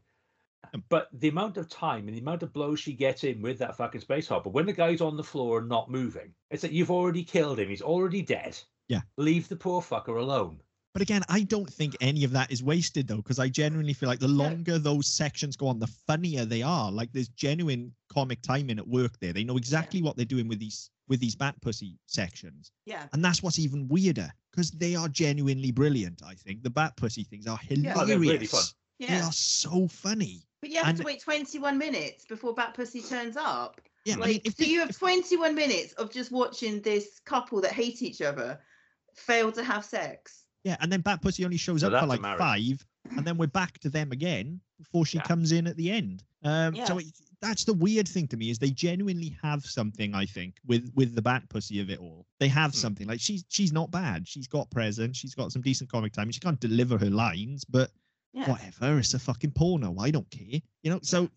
But 0.89 1.09
the 1.13 1.28
amount 1.28 1.57
of 1.57 1.69
time 1.69 2.07
and 2.07 2.15
the 2.15 2.21
amount 2.21 2.41
of 2.41 2.53
blows 2.53 2.80
she 2.80 2.93
gets 2.93 3.24
in 3.24 3.41
with 3.41 3.59
that 3.59 3.78
fucking 3.78 4.01
space 4.01 4.28
hopper, 4.28 4.49
when 4.49 4.65
the 4.65 4.74
guy's 4.74 5.01
on 5.01 5.17
the 5.17 5.24
floor 5.24 5.59
and 5.59 5.69
not 5.69 5.91
moving, 5.91 6.34
it's 6.49 6.63
like 6.63 6.71
you've 6.71 6.89
already 6.91 7.24
killed 7.24 7.59
him. 7.59 7.69
He's 7.69 7.82
already 7.82 8.21
dead. 8.21 8.57
Yeah. 8.88 9.01
Leave 9.17 9.49
the 9.49 9.55
poor 9.55 9.82
fucker 9.82 10.19
alone. 10.19 10.61
But 10.93 11.01
again, 11.01 11.24
I 11.28 11.41
don't 11.41 11.71
think 11.71 11.95
any 12.01 12.24
of 12.24 12.32
that 12.32 12.51
is 12.51 12.63
wasted 12.63 13.07
though, 13.07 13.17
because 13.17 13.39
I 13.39 13.49
genuinely 13.49 13.93
feel 13.93 14.07
like 14.07 14.19
the 14.19 14.28
longer 14.28 14.78
those 14.78 15.07
sections 15.07 15.55
go 15.55 15.67
on, 15.67 15.80
the 15.80 15.88
funnier 15.88 16.45
they 16.45 16.61
are. 16.61 16.91
Like 16.91 17.11
there's 17.11 17.30
genuine 17.30 17.93
comic 18.09 18.41
timing 18.41 18.78
at 18.78 18.88
work 18.88 19.19
there. 19.19 19.34
They 19.34 19.43
know 19.43 19.57
exactly 19.57 20.01
what 20.01 20.15
they're 20.15 20.26
doing 20.26 20.47
with 20.47 20.59
these 20.59 20.89
with 21.07 21.19
these 21.19 21.36
bat 21.36 21.55
pussy 21.61 21.97
sections, 22.05 22.71
yeah. 22.86 23.07
and 23.11 23.26
that's 23.26 23.43
what's 23.43 23.59
even 23.59 23.89
weirder 23.89 24.32
because 24.53 24.71
they 24.71 24.95
are 24.95 25.07
genuinely 25.07 25.71
brilliant. 25.71 26.21
I 26.25 26.35
think 26.35 26.63
the 26.63 26.69
bat 26.69 26.95
pussy 26.95 27.23
things 27.23 27.47
are 27.47 27.57
hilarious. 27.57 27.97
Oh, 27.99 28.05
they're 28.05 28.19
really 28.19 28.45
fun. 28.45 28.61
Yeah. 28.99 29.07
They 29.19 29.25
are 29.25 29.31
so 29.31 29.87
funny. 29.87 30.43
But 30.61 30.69
you 30.69 30.77
have 30.77 30.89
and- 30.89 30.97
to 30.99 31.03
wait 31.03 31.21
21 31.21 31.77
minutes 31.77 32.25
before 32.25 32.53
Bat 32.53 32.75
Pussy 32.75 33.01
turns 33.01 33.35
up. 33.35 33.81
Yeah, 34.05 34.15
I 34.15 34.17
Like, 34.17 34.29
mean, 34.29 34.41
if 34.45 34.55
so 34.55 34.63
they- 34.63 34.69
you 34.69 34.79
have 34.79 34.95
21 34.97 35.55
minutes 35.55 35.93
of 35.93 36.11
just 36.11 36.31
watching 36.31 36.81
this 36.81 37.19
couple 37.25 37.59
that 37.61 37.71
hate 37.73 38.01
each 38.01 38.21
other 38.21 38.59
fail 39.15 39.51
to 39.51 39.63
have 39.63 39.83
sex. 39.83 40.45
Yeah, 40.63 40.77
and 40.79 40.91
then 40.91 41.01
Bat 41.01 41.21
Pussy 41.21 41.43
only 41.43 41.57
shows 41.57 41.81
So 41.81 41.87
up 41.91 41.99
for 42.01 42.07
like 42.07 42.21
five, 42.21 42.85
and 43.17 43.25
then 43.25 43.37
we're 43.37 43.47
back 43.47 43.79
to 43.79 43.89
them 43.89 44.11
again 44.11 44.61
before 44.77 45.05
she 45.05 45.17
Yeah. 45.17 45.23
comes 45.23 45.51
in 45.51 45.67
at 45.67 45.75
the 45.75 45.91
end. 45.91 46.23
Um, 46.43 46.75
So 46.85 46.99
Yeah. 46.99 47.07
it, 47.07 47.13
that's 47.43 47.65
the 47.65 47.73
weird 47.73 48.07
thing 48.07 48.27
to 48.29 48.37
me 48.37 48.49
is 48.49 48.57
they 48.57 48.69
genuinely 48.71 49.35
have 49.43 49.65
something. 49.65 50.15
I 50.15 50.25
think 50.25 50.55
with 50.65 50.89
with 50.95 51.13
the 51.13 51.21
Bat 51.21 51.49
Pussy 51.49 51.79
of 51.81 51.89
it 51.89 51.99
all, 51.99 52.25
they 52.39 52.47
have 52.47 52.71
Hmm. 52.71 52.77
something. 52.77 53.07
Like 53.07 53.19
she's 53.19 53.43
she's 53.49 53.71
not 53.73 53.91
bad. 53.91 54.27
She's 54.27 54.47
got 54.47 54.69
presence. 54.71 55.17
She's 55.17 55.35
got 55.35 55.51
some 55.51 55.61
decent 55.61 55.89
comic 55.91 56.13
time. 56.13 56.31
She 56.31 56.39
can't 56.39 56.59
deliver 56.59 56.97
her 56.97 57.09
lines, 57.09 57.63
but 57.65 57.91
Yeah. 58.33 58.49
whatever. 58.49 58.97
It's 58.99 59.13
a 59.13 59.19
fucking 59.19 59.51
porno. 59.51 59.95
I 59.99 60.09
don't 60.11 60.29
care. 60.31 60.59
You 60.83 60.91
know. 60.91 60.99
So 61.03 61.29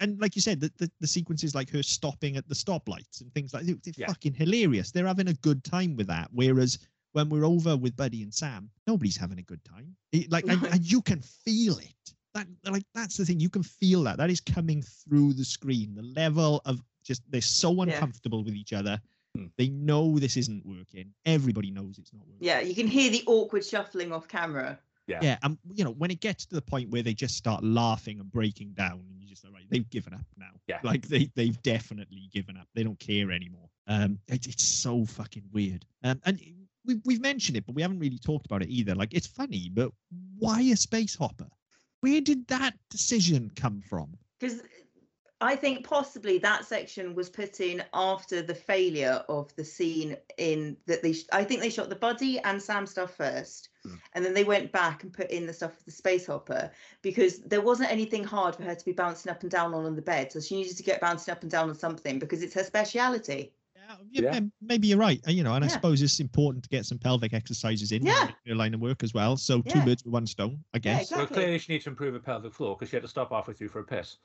and 0.00 0.18
like 0.18 0.34
you 0.34 0.40
said, 0.40 0.60
the, 0.60 0.72
the, 0.78 0.90
the 1.00 1.06
sequences 1.06 1.54
like 1.54 1.68
her 1.70 1.82
stopping 1.82 2.36
at 2.36 2.48
the 2.48 2.54
stoplights 2.54 3.20
and 3.20 3.30
things 3.34 3.52
like 3.52 3.66
that, 3.66 3.82
they're 3.82 3.92
Yeah. 3.98 4.06
fucking 4.06 4.32
hilarious. 4.34 4.90
They're 4.90 5.06
having 5.06 5.28
a 5.28 5.34
good 5.34 5.62
time 5.62 5.94
with 5.96 6.06
that. 6.06 6.28
Whereas 6.32 6.78
when 7.12 7.28
we're 7.28 7.44
over 7.44 7.76
with 7.76 7.94
Buddy 7.94 8.22
and 8.22 8.32
Sam, 8.32 8.70
nobody's 8.86 9.16
having 9.16 9.38
a 9.38 9.42
good 9.42 9.62
time. 9.64 9.94
It- 10.12 10.30
like, 10.32 10.46
and, 10.48 10.62
and 10.64 10.82
you 10.90 11.02
can 11.02 11.20
feel 11.20 11.76
it. 11.78 12.14
That 12.34 12.46
like 12.70 12.84
that's 12.94 13.16
the 13.16 13.24
thing. 13.24 13.40
You 13.40 13.48
can 13.48 13.62
feel 13.62 14.02
that. 14.04 14.16
That 14.18 14.30
is 14.30 14.40
coming 14.40 14.82
through 14.82 15.34
the 15.34 15.44
screen. 15.44 15.94
The 15.94 16.02
level 16.02 16.60
of 16.64 16.80
just 17.04 17.22
they're 17.30 17.40
so 17.40 17.72
Yeah. 17.72 17.82
uncomfortable 17.94 18.42
with 18.44 18.54
each 18.54 18.72
other. 18.72 19.00
Hmm. 19.36 19.46
They 19.56 19.68
know 19.68 20.18
this 20.18 20.36
isn't 20.36 20.64
working. 20.66 21.12
Everybody 21.26 21.70
knows 21.70 21.98
it's 21.98 22.12
not 22.12 22.26
working. 22.26 22.44
Yeah, 22.46 22.60
you 22.60 22.74
can 22.74 22.86
hear 22.86 23.10
the 23.10 23.22
awkward 23.26 23.64
shuffling 23.64 24.12
off 24.12 24.28
camera. 24.28 24.78
Yeah. 25.06 25.18
Yeah, 25.22 25.38
and 25.42 25.58
you 25.72 25.84
know 25.84 25.90
when 25.92 26.10
it 26.10 26.20
gets 26.20 26.46
to 26.46 26.54
the 26.54 26.62
point 26.62 26.90
where 26.90 27.02
they 27.02 27.14
just 27.14 27.36
start 27.36 27.62
laughing 27.62 28.20
and 28.20 28.30
breaking 28.32 28.72
down, 28.72 29.04
and 29.10 29.20
you 29.20 29.28
just 29.28 29.44
like, 29.44 29.52
right, 29.52 29.64
they've 29.70 29.88
given 29.90 30.14
up 30.14 30.24
now. 30.36 30.50
Yeah. 30.66 30.80
like 30.82 31.06
they 31.08 31.30
they've 31.34 31.60
definitely 31.62 32.28
given 32.32 32.56
up. 32.56 32.66
They 32.74 32.82
don't 32.82 32.98
care 32.98 33.30
anymore. 33.30 33.68
Um, 33.86 34.18
it, 34.28 34.46
it's 34.46 34.64
so 34.64 35.04
fucking 35.04 35.44
weird. 35.52 35.84
Um, 36.02 36.20
and 36.24 36.40
we 36.86 37.00
we've 37.04 37.20
mentioned 37.20 37.56
it, 37.58 37.66
but 37.66 37.74
we 37.74 37.82
haven't 37.82 37.98
really 37.98 38.18
talked 38.18 38.46
about 38.46 38.62
it 38.62 38.70
either. 38.70 38.94
Like 38.94 39.12
it's 39.12 39.26
funny, 39.26 39.68
but 39.72 39.92
why 40.38 40.60
a 40.62 40.76
space 40.76 41.14
hopper? 41.14 41.48
Where 42.04 42.20
did 42.20 42.46
that 42.48 42.74
decision 42.90 43.50
come 43.56 43.80
from? 43.80 44.18
Because 44.38 44.60
I 45.40 45.56
think 45.56 45.86
possibly 45.86 46.36
that 46.36 46.66
section 46.66 47.14
was 47.14 47.30
put 47.30 47.60
in 47.60 47.82
after 47.94 48.42
the 48.42 48.54
failure 48.54 49.24
of 49.30 49.56
the 49.56 49.64
scene 49.64 50.18
in 50.36 50.76
that 50.84 51.02
they. 51.02 51.14
sh- 51.14 51.24
I 51.32 51.44
think 51.44 51.62
they 51.62 51.70
shot 51.70 51.88
the 51.88 51.96
Buddy 51.96 52.38
and 52.40 52.60
Sam 52.60 52.84
stuff 52.86 53.16
first, 53.16 53.70
Hmm. 53.84 53.94
and 54.12 54.22
then 54.22 54.34
they 54.34 54.44
went 54.44 54.70
back 54.70 55.02
and 55.02 55.14
put 55.14 55.30
in 55.30 55.46
the 55.46 55.54
stuff 55.54 55.76
with 55.76 55.86
the 55.86 55.92
space 55.92 56.26
hopper 56.26 56.70
because 57.00 57.38
there 57.40 57.62
wasn't 57.62 57.90
anything 57.90 58.22
hard 58.22 58.54
for 58.54 58.64
her 58.64 58.74
to 58.74 58.84
be 58.84 58.92
bouncing 58.92 59.32
up 59.32 59.40
and 59.40 59.50
down 59.50 59.72
on 59.72 59.86
on 59.86 59.96
the 59.96 60.02
bed, 60.02 60.30
so 60.30 60.40
she 60.40 60.56
needed 60.56 60.76
to 60.76 60.82
get 60.82 61.00
bouncing 61.00 61.32
up 61.32 61.40
and 61.40 61.50
down 61.50 61.70
on 61.70 61.74
something 61.74 62.18
because 62.18 62.42
it's 62.42 62.54
her 62.54 62.64
speciality. 62.64 63.50
Yeah, 63.86 63.96
yeah, 64.10 64.32
Yeah. 64.34 64.40
maybe 64.60 64.88
you're 64.88 64.98
right. 64.98 65.20
uh, 65.26 65.30
You 65.30 65.42
know, 65.42 65.54
and 65.54 65.64
I 65.64 65.68
Yeah. 65.68 65.74
suppose 65.74 66.00
it's 66.02 66.20
important 66.20 66.64
to 66.64 66.70
get 66.70 66.86
some 66.86 66.98
pelvic 66.98 67.32
exercises 67.32 67.92
in 67.92 68.02
Yeah. 68.04 68.30
your 68.44 68.56
line 68.56 68.74
of 68.74 68.80
work 68.80 69.02
as 69.02 69.12
well. 69.14 69.36
So 69.36 69.62
two 69.62 69.78
Yeah. 69.78 69.84
birds 69.84 70.04
with 70.04 70.12
one 70.12 70.26
stone, 70.26 70.64
I 70.72 70.78
Yeah, 70.78 70.80
guess. 70.98 71.10
Well, 71.10 71.20
Exactly. 71.22 71.42
clearly 71.42 71.58
she 71.58 71.72
needs 71.72 71.84
to 71.84 71.90
improve 71.90 72.14
her 72.14 72.20
pelvic 72.20 72.52
floor 72.54 72.76
because 72.76 72.90
she 72.90 72.96
had 72.96 73.02
to 73.02 73.08
stop 73.08 73.30
halfway 73.30 73.54
through 73.54 73.68
for 73.68 73.80
a 73.80 73.84
piss. 73.84 74.18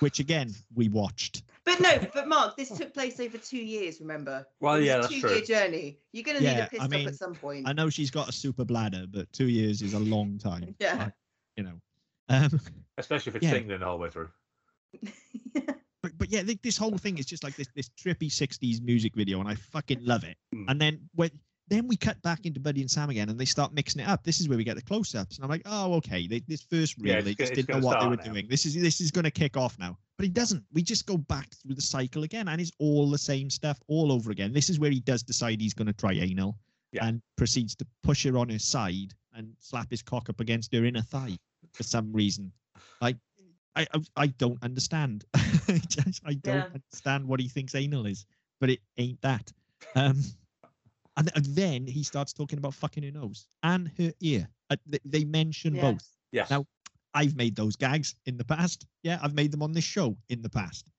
Which 0.00 0.20
again 0.20 0.54
we 0.74 0.88
watched. 0.88 1.42
But 1.64 1.80
no, 1.80 1.98
but 2.14 2.28
Mark, 2.28 2.56
this 2.56 2.70
took 2.70 2.94
place 2.94 3.18
over 3.20 3.36
two 3.36 3.58
years. 3.58 4.00
Remember? 4.00 4.46
Well, 4.60 4.80
yeah, 4.80 4.98
a 4.98 5.00
that's 5.02 5.12
two-year 5.12 5.42
journey. 5.42 5.98
You're 6.12 6.22
gonna 6.22 6.40
need 6.40 6.46
a 6.46 6.68
piss 6.70 6.80
I 6.80 6.86
stop 6.86 6.90
mean, 6.90 7.08
at 7.08 7.14
some 7.16 7.34
point. 7.34 7.66
I 7.68 7.72
know 7.72 7.90
she's 7.90 8.10
got 8.10 8.28
a 8.28 8.32
super 8.32 8.64
bladder, 8.64 9.06
but 9.10 9.30
two 9.32 9.48
years 9.48 9.82
is 9.82 9.94
a 9.94 9.98
long 9.98 10.38
time. 10.38 10.74
Yeah. 10.80 11.10
you 11.56 11.64
know. 11.64 11.80
Um, 12.28 12.60
Especially 12.96 13.30
if 13.30 13.36
it's 13.36 13.44
Yeah. 13.44 13.54
tingling 13.54 13.80
the 13.80 13.86
whole 13.86 13.98
way 13.98 14.10
through. 14.10 14.30
but 16.28 16.46
yeah, 16.46 16.54
this 16.62 16.76
whole 16.76 16.96
thing 16.98 17.18
is 17.18 17.26
just 17.26 17.42
like 17.44 17.56
this 17.56 17.68
this 17.74 17.88
trippy 17.90 18.28
'60s 18.30 18.80
music 18.82 19.14
video, 19.14 19.40
and 19.40 19.48
I 19.48 19.54
fucking 19.54 20.00
love 20.04 20.24
it. 20.24 20.36
Mm. 20.54 20.64
And 20.68 20.80
then 20.80 21.00
when 21.14 21.30
then 21.68 21.86
we 21.86 21.96
cut 21.96 22.20
back 22.22 22.46
into 22.46 22.58
Buddy 22.60 22.80
and 22.80 22.90
Sam 22.90 23.10
again, 23.10 23.28
and 23.28 23.38
they 23.38 23.44
start 23.44 23.74
mixing 23.74 24.00
it 24.00 24.08
up. 24.08 24.24
This 24.24 24.40
is 24.40 24.48
where 24.48 24.56
we 24.56 24.64
get 24.64 24.76
the 24.76 24.82
close-ups, 24.82 25.36
and 25.36 25.44
I'm 25.44 25.50
like, 25.50 25.60
oh, 25.66 25.92
okay. 25.96 26.26
They, 26.26 26.40
this 26.48 26.62
first 26.62 26.96
reel, 26.98 27.14
Yeah, 27.16 27.20
they 27.20 27.34
just 27.34 27.52
didn't 27.52 27.68
know 27.78 27.86
what 27.86 28.00
they 28.00 28.06
were 28.08 28.16
now. 28.16 28.22
doing. 28.22 28.46
This 28.48 28.64
is 28.64 28.74
this 28.74 29.00
is 29.02 29.10
going 29.10 29.24
to 29.24 29.30
kick 29.30 29.56
off 29.56 29.78
now, 29.78 29.98
but 30.16 30.24
he 30.24 30.30
doesn't. 30.30 30.64
We 30.72 30.82
just 30.82 31.04
go 31.06 31.18
back 31.18 31.54
through 31.56 31.74
the 31.74 31.82
cycle 31.82 32.22
again, 32.24 32.48
and 32.48 32.60
it's 32.60 32.72
all 32.78 33.10
the 33.10 33.18
same 33.18 33.50
stuff 33.50 33.78
all 33.86 34.12
over 34.12 34.30
again. 34.30 34.52
This 34.52 34.70
is 34.70 34.78
where 34.78 34.90
he 34.90 35.00
does 35.00 35.22
decide 35.22 35.60
he's 35.60 35.74
going 35.74 35.86
to 35.88 35.92
try 35.92 36.12
anal, 36.12 36.56
Yeah. 36.92 37.06
and 37.06 37.20
proceeds 37.36 37.74
to 37.76 37.86
push 38.02 38.24
her 38.24 38.38
on 38.38 38.48
her 38.48 38.58
side 38.58 39.12
and 39.34 39.52
slap 39.60 39.90
his 39.90 40.02
cock 40.02 40.30
up 40.30 40.40
against 40.40 40.74
her 40.74 40.84
inner 40.84 41.02
thigh. 41.02 41.36
for 41.74 41.82
some 41.82 42.10
reason. 42.12 42.50
Like 43.02 43.16
I 43.76 43.86
I, 43.92 44.00
I 44.16 44.26
don't 44.28 44.58
understand. 44.62 45.26
I, 45.74 45.78
just, 45.78 46.22
I 46.24 46.34
don't 46.34 46.54
Yeah. 46.56 46.66
understand 46.74 47.26
what 47.28 47.40
he 47.40 47.48
thinks 47.48 47.74
anal 47.74 48.06
is, 48.06 48.26
but 48.60 48.70
it 48.70 48.80
ain't 48.96 49.20
that. 49.22 49.52
Um, 49.94 50.22
and, 51.16 51.30
and 51.34 51.44
then 51.46 51.86
he 51.86 52.02
starts 52.02 52.32
talking 52.32 52.58
about 52.58 52.74
fucking 52.74 53.02
her 53.02 53.10
nose 53.10 53.46
and 53.62 53.90
her 53.98 54.12
ear. 54.20 54.48
Uh, 54.70 54.76
they, 54.86 54.98
they 55.04 55.24
mention 55.24 55.74
Yeah. 55.74 55.92
both. 55.92 56.08
Yes. 56.32 56.50
Now- 56.50 56.66
I've 57.14 57.34
made 57.36 57.56
those 57.56 57.74
gags 57.74 58.14
in 58.26 58.36
the 58.36 58.44
past. 58.44 58.86
Yeah, 59.02 59.18
I've 59.22 59.34
made 59.34 59.50
them 59.50 59.62
on 59.62 59.72
this 59.72 59.82
show 59.84 60.16
in 60.28 60.42
the 60.42 60.50
past. 60.50 60.90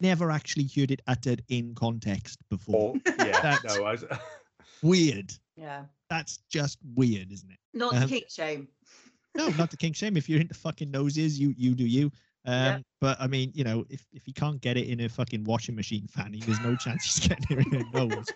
Never 0.00 0.30
actually 0.30 0.68
heard 0.74 0.90
it 0.90 1.02
uttered 1.06 1.42
in 1.48 1.74
context 1.74 2.38
before. 2.48 2.94
Or, 2.94 3.00
yeah. 3.18 3.40
That's- 3.42 3.76
no. 3.76 3.84
I 3.84 3.92
was, 3.92 4.04
Weird. 4.82 5.32
Yeah. 5.56 5.84
That's 6.08 6.38
just 6.48 6.78
weird, 6.96 7.30
isn't 7.30 7.50
it? 7.50 7.58
Not 7.74 7.94
Um, 7.94 8.00
the 8.00 8.06
kink 8.08 8.30
shame. 8.30 8.68
No, 9.36 9.48
not 9.50 9.70
the 9.70 9.76
king 9.76 9.92
shame. 9.92 10.16
If 10.16 10.28
you're 10.28 10.40
into 10.40 10.54
fucking 10.54 10.90
noses, 10.90 11.38
you 11.38 11.54
you 11.56 11.74
do 11.74 11.84
you. 11.84 12.10
Um, 12.46 12.54
Yeah. 12.54 12.78
But 13.00 13.20
I 13.20 13.26
mean, 13.26 13.50
you 13.54 13.64
know, 13.64 13.84
if, 13.90 14.06
if 14.12 14.24
he 14.24 14.32
can't 14.32 14.60
get 14.60 14.76
it 14.76 14.88
in 14.88 15.00
a 15.00 15.08
fucking 15.08 15.44
washing 15.44 15.74
machine, 15.74 16.06
Fanny, 16.08 16.40
there's 16.40 16.60
no 16.60 16.76
chance 16.76 17.04
he's 17.04 17.28
getting 17.28 17.58
it 17.58 17.66
in 17.66 17.72
her 17.80 17.84
nose. 18.06 18.26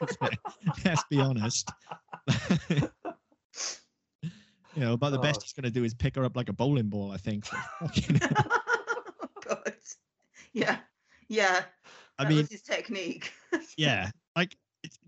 Let's 0.84 1.04
be 1.10 1.20
honest. 1.20 1.70
you 2.72 2.90
know, 4.76 4.96
but 4.96 5.10
the 5.10 5.18
best 5.18 5.40
Oh. 5.40 5.42
he's 5.44 5.52
going 5.52 5.64
to 5.64 5.70
do 5.70 5.84
is 5.84 5.94
pick 5.94 6.16
her 6.16 6.24
up 6.24 6.36
like 6.36 6.48
a 6.48 6.52
bowling 6.52 6.88
ball, 6.88 7.12
I 7.12 7.16
think. 7.16 7.44
So, 7.46 7.56
fucking 7.80 8.16
hell. 8.22 8.30
oh 9.22 9.28
God. 9.46 9.72
Yeah. 10.52 10.78
Yeah. 11.28 11.62
I 12.18 12.24
That 12.24 12.30
mean, 12.30 12.46
his 12.50 12.62
technique. 12.62 13.32
yeah, 13.76 14.10
like 14.36 14.56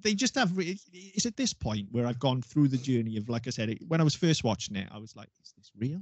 they 0.01 0.15
just 0.15 0.35
have. 0.35 0.51
It's 0.57 1.27
at 1.27 1.37
this 1.37 1.53
point 1.53 1.87
where 1.93 2.07
I've 2.07 2.19
gone 2.19 2.43
through 2.43 2.69
the 2.69 2.77
journey 2.79 3.17
of, 3.17 3.29
like 3.29 3.47
I 3.47 3.51
said, 3.51 3.69
it, 3.71 3.79
when 3.87 4.01
I 4.01 4.05
was 4.05 4.15
first 4.15 4.43
watching 4.43 4.75
it, 4.77 4.89
I 4.91 4.99
was 4.99 5.15
like, 5.15 5.29
"Is 5.43 5.53
this 5.57 5.71
real? 5.79 6.01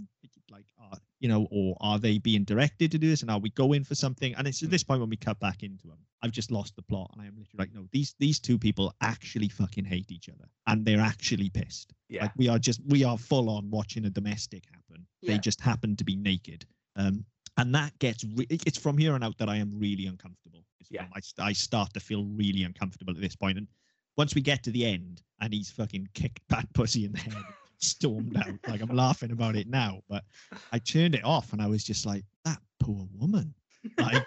Like, 0.55 0.67
are, 0.79 0.99
you 1.19 1.29
know, 1.29 1.49
or 1.51 1.77
are 1.81 1.99
they 1.99 2.19
being 2.19 2.45
directed 2.45 2.93
to 2.93 2.99
do 2.99 3.09
this? 3.09 3.23
And 3.23 3.31
are 3.31 3.41
we 3.41 3.51
going 3.51 3.83
for 3.85 3.95
something?" 3.95 4.35
And 4.37 4.47
it's 4.47 4.63
at 4.63 4.71
this 4.71 4.85
point 4.85 5.01
when 5.01 5.11
we 5.11 5.17
cut 5.17 5.41
back 5.41 5.63
into 5.63 5.89
them, 5.89 5.99
I've 6.23 6.31
just 6.31 6.51
lost 6.51 6.77
the 6.77 6.83
plot, 6.83 7.11
and 7.13 7.23
I 7.23 7.27
am 7.27 7.37
literally 7.37 7.59
like, 7.59 7.75
"No, 7.75 7.89
these 7.91 8.15
these 8.19 8.39
two 8.39 8.59
people 8.59 8.95
actually 9.01 9.49
fucking 9.49 9.85
hate 9.85 10.11
each 10.11 10.29
other, 10.29 10.49
and 10.67 10.85
they're 10.85 11.01
actually 11.01 11.51
pissed. 11.51 11.93
yeah. 12.09 12.23
Like 12.23 12.33
we 12.37 12.49
are 12.49 12.59
just 12.59 12.81
we 12.87 13.05
are 13.05 13.19
full 13.19 13.51
on 13.51 13.71
watching 13.71 14.05
a 14.05 14.11
domestic 14.11 14.65
happen. 14.67 15.07
They 15.23 15.39
just 15.39 15.61
happen 15.61 15.97
to 15.97 16.05
be 16.05 16.17
naked." 16.17 16.67
Um, 16.97 17.25
and 17.57 17.75
that 17.75 17.99
gets 17.99 18.25
re- 18.25 18.47
it's 18.51 18.79
from 18.79 18.99
here 18.99 19.15
on 19.15 19.23
out 19.23 19.39
that 19.39 19.49
I 19.49 19.57
am 19.57 19.79
really 19.79 20.07
uncomfortable. 20.07 20.65
It's 20.81 20.91
Yeah. 20.91 21.07
I, 21.15 21.21
I 21.51 21.53
start 21.53 21.93
to 21.95 22.01
feel 22.01 22.25
really 22.25 22.65
uncomfortable 22.65 23.15
at 23.15 23.21
this. 23.21 23.37
And 23.41 23.69
once 24.17 24.35
we 24.35 24.41
get 24.41 24.63
to 24.65 24.71
the 24.71 24.87
end 24.87 25.23
and 25.41 25.53
he's 25.53 25.71
fucking 25.71 26.09
kicked 26.15 26.41
Bat 26.49 26.69
Pussy 26.75 27.05
in 27.05 27.13
the 27.13 27.19
head, 27.19 27.45
stormed 27.79 28.37
out, 28.37 28.55
like 28.69 28.81
I'm 28.81 28.95
laughing 28.95 29.31
about 29.31 29.57
it 29.57 29.69
now, 29.69 30.03
but 30.09 30.25
I 30.73 30.79
turned 30.79 31.15
it 31.15 31.25
off 31.25 31.53
and 31.53 31.63
I 31.63 31.67
was 31.67 31.85
just 31.85 32.07
like, 32.07 32.25
that 32.45 32.61
poor 32.81 33.07
woman. 33.19 33.55
Like, 33.99 34.27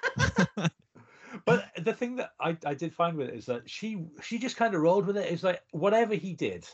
But 1.45 1.69
the 1.81 1.93
thing 1.93 2.17
that 2.17 2.31
I, 2.39 2.57
I 2.65 2.73
did 2.73 2.93
find 2.93 3.15
with 3.15 3.29
it 3.29 3.35
is 3.35 3.45
that 3.45 3.69
she 3.69 4.05
she 4.21 4.37
just 4.37 4.57
kind 4.57 4.73
of 4.75 4.81
rolled 4.81 5.05
with 5.05 5.17
it. 5.17 5.31
It's 5.31 5.43
like 5.43 5.61
whatever 5.71 6.15
he 6.15 6.33
did, 6.33 6.67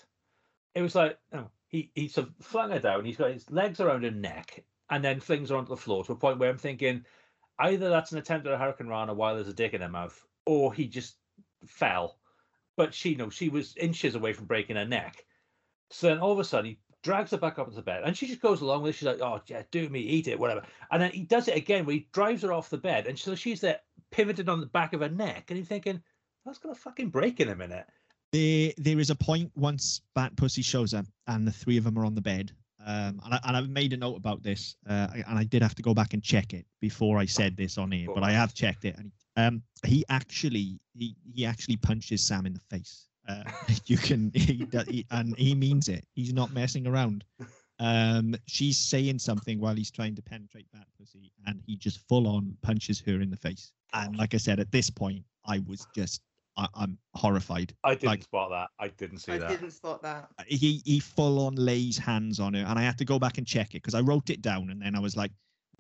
it 0.76 0.82
was 0.82 0.96
like 0.96 1.18
oh, 1.34 1.50
he 1.68 1.92
he 1.96 2.08
sort 2.08 2.28
of 2.28 2.46
flung 2.46 2.72
her 2.72 2.80
down. 2.80 3.06
He's 3.06 3.18
got 3.18 3.32
his 3.32 3.50
legs 3.52 3.80
around 3.80 4.04
her 4.04 4.12
neck 4.12 4.64
and 4.90 5.04
then 5.04 5.20
flings 5.20 5.50
her 5.50 5.58
onto 5.58 5.70
the 5.70 5.78
floor 5.78 6.04
to 6.04 6.14
a 6.14 6.16
point 6.16 6.40
where 6.40 6.50
I'm 6.50 6.58
thinking 6.58 7.06
either 7.60 7.90
that's 7.90 8.12
an 8.12 8.18
attempt 8.18 8.48
at 8.48 8.54
a 8.54 8.58
hurricanrana 8.58 9.16
while 9.16 9.36
there's 9.36 9.48
a 9.48 9.54
dick 9.54 9.74
in 9.74 9.82
her 9.82 9.90
mouth, 9.90 10.20
or 10.46 10.74
he 10.74 10.88
just 10.88 11.18
fell. 11.66 12.18
But 12.76 12.94
she 12.94 13.16
no, 13.16 13.30
she 13.30 13.50
was 13.50 13.76
inches 13.78 14.16
away 14.16 14.34
from 14.34 14.46
breaking 14.46 14.76
her 14.78 14.86
neck. 14.86 15.26
So 15.94 16.08
then 16.08 16.20
all 16.20 16.32
of 16.32 16.40
a 16.40 16.44
sudden 16.44 16.72
he 16.72 16.80
drags 17.04 17.32
her 17.32 17.38
back 17.38 17.60
up 17.60 17.68
into 17.68 17.82
bed 17.82 18.04
and 18.06 18.18
she 18.18 18.28
just 18.28 18.42
goes 18.42 18.62
along 18.62 18.82
with 18.82 18.96
it. 18.96 18.98
She's 18.98 19.08
like, 19.08 19.22
oh 19.22 19.42
yeah, 19.48 19.64
do 19.72 19.88
me, 19.90 20.00
eat 20.00 20.28
it, 20.28 20.40
whatever. 20.40 20.64
And 20.92 21.02
then 21.02 21.12
he 21.12 21.24
does 21.24 21.48
it 21.48 21.56
again 21.56 21.86
where 21.86 21.96
he 21.96 22.08
drives 22.14 22.42
her 22.42 22.52
off 22.54 22.70
the 22.70 22.78
bed 22.78 23.08
and 23.08 23.18
so 23.18 23.36
she's 23.36 23.62
there 23.62 23.80
pivoted 24.12 24.50
on 24.50 24.60
the 24.60 24.68
back 24.68 24.94
of 24.94 25.02
her 25.02 25.10
neck, 25.10 25.46
and 25.50 25.58
you're 25.58 25.66
thinking, 25.66 26.02
that's 26.46 26.60
gonna 26.60 26.76
fucking 26.76 27.10
break 27.10 27.40
in 27.40 27.50
a 27.50 27.56
minute. 27.56 27.86
there, 28.32 28.72
there 28.78 29.00
is 29.00 29.10
a 29.10 29.16
point 29.16 29.52
once 29.56 30.02
Bat 30.16 30.36
Pussy 30.36 30.62
shows 30.62 30.94
up 30.94 31.06
and 31.28 31.48
the 31.48 31.52
three 31.52 31.78
of 31.78 31.84
them 31.84 31.98
are 31.98 32.06
on 32.06 32.16
the 32.16 32.22
bed. 32.22 32.52
Um, 32.86 33.22
and, 33.24 33.34
I, 33.36 33.40
and 33.46 33.58
I've 33.58 33.70
made 33.70 33.94
a 33.94 33.98
note 33.98 34.18
about 34.18 34.44
this, 34.44 34.76
uh, 34.90 35.08
and 35.28 35.40
I 35.40 35.46
did 35.46 35.62
have 35.62 35.76
to 35.76 35.82
go 35.82 35.94
back 35.94 36.14
and 36.14 36.22
check 36.22 36.54
it 36.54 36.66
before 36.82 37.18
I 37.18 37.26
said 37.26 37.56
this 37.56 37.78
on 37.78 37.94
air, 37.94 38.08
but 38.14 38.24
I 38.24 38.32
have 38.32 38.54
checked 38.54 38.84
it. 38.84 38.98
And 38.98 39.12
um, 39.38 39.64
he 39.86 40.04
actually, 40.10 40.80
he, 40.94 41.16
he 41.34 41.46
actually 41.46 41.78
punches 41.78 42.22
Sam 42.22 42.46
in 42.46 42.54
the 42.54 42.60
face. 42.60 43.08
Uh, 43.28 43.44
you 43.86 43.98
can, 43.98 44.32
he, 44.36 44.68
he, 44.90 45.06
and 45.12 45.38
he 45.38 45.56
means 45.56 45.88
it. 45.90 46.06
He's 46.14 46.34
not 46.34 46.52
messing 46.54 46.88
around. 46.88 47.24
Um, 47.80 48.36
she's 48.48 48.78
saying 48.78 49.20
something 49.20 49.60
while 49.60 49.76
he's 49.76 49.92
trying 49.92 50.16
to 50.16 50.22
penetrate 50.22 50.68
Bat 50.72 50.88
Pussy, 50.98 51.32
and 51.48 51.62
he 51.66 51.76
just 51.76 52.08
full 52.08 52.28
on 52.28 52.56
punches 52.62 53.02
her 53.06 53.20
in 53.22 53.30
the 53.30 53.38
face. 53.38 53.72
And 53.94 54.16
like 54.16 54.34
I 54.34 54.38
said, 54.38 54.60
at 54.60 54.72
this 54.72 54.90
point, 54.90 55.24
I 55.46 55.60
was 55.68 55.88
just, 55.96 56.22
I, 56.56 56.68
I'm 56.76 56.98
horrified 57.16 57.74
I 57.84 57.96
didn't 57.96 58.08
Like- 58.10 58.24
spot 58.24 58.52
that. 58.52 58.70
I 58.80 58.90
didn't 58.90 59.18
see 59.20 59.32
I 59.34 59.38
that. 59.40 59.50
I 59.50 59.56
didn't 59.56 59.72
spot 59.72 60.04
that. 60.04 60.30
he 60.48 60.82
he 60.86 61.00
full 61.00 61.46
on 61.48 61.56
lays 61.56 61.98
hands 61.98 62.40
on 62.40 62.54
her 62.54 62.64
and 62.64 62.78
i 62.78 62.84
had 62.84 62.96
to 63.00 63.06
go 63.06 63.18
back 63.18 63.40
and 63.40 63.48
check 63.48 63.70
it 63.72 63.82
because 63.82 63.96
i 63.96 64.00
wrote 64.02 64.30
it 64.30 64.44
down 64.44 64.70
and 64.70 64.80
then 64.80 64.96
i 64.96 65.00
was 65.00 65.18
like 65.18 65.32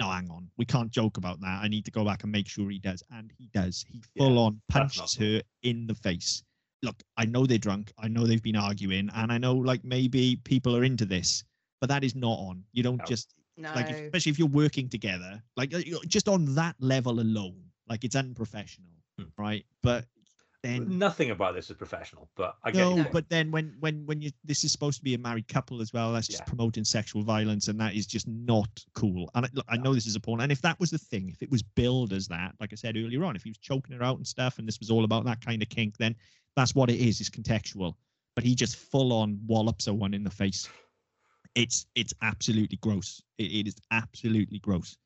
no 0.01 0.07
hang 0.09 0.27
on 0.31 0.49
we 0.57 0.65
can't 0.65 0.89
joke 0.89 1.17
about 1.17 1.39
that 1.41 1.59
i 1.61 1.67
need 1.67 1.85
to 1.85 1.91
go 1.91 2.03
back 2.03 2.23
and 2.23 2.31
make 2.31 2.47
sure 2.47 2.71
he 2.71 2.79
does 2.79 3.03
and 3.11 3.31
he 3.37 3.47
does 3.53 3.85
he 3.87 4.01
Yeah, 4.15 4.25
full 4.25 4.39
on 4.39 4.59
punches 4.67 5.15
cool. 5.15 5.27
her 5.35 5.41
in 5.61 5.85
the 5.85 5.93
face 5.93 6.41
look 6.83 7.01
i 7.17 7.25
know 7.25 7.45
they're 7.45 7.57
drunk 7.57 7.91
i 7.97 8.07
know 8.07 8.25
they've 8.27 8.43
been 8.43 8.55
arguing 8.55 9.09
and 9.15 9.31
i 9.31 9.37
know 9.37 9.53
like 9.55 9.83
maybe 9.83 10.35
people 10.43 10.75
are 10.75 10.83
into 10.83 11.05
this 11.05 11.43
but 11.81 11.87
that 11.89 12.03
is 12.03 12.15
not 12.15 12.37
on 12.39 12.63
you 12.73 12.83
don't 12.83 12.97
No. 12.97 13.05
just 13.05 13.33
No. 13.57 13.71
like 13.73 13.89
if- 13.89 13.97
especially 14.01 14.31
if 14.31 14.37
you're 14.39 14.47
working 14.47 14.89
together 14.89 15.41
like 15.57 15.73
uh, 15.73 15.77
you 15.77 15.93
know, 15.93 16.01
just 16.07 16.27
on 16.27 16.53
that 16.55 16.75
level 16.79 17.19
alone 17.19 17.63
like 17.89 18.03
it's 18.03 18.15
unprofessional 18.15 18.89
Hmm. 19.19 19.25
right 19.37 19.63
but 19.83 20.05
then 20.63 20.97
Nothing 20.97 21.29
about 21.31 21.53
this 21.55 21.69
is 21.69 21.75
professional, 21.75 22.29
but 22.35 22.55
I 22.63 22.71
get 22.71 22.79
no, 22.79 22.95
your 22.95 23.05
but 23.11 23.27
then 23.29 23.51
when 23.51 23.75
when 23.81 24.05
when 24.05 24.21
you 24.21 24.31
this 24.45 24.63
is 24.63 24.71
supposed 24.71 24.97
to 24.97 25.03
be 25.03 25.13
a 25.13 25.17
married 25.17 25.47
couple 25.49 25.81
as 25.81 25.91
well, 25.91 26.13
that's 26.13 26.27
just 26.27 26.39
Yeah. 26.41 26.45
promoting 26.45 26.85
sexual 26.85 27.21
violence, 27.21 27.67
and 27.67 27.79
that 27.81 27.93
is 27.95 28.07
just 28.07 28.27
not 28.27 28.69
cool. 28.95 29.29
And 29.35 29.45
I, 29.45 29.49
look, 29.53 29.65
I 29.67 29.75
know 29.77 29.93
this 29.93 30.07
is 30.07 30.15
a 30.15 30.19
porn, 30.21 30.39
and 30.41 30.51
if 30.51 30.61
that 30.61 30.79
was 30.79 30.89
the 30.89 30.97
thing, 30.97 31.29
if 31.29 31.41
it 31.43 31.51
was 31.51 31.61
billed 31.61 32.13
as 32.13 32.27
that, 32.29 32.55
like 32.61 32.71
I 32.71 32.75
said 32.75 32.95
earlier 32.95 33.23
on, 33.25 33.35
if 33.35 33.43
he 33.43 33.49
was 33.49 33.57
choking 33.57 33.95
her 33.97 34.03
out 34.03 34.17
and 34.17 34.25
stuff, 34.25 34.57
and 34.57 34.67
this 34.67 34.79
was 34.79 34.89
all 34.89 35.03
about 35.03 35.25
that 35.25 35.43
kind 35.45 35.61
of 35.61 35.67
kink, 35.69 35.97
then 35.97 36.15
that's 36.55 36.73
what 36.73 36.89
it 36.89 36.99
is. 36.99 37.19
It's 37.19 37.29
contextual. 37.29 37.95
But 38.35 38.43
he 38.45 38.55
just 38.55 38.77
full 38.77 39.11
on 39.13 39.39
wallops 39.45 39.85
her 39.85 39.93
one 39.93 40.13
in 40.13 40.23
the 40.23 40.29
face. 40.31 40.67
It's 41.55 41.85
it's 41.93 42.13
absolutely 42.21 42.77
gross. 42.77 43.21
It, 43.37 43.51
it 43.51 43.67
is 43.67 43.75
absolutely 43.91 44.59
gross. 44.59 44.97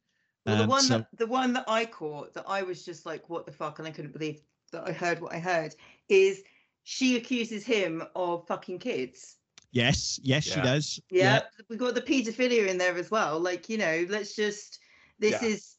Well, 0.45 0.55
the 0.57 0.63
Um, 0.63 0.69
one 0.69 0.81
so- 0.83 0.97
that 0.99 1.07
the 1.17 1.27
one 1.27 1.51
that 1.53 1.65
I 1.67 1.85
caught 1.85 2.33
that 2.35 2.45
I 2.47 2.61
was 2.61 2.85
just 2.85 3.05
like, 3.05 3.27
what 3.29 3.45
the 3.45 3.51
fuck, 3.51 3.79
and 3.79 3.87
I 3.87 3.91
couldn't 3.91 4.11
believe 4.13 4.39
that 4.71 4.87
I 4.87 4.91
heard 4.91 5.19
what 5.21 5.33
I 5.33 5.39
heard 5.39 5.75
is 6.09 6.43
she 6.83 7.15
accuses 7.17 7.65
him 7.65 8.03
of 8.15 8.45
fucking 8.47 8.79
kids. 8.79 9.35
yes, 9.71 10.19
yes, 10.23 10.43
she 10.45 10.61
does. 10.61 10.99
Yeah, 11.09 11.41
we 11.69 11.75
got 11.77 11.95
the 11.95 12.01
paedophilia 12.01 12.67
in 12.67 12.77
there 12.77 12.97
as 12.97 13.11
well. 13.11 13.39
Like 13.39 13.69
you 13.69 13.77
know, 13.77 14.05
let's 14.09 14.35
just 14.35 14.79
this 15.19 15.41
Yeah. 15.41 15.47
is 15.47 15.75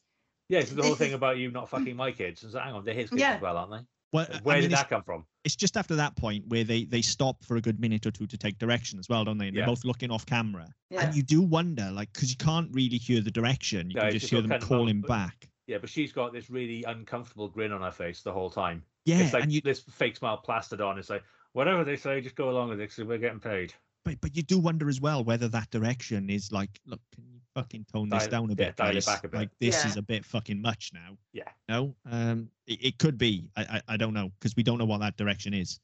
yeah, 0.49 0.59
it's 0.59 0.71
the 0.71 0.83
whole 0.83 0.95
thing 0.95 1.09
is- 1.09 1.15
about 1.15 1.37
you 1.37 1.51
not 1.51 1.69
fucking 1.69 1.95
my 1.95 2.11
kids. 2.11 2.43
It's 2.43 2.53
like, 2.53 2.63
hang 2.63 2.73
on, 2.73 2.83
they're 2.83 2.93
his 2.93 3.09
kids 3.09 3.21
Yeah. 3.21 3.35
as 3.35 3.41
well, 3.41 3.57
aren't 3.57 3.71
they? 3.71 3.87
Well, 4.11 4.25
Where 4.41 4.55
I 4.57 4.61
mean, 4.61 4.69
did 4.71 4.77
that 4.77 4.89
come 4.89 5.03
from? 5.03 5.25
it's 5.43 5.55
just 5.55 5.77
after 5.77 5.95
that 5.95 6.15
point 6.15 6.47
where 6.47 6.63
they 6.63 6.85
they 6.85 7.01
stop 7.01 7.43
for 7.45 7.57
a 7.57 7.61
good 7.61 7.79
minute 7.79 8.05
or 8.07 8.11
two 8.11 8.25
to 8.27 8.37
take 8.37 8.57
direction 8.57 8.97
as 8.99 9.07
well, 9.09 9.23
don't 9.25 9.37
they? 9.37 9.47
And 9.47 9.55
Yeah. 9.55 9.61
They're 9.61 9.67
both 9.75 9.85
looking 9.85 10.09
off 10.11 10.25
camera, 10.25 10.67
yeah. 10.89 11.01
and 11.05 11.15
you 11.15 11.21
do 11.23 11.41
wonder, 11.41 11.91
like, 11.91 12.11
because 12.13 12.29
you 12.31 12.37
can't 12.37 12.69
really 12.73 12.97
hear 12.97 13.21
the 13.21 13.29
direction, 13.31 13.89
you 13.91 13.95
No, 13.97 14.01
can 14.03 14.11
just 14.11 14.23
just 14.23 14.31
hear 14.31 14.41
them 14.41 14.59
calling 14.61 15.01
back. 15.01 15.47
Yeah, 15.69 15.77
but 15.77 15.87
she's 15.89 16.11
got 16.11 16.33
this 16.33 16.49
really 16.49 16.83
uncomfortable 16.83 17.47
grin 17.47 17.71
on 17.71 17.81
her 17.83 17.91
face 17.91 18.23
the 18.23 18.31
whole 18.33 18.49
time. 18.49 18.83
Yeah, 19.05 19.19
it's 19.19 19.33
like 19.33 19.43
and 19.43 19.53
you 19.53 19.61
this 19.61 19.81
fake 19.81 20.15
smile 20.17 20.37
plastered 20.37 20.81
on. 20.81 20.97
It's 20.97 21.11
like 21.11 21.23
whatever 21.53 21.83
they 21.83 21.95
say, 21.95 22.21
just 22.21 22.35
go 22.35 22.49
along 22.49 22.69
with 22.69 22.79
it 22.81 22.89
because 22.89 23.03
we're 23.05 23.19
getting 23.19 23.39
paid. 23.39 23.71
but 24.03 24.19
but 24.19 24.35
you 24.35 24.41
do 24.41 24.57
wonder 24.57 24.89
as 24.89 24.99
well 24.99 25.23
whether 25.23 25.47
that 25.47 25.69
direction 25.69 26.27
is 26.31 26.51
like, 26.51 26.71
look, 26.87 26.99
can 27.13 27.23
you 27.31 27.39
fucking 27.53 27.85
tone 27.93 28.09
this 28.09 28.23
Dial- 28.23 28.31
down 28.31 28.45
a 28.45 28.49
yeah, 28.49 28.55
bit, 28.55 28.75
dial 28.77 28.97
it 28.97 29.05
back 29.05 29.23
a 29.23 29.27
bit. 29.27 29.37
Like 29.37 29.49
this 29.59 29.83
Yeah. 29.83 29.91
is 29.91 29.97
a 29.97 30.01
bit 30.01 30.25
fucking 30.25 30.59
much 30.59 30.89
now. 30.91 31.15
Yeah. 31.33 31.49
No, 31.67 31.93
um, 32.09 32.49
it, 32.65 32.83
it 32.85 32.97
could 32.97 33.19
be. 33.19 33.47
I, 33.55 33.61
I 33.61 33.81
I 33.93 33.97
don't 33.97 34.15
know 34.15 34.31
because 34.39 34.55
we 34.55 34.63
don't 34.63 34.79
know 34.79 34.85
what 34.85 35.01
that 35.01 35.17
direction 35.17 35.53
is. 35.53 35.79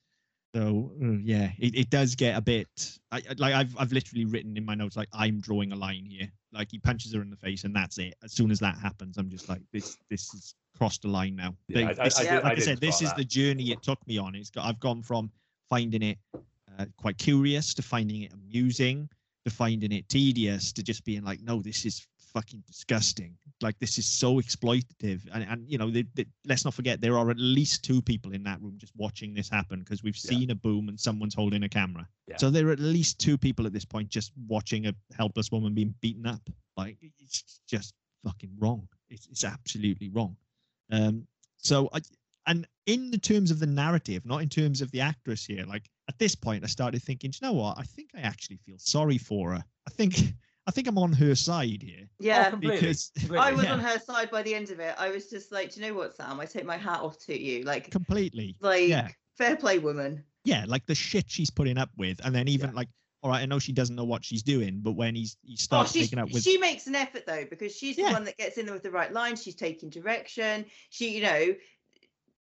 So 0.55 0.91
yeah, 1.21 1.51
it, 1.59 1.75
it 1.75 1.89
does 1.89 2.15
get 2.15 2.37
a 2.37 2.41
bit. 2.41 2.67
I, 3.11 3.21
like 3.37 3.53
I've 3.53 3.75
I've 3.77 3.91
literally 3.91 4.23
written 4.23 4.55
in 4.55 4.63
my 4.63 4.73
notes 4.73 4.95
like 4.95 5.09
I'm 5.11 5.41
drawing 5.41 5.73
a 5.73 5.75
line 5.75 6.05
here. 6.05 6.29
Like 6.53 6.71
he 6.71 6.79
punches 6.79 7.13
her 7.13 7.21
in 7.21 7.29
the 7.29 7.35
face 7.35 7.65
and 7.65 7.75
that's 7.75 7.97
it. 7.97 8.15
As 8.23 8.31
soon 8.31 8.51
as 8.51 8.59
that 8.59 8.77
happens, 8.77 9.17
I'm 9.17 9.29
just 9.29 9.49
like 9.49 9.61
this 9.73 9.97
this 10.09 10.33
is 10.33 10.55
crossed 10.77 11.01
the 11.01 11.09
line 11.09 11.35
now. 11.35 11.55
Yeah, 11.67 11.75
They- 11.75 11.83
I- 11.87 12.03
this 12.05 12.19
I 12.19 12.35
like 12.35 12.45
I 12.45 12.51
I, 12.51 12.59
said, 12.59 12.79
this 12.79 13.01
is 13.01 13.09
that. 13.09 13.17
the 13.17 13.25
journey 13.25 13.71
it 13.71 13.83
took 13.83 13.99
me 14.07 14.17
on. 14.17 14.33
It's 14.33 14.49
got, 14.49 14.63
I've 14.65 14.79
gone 14.79 15.01
from 15.03 15.29
finding 15.69 16.01
it 16.01 16.17
uh, 16.79 16.85
quite 16.97 17.17
curious 17.17 17.73
to 17.73 17.81
finding 17.81 18.21
it 18.21 18.31
amusing 18.31 19.09
to 19.43 19.51
finding 19.51 19.91
it 19.91 20.07
tedious 20.07 20.71
to 20.73 20.81
just 20.81 21.03
being 21.03 21.23
like, 21.23 21.41
no, 21.41 21.61
this 21.61 21.85
is 21.85 22.07
fucking 22.35 22.61
disgusting. 22.67 23.33
Like 23.61 23.79
this 23.79 23.97
is 23.97 24.05
so 24.05 24.35
exploitative. 24.35 25.21
And 25.33 25.43
and 25.43 25.65
you 25.67 25.77
know, 25.77 25.89
they, 25.89 26.03
they, 26.15 26.25
let's 26.45 26.65
not 26.65 26.73
forget 26.73 26.99
there 27.01 27.17
are 27.17 27.31
at 27.31 27.39
least 27.39 27.83
two 27.83 28.01
people 28.01 28.33
in 28.33 28.43
that 28.43 28.61
room 28.61 28.75
just 28.77 28.93
watching 28.97 29.33
this 29.33 29.49
happen 29.49 29.79
because 29.79 30.03
we've 30.03 30.17
Yeah. 30.23 30.29
seen 30.31 30.51
a 30.51 30.55
boom 30.55 30.89
and 30.89 30.99
someone's 30.99 31.33
holding 31.33 31.63
a 31.63 31.69
camera. 31.69 32.07
Yeah. 32.27 32.37
So 32.37 32.49
there 32.49 32.67
are 32.67 32.71
at 32.73 32.79
least 32.79 33.19
two 33.19 33.37
people 33.37 33.65
at 33.65 33.73
this 33.73 33.85
point 33.85 34.09
just 34.09 34.31
watching 34.47 34.85
a 34.87 34.93
helpless 35.17 35.49
woman 35.51 35.73
being 35.73 35.95
beaten 36.01 36.27
up. 36.27 36.41
Like 36.77 36.97
it's 37.19 37.61
just 37.67 37.93
fucking 38.25 38.51
wrong. 38.59 38.87
It's 39.09 39.27
it's 39.27 39.45
absolutely 39.45 40.09
wrong. 40.09 40.35
Um, 40.91 41.25
so 41.57 41.89
I 41.93 42.01
and 42.47 42.67
in 42.85 43.09
the 43.11 43.17
terms 43.17 43.49
of 43.49 43.59
the 43.59 43.65
narrative, 43.83 44.25
not 44.25 44.41
in 44.43 44.49
terms 44.49 44.81
of 44.81 44.91
the 44.91 45.01
actress 45.01 45.45
here. 45.45 45.65
Like 45.65 45.89
at 46.09 46.19
this 46.19 46.35
point, 46.35 46.63
I 46.65 46.67
started 46.67 47.01
thinking, 47.01 47.31
"Do 47.31 47.37
you 47.41 47.47
know 47.47 47.53
what? 47.53 47.79
I 47.79 47.83
think 47.83 48.09
I 48.13 48.19
actually 48.19 48.57
feel 48.57 48.77
sorry 48.77 49.17
for 49.17 49.53
her. 49.53 49.63
I 49.87 49.91
think 49.91 50.13
I 50.67 50.71
think 50.71 50.87
I'm 50.87 50.97
on 50.97 51.13
her 51.13 51.35
side 51.35 51.83
here 51.83 52.07
Yeah. 52.19 52.51
Oh, 52.53 52.57
because 52.57 53.11
completely. 53.17 53.37
I 53.37 53.51
was 53.51 53.63
yeah. 53.65 53.73
on 53.73 53.79
her 53.79 53.99
side 53.99 54.31
by 54.31 54.41
the 54.41 54.55
end 54.55 54.71
of 54.71 54.79
it. 54.79 54.95
I 54.97 55.09
was 55.09 55.29
just 55.29 55.51
like, 55.51 55.73
do 55.73 55.79
you 55.81 55.87
know 55.87 55.93
what, 55.93 56.15
Sam? 56.15 56.39
I 56.39 56.45
take 56.45 56.65
my 56.65 56.77
hat 56.77 57.01
off 57.01 57.17
to 57.25 57.39
you. 57.39 57.63
Like, 57.63 57.91
completely, 57.91 58.55
like 58.61 58.87
yeah. 58.87 59.09
fair 59.37 59.55
play, 59.55 59.77
woman. 59.79 60.23
yeah, 60.43 60.65
like 60.67 60.85
the 60.87 60.95
shit 60.95 61.25
she's 61.29 61.49
putting 61.51 61.77
up 61.77 61.89
with, 61.97 62.19
and 62.25 62.33
then 62.33 62.47
even 62.47 62.69
Yeah. 62.71 62.75
like, 62.75 62.89
all 63.23 63.31
right, 63.31 63.41
I 63.41 63.45
know 63.47 63.57
she 63.57 63.71
doesn't 63.73 63.95
know 63.95 64.03
what 64.03 64.23
she's 64.23 64.43
doing, 64.43 64.81
but 64.83 64.91
when 64.93 65.15
he's 65.15 65.35
he 65.43 65.53
Oh, 65.53 65.55
starts 65.57 65.91
she, 65.93 66.01
taking 66.01 66.19
up 66.19 66.31
with, 66.31 66.43
she 66.43 66.57
makes 66.59 66.85
an 66.87 66.95
effort 66.95 67.25
though 67.25 67.45
because 67.49 67.75
she's 67.75 67.97
Yeah. 67.97 68.07
the 68.09 68.13
one 68.13 68.23
that 68.25 68.37
gets 68.37 68.57
in 68.57 68.65
there 68.65 68.73
with 68.73 68.83
the 68.83 68.91
right 68.91 69.11
lines. 69.11 69.41
She's 69.43 69.55
taking 69.55 69.89
direction. 69.89 70.65
She, 70.91 71.09
you 71.15 71.23
know, 71.23 71.55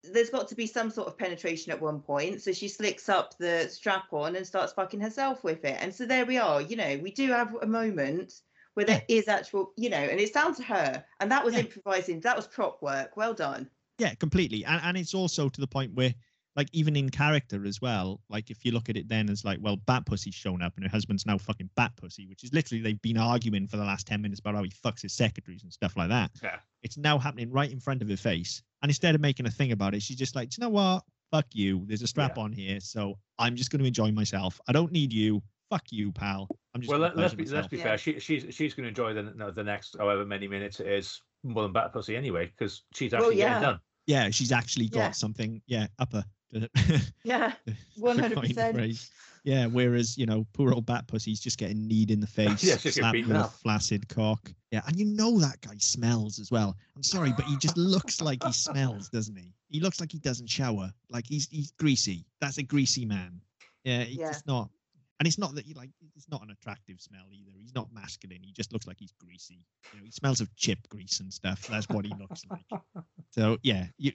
there's 0.04 0.30
got 0.30 0.48
to 0.48 0.54
be 0.54 0.66
some 0.66 0.90
sort 0.90 1.08
of 1.08 1.16
penetration 1.16 1.72
at 1.72 1.80
one 1.80 2.00
point. 2.00 2.42
So 2.42 2.52
she 2.52 2.68
slicks 2.68 3.08
up 3.08 3.36
the 3.38 3.68
strap 3.68 4.12
on 4.12 4.36
and 4.36 4.46
starts 4.46 4.72
fucking 4.72 5.00
herself 5.00 5.44
with 5.44 5.64
it. 5.64 5.76
And 5.80 5.94
so 5.94 6.06
there 6.06 6.26
we 6.26 6.38
are. 6.38 6.60
You 6.60 6.76
know, 6.76 6.98
we 7.02 7.12
do 7.12 7.28
have 7.30 7.56
a 7.62 7.66
moment 7.66 8.40
where 8.74 8.86
there 8.86 9.02
is 9.08 9.28
actual, 9.28 9.72
you 9.76 9.90
know, 9.90 9.98
and 9.98 10.18
it's 10.18 10.32
down 10.32 10.54
to 10.56 10.62
her. 10.64 11.04
And 11.20 11.30
that 11.30 11.44
was 11.44 11.54
Yeah. 11.54 11.60
improvising. 11.60 12.20
That 12.20 12.36
was 12.36 12.46
prop 12.46 12.82
work. 12.82 13.16
Well 13.16 13.34
done. 13.34 13.70
yeah, 13.98 14.14
completely, 14.14 14.64
and 14.64 14.80
and 14.82 14.96
it's 14.96 15.14
also 15.14 15.48
to 15.48 15.60
the 15.60 15.66
point 15.66 15.94
where. 15.94 16.14
Like 16.54 16.68
even 16.72 16.96
in 16.96 17.08
character 17.08 17.64
as 17.64 17.80
well, 17.80 18.20
like 18.28 18.50
if 18.50 18.62
you 18.64 18.72
look 18.72 18.90
at 18.90 18.96
it 18.96 19.08
then 19.08 19.30
as 19.30 19.42
like, 19.44 19.58
well, 19.62 19.76
Bat 19.76 20.04
Pussy's 20.06 20.34
shown 20.34 20.60
up 20.60 20.74
and 20.76 20.84
her 20.84 20.90
husband's 20.90 21.24
now 21.24 21.38
fucking 21.38 21.70
Bat 21.76 21.92
Pussy, 21.96 22.26
which 22.26 22.44
is 22.44 22.52
literally 22.52 22.82
they've 22.82 23.00
been 23.00 23.16
arguing 23.16 23.66
for 23.66 23.78
the 23.78 23.84
last 23.84 24.06
ten 24.06 24.20
minutes 24.20 24.40
about 24.40 24.54
how 24.54 24.62
he 24.62 24.70
fucks 24.70 25.00
his 25.00 25.14
secretaries 25.14 25.62
and 25.62 25.72
stuff 25.72 25.96
like 25.96 26.10
that. 26.10 26.30
Yeah. 26.42 26.58
It's 26.82 26.98
now 26.98 27.18
happening 27.18 27.50
right 27.50 27.70
in 27.72 27.80
front 27.80 28.02
of 28.02 28.08
her 28.10 28.16
face. 28.18 28.62
And 28.82 28.90
instead 28.90 29.14
of 29.14 29.20
making 29.22 29.46
a 29.46 29.50
thing 29.50 29.72
about 29.72 29.94
it, 29.94 30.02
she's 30.02 30.16
just 30.18 30.34
like, 30.36 30.50
"Do 30.50 30.56
you 30.60 30.66
know 30.66 30.70
what? 30.70 31.04
Fuck 31.30 31.46
you. 31.54 31.84
There's 31.86 32.02
a 32.02 32.06
strap 32.06 32.36
Yeah. 32.36 32.42
on 32.42 32.52
here, 32.52 32.80
so 32.80 33.18
I'm 33.38 33.56
just 33.56 33.70
going 33.70 33.80
to 33.80 33.86
enjoy 33.86 34.10
myself. 34.12 34.60
I 34.68 34.72
don't 34.72 34.92
need 34.92 35.10
you. 35.12 35.42
Fuck 35.70 35.84
you, 35.90 36.12
pal. 36.12 36.48
I'm 36.74 36.82
just 36.82 36.90
well, 36.90 36.98
let, 37.00 37.16
let's 37.16 37.32
pleasure 37.32 37.36
be 37.36 37.42
let's 37.44 37.52
myself." 37.52 37.70
be 37.70 37.76
Yeah. 37.78 37.82
fair. 37.84 37.98
She 37.98 38.18
she's 38.20 38.54
she's 38.54 38.74
going 38.74 38.84
to 38.84 38.88
enjoy 38.88 39.14
the 39.14 39.22
no, 39.34 39.50
the 39.50 39.64
next 39.64 39.96
however 39.98 40.26
many 40.26 40.48
minutes 40.48 40.80
it 40.80 40.86
is 40.88 41.22
more 41.44 41.62
than 41.62 41.72
Bat 41.72 41.94
Pussy 41.94 42.14
anyway 42.14 42.52
because 42.58 42.82
she's 42.94 43.12
Well, 43.12 43.22
actually 43.22 43.38
yeah. 43.38 43.48
getting 43.48 43.62
done. 43.62 43.80
Yeah, 44.06 44.30
she's 44.30 44.52
actually 44.52 44.88
got 44.88 44.98
Yeah. 44.98 45.10
something. 45.12 45.62
Yeah, 45.66 45.86
upper. 45.98 46.24
Yeah. 47.24 47.52
to 47.66 47.74
One 47.96 48.16
coin 48.16 48.22
hundred 48.22 48.36
the 48.36 48.48
percent. 48.72 49.08
Yeah, 49.44 49.66
whereas 49.66 50.16
you 50.16 50.24
know, 50.26 50.46
poor 50.52 50.72
old 50.72 50.86
Bat 50.86 51.08
Pussy's 51.08 51.40
just 51.40 51.58
getting 51.58 51.86
kneed 51.88 52.10
in 52.10 52.20
the 52.20 52.26
face, 52.38 52.62
Yeah, 52.62 52.74
she's 52.76 52.82
getting 52.94 53.02
slapped 53.02 53.12
beaten 53.14 53.28
with 53.32 53.40
a 53.40 53.44
up. 53.44 53.52
flaccid 53.54 54.08
cock. 54.08 54.52
Yeah, 54.70 54.82
and 54.86 54.96
you 54.96 55.04
know 55.04 55.38
that 55.40 55.60
guy 55.60 55.76
smells 55.78 56.38
as 56.38 56.50
well. 56.50 56.76
I'm 56.96 57.02
sorry, 57.02 57.32
but 57.36 57.44
he 57.46 57.56
just 57.58 57.76
looks 57.76 58.20
like 58.20 58.42
he 58.44 58.52
smells, 58.52 59.08
doesn't 59.08 59.36
he? 59.36 59.52
He 59.68 59.80
looks 59.80 60.00
like 60.00 60.12
he 60.12 60.18
doesn't 60.18 60.48
shower. 60.48 60.92
Like 61.10 61.26
he's 61.26 61.48
he's 61.48 61.72
greasy. 61.72 62.24
That's 62.40 62.58
a 62.58 62.62
greasy 62.62 63.04
man. 63.04 63.40
Yeah, 63.84 64.04
he's 64.04 64.18
Yeah. 64.18 64.28
just 64.28 64.46
not. 64.46 64.70
And 65.18 65.26
it's 65.28 65.38
not 65.38 65.54
that 65.54 65.66
you 65.66 65.74
like. 65.74 65.90
It's 66.16 66.28
not 66.28 66.42
an 66.42 66.50
attractive 66.50 67.00
smell 67.00 67.26
either. 67.32 67.52
He's 67.56 67.74
not 67.74 67.92
masculine. 67.92 68.40
He 68.42 68.52
just 68.52 68.72
looks 68.72 68.86
like 68.88 68.96
he's 68.98 69.12
greasy. 69.20 69.64
You 69.92 69.98
know, 70.00 70.04
he 70.04 70.10
smells 70.10 70.40
of 70.40 70.54
chip 70.56 70.78
grease 70.88 71.20
and 71.20 71.32
stuff. 71.32 71.66
That's 71.68 71.88
what 71.88 72.04
he 72.04 72.12
looks 72.18 72.42
like. 72.50 72.82
So 73.30 73.58
yeah, 73.62 73.86
you. 73.98 74.12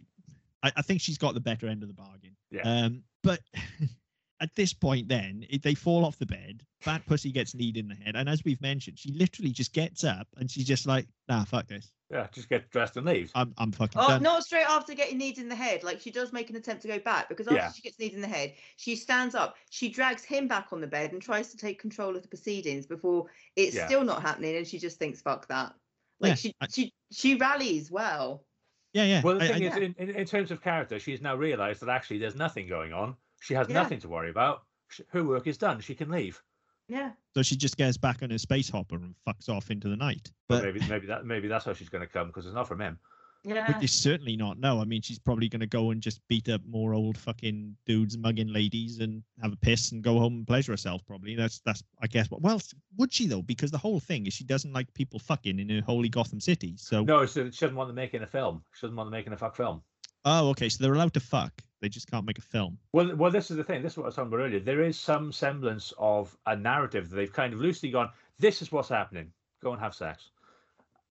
I, 0.63 0.71
I 0.77 0.81
think 0.81 1.01
she's 1.01 1.17
got 1.17 1.33
the 1.33 1.39
better 1.39 1.67
end 1.67 1.83
of 1.83 1.87
the 1.89 1.93
bargain. 1.93 2.35
Yeah. 2.51 2.61
Um, 2.63 3.03
but 3.23 3.41
at 4.39 4.53
this 4.55 4.73
point, 4.73 5.07
then 5.07 5.45
it, 5.49 5.63
they 5.63 5.73
fall 5.75 6.05
off 6.05 6.17
the 6.19 6.25
bed. 6.25 6.63
Bat 6.85 7.03
Pussy 7.07 7.31
gets 7.31 7.55
kneed 7.55 7.77
in 7.77 7.87
the 7.87 7.95
head, 7.95 8.15
and 8.15 8.29
as 8.29 8.43
we've 8.43 8.61
mentioned, 8.61 8.99
she 8.99 9.11
literally 9.11 9.51
just 9.51 9.73
gets 9.73 10.03
up 10.03 10.27
and 10.37 10.49
she's 10.49 10.65
just 10.65 10.85
like, 10.87 11.07
"Nah, 11.27 11.43
fuck 11.43 11.67
this. 11.67 11.91
Yeah, 12.09 12.27
just 12.31 12.47
get 12.47 12.69
dressed 12.69 12.95
and 12.97 13.05
leave. 13.05 13.31
I'm 13.35 13.53
I'm 13.57 13.71
fucking 13.71 13.99
Oh, 14.01 14.07
done." 14.07 14.23
not 14.23 14.43
straight 14.43 14.67
after 14.69 14.93
getting 14.93 15.17
kneed 15.17 15.39
in 15.39 15.49
the 15.49 15.55
head. 15.55 15.83
Like 15.83 15.99
she 15.99 16.11
does 16.11 16.31
make 16.31 16.49
an 16.49 16.55
attempt 16.55 16.83
to 16.83 16.87
go 16.87 16.99
back 16.99 17.27
because 17.29 17.47
after 17.47 17.57
Yeah. 17.57 17.71
she 17.73 17.81
gets 17.81 17.99
kneed 17.99 18.13
in 18.13 18.21
the 18.21 18.27
head, 18.27 18.53
she 18.77 18.95
stands 18.95 19.35
up, 19.35 19.57
she 19.71 19.89
drags 19.89 20.23
him 20.23 20.47
back 20.47 20.67
on 20.71 20.79
the 20.81 20.87
bed 20.87 21.11
and 21.11 21.21
tries 21.21 21.49
to 21.51 21.57
take 21.57 21.79
control 21.81 22.15
of 22.15 22.21
the 22.21 22.27
proceedings 22.29 22.85
before 22.85 23.25
it's 23.55 23.75
Yeah. 23.75 23.87
still 23.87 24.03
not 24.05 24.21
happening, 24.21 24.55
and 24.55 24.65
she 24.67 24.79
just 24.79 24.97
thinks, 24.99 25.19
"Fuck 25.21 25.47
that." 25.49 25.73
Like 26.19 26.29
Yeah, 26.29 26.35
she 26.35 26.53
I- 26.61 26.67
she 26.67 26.93
she 27.11 27.35
rallies 27.35 27.91
well. 27.91 28.45
Yeah, 28.93 29.03
yeah. 29.03 29.21
Well, 29.23 29.37
the 29.37 29.45
I- 29.45 29.47
thing 29.53 29.63
I- 29.63 29.67
is, 29.67 29.75
in, 29.77 29.95
in, 29.97 30.09
in 30.15 30.25
terms 30.25 30.51
of 30.51 30.61
character, 30.61 30.99
she's 30.99 31.21
now 31.21 31.35
realised 31.35 31.81
that 31.81 31.89
actually 31.89 32.19
there's 32.19 32.35
nothing 32.35 32.67
going 32.67 32.93
on. 32.93 33.15
She 33.41 33.53
has 33.53 33.67
Yeah. 33.67 33.75
nothing 33.75 33.99
to 33.99 34.09
worry 34.09 34.29
about. 34.29 34.63
Her 35.09 35.23
work 35.23 35.47
is 35.47 35.57
done. 35.57 35.79
She 35.81 35.93
can 35.95 36.09
leave. 36.09 36.41
Yeah. 36.89 37.11
so 37.35 37.41
she 37.43 37.57
just 37.57 37.75
gets 37.75 37.97
back 37.97 38.23
on 38.23 38.29
her 38.29 38.37
space 38.37 38.69
hopper 38.69 38.95
and 38.95 39.13
fucks 39.27 39.49
off 39.49 39.69
into 39.71 39.89
the 39.89 39.97
night. 39.97 40.31
But 40.47 40.63
But 40.63 40.73
maybe 40.73 40.87
maybe 40.87 41.07
that 41.07 41.25
maybe 41.25 41.49
that's 41.49 41.65
how 41.65 41.73
she's 41.73 41.89
going 41.89 42.01
to 42.01 42.07
come 42.07 42.27
because 42.27 42.45
it's 42.45 42.55
not 42.55 42.65
from 42.65 42.79
him. 42.79 42.97
Yeah. 43.43 43.71
Which 43.71 43.83
is 43.83 43.93
certainly 43.93 44.35
not. 44.35 44.59
No, 44.59 44.81
I 44.81 44.85
mean 44.85 45.01
she's 45.01 45.19
probably 45.19 45.47
going 45.47 45.61
to 45.61 45.67
go 45.67 45.91
and 45.91 46.01
just 46.01 46.19
beat 46.27 46.49
up 46.49 46.61
more 46.67 46.93
old 46.93 47.17
fucking 47.17 47.75
dudes, 47.85 48.17
mugging 48.17 48.51
ladies, 48.51 48.99
and 48.99 49.23
have 49.41 49.53
a 49.53 49.57
piss 49.57 49.91
and 49.91 50.03
go 50.03 50.19
home 50.19 50.33
and 50.33 50.47
pleasure 50.47 50.73
herself. 50.73 51.01
Probably 51.07 51.35
that's 51.35 51.59
that's 51.65 51.83
I 52.01 52.07
guess. 52.07 52.29
What 52.29 52.41
well 52.41 52.61
would 52.97 53.13
she 53.13 53.27
though? 53.27 53.41
Because 53.41 53.71
the 53.71 53.77
whole 53.77 53.99
thing 53.99 54.25
is 54.25 54.33
she 54.33 54.43
doesn't 54.43 54.73
like 54.73 54.93
people 54.93 55.19
fucking 55.19 55.59
in 55.59 55.69
her 55.69 55.81
holy 55.81 56.09
Gotham 56.09 56.39
City. 56.39 56.75
So 56.77 57.03
No, 57.03 57.25
so 57.25 57.45
she 57.49 57.59
doesn't 57.65 57.75
want 57.75 57.87
them 57.89 57.95
making 57.95 58.23
a 58.23 58.27
film. 58.27 58.63
She 58.73 58.85
doesn't 58.85 58.95
want 58.95 59.07
them 59.07 59.17
making 59.17 59.33
a 59.33 59.37
fuck 59.37 59.55
film. 59.55 59.81
oh, 60.25 60.49
okay. 60.49 60.67
So 60.69 60.83
they're 60.83 60.93
allowed 60.93 61.13
to 61.13 61.19
fuck. 61.19 61.53
They 61.79 61.89
just 61.89 62.09
can't 62.09 62.25
make 62.25 62.39
a 62.39 62.41
film. 62.41 62.79
Well, 62.91 63.15
well, 63.15 63.29
this 63.29 63.51
is 63.51 63.57
the 63.57 63.63
thing. 63.63 63.83
This 63.83 63.93
is 63.93 63.97
what 63.97 64.05
I 64.05 64.07
was 64.07 64.15
talking 64.15 64.33
about 64.33 64.43
earlier. 64.43 64.59
There 64.59 64.81
is 64.81 64.97
some 64.97 65.31
semblance 65.31 65.93
of 65.99 66.35
a 66.47 66.55
narrative 66.55 67.09
that 67.09 67.15
they've 67.15 67.31
kind 67.31 67.53
of 67.53 67.59
loosely 67.61 67.91
gone. 67.91 68.09
This 68.39 68.63
is 68.63 68.71
what's 68.71 68.89
happening. 68.89 69.31
Go 69.61 69.73
and 69.73 69.79
have 69.81 69.93
sex. 69.93 70.31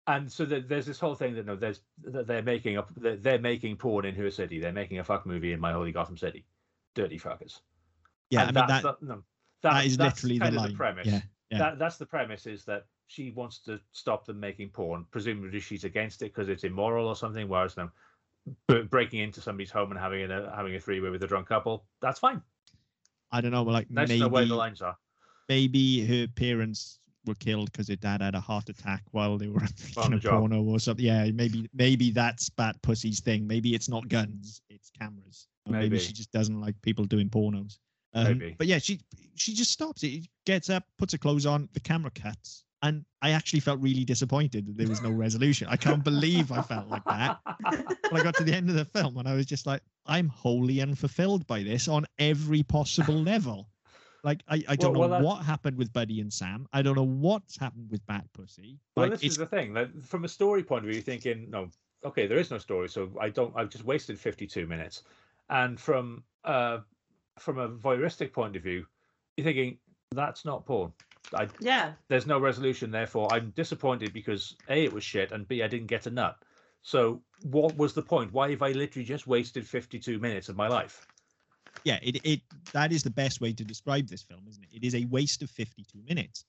And 0.09 0.31
so 0.31 0.45
that 0.45 0.69
there's 0.69 0.87
this 0.87 1.01
whole 1.01 1.17
thing 1.17 1.35
that 1.35 1.47
no, 1.47 1.57
there's 1.57 1.81
that 2.05 2.27
they're 2.27 2.43
making 2.43 2.77
up. 2.79 2.91
They're, 2.97 3.17
they're 3.17 3.39
making 3.41 3.77
porn 3.77 4.05
in 4.05 4.15
her 4.15 4.31
city. 4.31 4.61
They're 4.61 4.73
making 4.73 4.99
a 5.01 5.05
fuck 5.05 5.27
movie 5.27 5.53
in 5.53 5.59
my 5.61 5.73
holy 5.73 5.91
Gotham 5.93 6.17
City. 6.17 6.45
Dirty 6.95 7.19
fuckers. 7.19 7.61
Yeah, 8.31 8.43
And 8.43 8.57
I 8.57 8.61
mean 8.61 8.69
that's 8.69 8.83
that 8.85 9.01
the, 9.01 9.07
no, 9.07 9.23
that 9.63 9.85
is 9.85 9.97
that's 9.97 10.23
literally 10.23 10.39
the 10.39 10.57
line. 10.57 10.75
premise. 10.77 11.07
Yeah, 11.07 11.21
yeah. 11.51 11.59
That 11.59 11.79
that's 11.79 11.97
the 11.97 12.07
premise 12.07 12.47
is 12.47 12.65
that 12.67 12.87
she 13.09 13.31
wants 13.33 13.59
to 13.61 13.81
stop 13.93 14.27
them 14.27 14.39
making 14.41 14.71
porn. 14.71 15.07
Presumably 15.11 15.61
she's 15.61 15.85
against 15.85 16.23
it 16.23 16.35
because 16.35 16.49
it's 16.49 16.65
immoral 16.65 17.09
or 17.09 17.17
something. 17.17 17.49
Whereas 17.49 17.77
no, 17.77 17.91
breaking 18.85 19.21
into 19.21 19.41
somebody's 19.41 19.71
home 19.71 19.91
and 19.91 19.99
having 20.01 20.31
a 20.31 20.53
having 20.55 20.75
a 20.77 20.81
three 20.81 21.01
way 21.01 21.11
with 21.11 21.23
a 21.23 21.27
drunk 21.27 21.49
couple, 21.49 21.85
that's 22.01 22.19
fine. 22.21 22.43
I 23.33 23.41
don't 23.41 23.51
know. 23.51 23.65
Like 23.65 23.89
to 23.89 23.93
maybe 23.95 24.23
where 24.25 24.45
the 24.45 24.55
lines 24.55 24.83
are. 24.83 24.97
maybe 25.49 26.05
her 26.07 26.27
parents 26.29 27.01
were 27.27 27.35
killed 27.35 27.71
because 27.73 27.89
her 27.89 27.97
dad 27.97 28.23
had 28.23 28.35
a 28.35 28.41
heart 28.41 28.69
attack 28.69 29.03
while 29.11 29.37
they 29.39 29.49
were 29.49 29.61
On 29.63 29.69
making 29.97 30.13
a 30.15 30.19
job. 30.19 30.41
porno 30.41 30.63
or 30.63 30.79
something. 30.79 31.05
Yeah, 31.05 31.31
maybe 31.33 31.69
maybe 31.75 32.11
that's 32.11 32.49
Bat 32.51 32.81
Pussy's 32.83 33.21
thing. 33.21 33.47
Maybe 33.47 33.75
it's 33.75 33.89
not 33.89 34.09
guns, 34.09 34.61
it's 34.71 34.91
cameras. 34.91 35.49
Maybe. 35.67 35.79
Maybe. 35.81 35.99
she 35.99 36.13
just 36.13 36.31
doesn't 36.33 36.61
like 36.61 36.81
people 36.83 37.05
doing 37.05 37.29
pornos. 37.29 37.79
Um, 38.15 38.39
Maybe. 38.39 38.55
But 38.57 38.67
yeah, 38.67 38.79
she 38.79 39.01
she 39.35 39.53
just 39.53 39.73
stops 39.73 40.03
it. 40.03 40.27
Gets 40.47 40.71
up, 40.71 40.85
puts 40.99 41.13
her 41.13 41.19
clothes 41.19 41.45
on, 41.47 41.69
the 41.73 41.81
camera 41.81 42.11
cuts. 42.11 42.65
And 42.83 43.05
I 43.23 43.31
actually 43.31 43.61
felt 43.61 43.81
really 43.81 44.05
disappointed 44.05 44.67
that 44.67 44.77
there 44.77 44.87
was 44.87 45.03
no 45.03 45.11
resolution. 45.11 45.67
I 45.69 45.77
can't 45.77 46.05
believe 46.05 46.53
I 46.53 46.61
felt 46.63 46.89
like 46.89 47.05
that 47.07 47.39
when 48.11 48.21
I 48.21 48.23
got 48.23 48.35
to 48.37 48.45
the 48.45 48.55
end 48.55 48.69
of 48.69 48.77
the 48.77 48.85
film 48.85 49.17
and 49.17 49.27
I 49.27 49.35
was 49.35 49.47
just 49.47 49.67
like, 49.67 49.81
I'm 50.05 50.29
wholly 50.29 50.81
unfulfilled 50.83 51.47
by 51.47 51.63
this 51.63 51.89
on 51.89 52.05
every 52.19 52.63
possible 52.63 53.15
level. 53.15 53.71
Like 54.27 54.43
I, 54.49 54.63
I 54.69 54.75
don't 54.77 54.93
Well- 54.93 55.03
well, 55.03 55.09
know 55.09 55.15
that- 55.19 55.25
what 55.25 55.45
happened 55.45 55.79
with 55.79 55.93
Buddy 55.93 56.21
and 56.21 56.33
Sam. 56.33 56.67
I 56.73 56.83
don't 56.83 56.97
know 56.97 57.05
what's 57.07 57.57
happened 57.57 57.89
with 57.93 58.05
Bat 58.07 58.27
Pussy. 58.33 58.77
Well, 58.97 59.09
this 59.09 59.23
it's 59.23 59.35
is 59.35 59.37
the 59.39 59.47
thing. 59.47 59.73
Like, 59.73 60.03
from 60.03 60.25
a 60.25 60.29
story 60.29 60.65
point 60.65 60.81
of 60.85 60.87
view, 60.87 60.95
you're 60.95 61.03
thinking, 61.03 61.49
no, 61.49 61.71
okay, 62.05 62.27
there 62.27 62.37
is 62.37 62.51
no 62.51 62.59
story, 62.59 62.89
so 62.89 63.09
I 63.21 63.29
don't. 63.31 63.55
I've 63.57 63.71
just 63.71 63.85
wasted 63.85 64.19
52 64.19 64.67
minutes. 64.67 65.05
And 65.49 65.79
from 65.81 66.25
uh, 66.45 66.79
from 67.39 67.59
a 67.59 67.69
voyeuristic 67.69 68.33
point 68.33 68.57
of 68.57 68.65
view, 68.65 68.85
you're 69.37 69.45
thinking 69.45 69.79
that's 70.11 70.45
not 70.45 70.67
porn. 70.67 70.93
I, 71.33 71.49
Yeah. 71.61 71.93
there's 72.09 72.27
no 72.27 72.41
resolution. 72.41 72.91
Therefore, 72.91 73.33
I'm 73.33 73.51
disappointed 73.51 74.13
because 74.13 74.57
a 74.69 74.85
it 74.85 74.93
was 74.93 75.05
shit, 75.05 75.31
and 75.31 75.47
b 75.47 75.63
I 75.63 75.69
didn't 75.69 75.87
get 75.87 76.07
a 76.07 76.11
nut. 76.11 76.37
So 76.83 77.23
what 77.45 77.77
was 77.77 77.95
the 77.95 78.03
point? 78.03 78.33
Why 78.33 78.51
have 78.51 78.63
I 78.63 78.73
literally 78.73 79.05
just 79.07 79.29
wasted 79.29 79.67
52 79.69 80.19
minutes 80.19 80.49
of 80.49 80.57
my 80.57 80.67
life? 80.67 81.07
Yeah, 81.87 82.01
it, 82.03 82.21
it 82.25 82.41
that 82.73 82.91
is 82.91 83.05
the 83.05 83.11
best 83.11 83.41
way 83.41 83.53
to 83.53 83.65
describe 83.65 84.09
this 84.09 84.21
film, 84.21 84.43
isn't 84.49 84.65
it? 84.65 84.71
It 84.73 84.85
is 84.85 84.97
a 84.97 85.05
waste 85.05 85.41
of 85.41 85.49
52 85.51 86.01
minutes. 86.09 86.45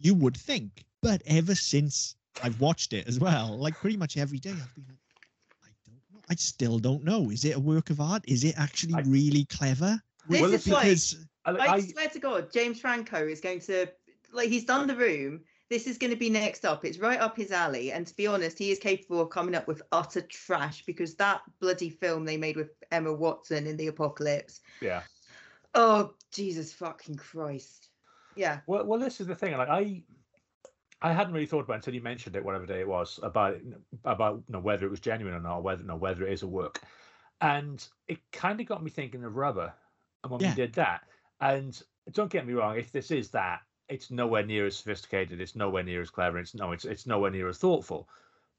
You 0.00 0.12
would 0.14 0.36
think, 0.36 0.84
but 1.00 1.22
ever 1.24 1.54
since 1.54 2.16
I've 2.42 2.60
watched 2.60 2.92
it 2.92 3.06
as 3.06 3.20
well, 3.20 3.56
like 3.56 3.76
pretty 3.76 3.96
much 3.96 4.16
every 4.16 4.38
day, 4.38 4.50
I've 4.50 4.74
been 4.74 4.84
like, 4.88 4.98
I 5.62 5.68
don't 5.86 6.02
know. 6.12 6.20
I 6.28 6.34
still 6.34 6.80
don't 6.80 7.04
know. 7.04 7.30
Is 7.30 7.44
it 7.44 7.54
a 7.56 7.60
work 7.60 7.90
of 7.90 8.00
art? 8.00 8.24
Is 8.26 8.42
it 8.42 8.56
actually 8.58 8.94
I- 8.94 9.02
really 9.02 9.44
clever? 9.44 10.02
This 10.28 10.40
Well, 10.40 10.52
is 10.52 10.64
because 10.64 11.26
I, 11.44 11.50
I, 11.52 11.72
I, 11.74 11.80
swear 11.80 12.08
to 12.08 12.18
God, 12.18 12.52
James 12.52 12.80
Franco 12.80 13.24
is 13.24 13.40
going 13.40 13.60
to 13.60 13.86
like 14.32 14.48
he's 14.48 14.64
done 14.64 14.88
the 14.88 14.96
room. 14.96 15.42
This 15.72 15.86
is 15.86 15.96
going 15.96 16.10
to 16.10 16.18
be 16.18 16.28
next 16.28 16.66
up. 16.66 16.84
It's 16.84 16.98
right 16.98 17.18
up 17.18 17.34
his 17.34 17.50
alley. 17.50 17.92
And 17.92 18.06
to 18.06 18.14
be 18.14 18.26
honest, 18.26 18.58
he 18.58 18.70
is 18.70 18.78
capable 18.78 19.22
of 19.22 19.30
coming 19.30 19.54
up 19.54 19.66
with 19.66 19.80
utter 19.90 20.20
trash 20.20 20.84
because 20.84 21.14
that 21.14 21.40
bloody 21.60 21.88
film 21.88 22.26
they 22.26 22.36
made 22.36 22.56
with 22.56 22.72
Emma 22.90 23.10
Watson 23.10 23.66
in 23.66 23.78
the 23.78 23.86
apocalypse. 23.86 24.60
yeah. 24.82 25.00
Oh 25.74 26.12
Jesus 26.30 26.74
fucking 26.74 27.16
Christ. 27.16 27.88
Yeah. 28.36 28.60
Well, 28.66 28.84
well, 28.84 29.00
this 29.00 29.18
is 29.18 29.26
the 29.26 29.34
thing. 29.34 29.56
Like 29.56 29.70
I, 29.70 30.02
I 31.00 31.14
hadn't 31.14 31.32
really 31.32 31.46
thought 31.46 31.64
about 31.64 31.72
it 31.72 31.76
until 31.76 31.94
you 31.94 32.02
mentioned 32.02 32.36
it, 32.36 32.44
whatever 32.44 32.66
day 32.66 32.80
it 32.80 32.88
was, 32.88 33.18
about 33.22 33.56
about 34.04 34.42
you 34.46 34.52
know, 34.52 34.60
whether 34.60 34.84
it 34.84 34.90
was 34.90 35.00
genuine 35.00 35.32
or 35.34 35.40
not, 35.40 35.62
whether 35.62 35.82
no, 35.82 35.96
whether 35.96 36.26
it 36.26 36.34
is 36.34 36.42
a 36.42 36.46
work, 36.46 36.82
and 37.40 37.88
it 38.08 38.18
kind 38.30 38.60
of 38.60 38.66
got 38.66 38.84
me 38.84 38.90
thinking 38.90 39.24
of 39.24 39.36
Rubber, 39.36 39.72
and 40.22 40.30
when 40.30 40.42
Yeah. 40.42 40.50
we 40.50 40.54
did 40.54 40.74
that, 40.74 41.04
and 41.40 41.82
don't 42.10 42.30
get 42.30 42.46
me 42.46 42.52
wrong, 42.52 42.76
if 42.76 42.92
this 42.92 43.10
is 43.10 43.30
that, 43.30 43.60
it's 43.92 44.10
nowhere 44.10 44.44
near 44.44 44.66
as 44.66 44.76
sophisticated, 44.76 45.40
it's 45.40 45.56
nowhere 45.56 45.82
near 45.82 46.00
as 46.00 46.10
clever, 46.10 46.38
it's 46.38 46.54
no, 46.54 46.72
it's 46.72 46.84
it's 46.84 47.06
nowhere 47.06 47.30
near 47.30 47.48
as 47.48 47.58
thoughtful, 47.58 48.08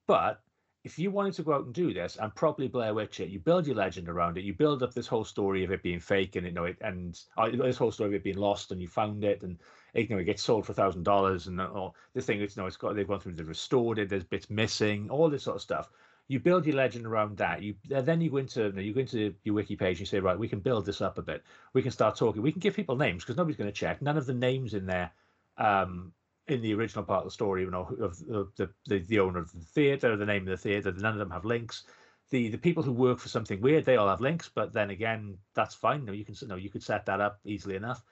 but 0.07 0.41
if 0.83 0.99
you 0.99 1.11
wanted 1.11 1.33
to 1.33 1.43
go 1.43 1.53
out 1.53 1.63
and 1.65 1.73
do 1.73 1.93
this 1.93 2.17
and 2.17 2.35
properly 2.35 2.67
Blair 2.67 2.93
Witch 2.93 3.21
it, 3.21 3.29
you 3.29 3.39
build 3.39 3.65
your 3.65 3.75
legend 3.75 4.09
around 4.09 4.37
it. 4.37 4.43
You 4.43 4.53
build 4.53 4.83
up 4.83 4.93
this 4.93 5.07
whole 5.07 5.23
story 5.23 5.63
of 5.63 5.71
it 5.71 5.81
being 5.81 5.99
fake 5.99 6.35
and 6.35 6.45
you 6.45 6.51
know 6.51 6.65
it, 6.65 6.77
and 6.81 7.19
uh, 7.37 7.49
this 7.49 7.77
whole 7.77 7.91
story 7.91 8.09
of 8.09 8.15
it 8.15 8.23
being 8.23 8.37
lost 8.37 8.71
and 8.71 8.81
you 8.81 8.87
found 8.89 9.23
it 9.23 9.43
and 9.43 9.59
it, 9.93 10.09
you 10.09 10.15
know 10.15 10.21
it 10.21 10.25
gets 10.25 10.43
sold 10.43 10.65
for 10.65 10.73
thousand 10.73 11.03
dollars 11.03 11.47
and 11.47 11.61
all 11.61 11.95
this 12.13 12.25
thing. 12.25 12.41
It's 12.41 12.57
you 12.57 12.61
know 12.61 12.67
it's 12.67 12.75
got 12.75 12.95
they've 12.95 13.07
gone 13.07 13.21
through 13.21 13.33
they've 13.33 13.47
restored 13.47 13.97
it. 13.97 14.09
There's 14.09 14.25
bits 14.25 14.49
missing, 14.49 15.09
all 15.09 15.29
this 15.29 15.43
sort 15.43 15.55
of 15.55 15.61
stuff. 15.61 15.89
You 16.27 16.39
build 16.39 16.65
your 16.65 16.75
legend 16.75 17.05
around 17.05 17.37
that. 17.37 17.61
You 17.61 17.75
then 17.87 18.19
you 18.19 18.29
go 18.29 18.37
into 18.37 18.63
you, 18.63 18.71
know, 18.73 18.81
you 18.81 18.93
go 18.93 19.01
into 19.01 19.33
your 19.43 19.55
wiki 19.55 19.77
page. 19.77 19.97
And 19.97 20.01
you 20.01 20.05
say 20.05 20.19
right, 20.19 20.37
we 20.37 20.49
can 20.49 20.59
build 20.59 20.85
this 20.85 21.01
up 21.01 21.17
a 21.17 21.21
bit. 21.21 21.43
We 21.73 21.81
can 21.81 21.91
start 21.91 22.17
talking. 22.17 22.41
We 22.41 22.51
can 22.51 22.59
give 22.59 22.75
people 22.75 22.97
names 22.97 23.23
because 23.23 23.37
nobody's 23.37 23.57
going 23.57 23.69
to 23.69 23.73
check. 23.73 24.01
None 24.01 24.17
of 24.17 24.25
the 24.25 24.33
names 24.33 24.73
in 24.73 24.85
there. 24.85 25.11
Um, 25.57 26.13
in 26.47 26.61
the 26.61 26.73
original 26.73 27.05
part 27.05 27.19
of 27.19 27.25
the 27.25 27.31
story, 27.31 27.61
you 27.61 27.71
know, 27.71 27.87
of, 28.01 28.21
of 28.29 28.55
the, 28.55 28.69
the 28.87 28.99
the 28.99 29.19
owner 29.19 29.39
of 29.39 29.51
the 29.53 29.59
theater, 29.61 30.17
the 30.17 30.25
name 30.25 30.43
of 30.43 30.49
the 30.49 30.57
theater. 30.57 30.91
None 30.91 31.13
of 31.13 31.19
them 31.19 31.31
have 31.31 31.45
links. 31.45 31.83
The 32.31 32.49
the 32.49 32.57
people 32.57 32.83
who 32.83 32.91
work 32.91 33.19
for 33.19 33.29
something 33.29 33.61
weird, 33.61 33.85
they 33.85 33.95
all 33.95 34.09
have 34.09 34.21
links. 34.21 34.49
But 34.53 34.73
then 34.73 34.89
again, 34.89 35.37
that's 35.53 35.75
fine. 35.75 36.05
No, 36.05 36.11
you 36.11 36.25
can 36.25 36.35
no, 36.47 36.55
you 36.55 36.69
could 36.69 36.83
set 36.83 37.05
that 37.05 37.21
up 37.21 37.39
easily 37.45 37.75
enough. 37.75 38.03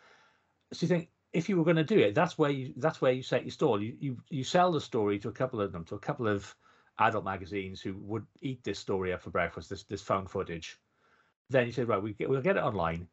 So 0.71 0.85
you 0.85 0.87
think 0.87 1.09
if 1.33 1.49
you 1.49 1.57
were 1.57 1.65
going 1.65 1.77
to 1.77 1.83
do 1.83 1.99
it, 1.99 2.15
that's 2.15 2.37
where 2.37 2.51
you 2.51 2.73
that's 2.77 3.01
where 3.01 3.11
you 3.11 3.23
set 3.23 3.43
your 3.43 3.51
stall. 3.51 3.81
You 3.81 3.95
you 3.99 4.17
you 4.29 4.43
sell 4.43 4.71
the 4.71 4.81
story 4.81 5.19
to 5.19 5.29
a 5.29 5.33
couple 5.33 5.59
of 5.59 5.71
them, 5.71 5.83
to 5.85 5.95
a 5.95 5.99
couple 5.99 6.27
of 6.27 6.55
adult 6.99 7.25
magazines 7.25 7.81
who 7.81 7.97
would 7.97 8.25
eat 8.41 8.63
this 8.63 8.79
story 8.79 9.11
up 9.11 9.21
for 9.21 9.29
breakfast, 9.29 9.69
this 9.69 9.83
this 9.83 10.01
found 10.01 10.29
footage. 10.29 10.79
Then 11.49 11.65
you 11.65 11.73
say, 11.73 11.83
right, 11.83 12.01
we 12.01 12.13
get, 12.13 12.29
we'll 12.29 12.41
get 12.41 12.55
it 12.55 12.63
online 12.63 13.07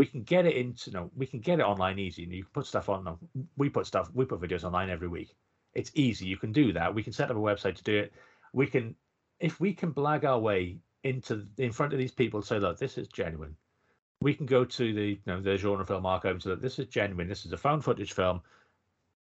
we 0.00 0.06
can 0.06 0.22
get 0.22 0.46
it 0.46 0.56
into 0.56 0.88
you 0.88 0.94
no 0.94 1.10
we 1.14 1.26
can 1.26 1.40
get 1.40 1.60
it 1.60 1.66
online 1.72 1.98
easy 1.98 2.22
and 2.22 2.32
you 2.32 2.42
can 2.44 2.52
put 2.54 2.66
stuff 2.66 2.88
on 2.88 3.04
no, 3.04 3.18
we 3.58 3.68
put 3.68 3.86
stuff 3.86 4.08
we 4.14 4.24
put 4.24 4.40
videos 4.40 4.64
online 4.64 4.88
every 4.88 5.08
week. 5.08 5.36
It's 5.74 5.90
easy 5.94 6.24
you 6.24 6.38
can 6.38 6.52
do 6.52 6.72
that. 6.72 6.94
We 6.94 7.02
can 7.02 7.12
set 7.12 7.30
up 7.30 7.36
a 7.36 7.48
website 7.50 7.74
to 7.74 7.82
do 7.82 7.98
it. 7.98 8.14
We 8.54 8.66
can 8.66 8.94
if 9.40 9.60
we 9.60 9.74
can 9.74 9.92
blag 9.92 10.24
our 10.24 10.38
way 10.38 10.78
into 11.04 11.46
in 11.58 11.70
front 11.70 11.92
of 11.92 11.98
these 11.98 12.12
people 12.12 12.40
say 12.40 12.58
look 12.58 12.78
this 12.78 12.96
is 12.96 13.08
genuine. 13.08 13.54
We 14.22 14.32
can 14.32 14.46
go 14.46 14.64
to 14.64 14.94
the 14.94 15.08
you 15.10 15.26
know 15.26 15.42
the 15.42 15.58
genre 15.58 15.84
film 15.84 16.06
archive 16.06 16.32
and 16.36 16.42
say 16.42 16.48
look 16.48 16.62
this 16.62 16.78
is 16.78 16.86
genuine. 16.86 17.28
This 17.28 17.44
is 17.44 17.52
a 17.52 17.58
found 17.58 17.84
footage 17.84 18.14
film. 18.14 18.40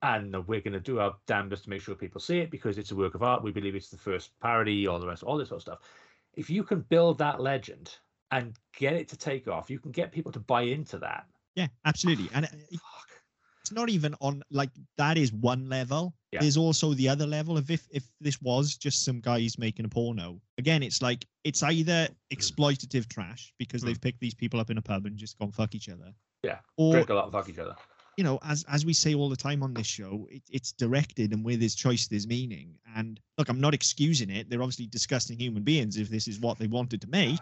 And 0.01 0.35
we're 0.49 0.63
going 0.63 0.73
to 0.73 0.81
do 0.81 1.01
our 1.01 1.15
damnedest 1.27 1.65
to 1.65 1.71
make 1.71 1.83
sure 1.83 1.95
people 1.95 2.21
see 2.21 2.39
it 2.39 2.51
because 2.51 2.79
it's 2.79 2.93
a 2.93 2.97
work 2.97 3.15
of 3.15 3.23
art. 3.23 3.45
We 3.45 3.53
believe 3.53 3.75
it's 3.75 3.91
the 3.91 3.99
first 4.09 4.31
parody 4.41 4.87
all 4.87 4.99
the 4.99 5.07
rest 5.07 5.23
all 5.23 5.37
this 5.37 5.51
sort 5.51 5.59
of 5.59 5.63
stuff. 5.69 5.79
If 6.33 6.49
you 6.49 6.65
can 6.65 6.81
build 6.81 7.19
that 7.19 7.43
legend 7.43 7.99
and 8.33 8.55
get 8.77 8.95
it 8.95 9.09
to 9.11 9.17
take 9.17 9.47
off, 9.47 9.71
you 9.71 9.79
can 9.79 9.93
get 9.93 10.11
people 10.11 10.33
to 10.33 10.41
buy 10.41 10.63
into 10.63 10.99
that. 10.99 11.27
Yeah, 11.55 11.69
absolutely. 11.85 12.29
And 12.35 12.45
it- 12.47 12.51
Fuck. 12.73 13.09
it's 13.61 13.73
not 13.73 13.89
even 13.91 14.15
on 14.21 14.43
like 14.51 14.71
that 14.99 15.17
is 15.19 15.33
one 15.33 15.69
level. 15.69 16.15
Yeah. 16.33 16.41
There's 16.41 16.57
also 16.57 16.95
the 16.95 17.09
other 17.11 17.27
level 17.27 17.57
of 17.59 17.71
if 17.71 17.87
if 17.93 18.05
this 18.21 18.41
was 18.43 18.77
just 18.77 19.05
some 19.05 19.21
guys 19.21 19.59
making 19.59 19.85
a 19.85 19.89
porno. 19.89 20.41
Again, 20.59 20.83
it's 20.83 21.03
like 21.03 21.27
it's 21.45 21.63
either 21.63 22.09
exploitative 22.35 23.09
trash 23.09 23.53
because 23.59 23.83
Mm. 23.83 23.87
they've 23.87 24.01
picked 24.01 24.21
these 24.21 24.35
people 24.35 24.59
up 24.59 24.71
in 24.71 24.79
a 24.79 24.83
pub 24.83 25.07
and 25.07 25.17
just 25.17 25.39
gone 25.39 25.53
fuck 25.53 25.75
each 25.75 25.89
other. 25.89 26.13
Yeah, 26.43 26.59
Or 26.77 26.93
Drink 26.95 27.11
a 27.11 27.15
lot 27.15 27.25
and 27.25 27.33
fuck 27.33 27.49
each 27.49 27.59
other. 27.59 27.77
you 28.17 28.25
know, 28.25 28.39
as 28.43 28.65
as 28.69 28.85
we 28.87 28.93
say 28.95 29.15
all 29.15 29.29
the 29.29 29.37
time 29.37 29.63
on 29.63 29.75
this 29.75 29.87
show, 29.87 30.27
it, 30.31 30.43
it's 30.51 30.73
directed 30.73 31.33
and 31.33 31.45
with 31.45 31.61
his 31.61 31.75
choice 31.75 32.09
there's 32.09 32.27
meaning. 32.27 32.75
And 32.97 33.21
look, 33.39 33.49
I'm 33.51 33.61
not 33.61 33.75
excusing 33.75 34.31
it. 34.31 34.49
They're 34.51 34.63
obviously 34.63 34.87
disgusting 34.87 35.39
human 35.39 35.63
beings 35.63 35.99
if 35.99 36.09
this 36.09 36.27
is 36.29 36.41
what 36.41 36.59
they 36.59 36.67
wanted 36.67 37.01
to 37.03 37.09
make. 37.11 37.39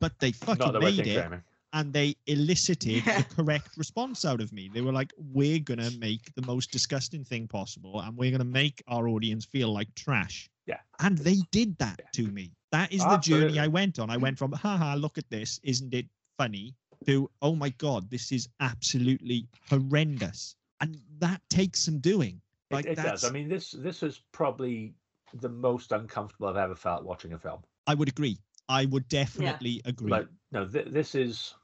But 0.00 0.18
they 0.18 0.32
fucking 0.32 0.72
the 0.72 0.80
made 0.80 0.98
it 1.00 1.04
Jamie. 1.04 1.38
and 1.72 1.92
they 1.92 2.16
elicited 2.26 3.04
Yeah. 3.06 3.22
the 3.22 3.24
correct 3.36 3.76
response 3.76 4.24
out 4.24 4.40
of 4.40 4.52
me. 4.52 4.68
They 4.72 4.82
were 4.82 4.92
like, 4.92 5.12
"We're 5.16 5.58
gonna 5.58 5.90
make 5.92 6.34
the 6.34 6.42
most 6.42 6.70
disgusting 6.70 7.24
thing 7.24 7.48
possible, 7.48 8.00
and 8.00 8.16
we're 8.16 8.30
gonna 8.30 8.44
make 8.44 8.82
our 8.88 9.08
audience 9.08 9.44
feel 9.44 9.72
like 9.72 9.94
trash." 9.94 10.50
Yeah. 10.66 10.80
and 10.98 11.16
they 11.18 11.36
did 11.52 11.78
that 11.78 12.00
Yeah. 12.02 12.24
to 12.24 12.32
me. 12.32 12.50
That 12.72 12.92
is 12.92 13.00
the 13.00 13.18
journey 13.18 13.60
I 13.60 13.68
went 13.68 14.00
on. 14.00 14.10
I 14.10 14.16
went 14.16 14.34
mm. 14.34 14.38
from 14.40 14.52
"haha, 14.52 14.94
look 14.96 15.16
at 15.16 15.30
this, 15.30 15.60
isn't 15.62 15.94
it 15.94 16.06
funny?" 16.36 16.74
to 17.06 17.30
"oh 17.40 17.54
my 17.54 17.70
god, 17.70 18.10
this 18.10 18.32
is 18.32 18.48
absolutely 18.60 19.46
horrendous," 19.70 20.56
and 20.80 21.00
that 21.18 21.40
takes 21.50 21.80
some 21.80 22.00
doing. 22.00 22.40
Like 22.70 22.86
it, 22.86 22.92
it 22.92 22.96
that's, 22.96 23.22
does. 23.22 23.30
I 23.30 23.32
mean, 23.32 23.48
this 23.48 23.70
this 23.70 24.02
is 24.02 24.22
probably 24.32 24.94
the 25.34 25.48
most 25.48 25.92
uncomfortable 25.92 26.48
I've 26.48 26.56
ever 26.56 26.74
felt 26.74 27.04
watching 27.04 27.32
a 27.32 27.38
film. 27.38 27.62
I 27.86 27.94
would 27.94 28.08
agree. 28.08 28.38
I 28.68 28.84
would 28.86 29.08
definitely 29.08 29.80
agree. 29.84 30.10
Like, 30.10 30.28
no, 30.52 30.66
th- 30.66 30.88
this 30.88 31.14
is 31.14 31.54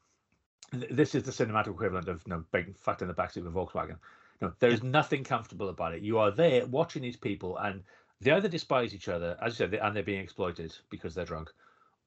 th- 0.73 0.91
this 0.91 1.15
is 1.15 1.23
the 1.25 1.33
cinematic 1.33 1.69
equivalent 1.69 2.09
of 2.09 2.23
you 2.27 2.31
know, 2.31 2.45
being 2.53 2.75
fucked 2.75 3.03
in 3.03 3.09
the 3.09 3.15
backseat 3.15 3.39
of 3.39 3.47
a 3.47 3.51
Volkswagen. 3.51 3.99
No, 4.41 4.53
there 4.59 4.71
is 4.71 4.83
nothing 4.83 5.23
comfortable 5.25 5.69
about 5.69 5.95
it. 5.95 6.03
You 6.03 6.19
are 6.19 6.31
there 6.31 6.67
watching 6.67 7.03
these 7.03 7.17
people, 7.17 7.57
and 7.59 7.83
they 8.21 8.33
either 8.33 8.49
despise 8.49 8.95
each 8.95 9.09
other, 9.09 9.37
as 9.41 9.53
you 9.53 9.57
said, 9.59 9.71
they- 9.71 9.79
and 9.79 9.95
they're 9.95 10.03
being 10.03 10.23
exploited 10.23 10.77
because 10.91 11.15
they're 11.15 11.25
drunk, 11.25 11.53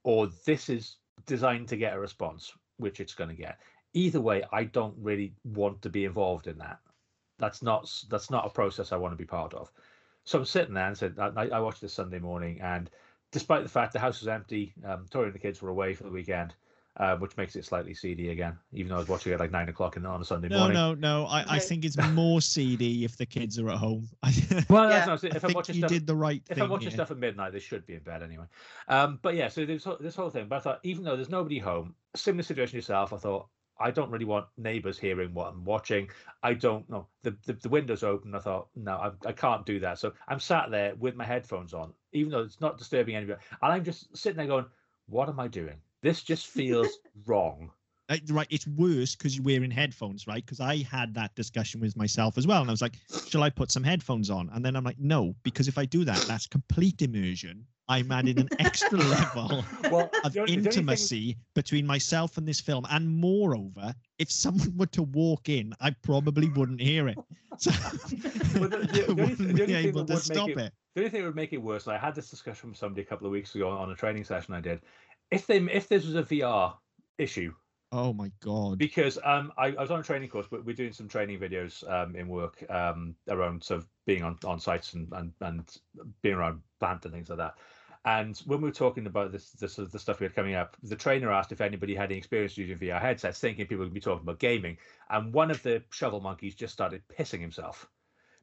or 0.03 0.27
this 0.45 0.69
is 0.69 0.97
designed 1.25 1.67
to 1.69 1.77
get 1.77 1.93
a 1.93 1.99
response, 1.99 2.53
which 2.77 2.99
it's 2.99 3.13
going 3.13 3.29
to 3.29 3.35
get. 3.35 3.59
Either 3.93 4.19
way, 4.19 4.43
I 4.51 4.65
don't 4.65 4.95
really 4.97 5.33
want 5.45 5.81
to 5.81 5.89
be 5.89 6.03
involved 6.05 6.47
in 6.47 6.57
that. 6.57 6.79
That's 7.37 7.61
not 7.61 7.89
that's 8.09 8.29
not 8.29 8.45
a 8.45 8.49
process 8.49 8.91
I 8.91 8.97
want 8.97 9.13
to 9.13 9.17
be 9.17 9.25
part 9.25 9.53
of. 9.53 9.71
So 10.25 10.39
I'm 10.39 10.45
sitting 10.45 10.73
there 10.73 10.87
and 10.87 10.97
said, 10.97 11.19
I, 11.19 11.47
I 11.47 11.59
watched 11.59 11.81
this 11.81 11.93
Sunday 11.93 12.19
morning, 12.19 12.59
and 12.61 12.89
despite 13.31 13.63
the 13.63 13.69
fact 13.69 13.93
the 13.93 13.99
house 13.99 14.19
was 14.21 14.27
empty, 14.27 14.73
um, 14.83 15.05
Tori 15.09 15.25
and 15.27 15.35
the 15.35 15.39
kids 15.39 15.61
were 15.61 15.69
away 15.69 15.93
for 15.93 16.03
the 16.03 16.11
weekend, 16.11 16.55
uh, 16.97 17.17
which 17.17 17.37
makes 17.37 17.55
it 17.55 17.65
slightly 17.65 17.93
seedy 17.93 18.29
again, 18.29 18.57
even 18.71 18.89
though 18.89 18.95
I 18.95 18.99
was 18.99 19.07
watching 19.07 19.33
it 19.33 19.39
like 19.39 19.51
nine 19.51 19.69
o'clock 19.69 19.97
in 19.97 20.03
the, 20.03 20.09
on 20.09 20.21
a 20.21 20.25
Sunday 20.25 20.49
no, 20.49 20.57
morning. 20.57 20.75
no, 20.75 20.93
no. 20.93 21.25
I, 21.25 21.55
I 21.55 21.57
Okay. 21.57 21.59
think 21.59 21.85
it's 21.85 21.97
more 21.97 22.41
seedy 22.41 23.03
if 23.03 23.17
the 23.17 23.25
kids 23.25 23.59
are 23.59 23.69
at 23.69 23.77
home. 23.77 24.09
Well, 24.69 24.89
Yeah. 24.89 24.89
that's 24.89 25.07
not, 25.07 25.23
I 25.31 25.35
if 25.35 25.43
I'm 25.43 25.53
think 25.53 25.55
watching 25.55 25.75
you 25.75 25.81
stuff, 25.81 25.89
did 25.89 26.07
the 26.07 26.15
right 26.15 26.43
if 26.49 26.57
thing. 26.57 26.63
I'm 26.63 26.69
watching 26.69 26.91
here. 26.91 26.97
stuff 26.97 27.11
at 27.11 27.17
midnight, 27.17 27.53
they 27.53 27.59
should 27.59 27.85
be 27.85 27.95
in 27.95 28.03
bed 28.03 28.23
anyway. 28.23 28.45
Um, 28.87 29.19
but 29.21 29.35
yeah, 29.35 29.47
so 29.47 29.65
this 29.65 29.83
whole, 29.83 29.97
this 29.99 30.15
whole 30.15 30.29
thing. 30.29 30.47
But 30.47 30.57
I 30.57 30.59
thought, 30.59 30.79
even 30.83 31.03
though 31.03 31.15
there's 31.15 31.29
nobody 31.29 31.59
home, 31.59 31.95
similar 32.15 32.43
situation 32.43 32.75
yourself, 32.77 33.13
I 33.13 33.17
thought 33.17 33.47
I 33.79 33.91
don't 33.91 34.09
really 34.09 34.25
want 34.25 34.47
neighbours 34.57 34.97
hearing 34.97 35.33
what 35.33 35.49
I'm 35.49 35.63
watching. 35.65 36.09
I 36.43 36.53
don't 36.53 36.89
know 36.89 37.07
the 37.23 37.37
the, 37.45 37.53
the 37.53 37.69
windows 37.69 38.03
open. 38.03 38.33
I 38.35 38.39
thought 38.39 38.69
no, 38.75 38.95
I, 38.97 39.27
I 39.27 39.33
can't 39.33 39.65
do 39.65 39.79
that. 39.81 39.99
So 39.99 40.13
I'm 40.27 40.39
sat 40.39 40.71
there 40.71 40.95
with 40.95 41.15
my 41.15 41.25
headphones 41.25 41.73
on, 41.73 41.93
even 42.15 42.31
though 42.31 42.41
it's 42.41 42.61
not 42.61 42.77
disturbing 42.77 43.15
anybody, 43.15 43.39
and 43.61 43.71
I'm 43.73 43.83
just 43.83 44.15
sitting 44.15 44.37
there 44.37 44.47
going, 44.47 44.65
"What 45.07 45.29
am 45.29 45.39
I 45.39 45.47
doing? 45.47 45.75
This 46.01 46.23
just 46.23 46.47
feels 46.47 46.99
wrong." 47.25 47.71
Uh, 48.07 48.17
right, 48.29 48.47
it's 48.51 48.67
worse 48.67 49.15
because 49.15 49.35
you're 49.35 49.43
wearing 49.43 49.71
headphones, 49.71 50.27
right? 50.27 50.45
Because 50.45 50.59
I 50.59 50.83
had 50.83 51.13
that 51.15 51.33
discussion 51.35 51.81
with 51.81 51.97
myself 51.97 52.37
as 52.37 52.45
well, 52.45 52.61
and 52.61 52.69
I 52.69 52.73
was 52.73 52.81
like, 52.81 52.97
"Shall 53.23 53.43
I 53.43 53.49
put 53.49 53.71
some 53.71 53.83
headphones 53.83 54.29
on?" 54.29 54.49
And 54.53 54.63
then 54.63 54.75
I'm 54.75 54.83
like, 54.83 54.99
"No," 54.99 55.35
because 55.43 55.67
if 55.67 55.77
I 55.77 55.85
do 55.85 56.05
that, 56.05 56.25
that's 56.27 56.47
complete 56.47 57.01
immersion. 57.01 57.67
I'm 57.87 58.11
adding 58.11 58.39
an 58.39 58.49
extra 58.59 58.97
level 59.15 59.63
Well, 59.91 60.09
of 60.23 60.33
the 60.33 60.39
only- 60.41 60.55
the 60.55 60.61
thing- 60.61 60.65
intimacy 60.65 61.37
between 61.53 61.85
myself 61.85 62.37
and 62.37 62.47
this 62.47 62.59
film, 62.59 62.85
and 62.89 63.07
moreover, 63.07 63.93
if 64.19 64.31
someone 64.31 64.75
were 64.77 64.85
to 64.87 65.03
walk 65.03 65.49
in, 65.49 65.73
I 65.79 65.91
probably 65.91 66.49
wouldn't 66.49 66.81
hear 66.81 67.07
it, 67.07 67.17
so 67.57 67.71
Well, 68.59 68.69
the- 68.69 68.87
the- 68.91 69.05
I 69.07 69.09
only- 69.09 69.23
wouldn't 69.23 69.55
be 69.55 69.65
thing 69.65 69.75
able 69.75 70.03
that 70.03 70.07
to 70.07 70.13
would 70.13 70.29
make 70.29 70.37
stop 70.37 70.49
it- 70.49 70.57
it. 70.57 70.73
The 70.95 71.01
only 71.01 71.09
thing 71.09 71.21
that 71.21 71.27
would 71.27 71.35
make 71.35 71.51
it 71.53 71.61
worse, 71.61 71.87
and 71.87 71.95
I 71.95 71.99
had 71.99 72.15
this 72.15 72.29
discussion 72.29 72.69
with 72.69 72.77
somebody 72.79 73.01
a 73.01 73.05
couple 73.05 73.27
of 73.27 73.31
weeks 73.31 73.53
ago 73.53 73.69
on 73.69 73.91
a 73.91 73.95
training 73.95 74.23
session 74.23 74.53
I 74.53 74.61
did. 74.61 74.81
If 75.29 75.45
they 75.45 75.57
if 75.57 75.89
this 75.89 76.05
was 76.05 76.15
a 76.15 76.23
VR 76.23 76.73
issue, 77.17 77.53
Oh 77.91 78.13
my 78.13 78.31
god! 78.41 78.77
because 78.77 79.17
um 79.25 79.51
I, 79.57 79.67
I 79.67 79.81
was 79.81 79.91
on 79.91 79.99
a 79.99 80.03
training 80.03 80.29
course, 80.29 80.47
but 80.49 80.63
we're 80.65 80.73
doing 80.75 80.93
some 80.93 81.07
training 81.09 81.39
videos 81.39 81.83
um 81.91 82.15
in 82.15 82.27
work 82.29 82.63
um 82.69 83.13
around 83.27 83.61
sort 83.63 83.79
of 83.81 83.87
being 84.05 84.23
on 84.23 84.37
on 84.45 84.57
sites 84.59 84.93
and 84.93 85.11
and, 85.11 85.33
and 85.41 85.77
being 86.21 86.35
around 86.35 86.61
plant 86.79 87.03
and 87.05 87.13
things 87.13 87.27
like 87.29 87.39
that. 87.39 87.55
And 88.05 88.37
when 88.45 88.61
we 88.61 88.69
were 88.69 88.73
talking 88.73 89.07
about 89.07 89.31
this, 89.31 89.49
this 89.51 89.79
of 89.79 89.91
the 89.91 89.97
stuff 89.97 90.19
we 90.19 90.25
had 90.25 90.35
coming 90.35 90.53
up, 90.53 90.77
the 90.83 90.95
trainer 90.95 91.31
asked 91.31 91.51
if 91.51 91.59
anybody 91.59 91.95
had 91.95 92.11
any 92.11 92.19
experience 92.19 92.55
using 92.55 92.77
VR 92.77 93.01
headsets, 93.01 93.39
thinking 93.39 93.65
people 93.65 93.83
would 93.83 93.93
be 93.93 93.99
talking 93.99 94.21
about 94.21 94.39
gaming. 94.39 94.77
And 95.09 95.33
one 95.33 95.49
of 95.49 95.63
the 95.63 95.83
shovel 95.89 96.21
monkeys 96.21 96.53
just 96.53 96.71
started 96.71 97.01
pissing 97.07 97.41
himself 97.41 97.89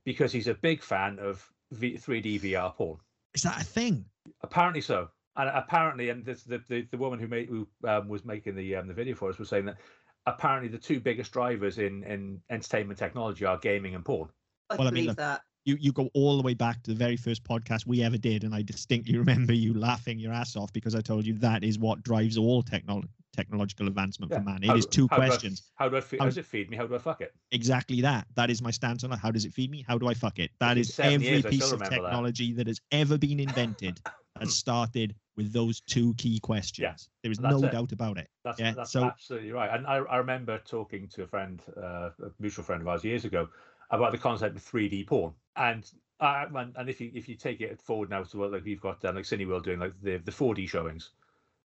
because 0.05 0.33
he's 0.33 0.49
a 0.49 0.55
big 0.55 0.83
fan 0.83 1.21
of 1.21 1.49
v- 1.71 1.97
3D 1.97 2.41
VR 2.41 2.75
porn. 2.75 2.99
Is 3.35 3.43
that 3.43 3.61
a 3.61 3.65
thing? 3.65 4.05
Apparently 4.43 4.81
so. 4.81 5.09
And 5.37 5.49
apparently, 5.49 6.11
and 6.11 6.25
this, 6.25 6.43
the, 6.43 6.63
the 6.69 6.87
the 6.91 6.99
woman 6.99 7.19
who 7.19 7.27
made 7.27 7.49
who 7.49 7.67
um, 7.89 8.09
was 8.09 8.23
making 8.25 8.55
the 8.55 8.77
um, 8.77 8.87
the 8.87 8.93
video 8.93 9.15
for 9.15 9.31
us 9.31 9.39
was 9.39 9.49
saying 9.49 9.65
that 9.65 9.79
apparently 10.27 10.69
the 10.69 10.77
two 10.77 11.01
biggest 11.01 11.33
drivers 11.33 11.79
in 11.79 12.03
in 12.05 12.41
entertainment 12.51 12.99
technology 12.99 13.47
are 13.47 13.57
gaming 13.57 13.95
and 13.95 14.05
porn. 14.05 14.29
I 14.69 14.77
Well, 14.77 14.89
I 14.89 14.91
mean, 14.91 15.05
believe 15.05 15.17
that. 15.17 15.43
You 15.65 15.77
you 15.81 15.93
go 15.93 16.11
all 16.15 16.37
the 16.37 16.43
way 16.43 16.55
back 16.55 16.83
to 16.83 16.91
the 16.91 16.97
very 16.97 17.17
first 17.17 17.45
podcast 17.45 17.87
we 17.87 18.03
ever 18.03 18.17
did, 18.19 18.45
and 18.45 18.55
I 18.55 18.63
distinctly 18.63 19.17
remember 19.25 19.53
you 19.53 19.75
laughing 19.75 20.19
your 20.19 20.33
ass 20.33 20.57
off 20.57 20.73
because 20.73 20.95
I 20.95 21.01
told 21.01 21.25
you 21.27 21.35
that 21.35 21.63
is 21.65 21.79
what 21.79 22.03
drives 22.03 22.37
all 22.39 22.63
technol 22.63 23.05
technological 23.35 23.87
advancement 23.87 24.31
Yeah. 24.31 24.39
for 24.41 24.45
man. 24.45 24.63
It 24.63 24.67
How- 24.67 24.77
is 24.77 24.85
two 24.85 25.09
how 25.11 25.17
do 25.17 25.23
I- 25.23 25.27
questions. 25.29 25.71
How 25.77 25.89
do 25.89 25.97
I 25.97 26.01
feed? 26.03 26.21
How- 26.21 26.27
does 26.27 26.37
it 26.37 26.45
feed 26.45 26.69
me? 26.69 26.77
How 26.77 26.87
do 26.87 26.95
I 26.95 26.99
fuck 26.99 27.23
it? 27.23 27.33
Exactly 27.51 28.03
that. 28.03 28.27
That 28.35 28.51
is 28.51 28.61
my 28.61 28.71
stance 28.71 29.05
on 29.05 29.13
it. 29.13 29.19
How 29.19 29.31
does 29.31 29.47
it 29.47 29.55
feed 29.55 29.71
me? 29.71 29.83
How 29.89 29.97
do 29.97 30.07
I 30.09 30.13
fuck 30.15 30.39
it? 30.39 30.51
That 30.61 30.77
is 30.77 30.99
every 31.01 31.27
years, 31.27 31.43
piece 31.47 31.65
of 31.73 31.81
remember 31.81 31.95
that. 31.97 32.03
technology 32.03 32.53
that. 32.53 32.67
has 32.67 32.79
ever 32.91 33.17
been 33.17 33.41
invented 33.41 33.99
has 34.41 34.55
started 34.55 35.15
with 35.37 35.51
those 35.53 35.81
two 35.81 36.13
key 36.19 36.41
questions. 36.41 37.09
There 37.23 37.33
is 37.33 37.39
that's 37.39 37.59
no 37.59 37.67
it. 37.67 37.73
doubt 37.73 37.93
about 37.93 38.19
it. 38.19 38.29
That's 38.45 38.61
Yeah, 38.61 38.73
that's 38.75 38.93
so- 38.93 39.05
absolutely 39.05 39.53
right. 39.53 39.71
And 39.73 39.87
I, 39.87 39.97
I 39.99 40.17
remember 40.19 40.59
talking 40.67 41.09
to 41.15 41.23
a 41.23 41.27
friend, 41.27 41.63
uh, 41.75 42.11
a 42.23 42.31
mutual 42.39 42.65
friend 42.65 42.83
of 42.83 42.89
ours 42.89 43.03
years 43.03 43.25
ago, 43.25 43.49
about 43.91 44.13
the 44.13 44.19
concept 44.19 44.57
of 44.57 44.63
3D 44.63 45.07
porn. 45.07 45.33
And 45.57 45.89
uh, 46.21 46.47
and, 46.55 46.73
and 46.77 46.89
if 46.89 47.01
you 47.01 47.11
if 47.15 47.29
you 47.29 47.35
take 47.37 47.61
it 47.61 47.81
forward 47.81 48.11
now 48.11 48.23
to 48.23 48.39
what 48.39 48.53
like 48.53 48.65
we've 48.65 48.81
got 48.81 49.05
um, 49.05 49.17
like 49.17 49.25
Cineworld 49.25 49.65
doing 49.65 49.79
like 49.81 49.93
the 50.03 50.19
the 50.19 50.31
4D 50.31 50.69
showings, 50.69 51.11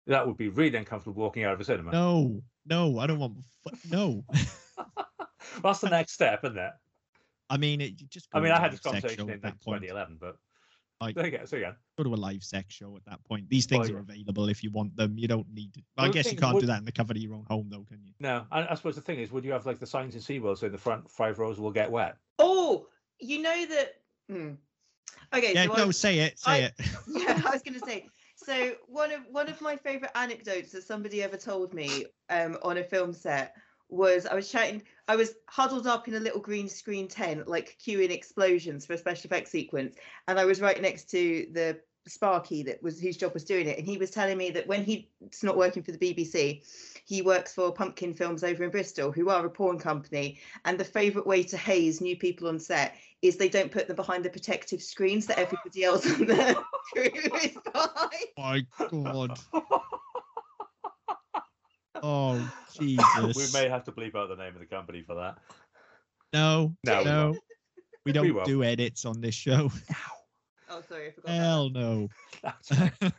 that 0.07 0.27
would 0.27 0.36
be 0.36 0.48
really 0.48 0.77
uncomfortable 0.77 1.23
walking 1.23 1.44
out 1.44 1.55
of 1.55 1.61
a 1.61 1.65
cinema. 1.65 1.93
No, 1.93 2.43
no, 2.66 2.98
I 2.98 3.07
don't 3.07 3.19
want. 3.19 3.36
fu- 3.65 3.89
No, 3.90 4.24
That's 5.62 5.81
the 5.81 5.89
next 5.90 6.12
step, 6.12 6.44
isn't 6.44 6.59
it? 6.59 6.73
I 7.48 7.57
mean, 7.57 7.81
it, 7.81 8.01
you 8.01 8.07
just. 8.09 8.28
I 8.32 8.39
mean, 8.40 8.48
to 8.48 8.55
I 8.55 8.59
a 8.59 8.61
had 8.61 8.73
this 8.73 8.81
conversation 8.81 9.23
in 9.23 9.31
at 9.31 9.35
like 9.35 9.43
that 9.43 9.61
point. 9.65 9.82
2011, 9.82 10.19
but 10.20 10.36
Like- 11.01 11.15
there 11.15 11.27
you 11.27 11.39
go. 11.39 11.44
So 11.47 11.57
yeah, 11.57 11.73
Go 11.97 12.05
to 12.05 12.15
a 12.15 12.16
live 12.16 12.43
sex 12.44 12.74
show 12.74 12.97
at 12.97 13.05
that 13.07 13.24
point. 13.24 13.48
These 13.48 13.66
things 13.66 13.89
Well, 13.89 13.98
are 13.98 14.01
available 14.01 14.48
if 14.48 14.62
you 14.62 14.70
want 14.70 14.94
them. 14.97 15.16
You 15.19 15.27
don't 15.28 15.47
need. 15.52 15.73
To, 15.74 15.81
Well, 15.97 16.07
I 16.07 16.11
guess 16.11 16.31
you 16.31 16.39
can't 16.39 16.55
would- 16.55 16.61
do 16.61 16.66
that 16.66 16.78
in 16.78 16.85
the 16.85 16.93
comfort 16.93 17.16
of 17.16 17.23
your 17.23 17.35
own 17.35 17.47
home, 17.48 17.69
though, 17.70 17.85
can 17.89 18.01
you? 18.05 18.12
no. 18.20 18.47
I, 18.52 18.69
I 18.69 18.74
suppose 18.74 18.94
the 18.94 19.01
thing 19.01 19.19
is, 19.19 19.32
would 19.32 19.44
you 19.44 19.52
have 19.52 19.65
like 19.66 19.78
the 19.78 19.86
signs 19.86 20.15
in 20.15 20.20
SeaWorld 20.20 20.59
so 20.59 20.66
in 20.66 20.73
the 20.73 20.78
front 20.78 21.11
five 21.11 21.39
rows 21.39 21.59
will 21.59 21.73
get 21.73 21.90
wet? 21.90 22.16
Oh, 22.39 22.86
you 23.20 23.42
know 23.42 23.66
that. 23.66 23.94
Hmm. 24.28 24.52
Okay, 25.34 25.55
Yeah, 25.55 25.66
so 25.66 25.74
no, 25.74 25.86
I, 25.86 25.90
say 25.90 26.18
it, 26.20 26.38
say 26.38 26.64
I- 26.64 26.66
it. 26.66 26.72
yeah, 27.09 27.40
I 27.47 27.51
was 27.51 27.62
going 27.62 27.78
to 27.78 27.86
say. 27.86 28.09
So 28.36 28.72
one 28.88 29.12
of 29.12 29.20
one 29.30 29.48
of 29.48 29.60
my 29.60 29.76
favorite 29.76 30.10
anecdotes 30.14 30.72
that 30.72 30.82
somebody 30.82 31.22
ever 31.22 31.36
told 31.36 31.74
me 31.74 32.06
um, 32.30 32.56
on 32.62 32.78
a 32.78 32.84
film 32.84 33.12
set 33.12 33.55
was 33.88 34.26
I 34.26 34.34
was 34.34 34.51
chatting. 34.51 34.82
I 35.09 35.16
was 35.16 35.34
huddled 35.48 35.86
up 35.86 36.09
in 36.09 36.14
a 36.14 36.20
little 36.20 36.40
green 36.40 36.68
screen 36.68 37.06
tent, 37.06 37.47
like 37.48 37.76
cueing 37.84 38.10
explosions 38.10 38.86
for 38.86 38.94
a 38.94 38.98
special 38.98 39.28
effects 39.28 39.51
sequence, 39.51 39.97
and 40.26 40.38
I 40.38 40.44
was 40.47 40.60
right 40.60 40.80
next 40.80 41.10
to 41.10 41.47
the 41.52 41.80
Sparky 42.11 42.62
that 42.65 42.82
was 42.82 43.01
whose 43.01 43.16
job 43.16 43.32
was 43.35 43.45
doing 43.45 43.66
it, 43.69 43.78
and 43.78 43.87
he 43.87 43.97
was 43.99 44.11
telling 44.11 44.37
me 44.39 44.51
that 44.51 44.66
when 44.66 44.85
he's 44.85 45.05
not 45.43 45.57
working 45.57 45.82
for 45.82 45.93
the 45.93 45.99
BBC, 45.99 46.62
he 47.05 47.23
works 47.23 47.55
for 47.55 47.73
Pumpkin 47.73 48.12
Films 48.15 48.45
over 48.45 48.65
in 48.65 48.70
Bristol, 48.70 49.11
who 49.12 49.28
are 49.31 49.47
a 49.47 49.51
porn 49.51 49.78
company, 49.78 50.39
and 50.65 50.78
the 50.78 50.85
favourite 50.85 51.27
way 51.27 51.43
to 51.45 51.57
haze 51.57 52.01
new 52.01 52.16
people 52.16 52.49
on 52.49 52.59
set 52.59 52.97
is 53.23 53.37
they 53.37 53.49
don't 53.49 53.70
put 53.73 53.87
them 53.87 53.97
behind 53.97 54.24
the 54.24 54.31
protective 54.31 54.82
screens 54.82 55.27
that 55.27 55.39
everybody 55.39 55.85
else 55.85 56.07
on 56.07 56.27
the 56.27 56.55
crew 56.93 57.11
is 57.43 57.57
behind. 57.73 58.27
My 58.37 58.66
God. 58.91 59.39
Oh 62.03 62.51
Jesus! 62.73 63.37
we 63.37 63.61
may 63.61 63.69
have 63.69 63.85
to 63.85 63.93
bleep 63.93 64.15
out 64.15 64.28
the 64.31 64.37
name 64.37 64.55
of 64.55 64.61
the 64.61 64.65
company 64.65 65.03
for 65.03 65.16
that. 65.16 65.37
No, 66.32 66.74
No, 66.85 66.99
we 66.99 67.05
no. 67.05 67.31
We 67.32 67.39
We 68.07 68.12
don't 68.12 68.35
won't. 68.35 68.47
do 68.47 68.62
edits 68.65 69.05
on 69.05 69.20
this 69.20 69.35
show. 69.35 69.70
Oh, 70.70 70.82
sorry, 70.88 71.09
I 71.09 71.10
forgot. 71.10 71.30
about 71.34 71.42
Hell 71.42 71.70
no. 71.70 72.09
That's. 72.42 72.70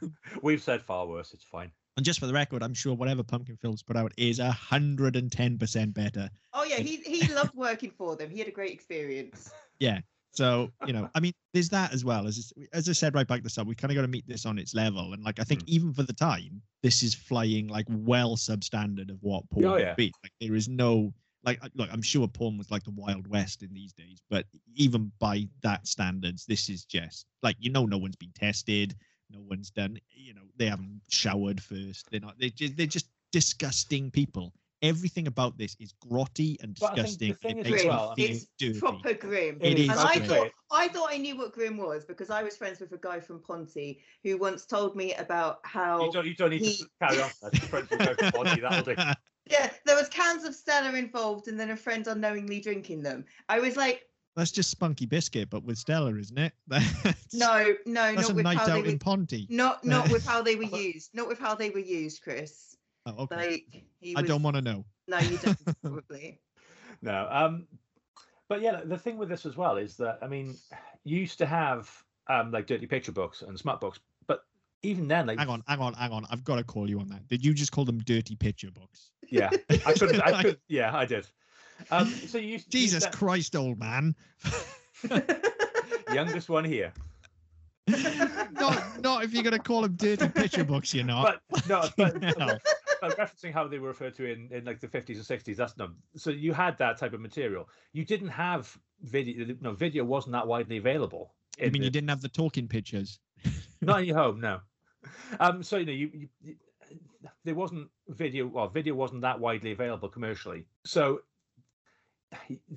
We've 0.41 0.61
said 0.61 0.81
far 0.81 1.05
worse. 1.07 1.33
It's 1.33 1.43
fine. 1.43 1.71
And 1.97 2.05
just 2.05 2.19
for 2.19 2.25
the 2.25 2.33
record, 2.33 2.63
I'm 2.63 2.73
sure 2.73 2.93
whatever 2.95 3.21
Pumpkin 3.23 3.57
Films 3.57 3.83
put 3.83 3.97
out 3.97 4.13
is 4.17 4.39
a 4.39 4.49
hundred 4.51 5.15
and 5.17 5.31
ten 5.31 5.57
percent 5.57 5.93
better. 5.93 6.29
Oh 6.53 6.63
yeah, 6.63 6.77
he 6.77 6.97
he 6.97 7.27
loved 7.33 7.53
working 7.53 7.91
for 7.91 8.15
them. 8.15 8.29
He 8.29 8.39
had 8.39 8.47
a 8.47 8.51
great 8.51 8.71
experience. 8.71 9.51
Yeah. 9.79 9.99
So 10.33 10.69
you 10.85 10.93
know, 10.93 11.09
I 11.15 11.19
mean, 11.19 11.33
there's 11.53 11.67
that 11.69 11.91
as 11.91 12.05
well. 12.05 12.27
As 12.27 12.53
as 12.71 12.87
I 12.87 12.91
said 12.93 13.15
right 13.15 13.27
back 13.27 13.39
at 13.39 13.43
the 13.43 13.49
start, 13.49 13.67
we 13.67 13.73
kind 13.75 13.91
of 13.91 13.95
got 13.95 14.03
to 14.03 14.07
meet 14.07 14.27
this 14.27 14.45
on 14.45 14.59
its 14.59 14.73
level. 14.75 15.11
And 15.13 15.23
like, 15.23 15.39
I 15.39 15.43
think 15.43 15.61
Mm. 15.63 15.69
even 15.69 15.93
for 15.93 16.03
the 16.03 16.13
time, 16.13 16.61
this 16.83 17.01
is 17.03 17.13
flying 17.15 17.67
like 17.67 17.87
well 17.89 18.37
substandard 18.37 19.09
of 19.09 19.17
what 19.21 19.49
porn 19.49 19.65
Oh, 19.65 19.71
would 19.71 19.81
yeah. 19.81 19.95
be. 19.95 20.13
Like, 20.23 20.31
there 20.39 20.55
is 20.55 20.69
no 20.69 21.11
like, 21.43 21.63
I- 21.63 21.69
look, 21.75 21.89
I'm 21.91 22.01
sure 22.01 22.27
porn 22.27 22.57
was 22.57 22.71
like 22.71 22.83
the 22.83 22.91
Wild 22.91 23.27
West 23.27 23.63
in 23.63 23.73
these 23.73 23.93
days, 23.93 24.21
but 24.29 24.45
even 24.75 25.11
by 25.19 25.47
that 25.61 25.87
standards, 25.87 26.45
this 26.45 26.69
is 26.69 26.85
just 26.85 27.25
like 27.43 27.55
you 27.59 27.69
know, 27.71 27.85
no 27.85 27.97
one's 27.97 28.15
been 28.15 28.31
tested, 28.33 28.95
no 29.29 29.39
one's 29.41 29.69
done. 29.71 29.99
You 30.09 30.33
know, 30.33 30.41
they 30.57 30.67
haven't 30.67 31.01
showered 31.09 31.61
first. 31.61 32.09
They're 32.11 32.19
not. 32.19 32.39
They 32.39 32.49
just 32.49 32.77
they're 32.77 32.85
just 32.87 33.07
disgusting 33.31 34.11
people. 34.11 34.53
Everything 34.83 35.27
about 35.27 35.59
this 35.59 35.75
is 35.79 35.93
grotty 36.09 36.57
and 36.63 36.73
But 36.79 36.93
I 36.93 37.03
think 37.03 37.19
the 37.19 37.27
disgusting. 37.27 37.33
thing 37.35 37.57
It 37.59 37.67
is 37.67 37.71
makes 37.71 37.83
as 37.83 37.89
me 38.17 38.25
feel 38.25 38.25
it's 38.25 38.47
dirty. 38.57 38.79
Proper 38.79 39.13
grim. 39.13 39.57
It 39.61 39.77
is 39.79 39.89
and 39.89 39.99
I 39.99 40.15
grim. 40.17 40.27
thought 40.27 40.51
I 40.71 40.87
thought 40.87 41.09
I 41.11 41.17
knew 41.17 41.37
what 41.37 41.53
grim 41.53 41.77
was 41.77 42.03
because 42.03 42.29
I 42.31 42.41
was 42.41 42.57
friends 42.57 42.79
with 42.79 42.91
a 42.93 42.97
guy 42.97 43.19
from 43.19 43.41
Ponty 43.41 44.01
who 44.23 44.37
once 44.37 44.65
told 44.65 44.95
me 44.95 45.13
about 45.15 45.59
how 45.63 46.05
You 46.05 46.11
don't, 46.11 46.25
you 46.25 46.35
don't 46.35 46.49
need 46.49 46.63
he- 46.63 46.77
to 46.77 46.89
carry 46.99 47.21
on. 47.21 47.29
That's 47.43 47.57
friends 47.67 47.91
will 47.91 47.97
go 47.99 48.15
for 48.31 48.45
that'll 48.45 48.83
do. 48.83 48.95
yeah 49.51 49.69
there 49.85 49.95
was 49.95 50.07
cans 50.09 50.43
of 50.45 50.55
Stella 50.55 50.93
involved 50.97 51.47
and 51.47 51.59
then 51.59 51.69
a 51.71 51.75
friend 51.77 52.07
unknowingly 52.07 52.59
drinking 52.61 53.03
them. 53.03 53.25
I 53.49 53.59
was 53.59 53.75
like, 53.75 54.07
That's 54.35 54.51
just 54.51 54.69
Spunky 54.71 55.05
Biscuit, 55.05 55.49
but 55.49 55.63
with 55.63 55.77
Stella, 55.77 56.15
isn't 56.15 56.37
it? 56.37 56.53
That's, 56.67 57.33
no, 57.33 57.75
no, 57.85 58.15
that's 58.15 58.21
not 58.21 58.31
a 58.31 58.33
with 58.35 58.43
night 58.43 58.57
how 58.57 58.65
they 58.65 58.71
out 58.71 58.83
were. 58.83 58.89
in 58.89 58.99
Ponty. 58.99 59.47
Not 59.49 59.83
not 59.83 60.09
with 60.11 60.25
how 60.25 60.41
they 60.41 60.55
were 60.55 60.63
used. 60.77 61.13
Not 61.13 61.27
with 61.27 61.39
how 61.39 61.55
they 61.55 61.69
were 61.69 61.79
used, 61.79 62.21
Chris. 62.23 62.77
Oh, 63.05 63.23
okay. 63.23 63.35
Like 63.35 63.83
he 63.99 64.15
I 64.15 64.21
was, 64.21 64.29
don't 64.29 64.43
want 64.43 64.55
to 64.55 64.61
know. 64.61 64.85
No, 65.07 65.19
you 65.19 65.37
don't 65.37 65.57
probably. 65.81 66.39
No. 67.01 67.27
Um, 67.29 67.67
but 68.47 68.61
yeah, 68.61 68.81
the 68.83 68.97
thing 68.97 69.17
with 69.17 69.29
this 69.29 69.45
as 69.45 69.57
well 69.57 69.77
is 69.77 69.97
that 69.97 70.19
I 70.21 70.27
mean, 70.27 70.55
you 71.03 71.17
used 71.19 71.37
to 71.39 71.45
have 71.45 71.89
um 72.27 72.51
like 72.51 72.67
dirty 72.67 72.85
picture 72.87 73.11
books 73.11 73.41
and 73.41 73.57
smart 73.57 73.81
books, 73.81 73.99
but 73.99 74.10
even 74.83 75.07
then, 75.07 75.27
like 75.27 75.39
Hang 75.39 75.49
on, 75.49 75.63
hang 75.67 75.79
on, 75.79 75.93
hang 75.93 76.11
on. 76.11 76.25
I've 76.29 76.43
got 76.43 76.55
to 76.55 76.63
call 76.63 76.89
you 76.89 76.99
on 76.99 77.07
that. 77.09 77.27
Did 77.27 77.45
you 77.45 77.53
just 77.53 77.71
call 77.71 77.85
them 77.85 77.99
dirty 77.99 78.35
picture 78.35 78.71
books? 78.71 79.11
yeah, 79.29 79.49
I 79.85 79.93
could, 79.93 80.21
I 80.21 80.43
could, 80.43 80.59
yeah, 80.67 80.95
I 80.95 81.05
did. 81.05 81.27
Um, 81.89 82.07
so 82.07 82.37
you 82.37 82.47
used, 82.49 82.73
you 82.73 82.79
Jesus 82.79 83.05
Christ, 83.07 83.55
old 83.55 83.79
man. 83.79 84.15
youngest 86.13 86.49
one 86.49 86.65
here. 86.65 86.93
not, 88.51 89.01
not 89.01 89.23
if 89.23 89.33
you're 89.33 89.43
going 89.43 89.53
to 89.53 89.59
call 89.59 89.81
them 89.81 89.95
dirty 89.95 90.27
picture 90.29 90.63
books, 90.63 90.93
you're 90.93 91.03
not. 91.03 91.41
But 91.49 91.67
no, 91.67 91.89
but, 91.97 92.23
hell. 92.23 92.57
but 93.01 93.17
referencing 93.17 93.51
how 93.51 93.67
they 93.67 93.79
were 93.79 93.89
referred 93.89 94.15
to 94.15 94.31
in, 94.31 94.47
in 94.51 94.63
like 94.63 94.79
the 94.79 94.87
50s 94.87 95.15
and 95.15 95.41
60s 95.41 95.55
that's 95.55 95.75
no 95.77 95.89
so 96.15 96.29
you 96.29 96.53
had 96.53 96.77
that 96.77 96.97
type 96.97 97.13
of 97.13 97.19
material 97.19 97.67
you 97.91 98.05
didn't 98.05 98.29
have 98.29 98.77
video 99.01 99.55
no 99.59 99.73
video 99.73 100.03
wasn't 100.03 100.31
that 100.31 100.47
widely 100.47 100.77
available 100.77 101.33
I 101.59 101.63
mean, 101.65 101.73
the- 101.73 101.85
you 101.85 101.89
didn't 101.89 102.09
have 102.09 102.21
the 102.21 102.29
talking 102.29 102.67
pictures. 102.67 103.19
not 103.81 104.01
in 104.01 104.05
your 104.05 104.17
home 104.17 104.39
no 104.39 104.59
um 105.39 105.63
so 105.63 105.77
you 105.77 105.85
know 105.85 105.91
you, 105.91 106.09
you, 106.13 106.27
you 106.43 106.55
there 107.43 107.55
wasn't 107.55 107.87
video 108.09 108.47
well 108.47 108.67
video 108.67 108.93
wasn't 108.93 109.21
that 109.21 109.39
widely 109.39 109.71
available 109.71 110.09
commercially 110.09 110.65
so 110.85 111.21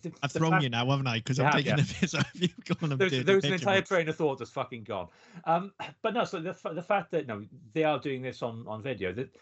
the, 0.03 0.13
I've 0.23 0.33
the 0.33 0.39
thrown 0.41 0.53
fact- 0.53 0.63
you 0.65 0.69
now, 0.69 0.89
haven't 0.91 1.07
I? 1.07 1.19
Because 1.19 1.39
I'm 1.39 1.47
have, 1.47 1.55
taking 1.55 1.79
yeah. 1.79 1.85
a 1.85 1.87
piss 1.87 2.15
out 2.15 2.27
of 2.35 2.43
you 2.43 2.49
calling 2.67 2.91
them 2.91 2.99
there's, 2.99 3.13
dirty 3.13 3.23
there's 3.23 3.45
an 3.45 3.53
entire 3.53 3.83
train 3.83 4.09
of 4.09 4.17
thought 4.17 4.39
that's 4.39 4.51
fucking 4.51 4.85
gone. 4.85 5.09
Um, 5.45 5.73
but 6.03 6.15
no, 6.15 6.25
so 6.25 6.41
the, 6.41 6.57
the 6.73 6.83
fact 6.83 7.13
that 7.13 7.27
no, 7.27 7.45
they 7.73 7.85
are 7.85 7.99
doing 7.99 8.21
this 8.21 8.43
on 8.43 8.65
on 8.67 8.83
video 8.83 9.13
that 9.13 9.35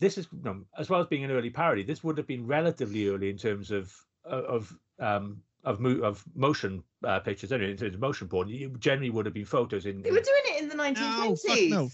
this 0.00 0.16
is 0.16 0.26
you 0.32 0.42
know, 0.42 0.64
as 0.78 0.88
well 0.88 1.00
as 1.00 1.06
being 1.06 1.24
an 1.24 1.30
early 1.30 1.50
parody, 1.50 1.82
this 1.82 2.02
would 2.02 2.16
have 2.16 2.26
been 2.26 2.46
relatively 2.46 3.08
early 3.08 3.28
in 3.28 3.36
terms 3.36 3.70
of 3.70 3.94
of 4.24 4.74
um 5.00 5.42
of 5.64 5.80
mo- 5.80 6.00
of 6.02 6.24
motion 6.34 6.82
uh, 7.04 7.20
pictures. 7.20 7.52
Anyway, 7.52 7.72
in 7.72 7.76
terms 7.76 7.94
of 7.94 8.00
motion 8.00 8.28
porn, 8.28 8.48
you 8.48 8.70
generally 8.78 9.10
would 9.10 9.26
have 9.26 9.34
been 9.34 9.44
photos 9.44 9.86
in. 9.86 10.00
They 10.02 10.10
were 10.10 10.20
doing 10.20 10.42
it 10.46 10.62
in 10.62 10.68
the 10.68 10.76
1920s. 10.76 10.94
No, 10.96 11.36
fuck 11.36 11.58
no. 11.68 11.90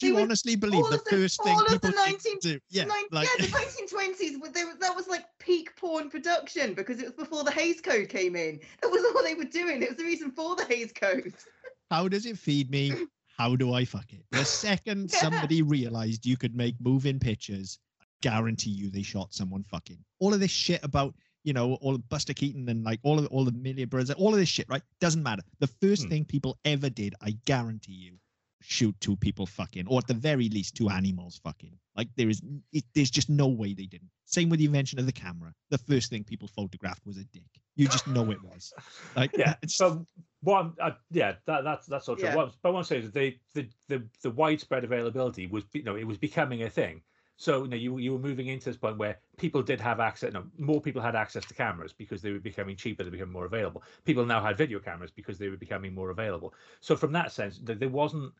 Do 0.00 0.06
you 0.08 0.14
were- 0.14 0.20
honestly 0.22 0.56
believe 0.56 0.84
the 0.90 0.96
the- 1.04 1.10
first 1.10 1.42
thing 1.42 1.52
all 1.54 1.62
of 1.64 1.68
the 1.70 1.78
people 1.78 1.90
used 2.06 2.24
19 2.24 2.38
do? 2.40 2.58
Yeah, 2.70 2.84
Nine- 2.84 3.04
like, 3.12 3.28
yeah, 3.38 3.46
the 3.46 3.52
1920s. 3.52 4.52
They, 4.52 4.62
that 4.80 4.94
was 4.96 5.06
like 5.08 5.24
peak 5.38 5.74
porn 5.76 6.10
production 6.10 6.74
because 6.74 6.98
it 6.98 7.04
was 7.06 7.14
before 7.14 7.44
the 7.44 7.50
Hays 7.52 7.80
Code 7.80 8.08
came 8.08 8.34
in. 8.36 8.60
That 8.82 8.88
was 8.90 9.04
all 9.14 9.22
they 9.22 9.34
were 9.34 9.44
doing. 9.44 9.82
It 9.82 9.88
was 9.90 9.98
the 9.98 10.04
reason 10.04 10.30
for 10.32 10.56
the 10.56 10.64
Hays 10.64 10.92
Code. 10.92 11.32
how 11.90 12.08
does 12.08 12.26
it 12.26 12.38
feed 12.38 12.70
me? 12.70 12.92
How 13.38 13.56
do 13.56 13.72
I 13.72 13.84
fuck 13.84 14.12
it? 14.12 14.24
The 14.32 14.44
second 14.44 15.10
Yeah. 15.12 15.18
somebody 15.20 15.62
realized 15.62 16.26
you 16.26 16.36
could 16.36 16.54
make 16.56 16.74
moving 16.80 17.18
pictures, 17.18 17.78
I 18.00 18.04
guarantee 18.20 18.70
you 18.70 18.90
they 18.90 19.02
shot 19.02 19.32
someone 19.34 19.62
fucking. 19.64 19.98
All 20.20 20.32
of 20.34 20.40
this 20.40 20.50
shit 20.50 20.82
about, 20.84 21.14
you 21.44 21.52
know, 21.52 21.74
all 21.74 21.94
of 21.94 22.08
Buster 22.08 22.32
Keaton 22.32 22.68
and 22.68 22.84
like 22.84 23.00
all 23.02 23.18
of 23.18 23.26
all 23.26 23.44
the 23.44 23.50
Lumière 23.52 23.88
Brothers, 23.88 24.10
all 24.16 24.32
of 24.32 24.38
this 24.40 24.48
shit, 24.48 24.66
right? 24.68 24.82
Doesn't 25.00 25.22
matter. 25.22 25.42
The 25.60 25.66
first 25.66 26.04
Hmm. 26.04 26.08
thing 26.10 26.24
people 26.24 26.58
ever 26.64 26.88
did, 26.90 27.14
I 27.20 27.32
guarantee 27.44 27.92
you, 27.92 28.18
shoot 28.66 28.94
two 29.00 29.16
people 29.16 29.46
fucking, 29.46 29.86
or 29.86 29.98
at 29.98 30.06
the 30.06 30.14
very 30.14 30.48
least 30.48 30.74
two 30.74 30.88
animals 30.88 31.40
fucking. 31.44 31.76
Like 31.96 32.08
there 32.16 32.28
is, 32.28 32.42
it, 32.72 32.84
there's 32.94 33.10
just 33.10 33.28
no 33.28 33.46
way 33.46 33.74
they 33.74 33.86
didn't. 33.86 34.10
Same 34.24 34.48
with 34.48 34.58
the 34.58 34.64
invention 34.64 34.98
of 34.98 35.06
the 35.06 35.12
camera. 35.12 35.52
The 35.70 35.78
first 35.78 36.10
thing 36.10 36.24
people 36.24 36.48
photographed 36.48 37.06
was 37.06 37.18
a 37.18 37.24
dick. 37.24 37.42
You 37.76 37.88
just 37.88 38.06
know 38.06 38.30
it 38.30 38.42
was. 38.42 38.72
Like 39.16 39.36
yeah, 39.36 39.54
it's 39.62 39.76
so 39.76 40.04
what? 40.42 40.72
Uh, 40.80 40.92
yeah, 41.10 41.34
that, 41.46 41.62
that's 41.62 41.86
that's 41.86 42.08
all 42.08 42.16
true. 42.16 42.28
Yeah. 42.28 42.36
What, 42.36 42.54
but 42.62 42.72
what 42.72 42.80
I'm 42.80 42.84
saying 42.84 43.04
is 43.04 43.12
they, 43.12 43.38
the 43.54 43.68
the 43.88 44.02
the 44.22 44.30
widespread 44.30 44.82
availability 44.82 45.46
was 45.46 45.64
you 45.72 45.84
know 45.84 45.96
it 45.96 46.04
was 46.04 46.18
becoming 46.18 46.62
a 46.62 46.70
thing. 46.70 47.02
So 47.36 47.64
you 47.64 47.68
know, 47.68 47.76
you 47.76 47.98
you 47.98 48.12
were 48.12 48.18
moving 48.18 48.46
into 48.46 48.66
this 48.66 48.76
point 48.76 48.96
where 48.96 49.18
people 49.36 49.62
did 49.62 49.80
have 49.80 50.00
access. 50.00 50.32
No, 50.32 50.44
more 50.58 50.80
people 50.80 51.02
had 51.02 51.16
access 51.16 51.44
to 51.46 51.54
cameras 51.54 51.92
because 51.92 52.22
they 52.22 52.30
were 52.30 52.38
becoming 52.38 52.76
cheaper. 52.76 53.04
They 53.04 53.10
became 53.10 53.32
more 53.32 53.44
available. 53.44 53.82
People 54.04 54.24
now 54.24 54.40
had 54.40 54.56
video 54.56 54.78
cameras 54.78 55.10
because 55.10 55.38
they 55.38 55.48
were 55.48 55.56
becoming 55.56 55.94
more 55.94 56.10
available. 56.10 56.54
So 56.80 56.96
from 56.96 57.12
that 57.12 57.32
sense, 57.32 57.58
th- 57.58 57.78
there 57.78 57.88
wasn't 57.88 58.32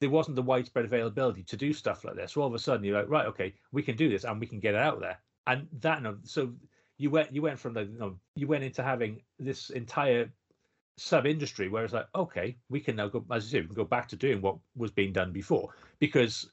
there 0.00 0.10
wasn't 0.10 0.36
the 0.36 0.42
widespread 0.42 0.84
availability 0.84 1.42
to 1.44 1.56
do 1.56 1.72
stuff 1.72 2.04
like 2.04 2.16
this. 2.16 2.32
So 2.32 2.40
all 2.40 2.48
of 2.48 2.54
a 2.54 2.58
sudden, 2.58 2.84
you're 2.84 2.98
like, 2.98 3.10
right, 3.10 3.26
okay, 3.26 3.54
we 3.70 3.82
can 3.82 3.96
do 3.96 4.08
this 4.08 4.24
and 4.24 4.40
we 4.40 4.46
can 4.46 4.60
get 4.60 4.74
it 4.74 4.80
out 4.80 5.00
there. 5.00 5.18
And 5.46 5.68
that, 5.80 6.02
so 6.24 6.52
you 6.98 7.10
went 7.10 7.32
you 7.34 7.42
went 7.42 7.58
from 7.58 7.72
the 7.74 7.84
you 7.84 7.98
know 7.98 8.16
you 8.34 8.46
went 8.46 8.62
into 8.62 8.82
having 8.82 9.22
this 9.38 9.70
entire 9.70 10.30
sub 10.98 11.24
industry 11.26 11.68
where 11.68 11.84
it's 11.84 11.94
like, 11.94 12.08
okay, 12.14 12.56
we 12.68 12.80
can 12.80 12.96
now 12.96 13.08
go 13.08 13.24
as 13.32 13.44
you 13.44 13.50
say, 13.50 13.60
we 13.62 13.68
can 13.68 13.74
go 13.74 13.84
back 13.84 14.08
to 14.08 14.16
doing 14.16 14.40
what 14.42 14.56
was 14.76 14.90
being 14.90 15.12
done 15.12 15.32
before 15.32 15.70
because 15.98 16.50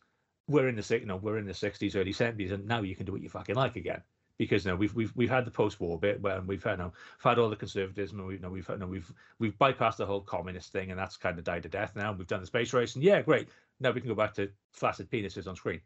we're 0.48 0.69
in 0.69 0.76
the 0.76 0.98
you 0.99 1.06
know, 1.06 1.18
we're 1.18 1.38
in 1.38 1.45
the 1.45 1.53
sixties, 1.53 1.95
early 1.95 2.14
seventies, 2.14 2.52
and 2.52 2.65
now 2.65 2.82
you 2.82 2.95
can 2.95 3.06
do 3.06 3.11
what 3.11 3.22
you 3.22 3.30
fucking 3.30 3.56
like 3.56 3.76
again. 3.76 4.02
Because 4.38 4.65
you 4.65 4.72
know, 4.72 4.77
we've 4.77 4.93
we've 4.93 5.15
we've 5.15 5.30
had 5.30 5.45
the 5.45 5.51
post-war 5.51 5.99
bit 5.99 6.22
where 6.22 6.39
we've 6.41 6.64
had 6.64 6.73
you 6.73 6.77
know, 6.77 6.93
we've 7.18 7.30
had 7.30 7.39
all 7.39 7.49
the 7.49 7.55
conservatism, 7.55 8.19
and 8.19 8.27
we 8.27 8.35
you 8.35 8.39
know 8.39 8.49
we've 8.49 8.68
you 8.69 8.77
know, 8.77 8.85
we've 8.85 9.11
we've 9.39 9.57
bypassed 9.57 9.97
the 9.97 10.05
whole 10.05 10.22
communist 10.22 10.72
thing, 10.72 10.91
and 10.91 10.99
that's 10.99 11.18
kind 11.18 11.38
of 11.39 11.43
died 11.43 11.64
to 11.64 11.69
death 11.69 11.95
now. 11.95 12.14
We've 12.14 12.27
done 12.27 12.41
the 12.41 12.47
space 12.47 12.73
race, 12.73 12.95
and 12.95 13.03
yeah, 13.03 13.22
great. 13.22 13.47
Now 13.80 13.91
we 13.91 14.01
can 14.01 14.09
go 14.09 14.15
back 14.15 14.34
to 14.35 14.49
flaccid 14.72 15.09
penises 15.09 15.47
on 15.47 15.55
screen. 15.55 15.81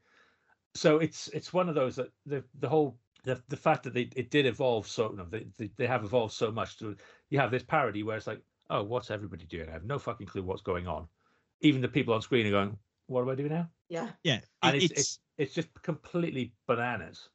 So 0.73 0.99
it's 0.99 1.27
it's 1.29 1.53
one 1.53 1.69
of 1.69 1.75
those 1.75 1.95
that 1.95 2.11
the 2.25 2.43
the 2.59 2.67
whole 2.67 2.97
the 3.23 3.41
the 3.49 3.57
fact 3.57 3.83
that 3.83 3.93
they 3.93 4.09
it 4.15 4.31
did 4.31 4.45
evolve 4.45 4.87
so 4.87 5.11
you 5.11 5.17
know, 5.17 5.25
they, 5.29 5.45
they 5.57 5.69
they 5.77 5.87
have 5.87 6.03
evolved 6.03 6.33
so 6.33 6.51
much. 6.51 6.77
To, 6.79 6.95
you 7.29 7.39
have 7.39 7.51
this 7.51 7.63
parody 7.63 8.03
where 8.03 8.17
it's 8.17 8.27
like, 8.27 8.41
oh, 8.69 8.83
what's 8.83 9.11
everybody 9.11 9.45
doing? 9.45 9.69
I 9.69 9.73
have 9.73 9.85
no 9.85 9.99
fucking 9.99 10.27
clue 10.27 10.43
what's 10.43 10.61
going 10.61 10.87
on. 10.87 11.07
Even 11.61 11.81
the 11.81 11.87
people 11.87 12.13
on 12.13 12.21
screen 12.21 12.47
are 12.47 12.51
going, 12.51 12.77
what 13.07 13.25
do 13.25 13.31
I 13.31 13.35
do 13.35 13.49
now? 13.49 13.69
Yeah. 13.89 14.09
Yeah, 14.23 14.39
And 14.63 14.75
it's, 14.75 14.85
it's, 14.85 14.99
it's 14.99 15.19
it's 15.37 15.53
just 15.53 15.67
completely 15.81 16.53
bananas. 16.67 17.29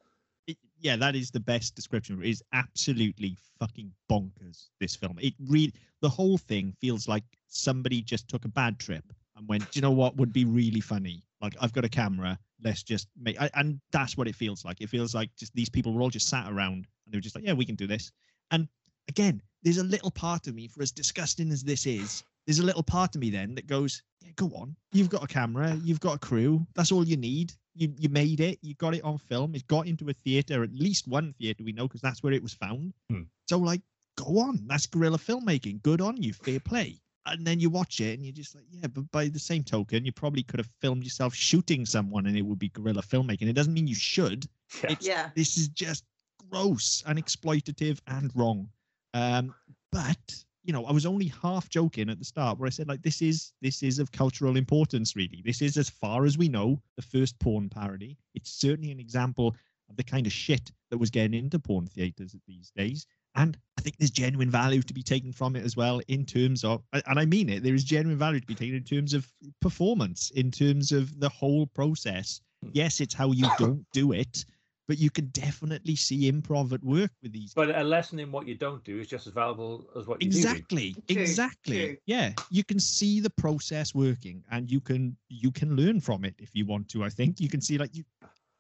Yeah, 0.79 0.97
that 0.97 1.15
is 1.15 1.31
the 1.31 1.41
best 1.41 1.75
description. 1.75 2.21
It 2.23 2.29
is 2.29 2.43
absolutely 2.53 3.37
fucking 3.59 3.93
bonkers. 4.11 4.69
This 4.81 4.95
film, 4.95 5.19
it 5.21 5.35
really, 5.49 5.73
the 6.03 6.09
whole 6.09 6.39
thing 6.39 6.75
feels 6.81 7.09
like 7.09 7.25
somebody 7.49 8.03
just 8.03 8.29
took 8.29 8.45
a 8.45 8.49
bad 8.49 8.79
trip 8.79 9.05
and 9.37 9.49
went, 9.49 9.71
"Do 9.71 9.79
you 9.79 9.83
know 9.83 9.91
what 9.91 10.17
would 10.17 10.33
be 10.33 10.45
really 10.45 10.81
funny? 10.81 11.25
Like, 11.41 11.55
I've 11.61 11.73
got 11.73 11.85
a 11.85 11.89
camera. 11.89 12.39
Let's 12.63 12.83
just 12.83 13.09
make." 13.19 13.41
I, 13.41 13.51
and 13.55 13.81
that's 13.93 14.17
what 14.17 14.29
it 14.29 14.35
feels 14.35 14.65
like. 14.65 14.81
It 14.81 14.89
feels 14.89 15.15
like 15.15 15.35
just 15.37 15.55
these 15.55 15.69
people 15.69 15.93
were 15.93 16.03
all 16.03 16.11
just 16.11 16.29
sat 16.29 16.51
around 16.51 16.87
and 17.05 17.13
they 17.13 17.17
were 17.17 17.23
just 17.23 17.35
like, 17.35 17.45
"Yeah, 17.45 17.55
we 17.55 17.65
can 17.65 17.77
do 17.77 17.87
this." 17.87 18.13
And 18.51 18.69
again, 19.09 19.43
there's 19.63 19.79
a 19.79 19.85
little 19.85 20.11
part 20.11 20.47
of 20.47 20.55
me, 20.55 20.69
for 20.69 20.83
as 20.83 20.93
disgusting 20.93 21.51
as 21.51 21.65
this 21.65 21.87
is, 21.87 22.23
there's 22.47 22.61
a 22.61 22.65
little 22.65 22.83
part 22.83 23.15
of 23.15 23.21
me 23.21 23.31
then 23.31 23.55
that 23.55 23.67
goes, 23.67 24.03
"Yeah, 24.21 24.31
go 24.37 24.47
on. 24.55 24.77
You've 24.93 25.11
got 25.11 25.25
a 25.25 25.27
camera. 25.27 25.75
You've 25.83 26.01
got 26.01 26.17
a 26.17 26.19
crew. 26.19 26.67
That's 26.75 26.93
all 26.93 27.05
you 27.05 27.17
need. 27.17 27.53
You 27.77 27.93
you 27.99 28.09
made 28.09 28.41
it. 28.41 28.59
You 28.63 28.75
got 28.75 28.95
it 28.95 29.05
on 29.05 29.19
film. 29.19 29.55
It 29.55 29.67
got 29.69 29.87
into 29.87 30.09
a 30.09 30.13
theater, 30.13 30.63
at 30.63 30.73
least 30.75 31.07
one 31.07 31.35
theater 31.39 31.63
we 31.65 31.73
know, 31.73 31.87
because 31.87 32.01
that's 32.01 32.23
where 32.23 32.33
it 32.33 32.43
was 32.43 32.55
found. 32.55 32.95
Hmm. 33.11 33.23
So 33.49 33.59
like, 33.59 33.83
go 34.17 34.39
on. 34.39 34.67
That's 34.67 34.87
guerrilla 34.87 35.19
filmmaking. 35.19 35.83
Good 35.83 36.01
on 36.01 36.23
you. 36.23 36.33
Fair 36.33 36.61
play. 36.61 37.01
And 37.27 37.45
then 37.45 37.59
you 37.59 37.69
watch 37.71 38.01
it 38.01 38.15
and 38.15 38.25
you're 38.25 38.33
just 38.33 38.55
like, 38.55 38.65
yeah, 38.71 38.87
but 38.87 39.11
by 39.11 39.27
the 39.29 39.39
same 39.39 39.65
token, 39.65 40.05
you 40.05 40.13
probably 40.13 40.45
could 40.45 40.61
have 40.61 40.71
filmed 40.81 41.03
yourself 41.03 41.35
shooting 41.35 41.85
someone 41.85 42.27
and 42.27 42.37
it 42.37 42.43
would 42.43 42.59
be 42.59 42.69
guerrilla 42.69 43.03
filmmaking. 43.03 43.49
It 43.49 43.55
doesn't 43.55 43.75
mean 43.75 43.89
you 43.89 43.97
should. 43.97 44.47
Yeah. 44.83 44.93
It's 44.93 45.07
Yeah. 45.07 45.31
this 45.35 45.57
is 45.57 45.69
just 45.69 46.05
gross 46.51 47.03
and 47.07 47.19
exploitative 47.19 47.99
and 48.07 48.31
wrong. 48.37 48.69
Um, 49.13 49.55
but 49.91 50.45
you 50.67 50.73
know, 50.73 50.85
I 50.85 50.93
was 50.93 51.07
only 51.07 51.33
half 51.43 51.69
joking 51.69 52.11
at 52.11 52.19
the 52.19 52.25
start 52.25 52.59
where 52.59 52.67
I 52.67 52.71
said 52.71 52.89
like 52.89 53.03
this 53.03 53.23
is 53.23 53.53
this 53.63 53.85
is 53.85 54.01
of 54.01 54.11
cultural 54.11 54.57
importance, 54.57 55.15
really. 55.15 55.41
This 55.45 55.63
is 55.63 55.77
as 55.77 55.89
far 55.89 56.25
as 56.25 56.37
we 56.37 56.49
know 56.49 56.83
the 56.97 57.03
first 57.03 57.39
porn 57.39 57.69
parody. 57.69 58.19
It's 58.35 58.51
certainly 58.51 58.91
an 58.91 58.99
example 58.99 59.55
of 59.89 59.97
the 59.97 60.03
kind 60.03 60.27
of 60.27 60.33
shit 60.33 60.73
that 60.91 60.99
was 60.99 61.11
getting 61.11 61.39
into 61.39 61.61
porn 61.61 61.87
theaters 61.87 62.35
these 62.49 62.73
days. 62.77 63.07
And 63.37 63.57
I 63.79 63.83
think 63.83 63.97
there's 63.99 64.11
genuine 64.11 64.51
value 64.51 64.83
to 64.83 64.95
be 64.95 65.03
taken 65.03 65.31
from 65.31 65.55
it 65.55 65.65
as 65.65 65.77
well 65.77 66.01
in 66.09 66.25
terms 66.25 66.65
of, 66.65 66.83
and 66.93 67.19
I 67.19 67.27
mean 67.27 67.49
it, 67.49 67.63
there 67.63 67.75
is 67.75 67.85
genuine 67.85 68.19
value 68.19 68.41
to 68.41 68.47
be 68.47 68.55
taken 68.55 68.75
in 68.75 68.83
terms 68.83 69.15
of 69.15 69.31
performance, 69.61 70.33
in 70.33 70.51
terms 70.51 70.91
of 70.91 71.21
the 71.21 71.29
whole 71.29 71.67
process. 71.67 72.41
Hmm. 72.65 72.71
Yes, 72.73 73.01
it's 73.01 73.15
how 73.15 73.31
you 73.31 73.47
don't 73.59 73.87
do 73.93 74.13
it, 74.13 74.45
but 74.89 74.99
you 74.99 75.11
can 75.11 75.27
definitely 75.27 75.97
see 75.97 76.31
improv 76.31 76.73
at 76.73 76.83
work 76.85 77.11
with 77.23 77.33
these. 77.33 77.53
But 77.55 77.77
a 77.77 77.83
lesson 77.83 78.19
in 78.21 78.31
what 78.31 78.47
you 78.47 78.55
don't 78.55 78.83
do 78.85 78.99
is 78.99 79.09
just 79.09 79.27
as 79.27 79.33
valuable 79.33 79.87
as 79.97 80.07
what 80.07 80.23
you 80.23 80.31
do. 80.31 80.37
exactly, 80.39 80.95
exactly. 81.09 81.99
Yeah, 82.07 82.33
you 82.51 82.65
can 82.65 82.79
see 82.79 83.21
the 83.21 83.31
process 83.31 83.95
working, 83.95 84.45
and 84.51 84.71
you 84.71 84.81
can 84.81 85.17
you 85.29 85.51
can 85.51 85.75
learn 85.77 86.01
from 86.01 86.25
it 86.25 86.35
if 86.39 86.51
you 86.55 86.67
want 86.67 86.89
to. 86.91 87.05
I 87.05 87.09
think 87.09 87.41
you 87.41 87.49
can 87.49 87.61
see 87.61 87.79
like 87.79 87.95
you, 87.95 88.05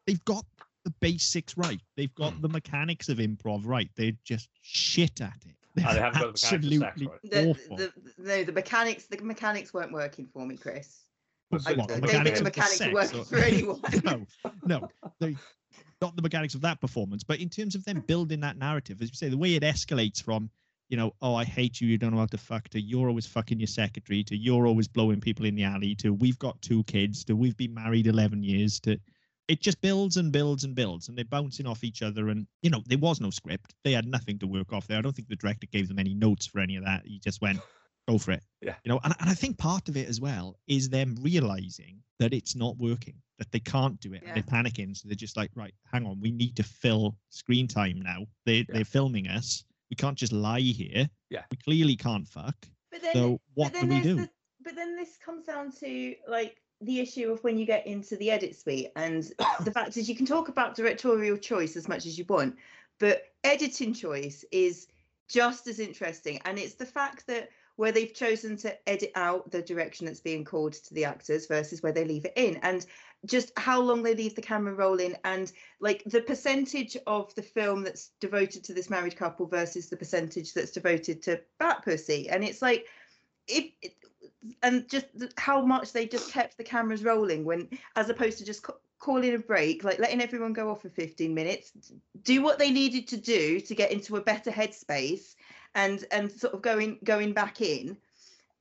they've 0.06 0.24
got 0.24 0.44
the 0.84 0.90
basics 1.00 1.56
right. 1.56 1.80
They've 1.96 2.14
got 2.14 2.34
Hmm. 2.34 2.42
the 2.42 2.48
mechanics 2.48 3.08
of 3.08 3.18
improv 3.18 3.62
right. 3.64 3.88
They're 3.96 4.12
just 4.24 4.48
shit 4.62 5.20
at 5.20 5.42
it. 5.46 5.56
Oh, 5.84 5.92
they 5.94 6.00
haven't 6.00 6.20
got 6.20 6.20
the 6.20 6.26
mechanics 6.26 6.42
of 6.42 6.52
absolutely 6.52 7.06
right. 7.08 7.20
The, 7.24 7.48
awful. 7.50 7.76
the, 7.76 7.92
no, 8.18 8.44
the 8.44 8.52
mechanics 8.52 9.06
the 9.06 9.18
mechanics 9.22 9.74
weren't 9.74 9.92
working 9.92 10.26
for 10.26 10.46
me, 10.46 10.56
Chris. 10.56 11.02
But 11.50 11.62
I 11.66 11.74
What, 11.74 11.88
don't 11.88 12.00
the 12.00 12.08
think 12.08 12.24
mechanics 12.24 12.40
the 12.40 12.46
of 12.46 12.56
mechanics 12.56 12.80
are 12.80 12.92
working 12.92 13.20
or- 13.20 13.24
for 13.24 13.36
anyone. 13.50 13.80
no, 14.04 14.26
no, 14.64 14.88
they, 15.20 15.36
not 16.00 16.16
the 16.16 16.22
mechanics 16.22 16.54
of 16.54 16.60
that 16.62 16.80
performance, 16.80 17.24
but 17.24 17.40
in 17.40 17.48
terms 17.48 17.74
of 17.74 17.84
them 17.84 18.00
building 18.00 18.40
that 18.40 18.58
narrative, 18.58 19.00
as 19.00 19.08
you 19.08 19.14
say, 19.14 19.28
the 19.28 19.36
way 19.36 19.54
it 19.54 19.62
escalates 19.62 20.22
from, 20.22 20.50
you 20.88 20.96
know, 20.96 21.12
oh, 21.22 21.34
I 21.34 21.44
hate 21.44 21.80
you, 21.80 21.88
you 21.88 21.98
don't 21.98 22.12
know 22.12 22.20
how 22.20 22.26
to 22.26 22.38
fuck, 22.38 22.68
to 22.70 22.80
you're 22.80 23.08
always 23.08 23.26
fucking 23.26 23.58
your 23.58 23.66
secretary, 23.66 24.22
to 24.24 24.36
you're 24.36 24.66
always 24.66 24.88
blowing 24.88 25.20
people 25.20 25.46
in 25.46 25.54
the 25.54 25.64
alley, 25.64 25.94
to 25.96 26.12
we've 26.12 26.38
got 26.38 26.60
two 26.62 26.84
kids, 26.84 27.24
to 27.24 27.34
we've 27.34 27.56
been 27.56 27.74
married 27.74 28.06
11 28.06 28.42
years, 28.42 28.78
to 28.80 28.98
it 29.48 29.60
just 29.60 29.80
builds 29.80 30.16
and 30.16 30.32
builds 30.32 30.64
and 30.64 30.74
builds, 30.74 31.08
and 31.08 31.16
they're 31.16 31.24
bouncing 31.24 31.66
off 31.66 31.84
each 31.84 32.02
other. 32.02 32.28
And, 32.28 32.46
you 32.62 32.70
know, 32.70 32.82
there 32.86 32.98
was 32.98 33.20
no 33.20 33.30
script, 33.30 33.74
they 33.84 33.92
had 33.92 34.06
nothing 34.06 34.38
to 34.40 34.46
work 34.46 34.72
off 34.72 34.86
there. 34.86 34.98
I 34.98 35.02
don't 35.02 35.14
think 35.14 35.28
the 35.28 35.36
director 35.36 35.66
gave 35.70 35.88
them 35.88 35.98
any 35.98 36.14
notes 36.14 36.46
for 36.46 36.60
any 36.60 36.76
of 36.76 36.84
that. 36.84 37.02
He 37.04 37.18
just 37.18 37.40
went, 37.40 37.60
go 38.08 38.18
for 38.18 38.32
it. 38.32 38.42
Yeah. 38.62 38.74
You 38.84 38.90
know, 38.90 39.00
and, 39.04 39.14
and 39.20 39.30
I 39.30 39.34
think 39.34 39.58
part 39.58 39.88
of 39.88 39.96
it 39.96 40.08
as 40.08 40.20
well 40.20 40.56
is 40.66 40.88
them 40.88 41.16
realizing 41.20 42.00
that 42.18 42.32
it's 42.32 42.54
not 42.56 42.76
working, 42.78 43.14
that 43.38 43.50
they 43.52 43.60
can't 43.60 43.98
do 44.00 44.12
it, 44.14 44.22
Yeah. 44.22 44.28
and 44.32 44.36
they're 44.36 44.62
panicking. 44.62 44.96
So 44.96 45.08
they're 45.08 45.14
just 45.16 45.36
like, 45.36 45.50
right, 45.54 45.74
hang 45.92 46.06
on, 46.06 46.20
we 46.20 46.30
need 46.30 46.56
to 46.56 46.62
fill 46.62 47.16
screen 47.30 47.68
time 47.68 48.00
now. 48.00 48.26
They 48.44 48.58
Yeah. 48.58 48.64
they're 48.68 48.84
filming 48.84 49.28
us. 49.28 49.64
We 49.90 49.96
can't 49.96 50.16
just 50.16 50.32
lie 50.32 50.60
here. 50.60 51.08
Yeah. 51.30 51.42
We 51.50 51.56
clearly 51.58 51.96
can't 51.96 52.26
fuck. 52.26 52.56
But 52.90 53.02
then, 53.02 53.12
So 53.12 53.40
what 53.54 53.72
but 53.72 53.82
do 53.82 53.86
we 53.88 54.00
do? 54.00 54.14
The, 54.16 54.30
but 54.62 54.74
then 54.74 54.96
this 54.96 55.16
comes 55.24 55.44
down 55.44 55.70
to 55.80 56.14
like 56.26 56.60
the 56.80 57.00
issue 57.00 57.30
of 57.32 57.42
when 57.44 57.58
you 57.58 57.66
get 57.66 57.86
into 57.86 58.16
the 58.16 58.30
edit 58.30 58.56
suite, 58.56 58.90
and 58.96 59.22
the 59.64 59.70
fact 59.70 59.96
is 59.96 60.08
you 60.08 60.16
can 60.16 60.26
talk 60.26 60.48
about 60.48 60.74
directorial 60.76 61.36
choice 61.36 61.76
as 61.76 61.88
much 61.88 62.06
as 62.06 62.18
you 62.18 62.24
want, 62.28 62.56
but 62.98 63.24
editing 63.44 63.92
choice 63.94 64.44
is 64.50 64.88
just 65.28 65.66
as 65.66 65.78
interesting, 65.80 66.40
and 66.44 66.58
it's 66.58 66.74
the 66.74 66.86
fact 66.86 67.26
that 67.26 67.48
where 67.76 67.92
they've 67.92 68.14
chosen 68.14 68.56
to 68.56 68.88
edit 68.88 69.12
out 69.14 69.50
the 69.50 69.62
direction 69.62 70.06
that's 70.06 70.20
being 70.20 70.44
called 70.44 70.72
to 70.72 70.94
the 70.94 71.04
actors 71.04 71.46
versus 71.46 71.82
where 71.82 71.92
they 71.92 72.04
leave 72.04 72.24
it 72.24 72.32
in. 72.36 72.56
And 72.62 72.84
just 73.24 73.52
how 73.56 73.80
long 73.80 74.02
they 74.02 74.14
leave 74.14 74.34
the 74.34 74.42
camera 74.42 74.74
rolling 74.74 75.14
and 75.24 75.52
like 75.80 76.02
the 76.04 76.20
percentage 76.20 76.96
of 77.06 77.34
the 77.34 77.42
film 77.42 77.82
that's 77.82 78.10
devoted 78.20 78.64
to 78.64 78.74
this 78.74 78.90
married 78.90 79.16
couple 79.16 79.46
versus 79.46 79.88
the 79.88 79.96
percentage 79.96 80.54
that's 80.54 80.70
devoted 80.70 81.22
to 81.22 81.40
bat 81.58 81.82
pussy. 81.84 82.28
And 82.28 82.44
it's 82.44 82.62
like 82.62 82.86
it 83.48 83.72
and 84.62 84.88
just 84.88 85.06
how 85.36 85.64
much 85.64 85.92
they 85.92 86.06
just 86.06 86.32
kept 86.32 86.56
the 86.56 86.64
cameras 86.64 87.04
rolling 87.04 87.44
when 87.44 87.68
as 87.96 88.08
opposed 88.08 88.38
to 88.38 88.44
just 88.44 88.62
ca- 88.62 88.74
calling 88.98 89.34
a 89.34 89.38
break 89.38 89.84
like 89.84 89.98
letting 89.98 90.20
everyone 90.20 90.52
go 90.52 90.70
off 90.70 90.82
for 90.82 90.88
15 90.88 91.34
minutes 91.34 91.72
do 92.22 92.42
what 92.42 92.58
they 92.58 92.70
needed 92.70 93.06
to 93.08 93.16
do 93.16 93.60
to 93.60 93.74
get 93.74 93.92
into 93.92 94.16
a 94.16 94.20
better 94.20 94.50
headspace 94.50 95.34
and 95.76 96.04
and 96.10 96.32
sort 96.32 96.52
of 96.54 96.62
going 96.62 96.98
going 97.04 97.32
back 97.32 97.60
in 97.60 97.96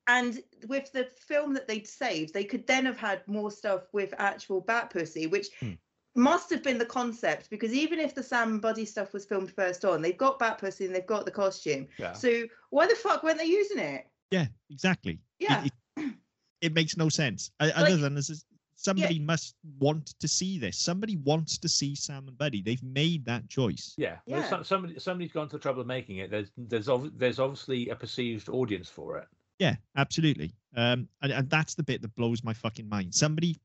and 0.08 0.42
with 0.68 0.92
the 0.92 1.06
film 1.18 1.54
that 1.56 1.68
they'd 1.68 1.88
saved 1.88 2.32
they 2.34 2.44
could 2.44 2.68
then 2.68 2.86
have 2.86 2.98
had 3.00 3.28
more 3.28 3.50
stuff 3.50 3.82
with 3.94 4.14
actual 4.20 4.62
bat 4.62 4.92
pussy 4.92 5.26
which 5.26 5.48
Hmm. 5.60 5.72
must 6.16 6.50
have 6.52 6.62
been 6.62 6.78
the 6.78 6.86
concept 6.86 7.50
because 7.50 7.74
even 7.74 8.00
if 8.00 8.14
the 8.14 8.22
sam 8.22 8.52
and 8.54 8.62
buddy 8.62 8.86
stuff 8.86 9.14
was 9.14 9.26
filmed 9.26 9.52
first 9.52 9.84
on 9.84 10.02
they've 10.04 10.18
got 10.18 10.38
bat 10.38 10.60
pussy 10.60 10.86
and 10.86 10.94
they've 10.94 11.08
got 11.08 11.26
the 11.26 11.32
costume 11.32 11.88
Yeah. 11.98 12.14
so 12.14 12.44
why 12.70 12.86
the 12.86 12.96
fuck 12.96 13.24
weren't 13.24 13.40
they 13.40 13.46
using 13.46 13.80
it 13.80 14.06
Yeah, 14.32 14.48
exactly. 14.70 15.20
Yeah 15.40 15.66
It, 15.98 16.14
it, 16.62 16.74
makes 16.74 16.98
no 16.98 17.10
sense. 17.10 17.52
O- 17.60 17.70
Other 17.76 17.98
than 17.98 18.16
this 18.16 18.30
is 18.30 18.46
somebody 18.86 19.20
must 19.20 19.56
want 19.80 20.14
to 20.20 20.28
see 20.28 20.58
this. 20.60 20.78
Somebody 20.78 21.18
wants 21.18 21.58
to 21.58 21.68
see 21.68 21.96
Sam 21.96 22.28
and 22.28 22.38
Buddy. 22.38 22.62
They've 22.62 22.82
made 22.84 23.26
that 23.26 23.50
choice. 23.50 23.94
Yeah, 23.98 24.18
well, 24.28 24.40
Yeah. 24.42 24.50
some- 24.50 24.64
somebody 24.64 25.00
somebody's 25.00 25.32
gone 25.32 25.50
to 25.50 25.58
the 25.58 25.62
trouble 25.62 25.82
of 25.82 25.88
making 25.88 26.18
it. 26.18 26.30
There's 26.32 26.52
there's 26.58 26.88
ov- 26.88 27.18
there's 27.18 27.40
obviously 27.40 27.90
a 27.90 27.96
perceived 27.96 28.48
audience 28.50 28.90
for 28.90 29.18
it. 29.18 29.28
Yeah, 29.60 29.76
absolutely. 29.96 30.54
Um, 30.76 31.08
and, 31.22 31.32
and 31.32 31.50
that's 31.50 31.76
the 31.76 31.84
bit 31.84 32.02
that 32.02 32.14
blows 32.16 32.44
my 32.44 32.54
fucking 32.54 32.90
mind. 32.90 33.16
Somebody, 33.16 33.56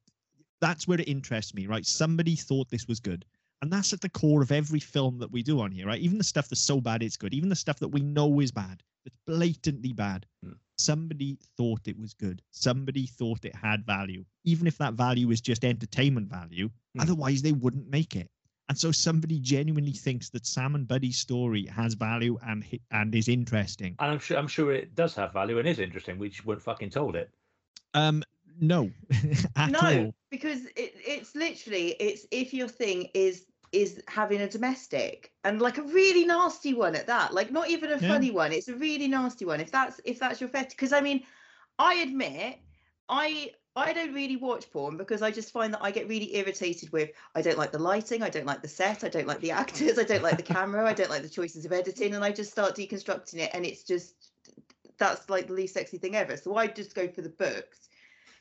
that's 0.60 0.86
where 0.86 1.00
it 1.00 1.08
interests 1.08 1.52
me, 1.52 1.66
right? 1.66 1.84
Somebody 1.84 2.36
thought 2.36 2.68
this 2.70 2.86
was 2.86 3.00
good. 3.00 3.24
And 3.62 3.72
that's 3.72 3.92
at 3.92 4.00
the 4.00 4.08
core 4.08 4.40
of 4.40 4.52
every 4.52 4.78
film 4.80 5.18
that 5.18 5.30
we 5.30 5.42
do 5.42 5.60
on 5.60 5.70
here, 5.72 5.86
right? 5.86 6.00
Even 6.00 6.16
the 6.16 6.24
stuff 6.24 6.48
that's 6.48 6.60
so 6.60 6.80
bad 6.80 7.02
it's 7.02 7.16
good, 7.16 7.34
even 7.34 7.48
the 7.48 7.56
stuff 7.56 7.78
that 7.80 7.88
we 7.88 8.00
know 8.00 8.40
is 8.40 8.52
bad, 8.52 8.82
that's 9.04 9.16
blatantly 9.26 9.92
bad. 9.92 10.26
Hmm. 10.44 10.52
Somebody 10.84 11.38
thought 11.56 11.86
it 11.86 11.98
was 11.98 12.14
good. 12.14 12.42
Somebody 12.50 13.06
thought 13.06 13.44
it 13.44 13.54
had 13.54 13.84
value, 13.86 14.24
even 14.44 14.66
if 14.66 14.78
that 14.78 14.94
value 14.94 15.30
is 15.30 15.40
just 15.40 15.64
entertainment 15.64 16.28
value. 16.28 16.70
Hmm. 16.94 17.00
Otherwise, 17.00 17.42
they 17.42 17.52
wouldn't 17.52 17.88
make 17.90 18.16
it. 18.16 18.30
And 18.68 18.78
so 18.78 18.92
somebody 18.92 19.40
genuinely 19.40 19.92
thinks 19.92 20.30
that 20.30 20.46
Sam 20.46 20.76
and 20.76 20.86
Buddy's 20.86 21.18
story 21.18 21.66
has 21.66 21.94
value 21.94 22.38
and 22.46 22.64
and 22.92 23.12
is 23.12 23.26
interesting. 23.26 23.96
And 23.98 24.12
I'm 24.12 24.20
sure 24.20 24.38
I'm 24.38 24.46
sure 24.46 24.72
it 24.72 24.94
does 24.94 25.14
have 25.16 25.32
value 25.32 25.58
and 25.58 25.66
is 25.66 25.80
interesting. 25.80 26.18
We 26.18 26.28
just 26.28 26.46
weren't 26.46 26.62
fucking 26.62 26.90
told 26.90 27.16
it. 27.16 27.30
Um, 27.94 28.22
no, 28.60 28.90
at 29.56 29.70
no, 29.70 29.80
all. 29.80 30.14
because 30.30 30.66
it, 30.76 30.94
it's 30.94 31.34
literally 31.34 31.96
it's 31.98 32.26
if 32.30 32.54
your 32.54 32.68
thing 32.68 33.08
is 33.12 33.44
is 33.72 34.02
having 34.08 34.40
a 34.40 34.48
domestic 34.48 35.32
and 35.44 35.60
like 35.62 35.78
a 35.78 35.82
really 35.82 36.24
nasty 36.24 36.74
one 36.74 36.96
at 36.96 37.06
that, 37.06 37.32
like 37.34 37.50
not 37.52 37.70
even 37.70 37.92
a 37.92 37.98
Yeah. 38.00 38.08
funny 38.08 38.30
one. 38.30 38.52
It's 38.52 38.68
a 38.68 38.74
really 38.76 39.08
nasty 39.08 39.44
one. 39.44 39.60
If 39.60 39.70
that's 39.70 40.00
if 40.04 40.18
that's 40.18 40.40
your 40.40 40.48
fetish, 40.50 40.72
because 40.74 40.92
I 40.92 41.00
mean, 41.00 41.24
I 41.78 41.94
admit 41.96 42.60
I 43.08 43.52
I 43.76 43.92
don't 43.92 44.14
really 44.14 44.36
watch 44.36 44.70
porn 44.72 44.96
because 44.96 45.22
I 45.22 45.30
just 45.30 45.52
find 45.52 45.72
that 45.74 45.82
I 45.82 45.92
get 45.92 46.08
really 46.08 46.34
irritated 46.36 46.90
with 46.92 47.10
I 47.34 47.42
don't 47.42 47.58
like 47.58 47.72
the 47.72 47.78
lighting, 47.78 48.22
I 48.22 48.30
don't 48.30 48.46
like 48.46 48.62
the 48.62 48.68
set, 48.68 49.04
I 49.04 49.08
don't 49.08 49.26
like 49.26 49.40
the 49.40 49.50
actors, 49.62 49.98
I 49.98 50.04
don't 50.04 50.22
like 50.22 50.36
the 50.36 50.42
camera, 50.42 50.86
I 50.86 50.92
don't 50.92 51.10
like 51.10 51.22
the 51.22 51.28
choices 51.28 51.64
of 51.64 51.72
editing, 51.72 52.14
and 52.14 52.24
I 52.24 52.32
just 52.32 52.50
start 52.50 52.76
deconstructing 52.76 53.36
it, 53.38 53.50
and 53.54 53.64
it's 53.64 53.84
just 53.84 54.32
that's 54.98 55.30
like 55.30 55.46
the 55.46 55.54
least 55.54 55.74
sexy 55.74 55.98
thing 55.98 56.16
ever. 56.16 56.36
So 56.36 56.56
I 56.56 56.66
just 56.66 56.94
go 56.94 57.08
for 57.08 57.22
the 57.22 57.30
books. 57.30 57.88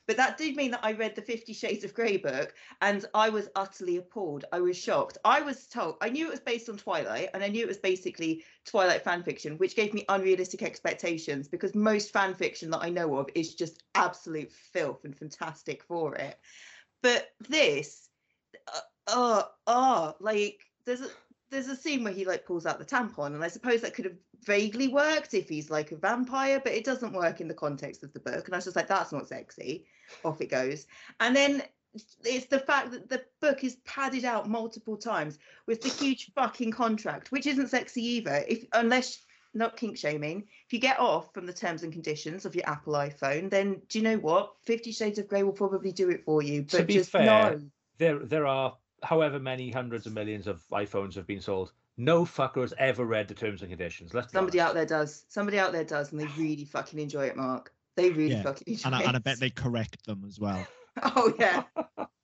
But 0.09 0.17
that 0.17 0.39
did 0.39 0.55
mean 0.55 0.71
that 0.71 0.83
I 0.83 0.93
read 0.93 1.15
the 1.15 1.21
Fifty 1.21 1.53
Shades 1.53 1.83
of 1.83 1.93
Grey 1.93 2.17
book 2.17 2.55
and 2.81 3.05
I 3.13 3.29
was 3.29 3.47
utterly 3.55 3.97
appalled. 3.97 4.43
I 4.51 4.59
was 4.59 4.75
shocked. 4.75 5.19
I 5.23 5.39
was 5.41 5.67
told, 5.67 5.97
I 6.01 6.09
knew 6.09 6.25
it 6.25 6.31
was 6.31 6.39
based 6.39 6.67
on 6.67 6.77
Twilight 6.77 7.29
and 7.35 7.43
I 7.43 7.47
knew 7.47 7.61
it 7.61 7.67
was 7.67 7.77
basically 7.77 8.43
Twilight 8.65 9.03
fan 9.03 9.21
fiction, 9.21 9.55
which 9.59 9.75
gave 9.75 9.93
me 9.93 10.05
unrealistic 10.09 10.63
expectations 10.63 11.47
because 11.47 11.75
most 11.75 12.11
fan 12.11 12.33
fiction 12.33 12.71
that 12.71 12.81
I 12.81 12.89
know 12.89 13.17
of 13.17 13.29
is 13.35 13.53
just 13.53 13.83
absolute 13.93 14.51
filth 14.51 15.05
and 15.05 15.15
fantastic 15.15 15.83
for 15.83 16.15
it. 16.15 16.39
But 17.03 17.27
this, 17.47 18.09
uh, 18.67 18.79
uh, 19.13 19.43
uh 19.67 20.13
like 20.19 20.57
there's 20.87 21.01
a 21.01 21.09
there's 21.49 21.67
a 21.67 21.75
scene 21.75 22.03
where 22.03 22.13
he 22.13 22.25
like 22.25 22.45
pulls 22.45 22.65
out 22.65 22.79
the 22.79 22.85
tampon, 22.85 23.33
and 23.33 23.43
I 23.43 23.47
suppose 23.47 23.81
that 23.81 23.93
could 23.93 24.05
have 24.05 24.17
vaguely 24.43 24.87
worked 24.87 25.33
if 25.33 25.49
he's 25.49 25.69
like 25.69 25.91
a 25.91 25.97
vampire, 25.97 26.61
but 26.63 26.73
it 26.73 26.83
doesn't 26.83 27.13
work 27.13 27.41
in 27.41 27.47
the 27.47 27.53
context 27.53 28.03
of 28.03 28.13
the 28.13 28.19
book. 28.19 28.45
And 28.45 28.53
I 28.53 28.57
was 28.57 28.65
just 28.65 28.75
like, 28.75 28.87
that's 28.87 29.11
not 29.11 29.27
sexy. 29.27 29.85
Off 30.23 30.41
it 30.41 30.49
goes. 30.49 30.87
And 31.19 31.35
then 31.35 31.63
it's 32.23 32.45
the 32.45 32.59
fact 32.59 32.91
that 32.91 33.09
the 33.09 33.23
book 33.41 33.63
is 33.63 33.77
padded 33.85 34.25
out 34.25 34.47
multiple 34.47 34.97
times 34.97 35.39
with 35.65 35.81
the 35.81 35.89
huge 35.89 36.31
fucking 36.33 36.71
contract, 36.71 37.31
which 37.31 37.47
isn't 37.47 37.69
sexy 37.69 38.03
either. 38.03 38.43
If 38.47 38.65
unless 38.73 39.25
not 39.53 39.77
kink 39.77 39.97
shaming, 39.97 40.47
if 40.67 40.73
you 40.73 40.79
get 40.79 40.99
off 40.99 41.33
from 41.33 41.45
the 41.45 41.53
terms 41.53 41.83
and 41.83 41.91
conditions 41.91 42.45
of 42.45 42.55
your 42.55 42.67
Apple 42.69 42.93
iPhone, 42.93 43.49
then 43.49 43.81
do 43.89 43.97
you 43.97 44.03
know 44.03 44.17
what? 44.17 44.53
Fifty 44.63 44.91
Shades 44.91 45.17
of 45.17 45.27
Grey 45.27 45.43
will 45.43 45.51
probably 45.51 45.91
do 45.91 46.09
it 46.09 46.23
for 46.23 46.43
you. 46.43 46.61
But 46.61 46.77
To 46.77 46.83
be 46.83 46.93
just 46.93 47.09
fair, 47.09 47.25
no. 47.25 47.61
There 47.97 48.19
there 48.19 48.45
are 48.45 48.77
however 49.03 49.39
many 49.39 49.71
hundreds 49.71 50.05
of 50.05 50.13
millions 50.13 50.47
of 50.47 50.63
iPhones 50.71 51.15
have 51.15 51.27
been 51.27 51.41
sold. 51.41 51.71
No 51.97 52.23
fucker 52.23 52.61
has 52.61 52.73
ever 52.77 53.05
read 53.05 53.27
the 53.27 53.33
terms 53.33 53.61
and 53.61 53.69
conditions. 53.69 54.13
Let's 54.13 54.27
be 54.27 54.37
Somebody 54.37 54.59
out 54.61 54.73
there 54.73 54.85
does. 54.85 55.25
Somebody 55.27 55.59
out 55.59 55.73
there 55.73 55.83
does, 55.83 56.11
and 56.11 56.21
they 56.21 56.27
really 56.37 56.63
fucking 56.65 56.97
enjoy 56.99 57.25
it, 57.25 57.35
Mark. 57.35 57.73
They 57.95 58.09
really 58.09 58.35
Yeah, 58.35 58.43
fucking 58.43 58.63
enjoy 58.67 58.87
And 58.87 58.95
I, 58.95 59.01
it. 59.01 59.07
and 59.07 59.15
I 59.17 59.19
bet 59.19 59.39
they 59.39 59.49
correct 59.49 60.05
them 60.05 60.23
as 60.27 60.39
well. 60.39 60.65
Oh 61.01 61.33
yeah. 61.39 61.63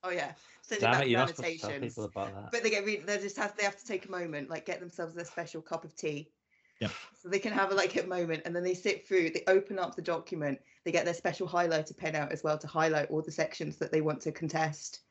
Oh 0.03 0.09
yeah. 0.11 0.33
Send 0.61 0.79
it 0.79 0.81
Damn 0.81 0.91
back 0.93 1.03
it, 1.03 1.09
you're 1.09 1.19
not 1.19 1.29
supposed 1.29 1.53
to 1.53 1.59
tell 1.59 1.69
annotations. 1.69 1.93
people 1.95 2.03
about 2.05 2.33
that. 2.33 2.51
But 2.51 2.63
they 2.63 2.69
get 2.69 2.83
really, 2.83 3.03
they 3.05 3.17
just 3.19 3.37
have 3.37 3.55
they 3.55 3.63
have 3.63 3.77
to 3.79 3.85
take 3.85 4.05
a 4.05 4.11
moment, 4.11 4.49
like 4.49 4.65
get 4.65 4.79
themselves 4.81 5.13
their 5.13 5.23
special 5.23 5.61
cup 5.61 5.85
of 5.85 5.95
tea. 5.95 6.29
Yep. 6.81 6.91
So 7.21 7.29
they 7.29 7.39
can 7.39 7.53
have 7.53 7.71
a 7.71 7.75
like 7.75 7.95
a 7.95 8.05
moment, 8.05 8.41
and 8.43 8.53
then 8.53 8.63
they 8.63 8.73
sit 8.73 9.07
through. 9.07 9.29
They 9.29 9.43
open 9.47 9.79
up 9.79 9.95
the 9.95 10.01
document. 10.01 10.59
They 10.83 10.91
get 10.91 11.05
their 11.05 11.13
special 11.13 11.47
highlighter 11.47 11.95
pen 11.95 12.15
out 12.15 12.33
as 12.33 12.43
well 12.43 12.57
to 12.57 12.67
highlight 12.67 13.09
all 13.11 13.21
the 13.21 13.31
sections 13.31 13.77
that 13.77 13.93
they 13.93 14.01
want 14.01 14.19
to 14.21 14.33
contest. 14.33 15.01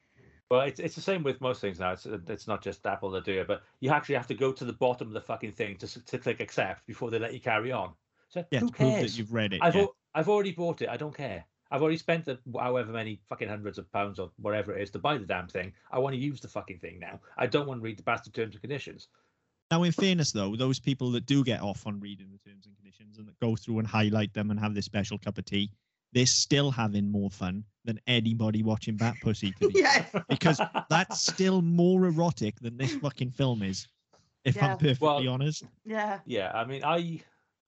Well, 0.55 0.63
it's, 0.63 0.79
it's 0.79 0.95
the 0.95 1.01
same 1.01 1.25
with 1.25 1.41
most 1.41 1.61
things 1.61 1.81
now. 1.81 1.91
It's 1.91 2.07
it's 2.07 2.47
not 2.47 2.63
just 2.63 2.87
Apple 2.87 3.11
that 3.11 3.25
do 3.25 3.41
it, 3.41 3.49
but 3.49 3.65
you 3.81 3.91
actually 3.91 4.15
have 4.15 4.29
to 4.29 4.35
go 4.35 4.53
to 4.53 4.65
the 4.65 4.73
bottom 4.73 5.09
of 5.09 5.13
the 5.13 5.21
fucking 5.21 5.51
thing 5.51 5.77
to 5.79 6.05
to 6.05 6.17
click 6.17 6.39
accept 6.39 6.87
before 6.87 7.11
they 7.11 7.19
let 7.19 7.35
you 7.35 7.41
carry 7.41 7.73
on. 7.73 7.93
So 8.29 8.45
Yeah, 8.53 8.61
who 8.61 8.69
to 8.69 8.73
prove 8.73 8.93
cares? 8.93 9.03
that 9.03 9.19
you've 9.19 9.33
read 9.35 9.53
it. 9.53 9.61
I've 9.63 9.75
yeah. 9.75 9.83
al- 9.83 9.97
I've 10.15 10.29
already 10.29 10.53
bought 10.53 10.81
it. 10.81 10.89
I 10.89 10.97
don't 10.97 11.17
care. 11.17 11.45
I've 11.73 11.83
already 11.83 11.97
spent 11.97 12.25
the, 12.25 12.39
however 12.57 12.93
many 12.93 13.21
fucking 13.29 13.49
hundreds 13.49 13.79
of 13.79 13.91
pounds 13.91 14.21
or 14.21 14.31
whatever 14.37 14.77
it 14.77 14.81
is 14.81 14.91
to 14.93 15.01
buy 15.01 15.19
the 15.19 15.27
damn 15.27 15.49
thing. 15.49 15.73
I 15.91 15.99
want 15.99 16.15
to 16.15 16.21
use 16.21 16.41
the 16.41 16.47
fucking 16.47 16.79
thing 16.79 17.01
now. 17.01 17.19
I 17.37 17.49
don't 17.49 17.67
want 17.67 17.81
to 17.81 17.85
read 17.85 17.99
the 17.99 18.05
bastard 18.05 18.33
terms 18.33 18.55
and 18.55 18.61
conditions. 18.61 19.09
Now, 19.73 19.83
in 19.83 19.91
fairness, 19.91 20.31
though, 20.31 20.55
those 20.55 20.79
people 20.79 21.11
that 21.13 21.27
do 21.27 21.43
get 21.43 21.63
off 21.63 21.85
on 21.85 21.99
reading 21.99 22.29
the 22.31 22.39
terms 22.49 22.67
and 22.67 22.77
conditions 22.77 23.19
and 23.19 23.27
that 23.27 23.41
go 23.41 23.57
through 23.57 23.81
and 23.81 23.89
highlight 23.89 24.33
them 24.35 24.53
and 24.53 24.61
have 24.61 24.73
this 24.73 24.85
special 24.85 25.19
cup 25.19 25.37
of 25.37 25.47
tea, 25.47 25.69
they're 26.15 26.25
still 26.27 26.71
having 26.71 27.11
more 27.11 27.29
fun 27.31 27.65
than 27.85 28.01
anybody 28.07 28.63
watching 28.63 28.97
Bat 28.97 29.17
Pussy. 29.23 29.53
To 29.61 29.69
be 29.69 29.75
yes. 29.81 30.11
because 30.29 30.61
that's 30.89 31.21
still 31.21 31.61
more 31.61 32.07
erotic 32.07 32.59
than 32.61 32.77
this 32.79 32.95
fucking 32.95 33.31
film 33.33 33.63
is. 33.63 33.89
If 34.45 34.57
Yeah. 34.57 34.73
I'm 34.73 34.79
perfectly 34.79 35.07
Well- 35.07 35.29
honest. 35.29 35.65
Yeah. 35.85 36.21
Yeah, 36.25 36.53
I 36.55 36.65
mean, 36.65 36.83
I 36.85 37.21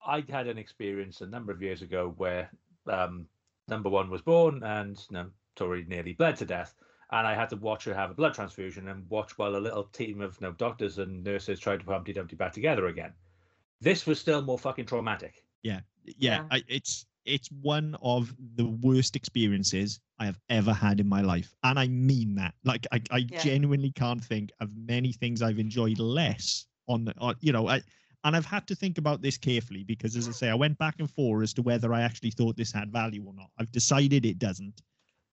I 0.06 0.24
had 0.30 0.46
an 0.46 0.56
experience 0.58 1.20
a 1.20 1.26
number 1.26 1.50
of 1.52 1.60
years 1.60 1.82
ago 1.82 2.14
where 2.16 2.48
um, 2.86 3.26
number 3.68 3.88
one 3.90 4.08
was 4.08 4.22
born 4.22 4.62
and 4.62 4.96
you 5.10 5.14
know, 5.14 5.26
Tori 5.56 5.84
nearly 5.88 6.12
bled 6.12 6.36
to 6.36 6.44
death, 6.46 6.74
and 7.10 7.26
I 7.26 7.34
had 7.34 7.48
to 7.50 7.56
watch 7.56 7.84
her 7.84 7.94
have 7.94 8.10
a 8.10 8.14
blood 8.14 8.34
transfusion 8.34 8.88
and 8.88 9.08
watch 9.10 9.36
while 9.38 9.56
a 9.56 9.58
little 9.58 9.84
team 9.84 10.20
of 10.20 10.38
you 10.40 10.46
know, 10.46 10.52
doctors 10.52 10.98
and 10.98 11.24
nurses 11.24 11.58
tried 11.58 11.80
to 11.80 11.84
put 11.84 11.92
Humpty 11.94 12.12
Dumpty 12.12 12.36
back 12.36 12.52
together 12.52 12.86
again. 12.86 13.12
This 13.80 14.06
was 14.06 14.20
still 14.20 14.40
more 14.42 14.58
fucking 14.58 14.86
traumatic. 14.86 15.42
Yeah, 15.62 15.80
Yeah. 16.04 16.44
I, 16.50 16.62
it's 16.68 17.06
it's 17.26 17.48
one 17.50 17.96
of 18.02 18.34
the 18.54 18.64
worst 18.66 19.16
experiences 19.16 20.00
I 20.18 20.26
have 20.26 20.38
ever 20.48 20.72
had 20.72 21.00
in 21.00 21.08
my 21.08 21.20
life, 21.20 21.54
and 21.62 21.78
I 21.78 21.88
mean 21.88 22.34
that. 22.36 22.54
Like, 22.64 22.86
I, 22.92 23.00
I 23.10 23.18
Yeah. 23.18 23.42
genuinely 23.42 23.90
can't 23.92 24.24
think 24.24 24.50
of 24.60 24.70
many 24.76 25.12
things 25.12 25.42
I've 25.42 25.58
enjoyed 25.58 25.98
less 25.98 26.66
on 26.88 27.04
the, 27.04 27.14
on, 27.18 27.34
you 27.40 27.52
know, 27.52 27.68
I, 27.68 27.82
and 28.24 28.34
I've 28.34 28.46
had 28.46 28.66
to 28.68 28.74
think 28.74 28.98
about 28.98 29.22
this 29.22 29.36
carefully 29.36 29.84
because, 29.84 30.16
as 30.16 30.28
I 30.28 30.32
say, 30.32 30.48
I 30.48 30.54
went 30.54 30.78
back 30.78 30.96
and 30.98 31.10
forth 31.10 31.42
as 31.42 31.54
to 31.54 31.62
whether 31.62 31.92
I 31.92 32.00
actually 32.02 32.30
thought 32.30 32.56
this 32.56 32.72
had 32.72 32.90
value 32.90 33.24
or 33.24 33.34
not. 33.34 33.50
I've 33.58 33.70
decided 33.72 34.24
it 34.24 34.38
doesn't, 34.38 34.82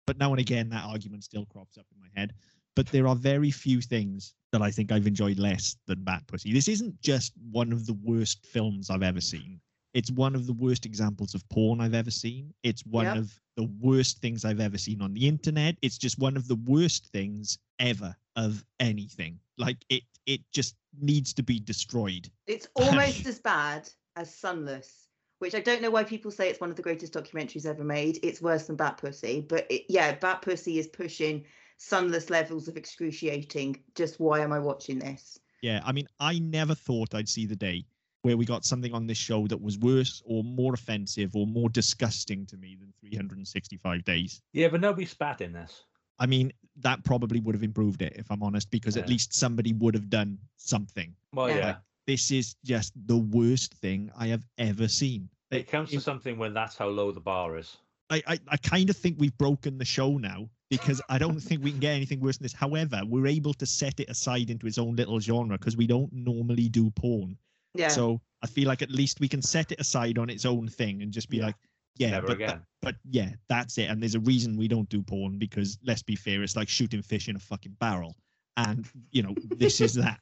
but 0.05 0.17
now 0.17 0.31
and 0.31 0.39
again 0.39 0.69
that 0.69 0.83
argument 0.85 1.23
still 1.23 1.45
crops 1.45 1.77
up 1.77 1.85
in 1.93 1.99
my 1.99 2.09
head. 2.15 2.33
But 2.75 2.87
there 2.87 3.07
are 3.07 3.15
very 3.15 3.51
few 3.51 3.81
things 3.81 4.33
that 4.51 4.61
I 4.61 4.71
think 4.71 4.91
I've 4.91 5.07
enjoyed 5.07 5.39
less 5.39 5.75
than 5.87 6.03
Bat 6.03 6.23
Pussy. 6.27 6.51
This 6.53 6.67
isn't 6.67 6.99
just 7.01 7.33
one 7.51 7.71
of 7.71 7.85
the 7.85 7.93
worst 8.03 8.45
films 8.45 8.89
I've 8.89 9.03
ever 9.03 9.21
seen. 9.21 9.59
It's 9.93 10.11
one 10.11 10.35
of 10.35 10.47
the 10.47 10.53
worst 10.53 10.85
examples 10.85 11.35
of 11.35 11.47
porn 11.49 11.79
I've 11.79 11.93
ever 11.93 12.11
seen. 12.11 12.53
It's 12.63 12.85
one 12.85 13.05
Yep. 13.05 13.17
of 13.17 13.39
the 13.55 13.69
worst 13.79 14.19
things 14.19 14.43
I've 14.43 14.59
ever 14.59 14.77
seen 14.77 15.01
on 15.01 15.13
the 15.13 15.27
internet. 15.27 15.77
It's 15.81 15.97
just 15.97 16.17
one 16.17 16.35
of 16.35 16.47
the 16.47 16.55
worst 16.55 17.07
things 17.07 17.59
ever 17.79 18.15
of 18.35 18.65
anything. 18.79 19.39
Like 19.57 19.77
it 19.89 20.03
it 20.25 20.41
just 20.51 20.75
needs 20.99 21.33
to 21.33 21.43
be 21.43 21.59
destroyed. 21.59 22.29
It's 22.47 22.67
almost 22.75 23.25
as 23.25 23.39
bad 23.39 23.89
as 24.15 24.33
Sunless, 24.33 25.07
which 25.39 25.53
I 25.53 25.59
don't 25.59 25.81
know 25.81 25.91
why 25.91 26.03
people 26.03 26.31
say 26.31 26.49
it's 26.49 26.59
one 26.59 26.71
of 26.71 26.75
the 26.75 26.81
greatest 26.81 27.13
documentaries 27.13 27.65
ever 27.65 27.83
made. 27.83 28.19
It's 28.23 28.41
worse 28.41 28.67
than 28.67 28.75
Bat 28.75 28.97
Pussy, 28.97 29.41
but 29.41 29.67
it, 29.69 29.83
yeah, 29.89 30.15
Bat 30.15 30.41
Pussy 30.41 30.79
is 30.79 30.87
pushing 30.87 31.45
Sunless 31.77 32.29
levels 32.31 32.67
of 32.67 32.77
excruciating. 32.77 33.83
Just 33.93 34.19
why 34.19 34.39
am 34.39 34.53
I 34.53 34.59
watching 34.59 34.97
this? 34.97 35.39
Yeah, 35.61 35.81
I 35.85 35.91
mean, 35.91 36.07
I 36.19 36.39
never 36.39 36.73
thought 36.75 37.13
I'd 37.13 37.29
see 37.29 37.45
the 37.45 37.55
day 37.55 37.85
where 38.23 38.37
we 38.37 38.45
got 38.45 38.65
something 38.65 38.93
on 38.93 39.05
this 39.05 39.17
show 39.17 39.47
that 39.47 39.61
was 39.61 39.77
worse 39.77 40.23
or 40.25 40.43
more 40.43 40.73
offensive 40.73 41.35
or 41.35 41.45
more 41.45 41.69
disgusting 41.69 42.45
to 42.47 42.57
me 42.57 42.77
than 42.79 42.91
365 43.01 44.03
days. 44.05 44.41
Yeah, 44.53 44.69
but 44.69 44.81
nobody 44.81 45.05
spat 45.05 45.41
in 45.41 45.51
this. 45.51 45.83
I 46.19 46.25
mean, 46.25 46.51
that 46.77 47.03
probably 47.03 47.41
would 47.41 47.53
have 47.53 47.63
improved 47.63 48.01
it 48.01 48.13
if 48.15 48.31
I'm 48.31 48.41
honest, 48.41 48.71
because 48.71 48.95
at 48.95 49.09
least 49.09 49.33
somebody 49.33 49.73
would 49.73 49.93
have 49.93 50.09
done 50.09 50.37
something. 50.55 51.13
Well, 51.33 51.49
Yeah. 51.49 51.55
yeah. 51.57 51.75
This 52.05 52.31
is 52.31 52.55
just 52.65 52.93
the 53.07 53.17
worst 53.17 53.73
thing 53.75 54.09
I 54.17 54.27
have 54.27 54.45
ever 54.57 54.87
seen. 54.87 55.29
It 55.51 55.69
comes 55.69 55.89
to 55.91 55.97
it- 55.97 56.01
something 56.01 56.37
when 56.37 56.53
that's 56.53 56.77
how 56.77 56.87
low 56.87 57.11
the 57.11 57.19
bar 57.21 57.57
is. 57.57 57.77
I, 58.09 58.21
I, 58.27 58.39
I 58.49 58.57
kind 58.57 58.89
of 58.89 58.97
think 58.97 59.15
we've 59.19 59.37
broken 59.37 59.77
the 59.77 59.85
show 59.85 60.17
now 60.17 60.49
because 60.69 61.01
I 61.09 61.17
don't 61.17 61.39
think 61.39 61.63
we 61.63 61.71
can 61.71 61.79
get 61.79 61.95
anything 61.95 62.19
worse 62.19 62.37
than 62.37 62.43
this. 62.45 62.53
However, 62.53 63.01
we're 63.05 63.27
able 63.27 63.53
to 63.55 63.65
set 63.65 63.99
it 63.99 64.09
aside 64.09 64.49
into 64.49 64.67
its 64.67 64.77
own 64.77 64.95
little 64.95 65.19
genre 65.19 65.57
because 65.57 65.77
we 65.77 65.87
don't 65.87 66.11
normally 66.13 66.69
do 66.69 66.91
porn. 66.91 67.37
Yeah. 67.73 67.87
So 67.89 68.21
I 68.43 68.47
feel 68.47 68.67
like 68.67 68.81
at 68.81 68.91
least 68.91 69.19
we 69.19 69.27
can 69.27 69.41
set 69.41 69.71
it 69.71 69.79
aside 69.79 70.17
on 70.17 70.29
its 70.29 70.45
own 70.45 70.67
thing 70.67 71.01
and 71.01 71.11
just 71.11 71.29
be 71.29 71.37
Yeah. 71.37 71.45
like, 71.47 71.55
yeah, 71.97 72.09
Never 72.11 72.27
but, 72.27 72.35
again. 72.35 72.61
but 72.81 72.95
yeah, 73.09 73.29
that's 73.49 73.77
it. 73.77 73.89
And 73.89 74.01
there's 74.01 74.15
a 74.15 74.19
reason 74.21 74.57
we 74.57 74.67
don't 74.67 74.89
do 74.89 75.01
porn 75.03 75.37
because 75.37 75.77
let's 75.83 76.01
be 76.01 76.15
fair, 76.15 76.41
it's 76.41 76.55
like 76.55 76.67
shooting 76.69 77.01
fish 77.03 77.29
in 77.29 77.35
a 77.35 77.39
fucking 77.39 77.75
barrel. 77.79 78.15
And 78.57 78.87
you 79.11 79.21
know, 79.23 79.35
this 79.57 79.79
is 79.81 79.93
that. 80.05 80.19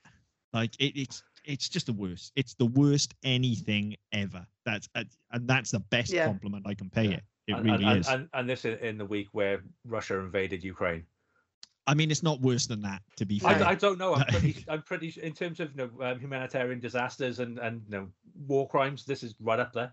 Like 0.53 0.75
it, 0.79 0.99
it's 0.99 1.23
it's 1.45 1.69
just 1.69 1.85
the 1.87 1.93
worst. 1.93 2.33
It's 2.35 2.53
the 2.55 2.65
worst 2.67 3.13
anything 3.23 3.95
ever. 4.11 4.45
That's 4.65 4.89
uh, 4.95 5.05
and 5.31 5.47
that's 5.47 5.71
the 5.71 5.79
best 5.79 6.11
Yeah. 6.11 6.25
compliment 6.25 6.67
I 6.67 6.73
can 6.73 6.89
pay 6.89 7.05
Yeah. 7.05 7.11
it. 7.15 7.23
It 7.47 7.53
and, 7.55 7.65
really 7.65 7.85
and, 7.85 7.99
is. 7.99 8.07
And, 8.09 8.29
and 8.33 8.49
this 8.49 8.65
in, 8.65 8.77
in 8.79 8.97
the 8.97 9.05
week 9.05 9.29
where 9.31 9.63
Russia 9.85 10.19
invaded 10.19 10.63
Ukraine. 10.63 11.05
I 11.87 11.93
mean, 11.93 12.11
it's 12.11 12.23
not 12.23 12.41
worse 12.41 12.67
than 12.67 12.81
that, 12.83 13.01
to 13.17 13.25
be 13.25 13.41
I, 13.43 13.55
fair. 13.55 13.67
I 13.67 13.75
don't 13.75 13.97
know. 13.97 14.15
I'm 14.15 14.25
pretty. 14.29 14.65
I'm 14.67 14.81
pretty. 14.83 15.13
In 15.21 15.33
terms 15.33 15.59
of 15.59 15.71
you 15.75 15.77
know, 15.77 16.05
um, 16.05 16.19
humanitarian 16.19 16.79
disasters 16.79 17.39
and 17.39 17.57
and 17.59 17.81
you 17.87 17.97
know, 17.97 18.07
war 18.47 18.67
crimes, 18.67 19.05
this 19.05 19.23
is 19.23 19.35
right 19.39 19.59
up 19.59 19.73
there. 19.73 19.91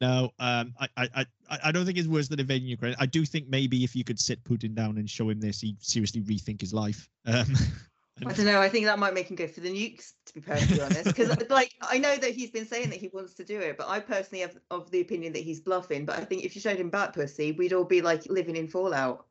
No, 0.00 0.30
um, 0.38 0.74
I, 0.78 0.88
I, 0.96 1.08
I, 1.50 1.58
I 1.64 1.72
don't 1.72 1.84
think 1.84 1.98
it's 1.98 2.06
worse 2.06 2.28
than 2.28 2.38
invading 2.38 2.68
Ukraine. 2.68 2.94
I 3.00 3.06
do 3.06 3.24
think 3.24 3.48
maybe 3.48 3.82
if 3.82 3.96
you 3.96 4.04
could 4.04 4.20
sit 4.20 4.42
Putin 4.44 4.74
down 4.74 4.96
and 4.96 5.10
show 5.10 5.28
him 5.28 5.40
this, 5.40 5.60
he'd 5.60 5.82
seriously 5.82 6.20
rethink 6.22 6.60
his 6.60 6.72
life. 6.72 7.08
Um, 7.26 7.46
I 8.26 8.32
don't 8.32 8.46
know. 8.46 8.60
I 8.60 8.68
think 8.68 8.86
that 8.86 8.98
might 8.98 9.14
make 9.14 9.28
him 9.28 9.36
go 9.36 9.46
for 9.46 9.60
the 9.60 9.70
nukes, 9.70 10.12
to 10.26 10.34
be 10.34 10.40
perfectly 10.40 10.80
honest. 10.80 11.04
Because, 11.04 11.36
like, 11.50 11.72
I 11.80 11.98
know 11.98 12.16
that 12.16 12.32
he's 12.32 12.50
been 12.50 12.66
saying 12.66 12.90
that 12.90 12.98
he 12.98 13.08
wants 13.12 13.34
to 13.34 13.44
do 13.44 13.58
it, 13.58 13.76
but 13.76 13.88
I 13.88 14.00
personally 14.00 14.42
have 14.42 14.56
of 14.70 14.90
the 14.90 15.00
opinion 15.00 15.32
that 15.34 15.42
he's 15.42 15.60
bluffing. 15.60 16.04
But 16.04 16.18
I 16.18 16.24
think 16.24 16.44
if 16.44 16.54
you 16.54 16.60
showed 16.60 16.78
him 16.78 16.90
Bat 16.90 17.14
Pussy, 17.14 17.52
we'd 17.52 17.72
all 17.72 17.84
be 17.84 18.00
like 18.00 18.26
living 18.28 18.56
in 18.56 18.68
Fallout. 18.68 19.26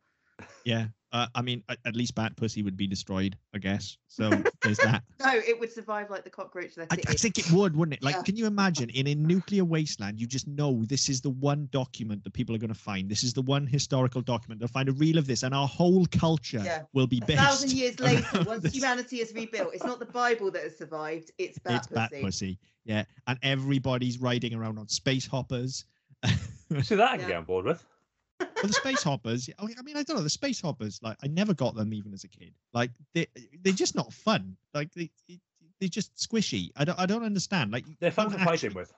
Yeah, 0.65 0.87
uh, 1.13 1.27
I 1.35 1.41
mean, 1.41 1.63
at, 1.69 1.77
at 1.85 1.95
least 1.95 2.13
Bat 2.15 2.35
Pussy 2.35 2.61
would 2.63 2.75
be 2.77 2.85
destroyed, 2.87 3.37
I 3.53 3.57
guess. 3.59 3.97
So 4.07 4.29
there's 4.63 4.77
that. 4.79 5.03
No, 5.19 5.33
it 5.33 5.59
would 5.59 5.71
survive 5.71 6.09
like 6.09 6.23
the 6.23 6.29
cockroach 6.29 6.75
that 6.75 6.87
I, 6.91 6.95
it 6.95 7.09
I 7.09 7.13
think 7.13 7.37
it 7.37 7.51
would, 7.51 7.75
wouldn't 7.75 7.95
it? 7.97 8.03
Like, 8.03 8.15
Yeah. 8.15 8.21
can 8.21 8.35
you 8.37 8.45
imagine 8.45 8.89
in 8.91 9.07
a 9.07 9.15
nuclear 9.15 9.65
wasteland, 9.65 10.19
you 10.21 10.27
just 10.27 10.47
know 10.47 10.83
this 10.85 11.09
is 11.09 11.19
the 11.21 11.31
one 11.31 11.67
document 11.71 12.23
that 12.23 12.31
people 12.33 12.55
are 12.55 12.59
going 12.59 12.73
to 12.73 12.79
find. 12.79 13.09
This 13.09 13.23
is 13.23 13.33
the 13.33 13.41
one 13.41 13.65
historical 13.67 14.21
document. 14.21 14.59
They'll 14.59 14.67
find 14.69 14.87
a 14.89 14.93
reel 14.93 15.17
of 15.17 15.27
this, 15.27 15.43
and 15.43 15.53
our 15.53 15.67
whole 15.67 16.05
culture 16.11 16.61
Yeah. 16.63 16.83
will 16.93 17.07
be 17.07 17.19
A 17.23 17.25
based. 17.25 17.41
thousand 17.41 17.71
years 17.73 17.99
later, 18.01 18.43
once 18.45 18.63
this. 18.63 18.73
humanity 18.75 19.17
is 19.21 19.33
rebuilt, 19.33 19.73
it's 19.73 19.83
not 19.83 19.99
the 19.99 20.05
Bible 20.05 20.51
that 20.51 20.63
has 20.63 20.77
survived; 20.77 21.31
it's 21.37 21.57
Bat 21.59 21.75
it's 21.77 21.87
Bat 21.87 22.09
Pussy. 22.11 22.21
Pussy. 22.23 22.59
Yeah, 22.85 23.03
and 23.27 23.37
everybody's 23.41 24.19
riding 24.19 24.53
around 24.53 24.77
on 24.79 24.87
space 24.87 25.25
hoppers. 25.27 25.85
See 26.25 26.95
that 26.95 27.01
I 27.01 27.17
can 27.17 27.21
Yeah. 27.21 27.27
get 27.27 27.37
on 27.37 27.43
board 27.45 27.65
with. 27.65 27.83
Well, 28.39 28.49
the 28.63 28.73
space 28.73 29.03
hoppers. 29.03 29.49
I 29.59 29.63
I 29.77 29.81
mean, 29.83 29.97
I 29.97 30.03
don't 30.03 30.17
know. 30.17 30.23
The 30.23 30.29
space 30.29 30.61
hoppers, 30.61 30.99
like, 31.03 31.17
I 31.23 31.27
never 31.27 31.53
got 31.53 31.75
them 31.75 31.93
even 31.93 32.13
as 32.13 32.23
a 32.23 32.27
kid. 32.27 32.53
Like, 32.73 32.91
they 33.13 33.27
they're 33.63 33.73
just 33.73 33.95
not 33.95 34.11
fun. 34.13 34.55
Like, 34.73 34.91
they 34.93 35.09
they're 35.79 35.89
just 35.89 36.15
squishy. 36.15 36.71
I 36.75 36.83
don't 36.85 36.99
I 36.99 37.05
don't 37.05 37.23
understand. 37.23 37.71
Like, 37.71 37.85
They're 37.99 38.11
fun 38.11 38.29
don't 38.29 38.39
to 38.39 38.45
fight 38.45 38.53
actually- 38.55 38.69
in 38.69 38.73
with. 38.75 38.93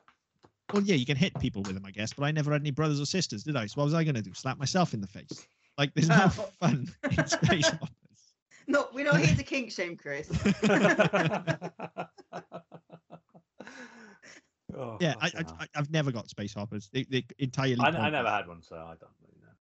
Well, 0.73 0.83
yeah, 0.83 0.95
you 0.95 1.05
can 1.05 1.17
hit 1.17 1.33
people 1.39 1.63
with 1.63 1.73
them, 1.73 1.83
I 1.85 1.89
guess. 1.91 2.13
But 2.13 2.25
I 2.25 2.31
never 2.31 2.51
had 2.51 2.61
any 2.61 2.69
brothers 2.69 3.01
or 3.01 3.05
sisters, 3.07 3.43
did 3.43 3.55
I? 3.55 3.65
So 3.65 3.73
what 3.81 3.85
was 3.85 3.95
I 3.95 4.03
going 4.03 4.13
to 4.15 4.21
do? 4.21 4.33
Slap 4.35 4.59
myself 4.59 4.93
in 4.93 5.01
the 5.01 5.07
face? 5.07 5.47
Like, 5.79 5.91
there's 5.95 6.09
no 6.09 6.25
Oh. 6.25 6.29
fun 6.59 6.93
in 7.03 7.27
space 7.27 7.67
hoppers. 7.69 7.89
No, 8.67 8.87
we're 8.93 9.03
not 9.05 9.19
here 9.19 9.35
to 9.35 9.41
kink 9.43 9.71
shame, 9.71 9.97
Chris. 9.97 10.29
Oh, 14.77 14.97
Yeah, 15.01 15.15
I, 15.19 15.31
I, 15.59 15.67
I've 15.75 15.89
never 15.89 16.11
got 16.11 16.29
space 16.29 16.53
hoppers. 16.53 16.89
They 16.93 17.03
they 17.03 17.25
entirely. 17.39 17.77
I, 17.79 17.87
I 17.87 18.09
never 18.11 18.29
had 18.29 18.47
one, 18.47 18.61
so 18.61 18.75
I 18.75 18.79
don't 18.79 18.87
really 18.91 18.99
know. 18.99 19.18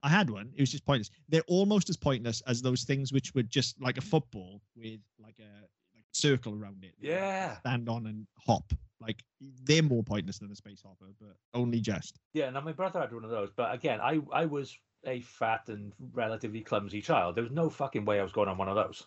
I 0.02 0.08
had 0.08 0.30
one. 0.30 0.50
It 0.54 0.60
was 0.60 0.70
just 0.70 0.84
pointless. 0.84 1.10
They're 1.28 1.42
almost 1.48 1.90
as 1.90 1.96
pointless 1.96 2.40
as 2.46 2.62
those 2.62 2.84
things 2.84 3.12
which 3.12 3.34
were 3.34 3.42
just 3.42 3.80
like 3.80 3.98
a 3.98 4.00
football 4.00 4.60
with 4.76 5.00
like 5.20 5.38
a 5.40 5.62
like 5.94 6.04
circle 6.12 6.54
around 6.54 6.84
it. 6.84 6.94
Yeah. 7.00 7.58
Stand 7.58 7.88
on 7.88 8.06
and 8.06 8.26
hop. 8.38 8.72
Like 9.00 9.22
they're 9.64 9.82
more 9.82 10.02
pointless 10.02 10.38
than 10.38 10.50
a 10.50 10.56
space 10.56 10.82
hopper, 10.84 11.12
but 11.20 11.36
only 11.54 11.80
just. 11.80 12.18
Yeah, 12.32 12.50
now 12.50 12.60
my 12.60 12.72
brother 12.72 13.00
had 13.00 13.12
one 13.12 13.24
of 13.24 13.30
those, 13.30 13.50
but 13.56 13.72
again, 13.72 14.00
I 14.00 14.20
I 14.32 14.44
was 14.46 14.76
a 15.06 15.20
fat 15.20 15.68
and 15.68 15.92
relatively 16.12 16.60
clumsy 16.60 17.00
child. 17.00 17.36
There 17.36 17.44
was 17.44 17.52
no 17.52 17.70
fucking 17.70 18.04
way 18.04 18.18
I 18.18 18.22
was 18.22 18.32
going 18.32 18.48
on 18.48 18.58
one 18.58 18.68
of 18.68 18.74
those. 18.74 19.06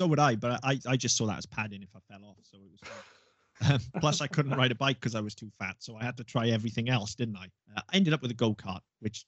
So 0.00 0.06
would 0.06 0.18
I, 0.18 0.34
but 0.34 0.58
I 0.64 0.80
I 0.86 0.96
just 0.96 1.16
saw 1.16 1.26
that 1.26 1.38
as 1.38 1.46
padding 1.46 1.82
if 1.82 1.90
I 1.94 2.00
fell 2.12 2.24
off. 2.24 2.38
So 2.42 2.58
it 2.58 2.70
was. 2.70 2.80
Um, 2.90 3.04
Plus, 4.00 4.22
I 4.22 4.26
couldn't 4.26 4.56
ride 4.56 4.72
a 4.72 4.74
bike 4.74 4.98
because 4.98 5.14
I 5.14 5.20
was 5.20 5.34
too 5.34 5.50
fat, 5.58 5.76
so 5.80 5.96
I 5.96 6.02
had 6.02 6.16
to 6.16 6.24
try 6.24 6.48
everything 6.48 6.88
else, 6.88 7.14
didn't 7.14 7.36
I? 7.36 7.44
Uh, 7.76 7.82
I 7.92 7.96
ended 7.96 8.14
up 8.14 8.22
with 8.22 8.30
a 8.30 8.34
go 8.34 8.54
kart, 8.54 8.80
which 9.00 9.26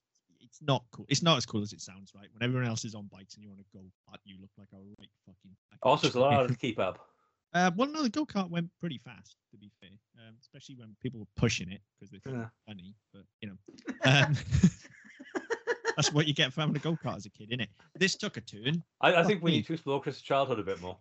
it's 0.53 0.61
not 0.61 0.85
cool. 0.93 1.07
It's 1.09 1.23
not 1.23 1.39
as 1.39 1.47
cool 1.47 1.63
as 1.63 1.73
it 1.73 1.81
sounds, 1.81 2.13
right? 2.15 2.29
When 2.35 2.43
everyone 2.47 2.69
else 2.69 2.85
is 2.85 2.95
on 2.95 3.09
bikes 3.11 3.35
and 3.35 3.43
you 3.43 3.49
want 3.49 3.61
to 3.61 3.67
go 3.73 3.81
kart, 4.07 4.19
you 4.25 4.37
look 4.39 4.51
like 4.59 4.69
a 4.75 4.77
right 4.99 5.09
fucking. 5.25 5.57
Also, 5.83 6.09
it's 6.09 6.17
a 6.17 6.21
lot 6.21 6.35
harder 6.35 6.53
to 6.53 6.59
keep 6.59 6.79
up. 6.79 6.99
Uh, 7.55 7.71
well, 7.77 7.87
no, 7.87 8.03
the 8.03 8.09
go 8.09 8.25
kart 8.25 8.49
went 8.49 8.67
pretty 8.81 8.97
fast, 9.05 9.37
to 9.51 9.59
be 9.59 9.71
fair, 9.79 9.91
um, 10.27 10.35
especially 10.41 10.75
when 10.75 10.97
people 11.03 11.21
were 11.21 11.27
pushing 11.37 11.71
it 11.71 11.83
because 12.01 12.11
they 12.11 12.17
thought 12.19 12.33
Yeah. 12.33 12.39
it 12.39 12.45
was 12.45 12.51
funny. 12.67 12.95
But 13.13 13.23
you 13.43 13.49
know, 13.51 14.11
um, 14.11 14.35
that's 15.97 16.11
what 16.15 16.27
you 16.27 16.33
get 16.33 16.51
for 16.51 16.63
having 16.63 16.75
a 16.77 16.79
go 16.79 16.97
kart 16.97 17.17
as 17.19 17.27
a 17.27 17.29
kid, 17.31 17.51
innit? 17.51 17.67
This 17.95 18.17
took 18.17 18.39
a 18.39 18.41
turn. 18.41 18.83
I, 19.03 19.17
I 19.17 19.25
think 19.25 19.43
we 19.43 19.51
need 19.51 19.67
to 19.67 19.75
explore 19.75 20.01
Chris' 20.01 20.23
childhood 20.23 20.61
a 20.61 20.63
bit 20.63 20.81
more. 20.81 20.97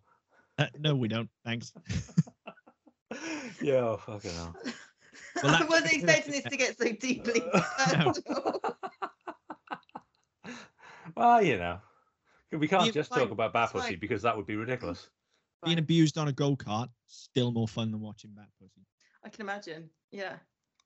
Uh, 0.57 0.65
no, 0.77 0.93
we 0.93 1.07
don't. 1.07 1.29
Thanks. 1.45 1.71
yeah, 3.61 3.75
oh, 3.75 4.01
fucking 4.05 4.31
hell. 4.31 4.53
Well, 5.41 5.55
I 5.55 5.63
wasn't 5.63 5.93
expecting 5.93 6.33
this 6.33 6.43
to 6.43 6.57
get 6.57 6.77
so 6.77 6.91
deeply 6.91 7.41
personal. 7.77 8.13
Well, 11.15 11.43
you 11.43 11.57
know, 11.57 11.79
we 12.51 12.67
can't 12.67 12.85
Yeah, 12.85 12.91
just 12.91 13.09
fine, 13.09 13.19
talk 13.19 13.31
about 13.31 13.47
it's 13.47 13.53
Bat 13.53 13.71
Pussy 13.71 13.87
fine. 13.91 13.99
because 13.99 14.21
that 14.23 14.35
would 14.35 14.45
be 14.45 14.55
ridiculous. 14.55 15.09
Being 15.63 15.75
Fine. 15.77 15.83
abused 15.83 16.17
on 16.17 16.27
a 16.27 16.31
go 16.31 16.55
kart 16.55 16.89
still 17.05 17.51
more 17.51 17.67
fun 17.67 17.91
than 17.91 18.01
watching 18.01 18.31
Bat 18.35 18.47
Pussy. 18.59 18.81
I 19.23 19.29
can 19.29 19.41
imagine. 19.41 19.89
Yeah. 20.11 20.37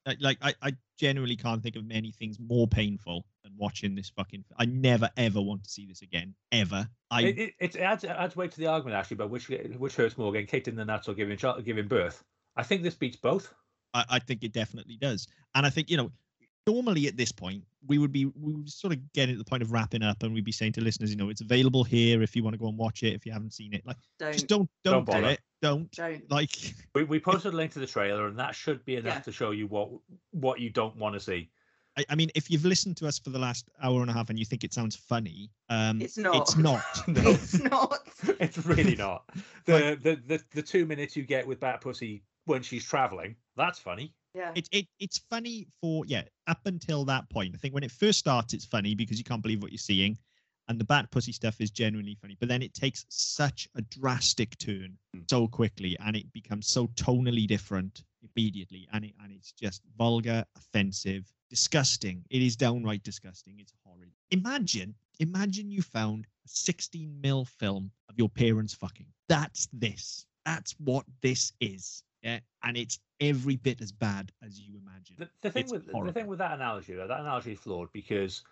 Like, 0.06 0.18
like 0.20 0.38
I, 0.42 0.54
I 0.62 0.74
genuinely 1.00 1.36
can't 1.36 1.64
think 1.64 1.76
of 1.78 1.86
many 1.86 2.12
things 2.12 2.38
more 2.40 2.68
painful 2.68 3.26
than 3.44 3.54
watching 3.58 3.96
this 3.96 4.10
fucking. 4.10 4.44
I 4.60 4.66
never 4.66 5.10
ever 5.18 5.42
want 5.42 5.64
to 5.64 5.70
see 5.70 5.88
this 5.88 6.02
again, 6.02 6.36
ever. 6.52 6.88
I 7.10 7.22
It, 7.24 7.40
it, 7.40 7.54
it 7.60 7.76
adds 7.78 8.04
it 8.04 8.12
adds 8.12 8.36
weight 8.36 8.52
to 8.52 8.60
the 8.60 8.68
argument 8.68 8.98
actually 8.98 9.18
but 9.18 9.30
which 9.30 9.50
which 9.50 9.96
hurts 9.96 10.18
more, 10.18 10.32
getting 10.32 10.48
kicked 10.48 10.68
in 10.68 10.76
the 10.76 10.86
nuts 10.86 11.08
or 11.08 11.14
giving 11.14 11.38
giving 11.64 11.88
birth. 11.88 12.24
I 12.56 12.64
think 12.64 12.84
this 12.84 12.96
beats 12.96 13.18
both. 13.18 13.54
I, 13.94 14.06
I 14.10 14.20
think 14.20 14.44
it 14.44 14.52
definitely 14.54 14.98
does. 14.98 15.28
And 15.56 15.66
I 15.66 15.70
think, 15.70 15.90
you 15.90 15.98
know, 15.98 16.12
normally 16.68 17.08
at 17.08 17.18
this 17.18 17.32
point, 17.32 17.64
we 17.88 17.98
would 17.98 18.12
be, 18.12 18.26
we 18.26 18.54
would 18.54 18.70
sort 18.70 18.94
of 18.94 19.14
get 19.14 19.30
at 19.30 19.38
the 19.38 19.44
point 19.44 19.62
of 19.62 19.72
wrapping 19.72 20.02
up 20.04 20.24
and 20.24 20.34
we'd 20.34 20.44
be 20.44 20.52
saying 20.52 20.72
to 20.74 20.82
listeners, 20.82 21.12
you 21.12 21.18
know, 21.18 21.30
it's 21.30 21.42
available 21.42 21.84
here 21.84 22.22
if 22.24 22.36
you 22.36 22.44
want 22.44 22.54
to 22.54 22.58
go 22.58 22.68
and 22.68 22.78
watch 22.78 23.04
it, 23.04 23.14
if 23.14 23.26
you 23.26 23.32
haven't 23.32 23.54
seen 23.54 23.74
it. 23.74 23.86
Like, 23.86 23.98
Don't. 24.20 24.34
just 24.34 24.48
don't, 24.48 24.70
Don't 24.84 24.94
don't, 24.94 25.06
do 25.06 25.12
bother. 25.22 25.28
it. 25.34 25.40
Don't. 25.62 25.92
Don't. 25.92 26.32
Like, 26.32 26.74
We, 26.96 27.04
we 27.04 27.20
posted 27.32 27.54
a 27.54 27.56
link 27.56 27.72
to 27.74 27.80
the 27.80 27.88
trailer, 27.88 28.28
and 28.28 28.38
that 28.40 28.56
should 28.56 28.84
be 28.86 28.96
enough 28.96 29.16
Yeah. 29.16 29.22
to 29.22 29.32
show 29.32 29.52
you 29.52 29.68
what 29.68 29.90
what 30.32 30.60
you 30.60 30.70
don't 30.70 30.96
want 30.98 31.14
to 31.14 31.20
see. 31.20 31.50
I, 31.98 32.06
I 32.10 32.16
mean, 32.16 32.30
if 32.36 32.52
you've 32.52 32.66
listened 32.66 32.98
to 32.98 33.08
us 33.08 33.18
for 33.20 33.30
the 33.30 33.40
last 33.40 33.70
hour 33.82 34.02
and 34.02 34.10
a 34.10 34.14
half 34.14 34.30
and 34.30 34.38
you 34.38 34.44
think 34.46 34.64
it 34.66 34.74
sounds 34.74 34.96
funny, 34.96 35.50
um, 35.70 36.02
It's 36.02 36.18
not. 36.18 36.36
It's 36.42 36.58
not. 36.58 36.84
No, 37.08 37.22
It's 37.32 37.60
not. 37.60 38.00
it's 38.40 38.58
really 38.66 38.96
not. 38.96 39.24
The, 39.66 39.98
the 40.02 40.20
the 40.28 40.44
the 40.54 40.62
two 40.62 40.86
minutes 40.86 41.16
you 41.16 41.24
get 41.24 41.46
with 41.48 41.60
Bat 41.60 41.82
Pussy 41.82 42.24
when 42.46 42.62
she's 42.64 42.84
traveling, 42.86 43.36
that's 43.56 43.80
funny. 43.80 44.14
Yeah. 44.36 44.52
it, 44.56 44.68
it 44.72 44.88
it's 45.00 45.18
funny 45.30 45.66
for 45.82 46.06
yeah 46.06 46.24
up 46.48 46.60
until 46.66 47.06
that 47.06 47.30
point 47.30 47.56
i 47.56 47.58
think 47.58 47.74
when 47.74 47.84
it 47.84 47.92
first 47.92 48.20
starts 48.20 48.54
it's 48.54 48.66
funny 48.66 48.94
because 48.94 49.18
you 49.18 49.24
can't 49.24 49.42
believe 49.42 49.62
what 49.62 49.72
you're 49.72 49.78
seeing 49.78 50.18
and 50.68 50.78
the 50.80 50.84
bat 50.84 51.10
pussy 51.12 51.32
stuff 51.32 51.62
is 51.62 51.72
genuinely 51.72 52.16
funny 52.22 52.36
but 52.40 52.50
then 52.50 52.62
it 52.62 52.74
takes 52.74 53.06
such 53.10 53.68
a 53.76 53.82
drastic 53.84 54.58
turn 54.58 54.98
Mm. 55.16 55.24
so 55.30 55.48
quickly 55.48 55.96
and 56.06 56.16
it 56.18 56.32
becomes 56.34 56.68
so 56.68 56.88
tonally 56.88 57.48
different 57.48 58.04
immediately 58.36 58.88
and 58.92 59.06
it 59.06 59.14
and 59.24 59.32
it's 59.32 59.52
just 59.54 59.82
vulgar 59.98 60.44
offensive 60.58 61.32
disgusting. 61.50 62.24
It 62.30 62.42
is 62.42 62.56
downright 62.56 63.04
disgusting. 63.04 63.56
It's 63.60 63.72
horrid. 63.86 64.12
Imagine 64.32 64.96
imagine 65.20 65.72
you 65.72 65.82
found 65.84 66.26
a 66.46 66.50
16 66.50 67.22
mil 67.22 67.46
film 67.46 67.92
of 68.10 68.16
your 68.18 68.28
parents 68.30 68.74
fucking. 68.74 69.06
That's 69.30 69.70
this. 69.72 70.26
That's 70.46 70.74
what 70.80 71.06
this 71.22 71.54
is 71.62 72.04
yeah 72.26 72.40
and 72.64 72.76
it's 72.76 73.00
every 73.22 73.56
bit 73.56 73.82
as 73.82 73.92
bad 73.92 74.32
as 74.46 74.60
you 74.60 74.78
imagine 74.86 75.16
The, 75.18 75.30
the 75.42 75.52
thing 75.52 75.64
It's 75.64 75.72
with 75.72 75.86
the 75.86 76.12
thing 76.12 76.28
with 76.28 76.40
that 76.40 76.54
analogy, 76.54 76.94
though, 76.94 77.08
that 77.08 77.22
analogy 77.22 77.54
is 77.54 77.60
flawed 77.60 77.90
because 77.94 78.44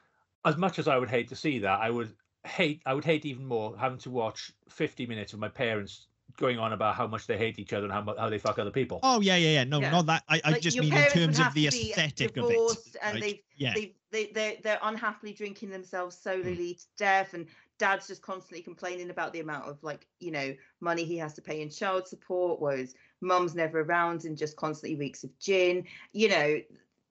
as 0.46 0.58
much 0.58 0.80
as 0.80 0.88
I 0.88 0.98
would 0.98 1.10
hate 1.10 1.30
to 1.30 1.36
see 1.36 1.60
that, 1.60 1.80
I 1.82 1.90
would 1.90 2.14
hate 2.46 2.82
I 2.86 2.94
would 2.94 3.06
hate 3.06 3.26
even 3.26 3.46
more 3.46 3.76
having 3.78 3.98
to 4.00 4.10
watch 4.10 4.52
50 4.70 5.06
minutes 5.06 5.34
of 5.34 5.40
my 5.40 5.50
parents 5.50 6.08
going 6.38 6.58
on 6.58 6.74
about 6.74 6.96
how 6.96 7.08
much 7.08 7.28
they 7.28 7.38
hate 7.38 7.60
each 7.60 7.74
other 7.74 7.86
and 7.86 7.94
how 7.94 8.02
mu- 8.02 8.16
how 8.18 8.30
they 8.30 8.38
fuck 8.38 8.60
other 8.60 8.72
people. 8.72 9.00
Oh 9.04 9.22
yeah, 9.22 9.36
yeah, 9.36 9.52
yeah. 9.52 9.64
No, 9.64 9.80
Yeah. 9.80 9.92
not 9.92 10.06
that. 10.08 10.24
I, 10.28 10.42
I 10.44 10.60
just 10.60 10.80
mean 10.80 10.94
in 10.94 11.10
terms 11.10 11.40
of 11.40 11.54
the 11.54 11.68
aesthetic 11.68 12.38
of 12.38 12.50
it. 12.50 12.98
and 13.02 13.16
like, 13.16 13.24
they've 13.24 13.40
yeah, 13.56 13.74
they 13.74 13.96
they 14.12 14.26
they 14.28 14.60
they're 14.64 14.80
unhappily 14.84 15.34
drinking 15.34 15.70
themselves 15.70 16.18
solely 16.18 16.74
mm. 16.74 16.78
to 16.78 16.86
death 16.98 17.34
and 17.34 17.48
dad's 17.80 18.08
just 18.08 18.22
constantly 18.22 18.62
complaining 18.62 19.10
about 19.10 19.34
the 19.34 19.40
amount 19.40 19.66
of 19.66 19.82
like 19.84 20.08
you 20.20 20.32
know 20.32 20.54
money 20.80 21.04
he 21.04 21.18
has 21.18 21.34
to 21.34 21.42
pay 21.42 21.62
in 21.62 21.70
child 21.70 22.08
support 22.08 22.62
whereas 22.62 22.94
mum's 23.24 23.56
never 23.56 23.82
around 23.82 24.26
and 24.26 24.38
just 24.38 24.56
constantly 24.58 24.98
reeks 24.98 25.24
of 25.24 25.38
gin 25.40 25.86
you 26.12 26.30
know 26.30 26.60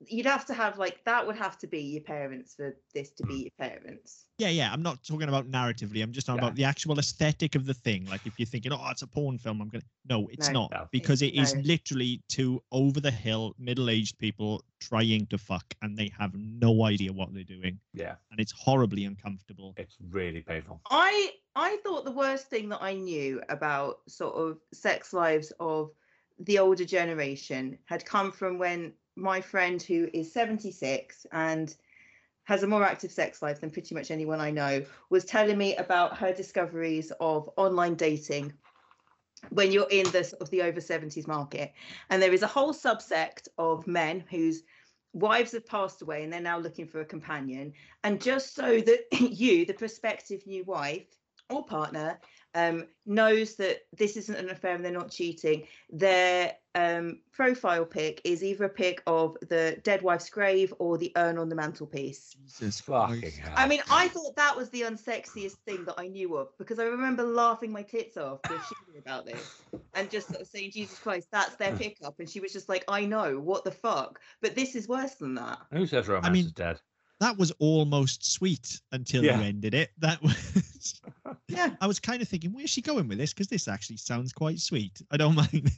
you'd 0.07 0.25
have 0.25 0.45
to 0.45 0.53
have 0.53 0.77
like 0.77 1.01
that 1.05 1.25
would 1.25 1.37
have 1.37 1.57
to 1.57 1.65
be 1.67 1.79
your 1.79 2.03
parents 2.03 2.55
for 2.55 2.75
this 2.93 3.11
to 3.11 3.23
Hmm. 3.23 3.29
be 3.29 3.35
your 3.43 3.67
parents 3.69 4.25
yeah, 4.39 4.49
yeah. 4.49 4.73
I'm 4.73 4.81
not 4.81 5.03
talking 5.03 5.29
about 5.29 5.49
narratively. 5.49 6.01
I'm 6.01 6.11
just 6.11 6.25
talking 6.25 6.41
Yeah. 6.41 6.47
about 6.47 6.55
the 6.55 6.63
actual 6.63 6.97
aesthetic 6.97 7.53
of 7.53 7.67
the 7.67 7.73
thing. 7.75 8.07
Like 8.07 8.25
if 8.25 8.39
you're 8.39 8.47
thinking, 8.47 8.73
oh, 8.73 8.87
it's 8.89 9.03
a 9.03 9.07
porn 9.07 9.37
film, 9.37 9.61
I'm 9.61 9.69
gonna. 9.69 9.83
No, 10.09 10.27
it's 10.31 10.47
No. 10.47 10.53
not 10.53 10.71
No. 10.71 10.87
because 10.91 11.21
it 11.21 11.35
is 11.35 11.53
No. 11.53 11.61
literally 11.61 12.19
two 12.29 12.61
over 12.71 12.99
the 12.99 13.11
hill 13.11 13.53
middle-aged 13.59 14.17
people 14.17 14.63
trying 14.79 15.27
to 15.27 15.37
fuck, 15.37 15.63
and 15.83 15.95
they 15.95 16.11
have 16.17 16.33
no 16.35 16.83
idea 16.83 17.13
what 17.13 17.31
they're 17.31 17.43
doing, 17.43 17.79
Yeah, 17.93 18.15
and 18.31 18.39
it's 18.39 18.51
horribly 18.51 19.05
uncomfortable. 19.05 19.75
it's 19.77 19.97
really 20.09 20.41
painful. 20.41 20.81
I 20.89 21.35
I 21.55 21.77
thought 21.83 22.03
the 22.03 22.11
worst 22.11 22.49
thing 22.49 22.69
that 22.69 22.81
I 22.81 22.95
knew 22.95 23.39
about 23.49 23.99
sort 24.09 24.33
of 24.33 24.59
sex 24.73 25.13
lives 25.13 25.53
of 25.59 25.91
the 26.39 26.59
older 26.59 26.85
generation 26.85 27.77
had 27.85 28.05
come 28.05 28.31
from 28.31 28.57
when 28.57 28.93
my 29.15 29.41
friend 29.41 29.81
who 29.81 30.09
is 30.13 30.33
76 30.33 31.25
and 31.31 31.75
has 32.45 32.63
a 32.63 32.67
more 32.67 32.83
active 32.83 33.11
sex 33.11 33.41
life 33.41 33.61
than 33.61 33.69
pretty 33.69 33.95
much 33.95 34.11
anyone 34.11 34.41
I 34.41 34.51
know 34.51 34.83
was 35.09 35.23
telling 35.23 35.57
me 35.57 35.75
about 35.75 36.17
her 36.17 36.33
discoveries 36.33 37.11
of 37.19 37.49
online 37.55 37.95
dating 37.95 38.53
when 39.49 39.71
you're 39.71 39.89
in 39.89 40.09
the 40.11 40.23
sort 40.23 40.41
of 40.41 40.49
the 40.49 40.61
over 40.61 40.79
70s 40.79 41.27
market 41.27 41.73
and 42.09 42.21
there 42.21 42.33
is 42.33 42.43
a 42.43 42.47
whole 42.47 42.73
subsect 42.73 43.47
of 43.57 43.85
men 43.87 44.23
whose 44.29 44.63
wives 45.13 45.51
have 45.51 45.65
passed 45.65 46.01
away 46.01 46.23
and 46.23 46.33
they're 46.33 46.41
now 46.41 46.59
looking 46.59 46.87
for 46.87 47.01
a 47.01 47.05
companion. 47.05 47.73
And 48.03 48.21
just 48.21 48.55
so 48.55 48.81
that 48.81 49.01
you, 49.11 49.65
the 49.65 49.73
prospective 49.73 50.45
new 50.45 50.63
wife 50.65 51.05
or 51.49 51.63
partner, 51.65 52.19
um, 52.55 52.85
knows 53.05 53.55
that 53.55 53.81
this 53.97 54.17
isn't 54.17 54.35
an 54.35 54.49
affair 54.49 54.75
and 54.75 54.83
they're 54.83 54.91
not 54.91 55.11
cheating, 55.11 55.67
their 55.89 56.53
um, 56.75 57.19
profile 57.31 57.85
pic 57.85 58.21
is 58.23 58.43
either 58.43 58.65
a 58.65 58.69
pic 58.69 59.03
of 59.05 59.37
the 59.49 59.79
dead 59.83 60.01
wife's 60.01 60.29
grave 60.29 60.73
or 60.79 60.97
the 60.97 61.11
urn 61.15 61.37
on 61.37 61.49
the 61.49 61.55
mantelpiece. 61.55 62.35
Jesus 62.45 62.81
Fucking 62.81 63.31
hell. 63.31 63.53
I 63.55 63.67
mean, 63.67 63.81
I 63.89 64.07
thought 64.07 64.35
that 64.35 64.55
was 64.55 64.69
the 64.69 64.81
unsexiest 64.81 65.57
thing 65.65 65.85
that 65.85 65.95
I 65.97 66.07
knew 66.07 66.35
of 66.37 66.49
because 66.57 66.79
I 66.79 66.85
remember 66.85 67.23
laughing 67.23 67.71
my 67.71 67.83
tits 67.83 68.17
off 68.17 68.39
with 68.49 68.61
Sheila 68.85 68.99
about 68.99 69.25
this 69.25 69.61
and 69.93 70.09
just 70.09 70.29
sort 70.29 70.41
of 70.41 70.47
saying, 70.47 70.71
Jesus 70.71 70.97
Christ, 70.99 71.27
that's 71.31 71.55
their 71.55 71.75
pickup. 71.75 72.19
And 72.19 72.29
she 72.29 72.39
was 72.39 72.53
just 72.53 72.69
like, 72.69 72.83
I 72.87 73.05
know, 73.05 73.39
what 73.39 73.63
the 73.63 73.71
fuck? 73.71 74.19
But 74.41 74.55
this 74.55 74.75
is 74.75 74.87
worse 74.87 75.15
than 75.15 75.35
that. 75.35 75.59
Who 75.71 75.85
says 75.85 76.07
romance 76.07 76.33
mean- 76.33 76.45
is 76.45 76.51
dead? 76.51 76.79
That 77.23 77.37
was 77.37 77.51
almost 77.59 78.29
sweet 78.29 78.81
until 78.91 79.23
Yeah. 79.23 79.37
you 79.39 79.45
ended 79.45 79.73
it. 79.73 79.91
That 79.99 80.21
was. 80.21 81.01
Yeah. 81.47 81.69
I 81.79 81.87
was 81.87 81.99
kind 81.99 82.21
of 82.21 82.27
thinking, 82.27 82.51
where's 82.51 82.69
she 82.69 82.81
going 82.81 83.07
with 83.07 83.17
this? 83.17 83.31
Because 83.33 83.47
this 83.47 83.67
actually 83.69 83.95
sounds 83.97 84.33
quite 84.33 84.59
sweet. 84.59 85.01
I 85.11 85.15
don't 85.17 85.35
mind. 85.43 85.71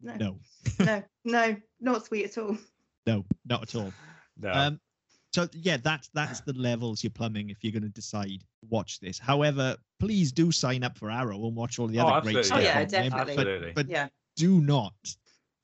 No. 0.00 0.14
no, 0.16 0.38
No, 0.78 1.02
no, 1.24 1.56
not 1.80 2.06
sweet 2.06 2.24
at 2.26 2.38
all. 2.38 2.56
no, 3.06 3.24
not 3.46 3.62
at 3.62 3.74
all. 3.74 3.92
No. 4.40 4.52
Um, 4.52 4.80
so 5.32 5.48
yeah, 5.54 5.76
that's 5.78 6.08
that's 6.14 6.40
the 6.42 6.52
levels 6.52 7.02
you're 7.02 7.10
plumbing 7.10 7.50
if 7.50 7.62
you're 7.64 7.72
going 7.72 7.82
to 7.82 7.88
decide 7.88 8.40
to 8.40 8.68
watch 8.68 9.00
this. 9.00 9.18
However, 9.18 9.76
please 9.98 10.30
do 10.32 10.52
sign 10.52 10.84
up 10.84 10.96
for 10.96 11.10
Arrow 11.10 11.44
and 11.46 11.56
watch 11.56 11.78
all 11.80 11.88
the 11.88 11.98
Oh, 12.00 12.06
other 12.06 12.30
great 12.32 12.44
stuff. 12.44 12.58
Oh, 12.58 12.62
yeah, 12.62 12.84
definitely. 12.84 13.10
But, 13.36 13.46
Absolutely. 13.46 13.72
but 13.74 13.88
Yeah. 13.88 14.08
do 14.36 14.60
not, 14.60 14.94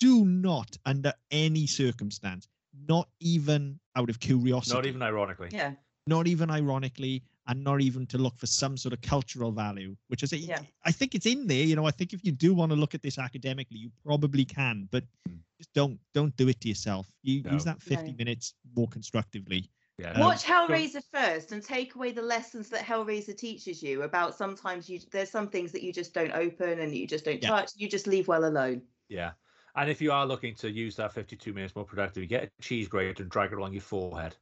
do 0.00 0.24
not, 0.24 0.76
under 0.86 1.12
any 1.30 1.66
circumstance, 1.66 2.48
not 2.88 3.08
even 3.20 3.78
out 3.96 4.10
of 4.10 4.20
curiosity, 4.20 4.74
Not 4.74 4.86
even 4.86 5.02
ironically. 5.02 5.48
Yeah. 5.52 5.72
not 6.06 6.26
even 6.26 6.50
ironically, 6.50 7.22
and 7.48 7.62
not 7.62 7.80
even 7.80 8.06
to 8.06 8.18
look 8.18 8.36
for 8.38 8.46
some 8.46 8.76
sort 8.76 8.92
of 8.92 9.00
cultural 9.02 9.52
value, 9.52 9.96
which 10.08 10.22
is, 10.22 10.30
say, 10.30 10.36
Yeah. 10.38 10.60
I 10.84 10.92
think 10.92 11.14
it's 11.14 11.26
in 11.26 11.46
there. 11.46 11.64
You 11.64 11.76
know, 11.76 11.86
I 11.86 11.90
think 11.92 12.12
if 12.12 12.24
you 12.24 12.32
do 12.32 12.54
want 12.54 12.70
to 12.72 12.76
look 12.76 12.94
at 12.94 13.02
this 13.02 13.18
academically, 13.18 13.78
you 13.78 13.90
probably 14.04 14.44
can, 14.44 14.88
but 14.90 15.04
Mm. 15.28 15.38
just 15.58 15.72
don't 15.72 15.98
don't 16.12 16.36
do 16.36 16.48
it 16.48 16.60
to 16.60 16.68
yourself. 16.68 17.10
You 17.22 17.42
No. 17.42 17.52
use 17.52 17.64
that 17.64 17.80
50 17.80 18.10
No. 18.12 18.16
minutes 18.16 18.54
more 18.76 18.88
constructively. 18.88 19.70
Yeah. 19.98 20.10
Um, 20.12 20.20
Watch 20.20 20.44
Hellraiser 20.44 21.02
first 21.10 21.52
and 21.52 21.62
take 21.62 21.94
away 21.94 22.12
the 22.12 22.20
lessons 22.22 22.68
that 22.68 22.84
Hellraiser 22.84 23.34
teaches 23.36 23.82
you 23.82 24.02
about 24.02 24.34
sometimes 24.36 24.90
you 24.90 25.00
there's 25.10 25.30
some 25.30 25.48
things 25.48 25.72
that 25.72 25.82
you 25.82 25.92
just 25.92 26.12
don't 26.12 26.32
open 26.32 26.80
and 26.80 26.94
you 26.94 27.06
just 27.06 27.24
don't 27.24 27.42
Yeah. 27.42 27.48
touch. 27.48 27.70
You 27.76 27.88
just 27.88 28.06
leave 28.06 28.28
well 28.28 28.44
alone. 28.44 28.82
Yeah. 29.08 29.32
And 29.76 29.90
if 29.90 30.00
you 30.00 30.10
are 30.12 30.26
looking 30.26 30.54
to 30.56 30.70
use 30.70 30.96
that 30.96 31.12
52 31.12 31.52
minutes 31.52 31.74
more 31.76 31.84
productively, 31.84 32.26
get 32.26 32.44
a 32.44 32.62
cheese 32.62 32.88
grater 32.88 33.22
and 33.22 33.30
drag 33.30 33.52
it 33.52 33.58
along 33.58 33.72
your 33.72 33.82
forehead. 33.82 34.34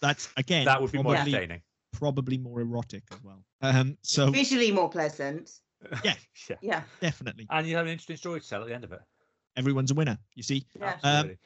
That's 0.00 0.28
again 0.36 0.64
that 0.66 0.80
would 0.80 0.92
be 0.92 1.02
more 1.02 1.14
probably, 1.14 1.34
entertaining. 1.34 1.62
probably 1.92 2.38
more 2.38 2.60
erotic 2.60 3.02
as 3.10 3.18
well. 3.24 3.44
Um, 3.60 3.98
so 4.02 4.30
Visually 4.30 4.70
more 4.72 4.88
pleasant. 4.88 5.50
Yeah. 6.04 6.14
yeah. 6.50 6.56
Yeah. 6.60 6.82
definitely, 7.00 7.46
And 7.50 7.64
you 7.66 7.76
have 7.76 7.86
an 7.86 7.92
interesting 7.92 8.16
story 8.16 8.40
to 8.40 8.48
tell 8.48 8.62
at 8.62 8.68
the 8.68 8.74
end 8.74 8.82
of 8.84 8.90
it. 8.92 9.00
everyone's 9.56 9.90
a 9.92 9.94
winner. 9.94 10.18
You 10.34 10.42
see, 10.42 10.64
Yeah. 10.78 10.88
Um, 10.90 10.98
Absolutely. 11.04 11.38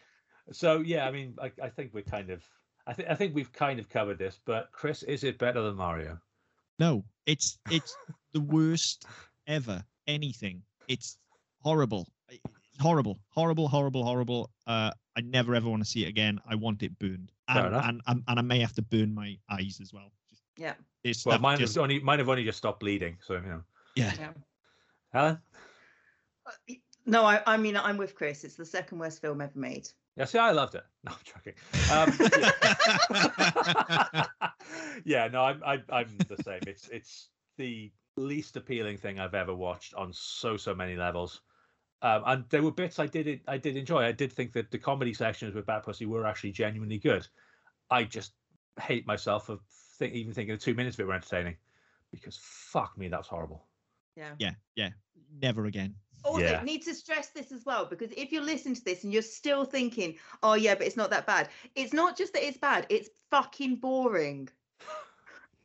so 0.53 0.81
yeah, 0.81 1.07
I 1.07 1.11
mean, 1.11 1.35
I, 1.41 1.53
I 1.63 1.69
think 1.69 1.93
we're 1.93 2.03
kind 2.03 2.31
of, 2.31 2.43
I 2.87 2.95
think 2.95 3.09
I 3.11 3.15
think 3.15 3.35
we've 3.35 3.53
kind 3.53 3.79
of 3.79 3.89
covered 3.91 4.19
this. 4.19 4.41
But 4.47 4.71
Chris, 4.73 5.03
is 5.03 5.23
it 5.25 5.39
better 5.39 5.61
than 5.63 5.77
Mario? 5.77 6.19
no, 6.79 7.05
it's 7.27 7.59
it's 7.71 7.95
the 8.33 8.41
worst 8.41 9.05
ever. 9.47 9.85
Anything. 10.07 10.63
It's 10.89 11.19
horrible. 11.61 12.09
It's 12.73 12.83
horrible, 12.83 13.19
horrible, 13.31 13.69
horrible, 13.69 14.05
horrible. 14.05 14.51
Uh, 14.67 14.91
I 15.17 15.21
never 15.21 15.55
ever 15.55 15.69
want 15.69 15.83
to 15.83 15.89
see 15.89 16.05
it 16.05 16.09
again. 16.09 16.41
I 16.49 16.55
want 16.55 16.83
it 16.83 16.99
burned, 16.99 17.31
and 17.49 17.67
enough. 17.67 17.85
and, 17.87 18.01
and 18.07 18.23
and 18.27 18.39
I 18.39 18.43
may 18.43 18.61
have 18.61 18.73
to 18.75 18.83
burn 18.83 19.15
my 19.15 19.37
eyes 19.51 19.79
as 19.83 19.93
well. 19.93 20.11
Just, 20.31 20.43
Yeah. 20.57 20.75
This 21.05 21.27
Well, 21.27 21.39
mine 21.39 21.59
just, 21.59 21.75
have 21.75 21.83
only 21.83 22.01
mine 22.01 22.19
have 22.19 22.29
only 22.29 22.45
just 22.45 22.59
stopped 22.59 22.81
bleeding. 22.81 23.19
So 23.21 23.35
you 23.35 23.41
know, 23.43 23.63
yeah. 23.95 24.13
Yeah. 24.19 24.31
Helen. 25.13 25.39
Uh, 26.47 26.75
No, 27.05 27.25
I, 27.25 27.43
I 27.47 27.57
mean 27.57 27.77
I'm 27.77 27.97
with 27.99 28.15
Chris. 28.15 28.45
It's 28.45 28.55
the 28.55 28.65
second 28.65 28.99
worst 28.99 29.21
film 29.21 29.41
ever 29.41 29.59
made. 29.59 29.89
Yeah, 30.17 30.27
see, 30.27 30.39
I 30.39 30.51
loved 30.53 30.75
it. 30.75 30.85
No, 31.05 31.13
I'm 31.13 31.19
joking. 31.25 31.55
Um, 31.91 32.13
yeah. 34.11 34.25
yeah, 35.05 35.29
no, 35.29 35.43
I'm, 35.43 35.63
I'm 35.65 35.83
I'm 35.91 36.19
the 36.29 36.43
same. 36.43 36.61
It's 36.67 36.89
it's 36.89 37.29
the 37.59 37.93
least 38.17 38.57
appealing 38.57 38.99
thing 38.99 39.19
I've 39.19 39.35
ever 39.35 39.55
watched 39.55 39.95
on 39.95 40.13
so 40.13 40.57
so 40.57 40.75
many 40.75 40.97
levels. 40.97 41.41
Um, 42.03 42.23
and 42.27 42.45
there 42.51 42.63
were 42.63 42.73
bits 42.73 42.99
I 42.99 43.07
did 43.07 43.41
I 43.47 43.57
did 43.59 43.77
enjoy. 43.77 44.03
I 44.03 44.13
did 44.13 44.33
think 44.33 44.53
that 44.55 44.71
the 44.71 44.79
comedy 44.79 45.15
sections 45.15 45.55
with 45.55 45.67
Bat 45.67 45.85
Pussy 45.85 46.05
were 46.07 46.27
actually 46.27 46.51
genuinely 46.53 46.99
good. 46.99 47.27
I 47.91 48.05
just 48.05 48.33
hate 48.81 49.07
myself 49.07 49.47
for 49.47 49.59
think, 49.99 50.13
even 50.15 50.33
thinking 50.33 50.55
the 50.55 50.61
two 50.61 50.75
minutes 50.75 50.97
of 50.97 51.01
it 51.01 51.07
were 51.07 51.15
entertaining, 51.15 51.57
because 52.11 52.39
fuck 52.43 52.99
me, 52.99 53.07
that's 53.09 53.29
horrible. 53.29 53.67
Yeah. 54.17 54.33
yeah, 54.39 54.51
yeah. 54.75 54.91
Never 55.41 55.67
again. 55.67 55.95
Also, 56.25 56.41
Yeah. 56.45 56.63
need 56.63 56.83
to 56.83 56.95
stress 56.95 57.29
this 57.31 57.51
as 57.53 57.65
well 57.65 57.85
because 57.87 58.11
if 58.17 58.31
you're 58.31 58.43
listening 58.45 58.75
to 58.77 58.85
this 58.85 59.05
and 59.05 59.13
you're 59.13 59.23
still 59.23 59.65
thinking, 59.65 60.17
"Oh 60.43 60.55
yeah, 60.55 60.75
but 60.75 60.87
it's 60.87 60.97
not 60.97 61.11
that 61.11 61.27
bad," 61.27 61.49
it's 61.77 61.93
not 61.93 62.17
just 62.19 62.33
that 62.35 62.45
it's 62.47 62.59
bad; 62.59 62.87
it's 62.91 63.11
fucking 63.31 63.77
boring. 63.77 64.49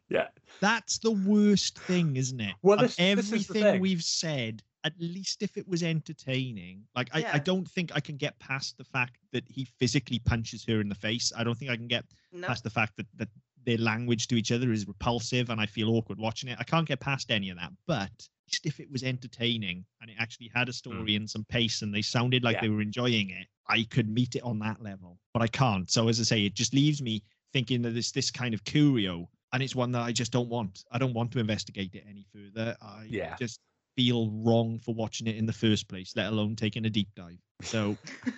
Yeah, 0.10 0.28
That's 0.62 1.00
the 1.00 1.12
worst 1.12 1.78
thing, 1.80 2.16
isn't 2.16 2.40
it? 2.40 2.54
Well, 2.62 2.76
Of 2.80 2.96
this- 2.96 2.96
this 2.96 3.18
is 3.18 3.30
the 3.30 3.36
everything 3.60 3.64
thing. 3.74 3.82
we've 3.82 4.04
said, 4.04 4.64
at 4.84 4.94
least 5.00 5.42
if 5.44 5.58
it 5.58 5.68
was 5.68 5.84
entertaining, 5.84 6.84
like 6.96 7.10
I, 7.14 7.26
I 7.34 7.40
don't 7.40 7.68
think 7.68 7.92
I 7.96 8.00
can 8.00 8.18
get 8.18 8.38
past 8.40 8.78
the 8.78 8.84
fact 8.84 9.18
that 9.32 9.44
he 9.50 9.66
physically 9.66 10.20
punches 10.20 10.64
her 10.66 10.80
in 10.82 10.90
the 10.90 10.96
face. 10.96 11.32
I 11.36 11.44
don't 11.44 11.58
think 11.58 11.72
I 11.72 11.76
can 11.76 11.88
get 11.88 12.06
No. 12.32 12.48
past 12.48 12.64
the 12.64 12.70
fact 12.70 12.96
that 12.98 13.08
that 13.16 13.30
their 13.66 13.78
language 13.78 14.28
to 14.28 14.36
each 14.36 14.52
other 14.52 14.72
is 14.72 14.88
repulsive 14.88 15.50
and 15.50 15.60
I 15.60 15.66
feel 15.66 15.90
awkward 15.90 16.20
watching 16.20 16.50
it. 16.50 16.58
I 16.60 16.64
can't 16.64 16.88
get 16.88 17.02
past 17.02 17.32
any 17.32 17.50
of 17.50 17.58
that. 17.58 17.74
But 17.86 18.12
least 18.48 18.66
if 18.66 18.80
it 18.80 18.90
was 18.90 19.04
entertaining 19.04 19.86
and 20.02 20.10
it 20.10 20.16
actually 20.20 20.50
had 20.54 20.70
a 20.70 20.74
story 20.74 21.12
mm. 21.12 21.18
and 21.18 21.30
some 21.30 21.44
pace 21.46 21.82
and 21.82 21.94
they 21.94 22.02
sounded 22.02 22.44
like 22.44 22.56
Yeah. 22.56 22.62
they 22.62 22.70
were 22.70 22.82
enjoying 22.82 23.30
it, 23.32 23.48
I 23.68 23.84
could 23.90 24.10
meet 24.10 24.36
it 24.36 24.44
on 24.44 24.60
that 24.60 24.82
level. 24.82 25.20
But 25.34 25.42
I 25.42 25.48
can't. 25.48 25.92
So 25.92 26.08
as 26.08 26.20
I 26.20 26.24
say, 26.24 26.46
it 26.46 26.54
just 26.54 26.74
leaves 26.74 27.02
me 27.02 27.24
thinking 27.52 27.82
that 27.82 27.98
it's 27.98 28.12
this 28.12 28.32
kind 28.32 28.54
of 28.54 28.64
curio 28.64 29.30
and 29.54 29.62
it's 29.64 29.76
one 29.76 29.92
that 29.94 30.02
I 30.02 30.12
just 30.12 30.32
don't 30.32 30.50
want. 30.50 30.84
I 30.92 30.98
don't 30.98 31.14
want 31.14 31.32
to 31.34 31.40
investigate 31.40 31.94
it 31.96 32.06
any 32.10 32.26
further. 32.34 32.76
I 32.82 33.08
Yeah. 33.10 33.36
just 33.36 33.60
feel 33.98 34.30
wrong 34.32 34.80
for 34.80 34.94
watching 34.94 35.28
it 35.28 35.36
in 35.36 35.46
the 35.48 35.52
first 35.54 35.90
place, 35.90 36.14
let 36.16 36.28
alone 36.32 36.56
taking 36.56 36.86
a 36.86 36.90
deep 36.90 37.10
dive. 37.16 37.40
So 37.64 37.98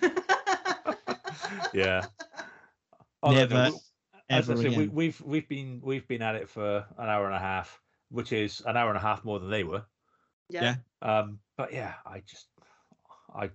yeah. 1.74 2.06
Although, 3.22 3.46
no, 3.46 3.46
Never, 3.46 3.70
we- 3.70 3.78
as 4.30 4.48
I 4.48 4.52
ever 4.54 4.62
say, 4.62 4.68
we, 4.70 4.74
again. 4.84 4.90
we've 4.94 5.20
we've 5.20 5.48
been 5.48 5.80
we've 5.84 6.08
been 6.08 6.22
at 6.22 6.34
it 6.36 6.48
for 6.48 6.84
an 6.98 7.08
hour 7.08 7.26
and 7.26 7.34
a 7.34 7.38
half, 7.38 7.80
which 8.10 8.32
is 8.32 8.62
an 8.66 8.76
hour 8.76 8.88
and 8.88 8.96
a 8.96 9.00
half 9.00 9.24
more 9.24 9.38
than 9.38 9.50
they 9.50 9.64
were. 9.64 9.84
yeah. 10.48 10.76
Yeah. 11.02 11.18
Um, 11.18 11.38
but 11.56 11.72
yeah, 11.72 11.94
I 12.06 12.20
just 12.20 12.46
I 13.34 13.50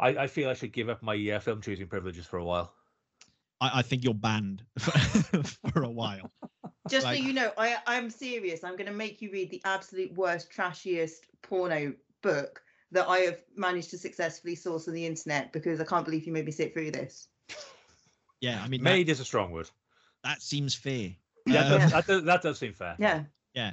I, 0.00 0.08
I 0.24 0.26
feel 0.26 0.48
I 0.48 0.54
should 0.54 0.72
give 0.72 0.88
up 0.88 1.02
my 1.02 1.16
uh, 1.30 1.40
film 1.40 1.60
choosing 1.60 1.86
privileges 1.88 2.24
for 2.26 2.38
a 2.38 2.44
while. 2.44 2.72
I, 3.60 3.78
I 3.80 3.82
think 3.82 4.04
you're 4.04 4.14
banned 4.14 4.62
for, 4.78 4.90
for 5.72 5.82
a 5.82 5.90
while. 5.90 6.30
Just 6.88 7.04
Like- 7.04 7.18
so 7.18 7.24
you 7.24 7.32
know, 7.32 7.52
I 7.58 7.76
I'm 7.86 8.10
serious. 8.10 8.64
I'm 8.64 8.72
going 8.76 8.86
to 8.86 8.92
make 8.92 9.20
you 9.22 9.30
read 9.30 9.50
the 9.50 9.60
absolute 9.64 10.12
worst, 10.14 10.50
trashiest 10.50 11.26
porno 11.42 11.94
book 12.22 12.62
that 12.92 13.08
I 13.08 13.18
have 13.18 13.42
managed 13.56 13.90
to 13.90 13.98
successfully 13.98 14.54
source 14.54 14.86
on 14.88 14.94
the 14.94 15.04
internet 15.06 15.52
because 15.52 15.80
I 15.80 15.84
can't 15.84 16.04
believe 16.04 16.26
you 16.26 16.32
made 16.32 16.46
me 16.46 16.52
sit 16.52 16.72
through 16.72 16.92
this. 16.92 17.28
Yeah, 18.40 18.62
I 18.62 18.68
mean 18.68 18.82
that, 18.84 18.90
Made 18.90 19.08
is 19.08 19.20
a 19.20 19.24
strong 19.24 19.50
word. 19.50 19.70
that 20.22 20.42
seems 20.42 20.74
fair. 20.74 21.10
Yeah, 21.46 21.60
Um, 21.60 21.68
that, 21.70 21.78
does, 21.80 21.90
that, 21.92 22.06
does, 22.06 22.24
that 22.24 22.42
does 22.42 22.58
seem 22.58 22.72
fair. 22.72 22.96
Yeah. 22.98 23.24
Yeah. 23.54 23.72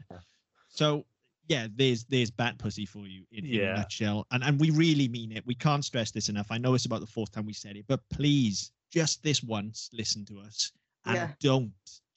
So 0.69 1.05
yeah, 1.47 1.67
there's 1.75 2.05
there's 2.05 2.31
bat 2.31 2.57
pussy 2.57 2.85
for 2.85 2.99
you 3.05 3.25
in, 3.31 3.45
in 3.45 3.61
a 3.61 3.73
nutshell, 3.75 4.25
and 4.31 4.43
and 4.43 4.59
we 4.59 4.69
really 4.71 5.07
mean 5.07 5.31
it. 5.31 5.45
We 5.45 5.55
can't 5.55 5.83
stress 5.83 6.11
this 6.11 6.29
enough. 6.29 6.47
I 6.49 6.57
know 6.57 6.73
it's 6.73 6.85
about 6.85 7.01
the 7.01 7.07
fourth 7.07 7.31
time 7.31 7.45
we 7.45 7.53
said 7.53 7.75
it, 7.75 7.85
but 7.87 7.99
please, 8.09 8.71
just 8.91 9.21
this 9.23 9.43
once, 9.43 9.89
listen 9.93 10.23
to 10.25 10.39
us 10.39 10.71
and 11.05 11.15
Yeah. 11.15 11.29
don't 11.41 11.71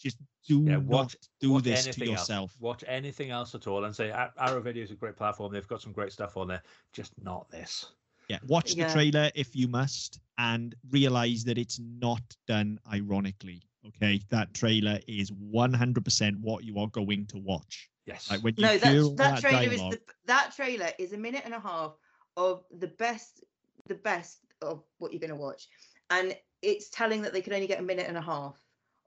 just 0.06 0.18
do 0.46 0.62
Yeah, 0.62 0.74
not 0.76 0.82
watch- 0.84 1.16
do 1.40 1.50
Watch 1.52 1.64
this 1.64 1.82
to 1.84 1.88
anything 1.90 2.10
yourself. 2.10 2.50
Else. 2.52 2.60
Watch 2.60 2.84
anything 2.86 3.30
else 3.30 3.54
at 3.54 3.66
all, 3.66 3.84
and 3.84 3.94
say 3.94 4.10
"Ar- 4.10 4.32
Arrow 4.38 4.60
Video 4.60 4.84
is 4.84 4.90
a 4.92 4.94
great 4.94 5.16
platform. 5.16 5.52
They've 5.52 5.66
got 5.66 5.82
some 5.82 5.92
great 5.92 6.12
stuff 6.12 6.36
on 6.36 6.46
there. 6.48 6.62
Just 6.92 7.12
not 7.22 7.50
this. 7.50 7.92
Yeah, 8.28 8.38
watch 8.48 8.74
the 8.74 8.88
trailer 8.88 9.30
if 9.34 9.54
you 9.54 9.68
must, 9.68 10.20
and 10.38 10.74
realize 10.90 11.44
that 11.44 11.58
it's 11.58 11.78
not 11.80 12.22
done 12.46 12.78
ironically. 12.92 13.62
Okay, 13.88 14.20
that 14.30 14.52
trailer 14.52 14.98
is 15.06 15.30
100% 15.30 16.36
what 16.40 16.64
you 16.64 16.78
are 16.78 16.88
going 16.88 17.26
to 17.26 17.38
watch. 17.38 17.88
Yes. 18.04 18.30
Like 18.30 18.40
when 18.42 18.54
you 18.56 18.62
No, 18.62 18.78
that 18.78 18.92
that 18.94 19.16
that 19.16 19.40
trailer 19.40 19.66
dialogue, 19.68 19.92
is 19.94 19.98
the 19.98 20.12
that 20.26 20.52
trailer 20.56 20.90
is 20.98 21.12
a 21.12 21.16
minute 21.18 21.42
and 21.44 21.54
a 21.54 21.60
half 21.60 21.92
of 22.36 22.64
the 22.70 22.88
best 22.88 23.42
the 23.86 23.94
best 23.96 24.38
of 24.62 24.82
what 24.98 25.12
you're 25.12 25.20
going 25.20 25.30
to 25.30 25.36
watch, 25.36 25.68
and 26.10 26.36
it's 26.62 26.88
telling 26.90 27.22
that 27.22 27.32
they 27.32 27.40
could 27.42 27.52
only 27.52 27.66
get 27.68 27.78
a 27.78 27.82
minute 27.82 28.06
and 28.08 28.16
a 28.16 28.20
half 28.20 28.56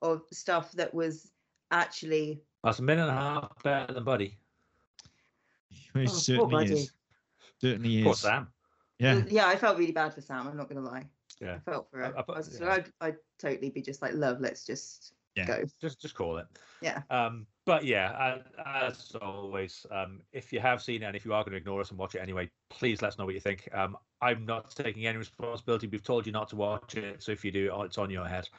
of 0.01 0.21
stuff 0.31 0.71
that 0.73 0.93
was 0.93 1.31
actually 1.71 2.41
That's 2.63 2.80
a 2.80 2.84
minute 2.84 3.03
and 3.07 3.11
a 3.11 3.21
half 3.21 3.63
better 3.63 3.93
than 3.93 4.03
Buddy. 4.03 4.38
it 5.95 6.09
Oh, 6.09 6.13
certainly 6.13 6.51
Buddy. 6.51 6.73
is. 6.73 6.91
Certainly 7.61 8.03
Poor 8.03 8.13
is. 8.13 8.19
Sam. 8.19 8.47
Yeah. 8.99 9.21
yeah. 9.30 9.47
I 9.47 9.55
felt 9.55 9.77
really 9.77 9.91
bad 9.91 10.13
for 10.13 10.21
Sam. 10.21 10.47
I'm 10.47 10.57
not 10.57 10.69
going 10.69 10.84
to 10.84 10.89
lie. 10.89 11.05
Yeah. 11.41 11.55
I 11.55 11.59
felt 11.59 11.89
for 11.91 12.03
I- 12.03 12.07
her. 12.09 12.17
I- 12.17 12.23
I, 12.34 12.38
was, 12.38 12.59
yeah. 12.59 12.71
I'd, 12.71 12.91
I'd 13.01 13.15
totally 13.39 13.69
be 13.69 13.81
just 13.81 14.01
like, 14.01 14.13
love, 14.13 14.39
let's 14.41 14.65
just 14.65 15.13
Yeah. 15.35 15.45
go. 15.45 15.63
just 15.81 16.01
just 16.01 16.15
call 16.15 16.38
it. 16.38 16.47
Yeah. 16.81 17.01
Um, 17.09 17.45
but 17.65 17.85
yeah, 17.85 18.35
as, 18.65 18.97
as 19.05 19.15
always, 19.21 19.85
um, 19.91 20.21
if 20.34 20.51
you 20.51 20.59
have 20.59 20.81
seen 20.81 21.03
it 21.03 21.05
and 21.05 21.15
if 21.15 21.23
you 21.23 21.34
are 21.34 21.43
going 21.43 21.51
to 21.51 21.57
ignore 21.57 21.81
us 21.81 21.91
and 21.91 21.99
watch 21.99 22.15
it 22.15 22.19
anyway, 22.19 22.49
please 22.69 23.01
let 23.01 23.09
us 23.09 23.17
know 23.19 23.26
what 23.26 23.35
you 23.35 23.39
think. 23.41 23.69
Um, 23.73 23.95
I'm 24.21 24.45
not 24.45 24.71
taking 24.76 25.05
any 25.05 25.17
responsibility. 25.17 25.88
We've 25.88 26.03
told 26.03 26.26
you 26.26 26.31
not 26.31 26.49
to 26.49 26.55
watch 26.55 26.95
it, 26.95 27.21
so 27.21 27.31
if 27.31 27.45
you 27.45 27.51
do, 27.51 27.71
it's 27.84 27.97
on 27.97 28.09
your 28.09 28.26
head. 28.27 28.49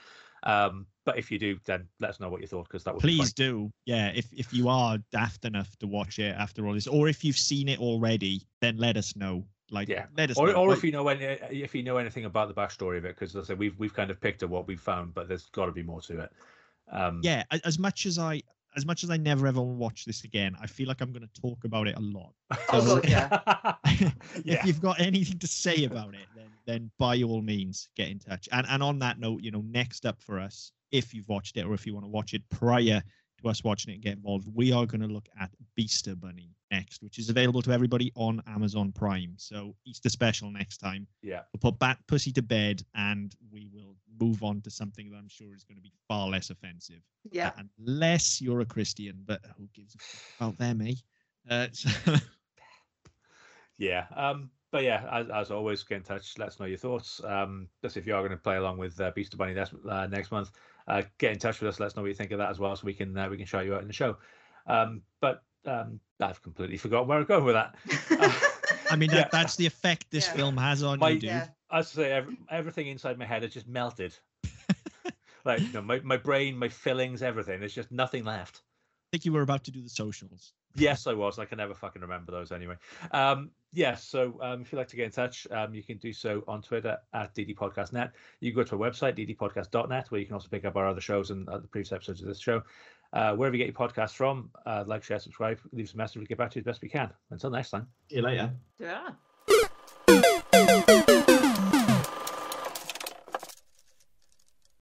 Um, 0.43 0.87
but 1.05 1.19
if 1.19 1.31
you 1.31 1.39
do, 1.39 1.59
then 1.65 1.89
let 1.99 2.11
us 2.11 2.21
know 2.21 2.29
what 2.29 2.41
you 2.41 2.47
thought 2.47 2.69
because 2.69 2.85
that 2.85 2.95
would 2.95 3.03
be 3.03 3.17
Please 3.17 3.33
do. 3.33 3.73
Yeah, 3.85 4.09
if 4.15 4.33
if 4.33 4.53
you 4.53 4.69
are 4.69 4.99
daft 5.13 5.45
enough 5.45 5.77
to 5.79 5.87
watch 5.87 6.19
it 6.19 6.35
after 6.37 6.67
all 6.67 6.75
this, 6.75 6.87
or 6.87 7.09
if 7.09 7.25
you've 7.25 7.37
seen 7.37 7.69
it 7.69 7.81
already, 7.81 8.47
then 8.61 8.77
let 8.77 8.97
us 8.97 9.17
know. 9.17 9.47
Like, 9.71 9.89
Yeah. 9.89 10.07
let 10.17 10.31
us 10.31 10.37
Or, 10.37 10.49
know. 10.49 10.55
or 10.55 10.69
Like, 10.69 10.79
if 10.79 10.85
you 10.85 10.93
know 10.93 11.09
any, 11.09 11.25
if 11.25 11.75
you 11.75 11.83
know 11.83 11.97
anything 11.97 12.25
about 12.25 12.49
the 12.49 12.55
backstory 12.55 12.99
of 12.99 13.05
it, 13.05 13.15
because 13.17 13.37
I 13.37 13.43
said 13.43 13.59
we've 13.59 13.79
we've 13.79 13.95
kind 13.95 14.11
of 14.11 14.21
picked 14.21 14.43
at 14.43 14.51
what 14.51 14.67
we've 14.67 14.81
found, 14.81 15.15
but 15.15 15.29
there's 15.29 15.47
got 15.51 15.67
to 15.67 15.73
be 15.73 15.83
more 15.83 16.01
to 16.03 16.21
it. 16.21 16.33
Um, 16.91 17.21
yeah, 17.23 17.45
as 17.65 17.79
much 17.79 18.07
as 18.07 18.19
I 18.19 18.43
as 18.77 18.87
much 18.87 19.03
as 19.05 19.11
I 19.11 19.17
never 19.17 19.47
ever 19.47 19.61
watch 19.61 20.05
this 20.05 20.25
again, 20.25 20.57
I 20.61 20.67
feel 20.67 20.89
like 20.89 21.01
I'm 21.01 21.13
going 21.13 21.27
to 21.33 21.41
talk 21.41 21.65
about 21.65 21.89
it 21.89 21.97
a 21.97 22.01
lot. 22.01 22.33
Oh, 22.73 22.81
So- 22.81 23.01
God, 23.01 23.09
yeah. 23.09 23.75
if 23.85 24.45
yeah. 24.45 24.65
you've 24.65 24.81
got 24.81 25.01
anything 25.01 25.39
to 25.39 25.47
say 25.47 25.85
about 25.85 26.15
it, 26.15 26.27
then 26.37 26.47
then 26.67 26.91
by 26.99 27.21
all 27.23 27.43
means 27.43 27.89
get 27.97 28.09
in 28.09 28.19
touch. 28.19 28.49
And 28.53 28.67
and 28.69 28.83
on 28.83 28.99
that 29.01 29.19
note, 29.19 29.43
you 29.43 29.51
know, 29.51 29.63
next 29.67 30.07
up 30.07 30.21
for 30.23 30.39
us, 30.39 30.73
if 30.93 31.13
you've 31.15 31.29
watched 31.29 31.57
it 31.57 31.65
or 31.67 31.75
if 31.75 31.87
you 31.87 31.95
want 31.95 32.05
to 32.05 32.09
watch 32.11 32.33
it 32.35 32.43
prior 32.51 33.03
to 33.43 33.49
us 33.49 33.65
watching 33.65 33.91
it 33.93 33.95
and 33.95 34.03
get 34.03 34.17
involved, 34.17 34.47
we 34.55 34.71
are 34.73 34.85
going 34.87 35.01
to 35.01 35.07
look 35.07 35.27
at 35.41 35.51
Beaster 35.79 36.19
Bunny 36.19 36.55
next, 36.71 37.03
which 37.03 37.19
is 37.19 37.31
available 37.31 37.63
to 37.63 37.73
everybody 37.73 38.13
on 38.15 38.43
Amazon 38.47 38.93
Prime. 38.93 39.33
So 39.39 39.75
Easter 39.87 40.11
special 40.11 40.51
next 40.51 40.77
time. 40.79 41.07
Yeah. 41.23 41.41
We'll 41.53 41.71
put 41.73 41.79
Bat 41.79 41.99
Pussy 42.07 42.33
to 42.33 42.43
bed 42.43 42.83
and 42.95 43.35
we 43.51 43.67
will 43.73 43.97
move 44.21 44.43
on 44.43 44.61
to 44.63 44.71
something 44.71 45.11
that 45.11 45.17
I'm 45.17 45.29
sure 45.29 45.55
is 45.55 45.65
going 45.65 45.77
to 45.77 45.83
be 45.83 45.93
far 46.09 46.29
less 46.29 46.51
offensive. 46.51 47.01
Yeah. 47.31 47.53
Unless 47.79 48.41
you're 48.41 48.61
a 48.61 48.67
Christian, 48.67 49.23
but 49.27 49.41
who 49.57 49.69
gives 49.75 49.95
a 49.95 49.99
fuck 49.99 50.49
about 50.55 50.59
them, 50.59 50.83
eh? 50.83 50.95
Uh, 51.49 51.69
so, 51.73 51.91
Yeah. 53.79 54.07
Um, 54.15 54.51
but 54.73 54.85
yeah, 54.85 55.05
as, 55.11 55.29
as 55.31 55.51
always, 55.51 55.83
get 55.83 55.97
in 55.97 56.03
touch. 56.05 56.39
Let 56.39 56.49
us 56.49 56.61
know 56.61 56.67
your 56.67 56.79
thoughts. 56.79 57.21
Um, 57.25 57.67
just 57.83 57.97
if 57.97 58.07
you 58.07 58.15
are 58.15 58.21
going 58.21 58.31
to 58.31 58.37
play 58.37 58.57
along 58.57 58.79
with 58.79 59.01
uh, 59.01 59.11
Beaster 59.13 59.37
Bunny 59.37 59.55
next, 59.55 59.75
uh, 59.89 60.07
next 60.07 60.31
month, 60.31 60.53
uh, 60.87 61.03
get 61.19 61.33
in 61.33 61.39
touch 61.39 61.61
with 61.61 61.69
us. 61.71 61.81
Let 61.81 61.87
us 61.87 61.97
know 61.97 62.03
what 62.03 62.09
you 62.09 62.15
think 62.15 62.31
of 62.31 62.39
that 62.39 62.51
as 62.51 62.59
well, 62.61 62.77
so 62.77 62.83
we 62.85 62.95
can 62.95 63.17
uh, 63.17 63.29
we 63.29 63.37
can 63.37 63.47
shout 63.47 63.65
you 63.65 63.75
out 63.75 63.83
in 63.83 63.89
the 63.89 63.93
show. 63.93 64.17
Um, 64.67 65.03
but 65.21 65.43
um, 65.67 65.99
I've 66.21 66.41
completely 66.43 66.77
forgotten 66.77 67.09
where 67.09 67.19
I'm 67.19 67.25
going 67.25 67.45
with 67.45 67.55
that. 67.55 67.75
I 68.91 68.97
mean, 68.97 69.11
that, 69.11 69.17
Yeah. 69.17 69.29
that's 69.33 69.57
the 69.57 69.67
effect 69.67 70.07
this 70.11 70.27
Yeah. 70.29 70.35
film 70.35 70.57
has 70.57 70.83
on 70.85 70.99
My- 71.01 71.11
you, 71.11 71.21
dude. 71.21 71.31
Yeah. 71.31 71.47
As 71.73 71.87
I 71.87 72.03
say, 72.03 72.13
every, 72.13 72.37
everything 72.51 72.87
inside 72.89 73.19
my 73.19 73.25
head 73.25 73.43
has 73.43 73.53
just 73.53 73.69
melted. 73.69 74.15
like 75.45 75.61
you 75.61 75.73
know, 75.73 75.83
my, 75.83 76.01
my 76.01 76.17
brain, 76.17 76.57
my 76.57 76.69
fillings, 76.69 77.23
everything. 77.23 77.61
There's 77.61 77.75
just 77.75 77.93
nothing 77.93 78.25
left. 78.25 78.63
I 79.11 79.17
think 79.17 79.25
you 79.25 79.33
were 79.33 79.43
about 79.43 79.65
to 79.65 79.71
do 79.71 79.83
the 79.83 79.89
socials. 79.89 80.53
Yes, 80.77 81.07
I 81.07 81.15
was. 81.15 81.39
I 81.39 81.45
can 81.45 81.59
never 81.59 81.75
fucking 81.75 82.01
remember 82.01 82.31
those 82.31 82.53
anyway. 82.53 82.77
Um, 83.11 83.51
yes, 83.73 84.05
so 84.05 84.39
um, 84.41 84.63
if 84.63 84.71
you'd 84.71 84.79
like 84.79 84.87
to 84.89 84.97
get 84.97 85.07
in 85.07 85.11
touch, 85.11 85.47
um, 85.51 85.75
you 85.75 85.83
can 85.83 85.99
do 85.99 86.13
so 86.13 86.45
on 86.47 86.63
Twitter 86.63 86.97
at 87.13 87.35
ddpodcastnet. 87.35 88.13
You 88.41 88.53
can 88.53 88.63
go 88.63 88.65
to 88.65 88.81
our 88.81 88.91
website, 88.91 89.17
ddpodcast.net, 89.17 90.11
where 90.11 90.21
you 90.21 90.27
can 90.27 90.35
also 90.35 90.49
pick 90.49 90.65
up 90.65 90.77
our 90.77 90.87
other 90.87 91.01
shows 91.01 91.31
and 91.31 91.49
uh, 91.49 91.59
the 91.59 91.67
previous 91.67 91.93
episodes 91.93 92.21
of 92.21 92.29
this 92.29 92.39
show. 92.39 92.63
Uh, 93.13 93.35
wherever 93.35 93.57
you 93.57 93.65
get 93.65 93.77
your 93.77 93.89
podcasts 93.89 94.15
from, 94.15 94.51
uh, 94.67 94.85
like, 94.87 95.03
share, 95.03 95.19
subscribe, 95.19 95.59
leave 95.73 95.87
us 95.87 95.95
a 95.95 95.97
message. 95.97 96.19
We'll 96.19 96.27
get 96.27 96.39
back 96.39 96.53
to 96.53 96.57
you 96.57 96.61
as 96.61 96.67
best 96.67 96.83
we 96.83 96.89
can. 96.89 97.11
Until 97.31 97.51
next 97.51 97.71
time. 97.71 97.89
See 98.09 98.17
you 98.17 98.23
later. 98.23 98.53
Yeah. 98.79 99.11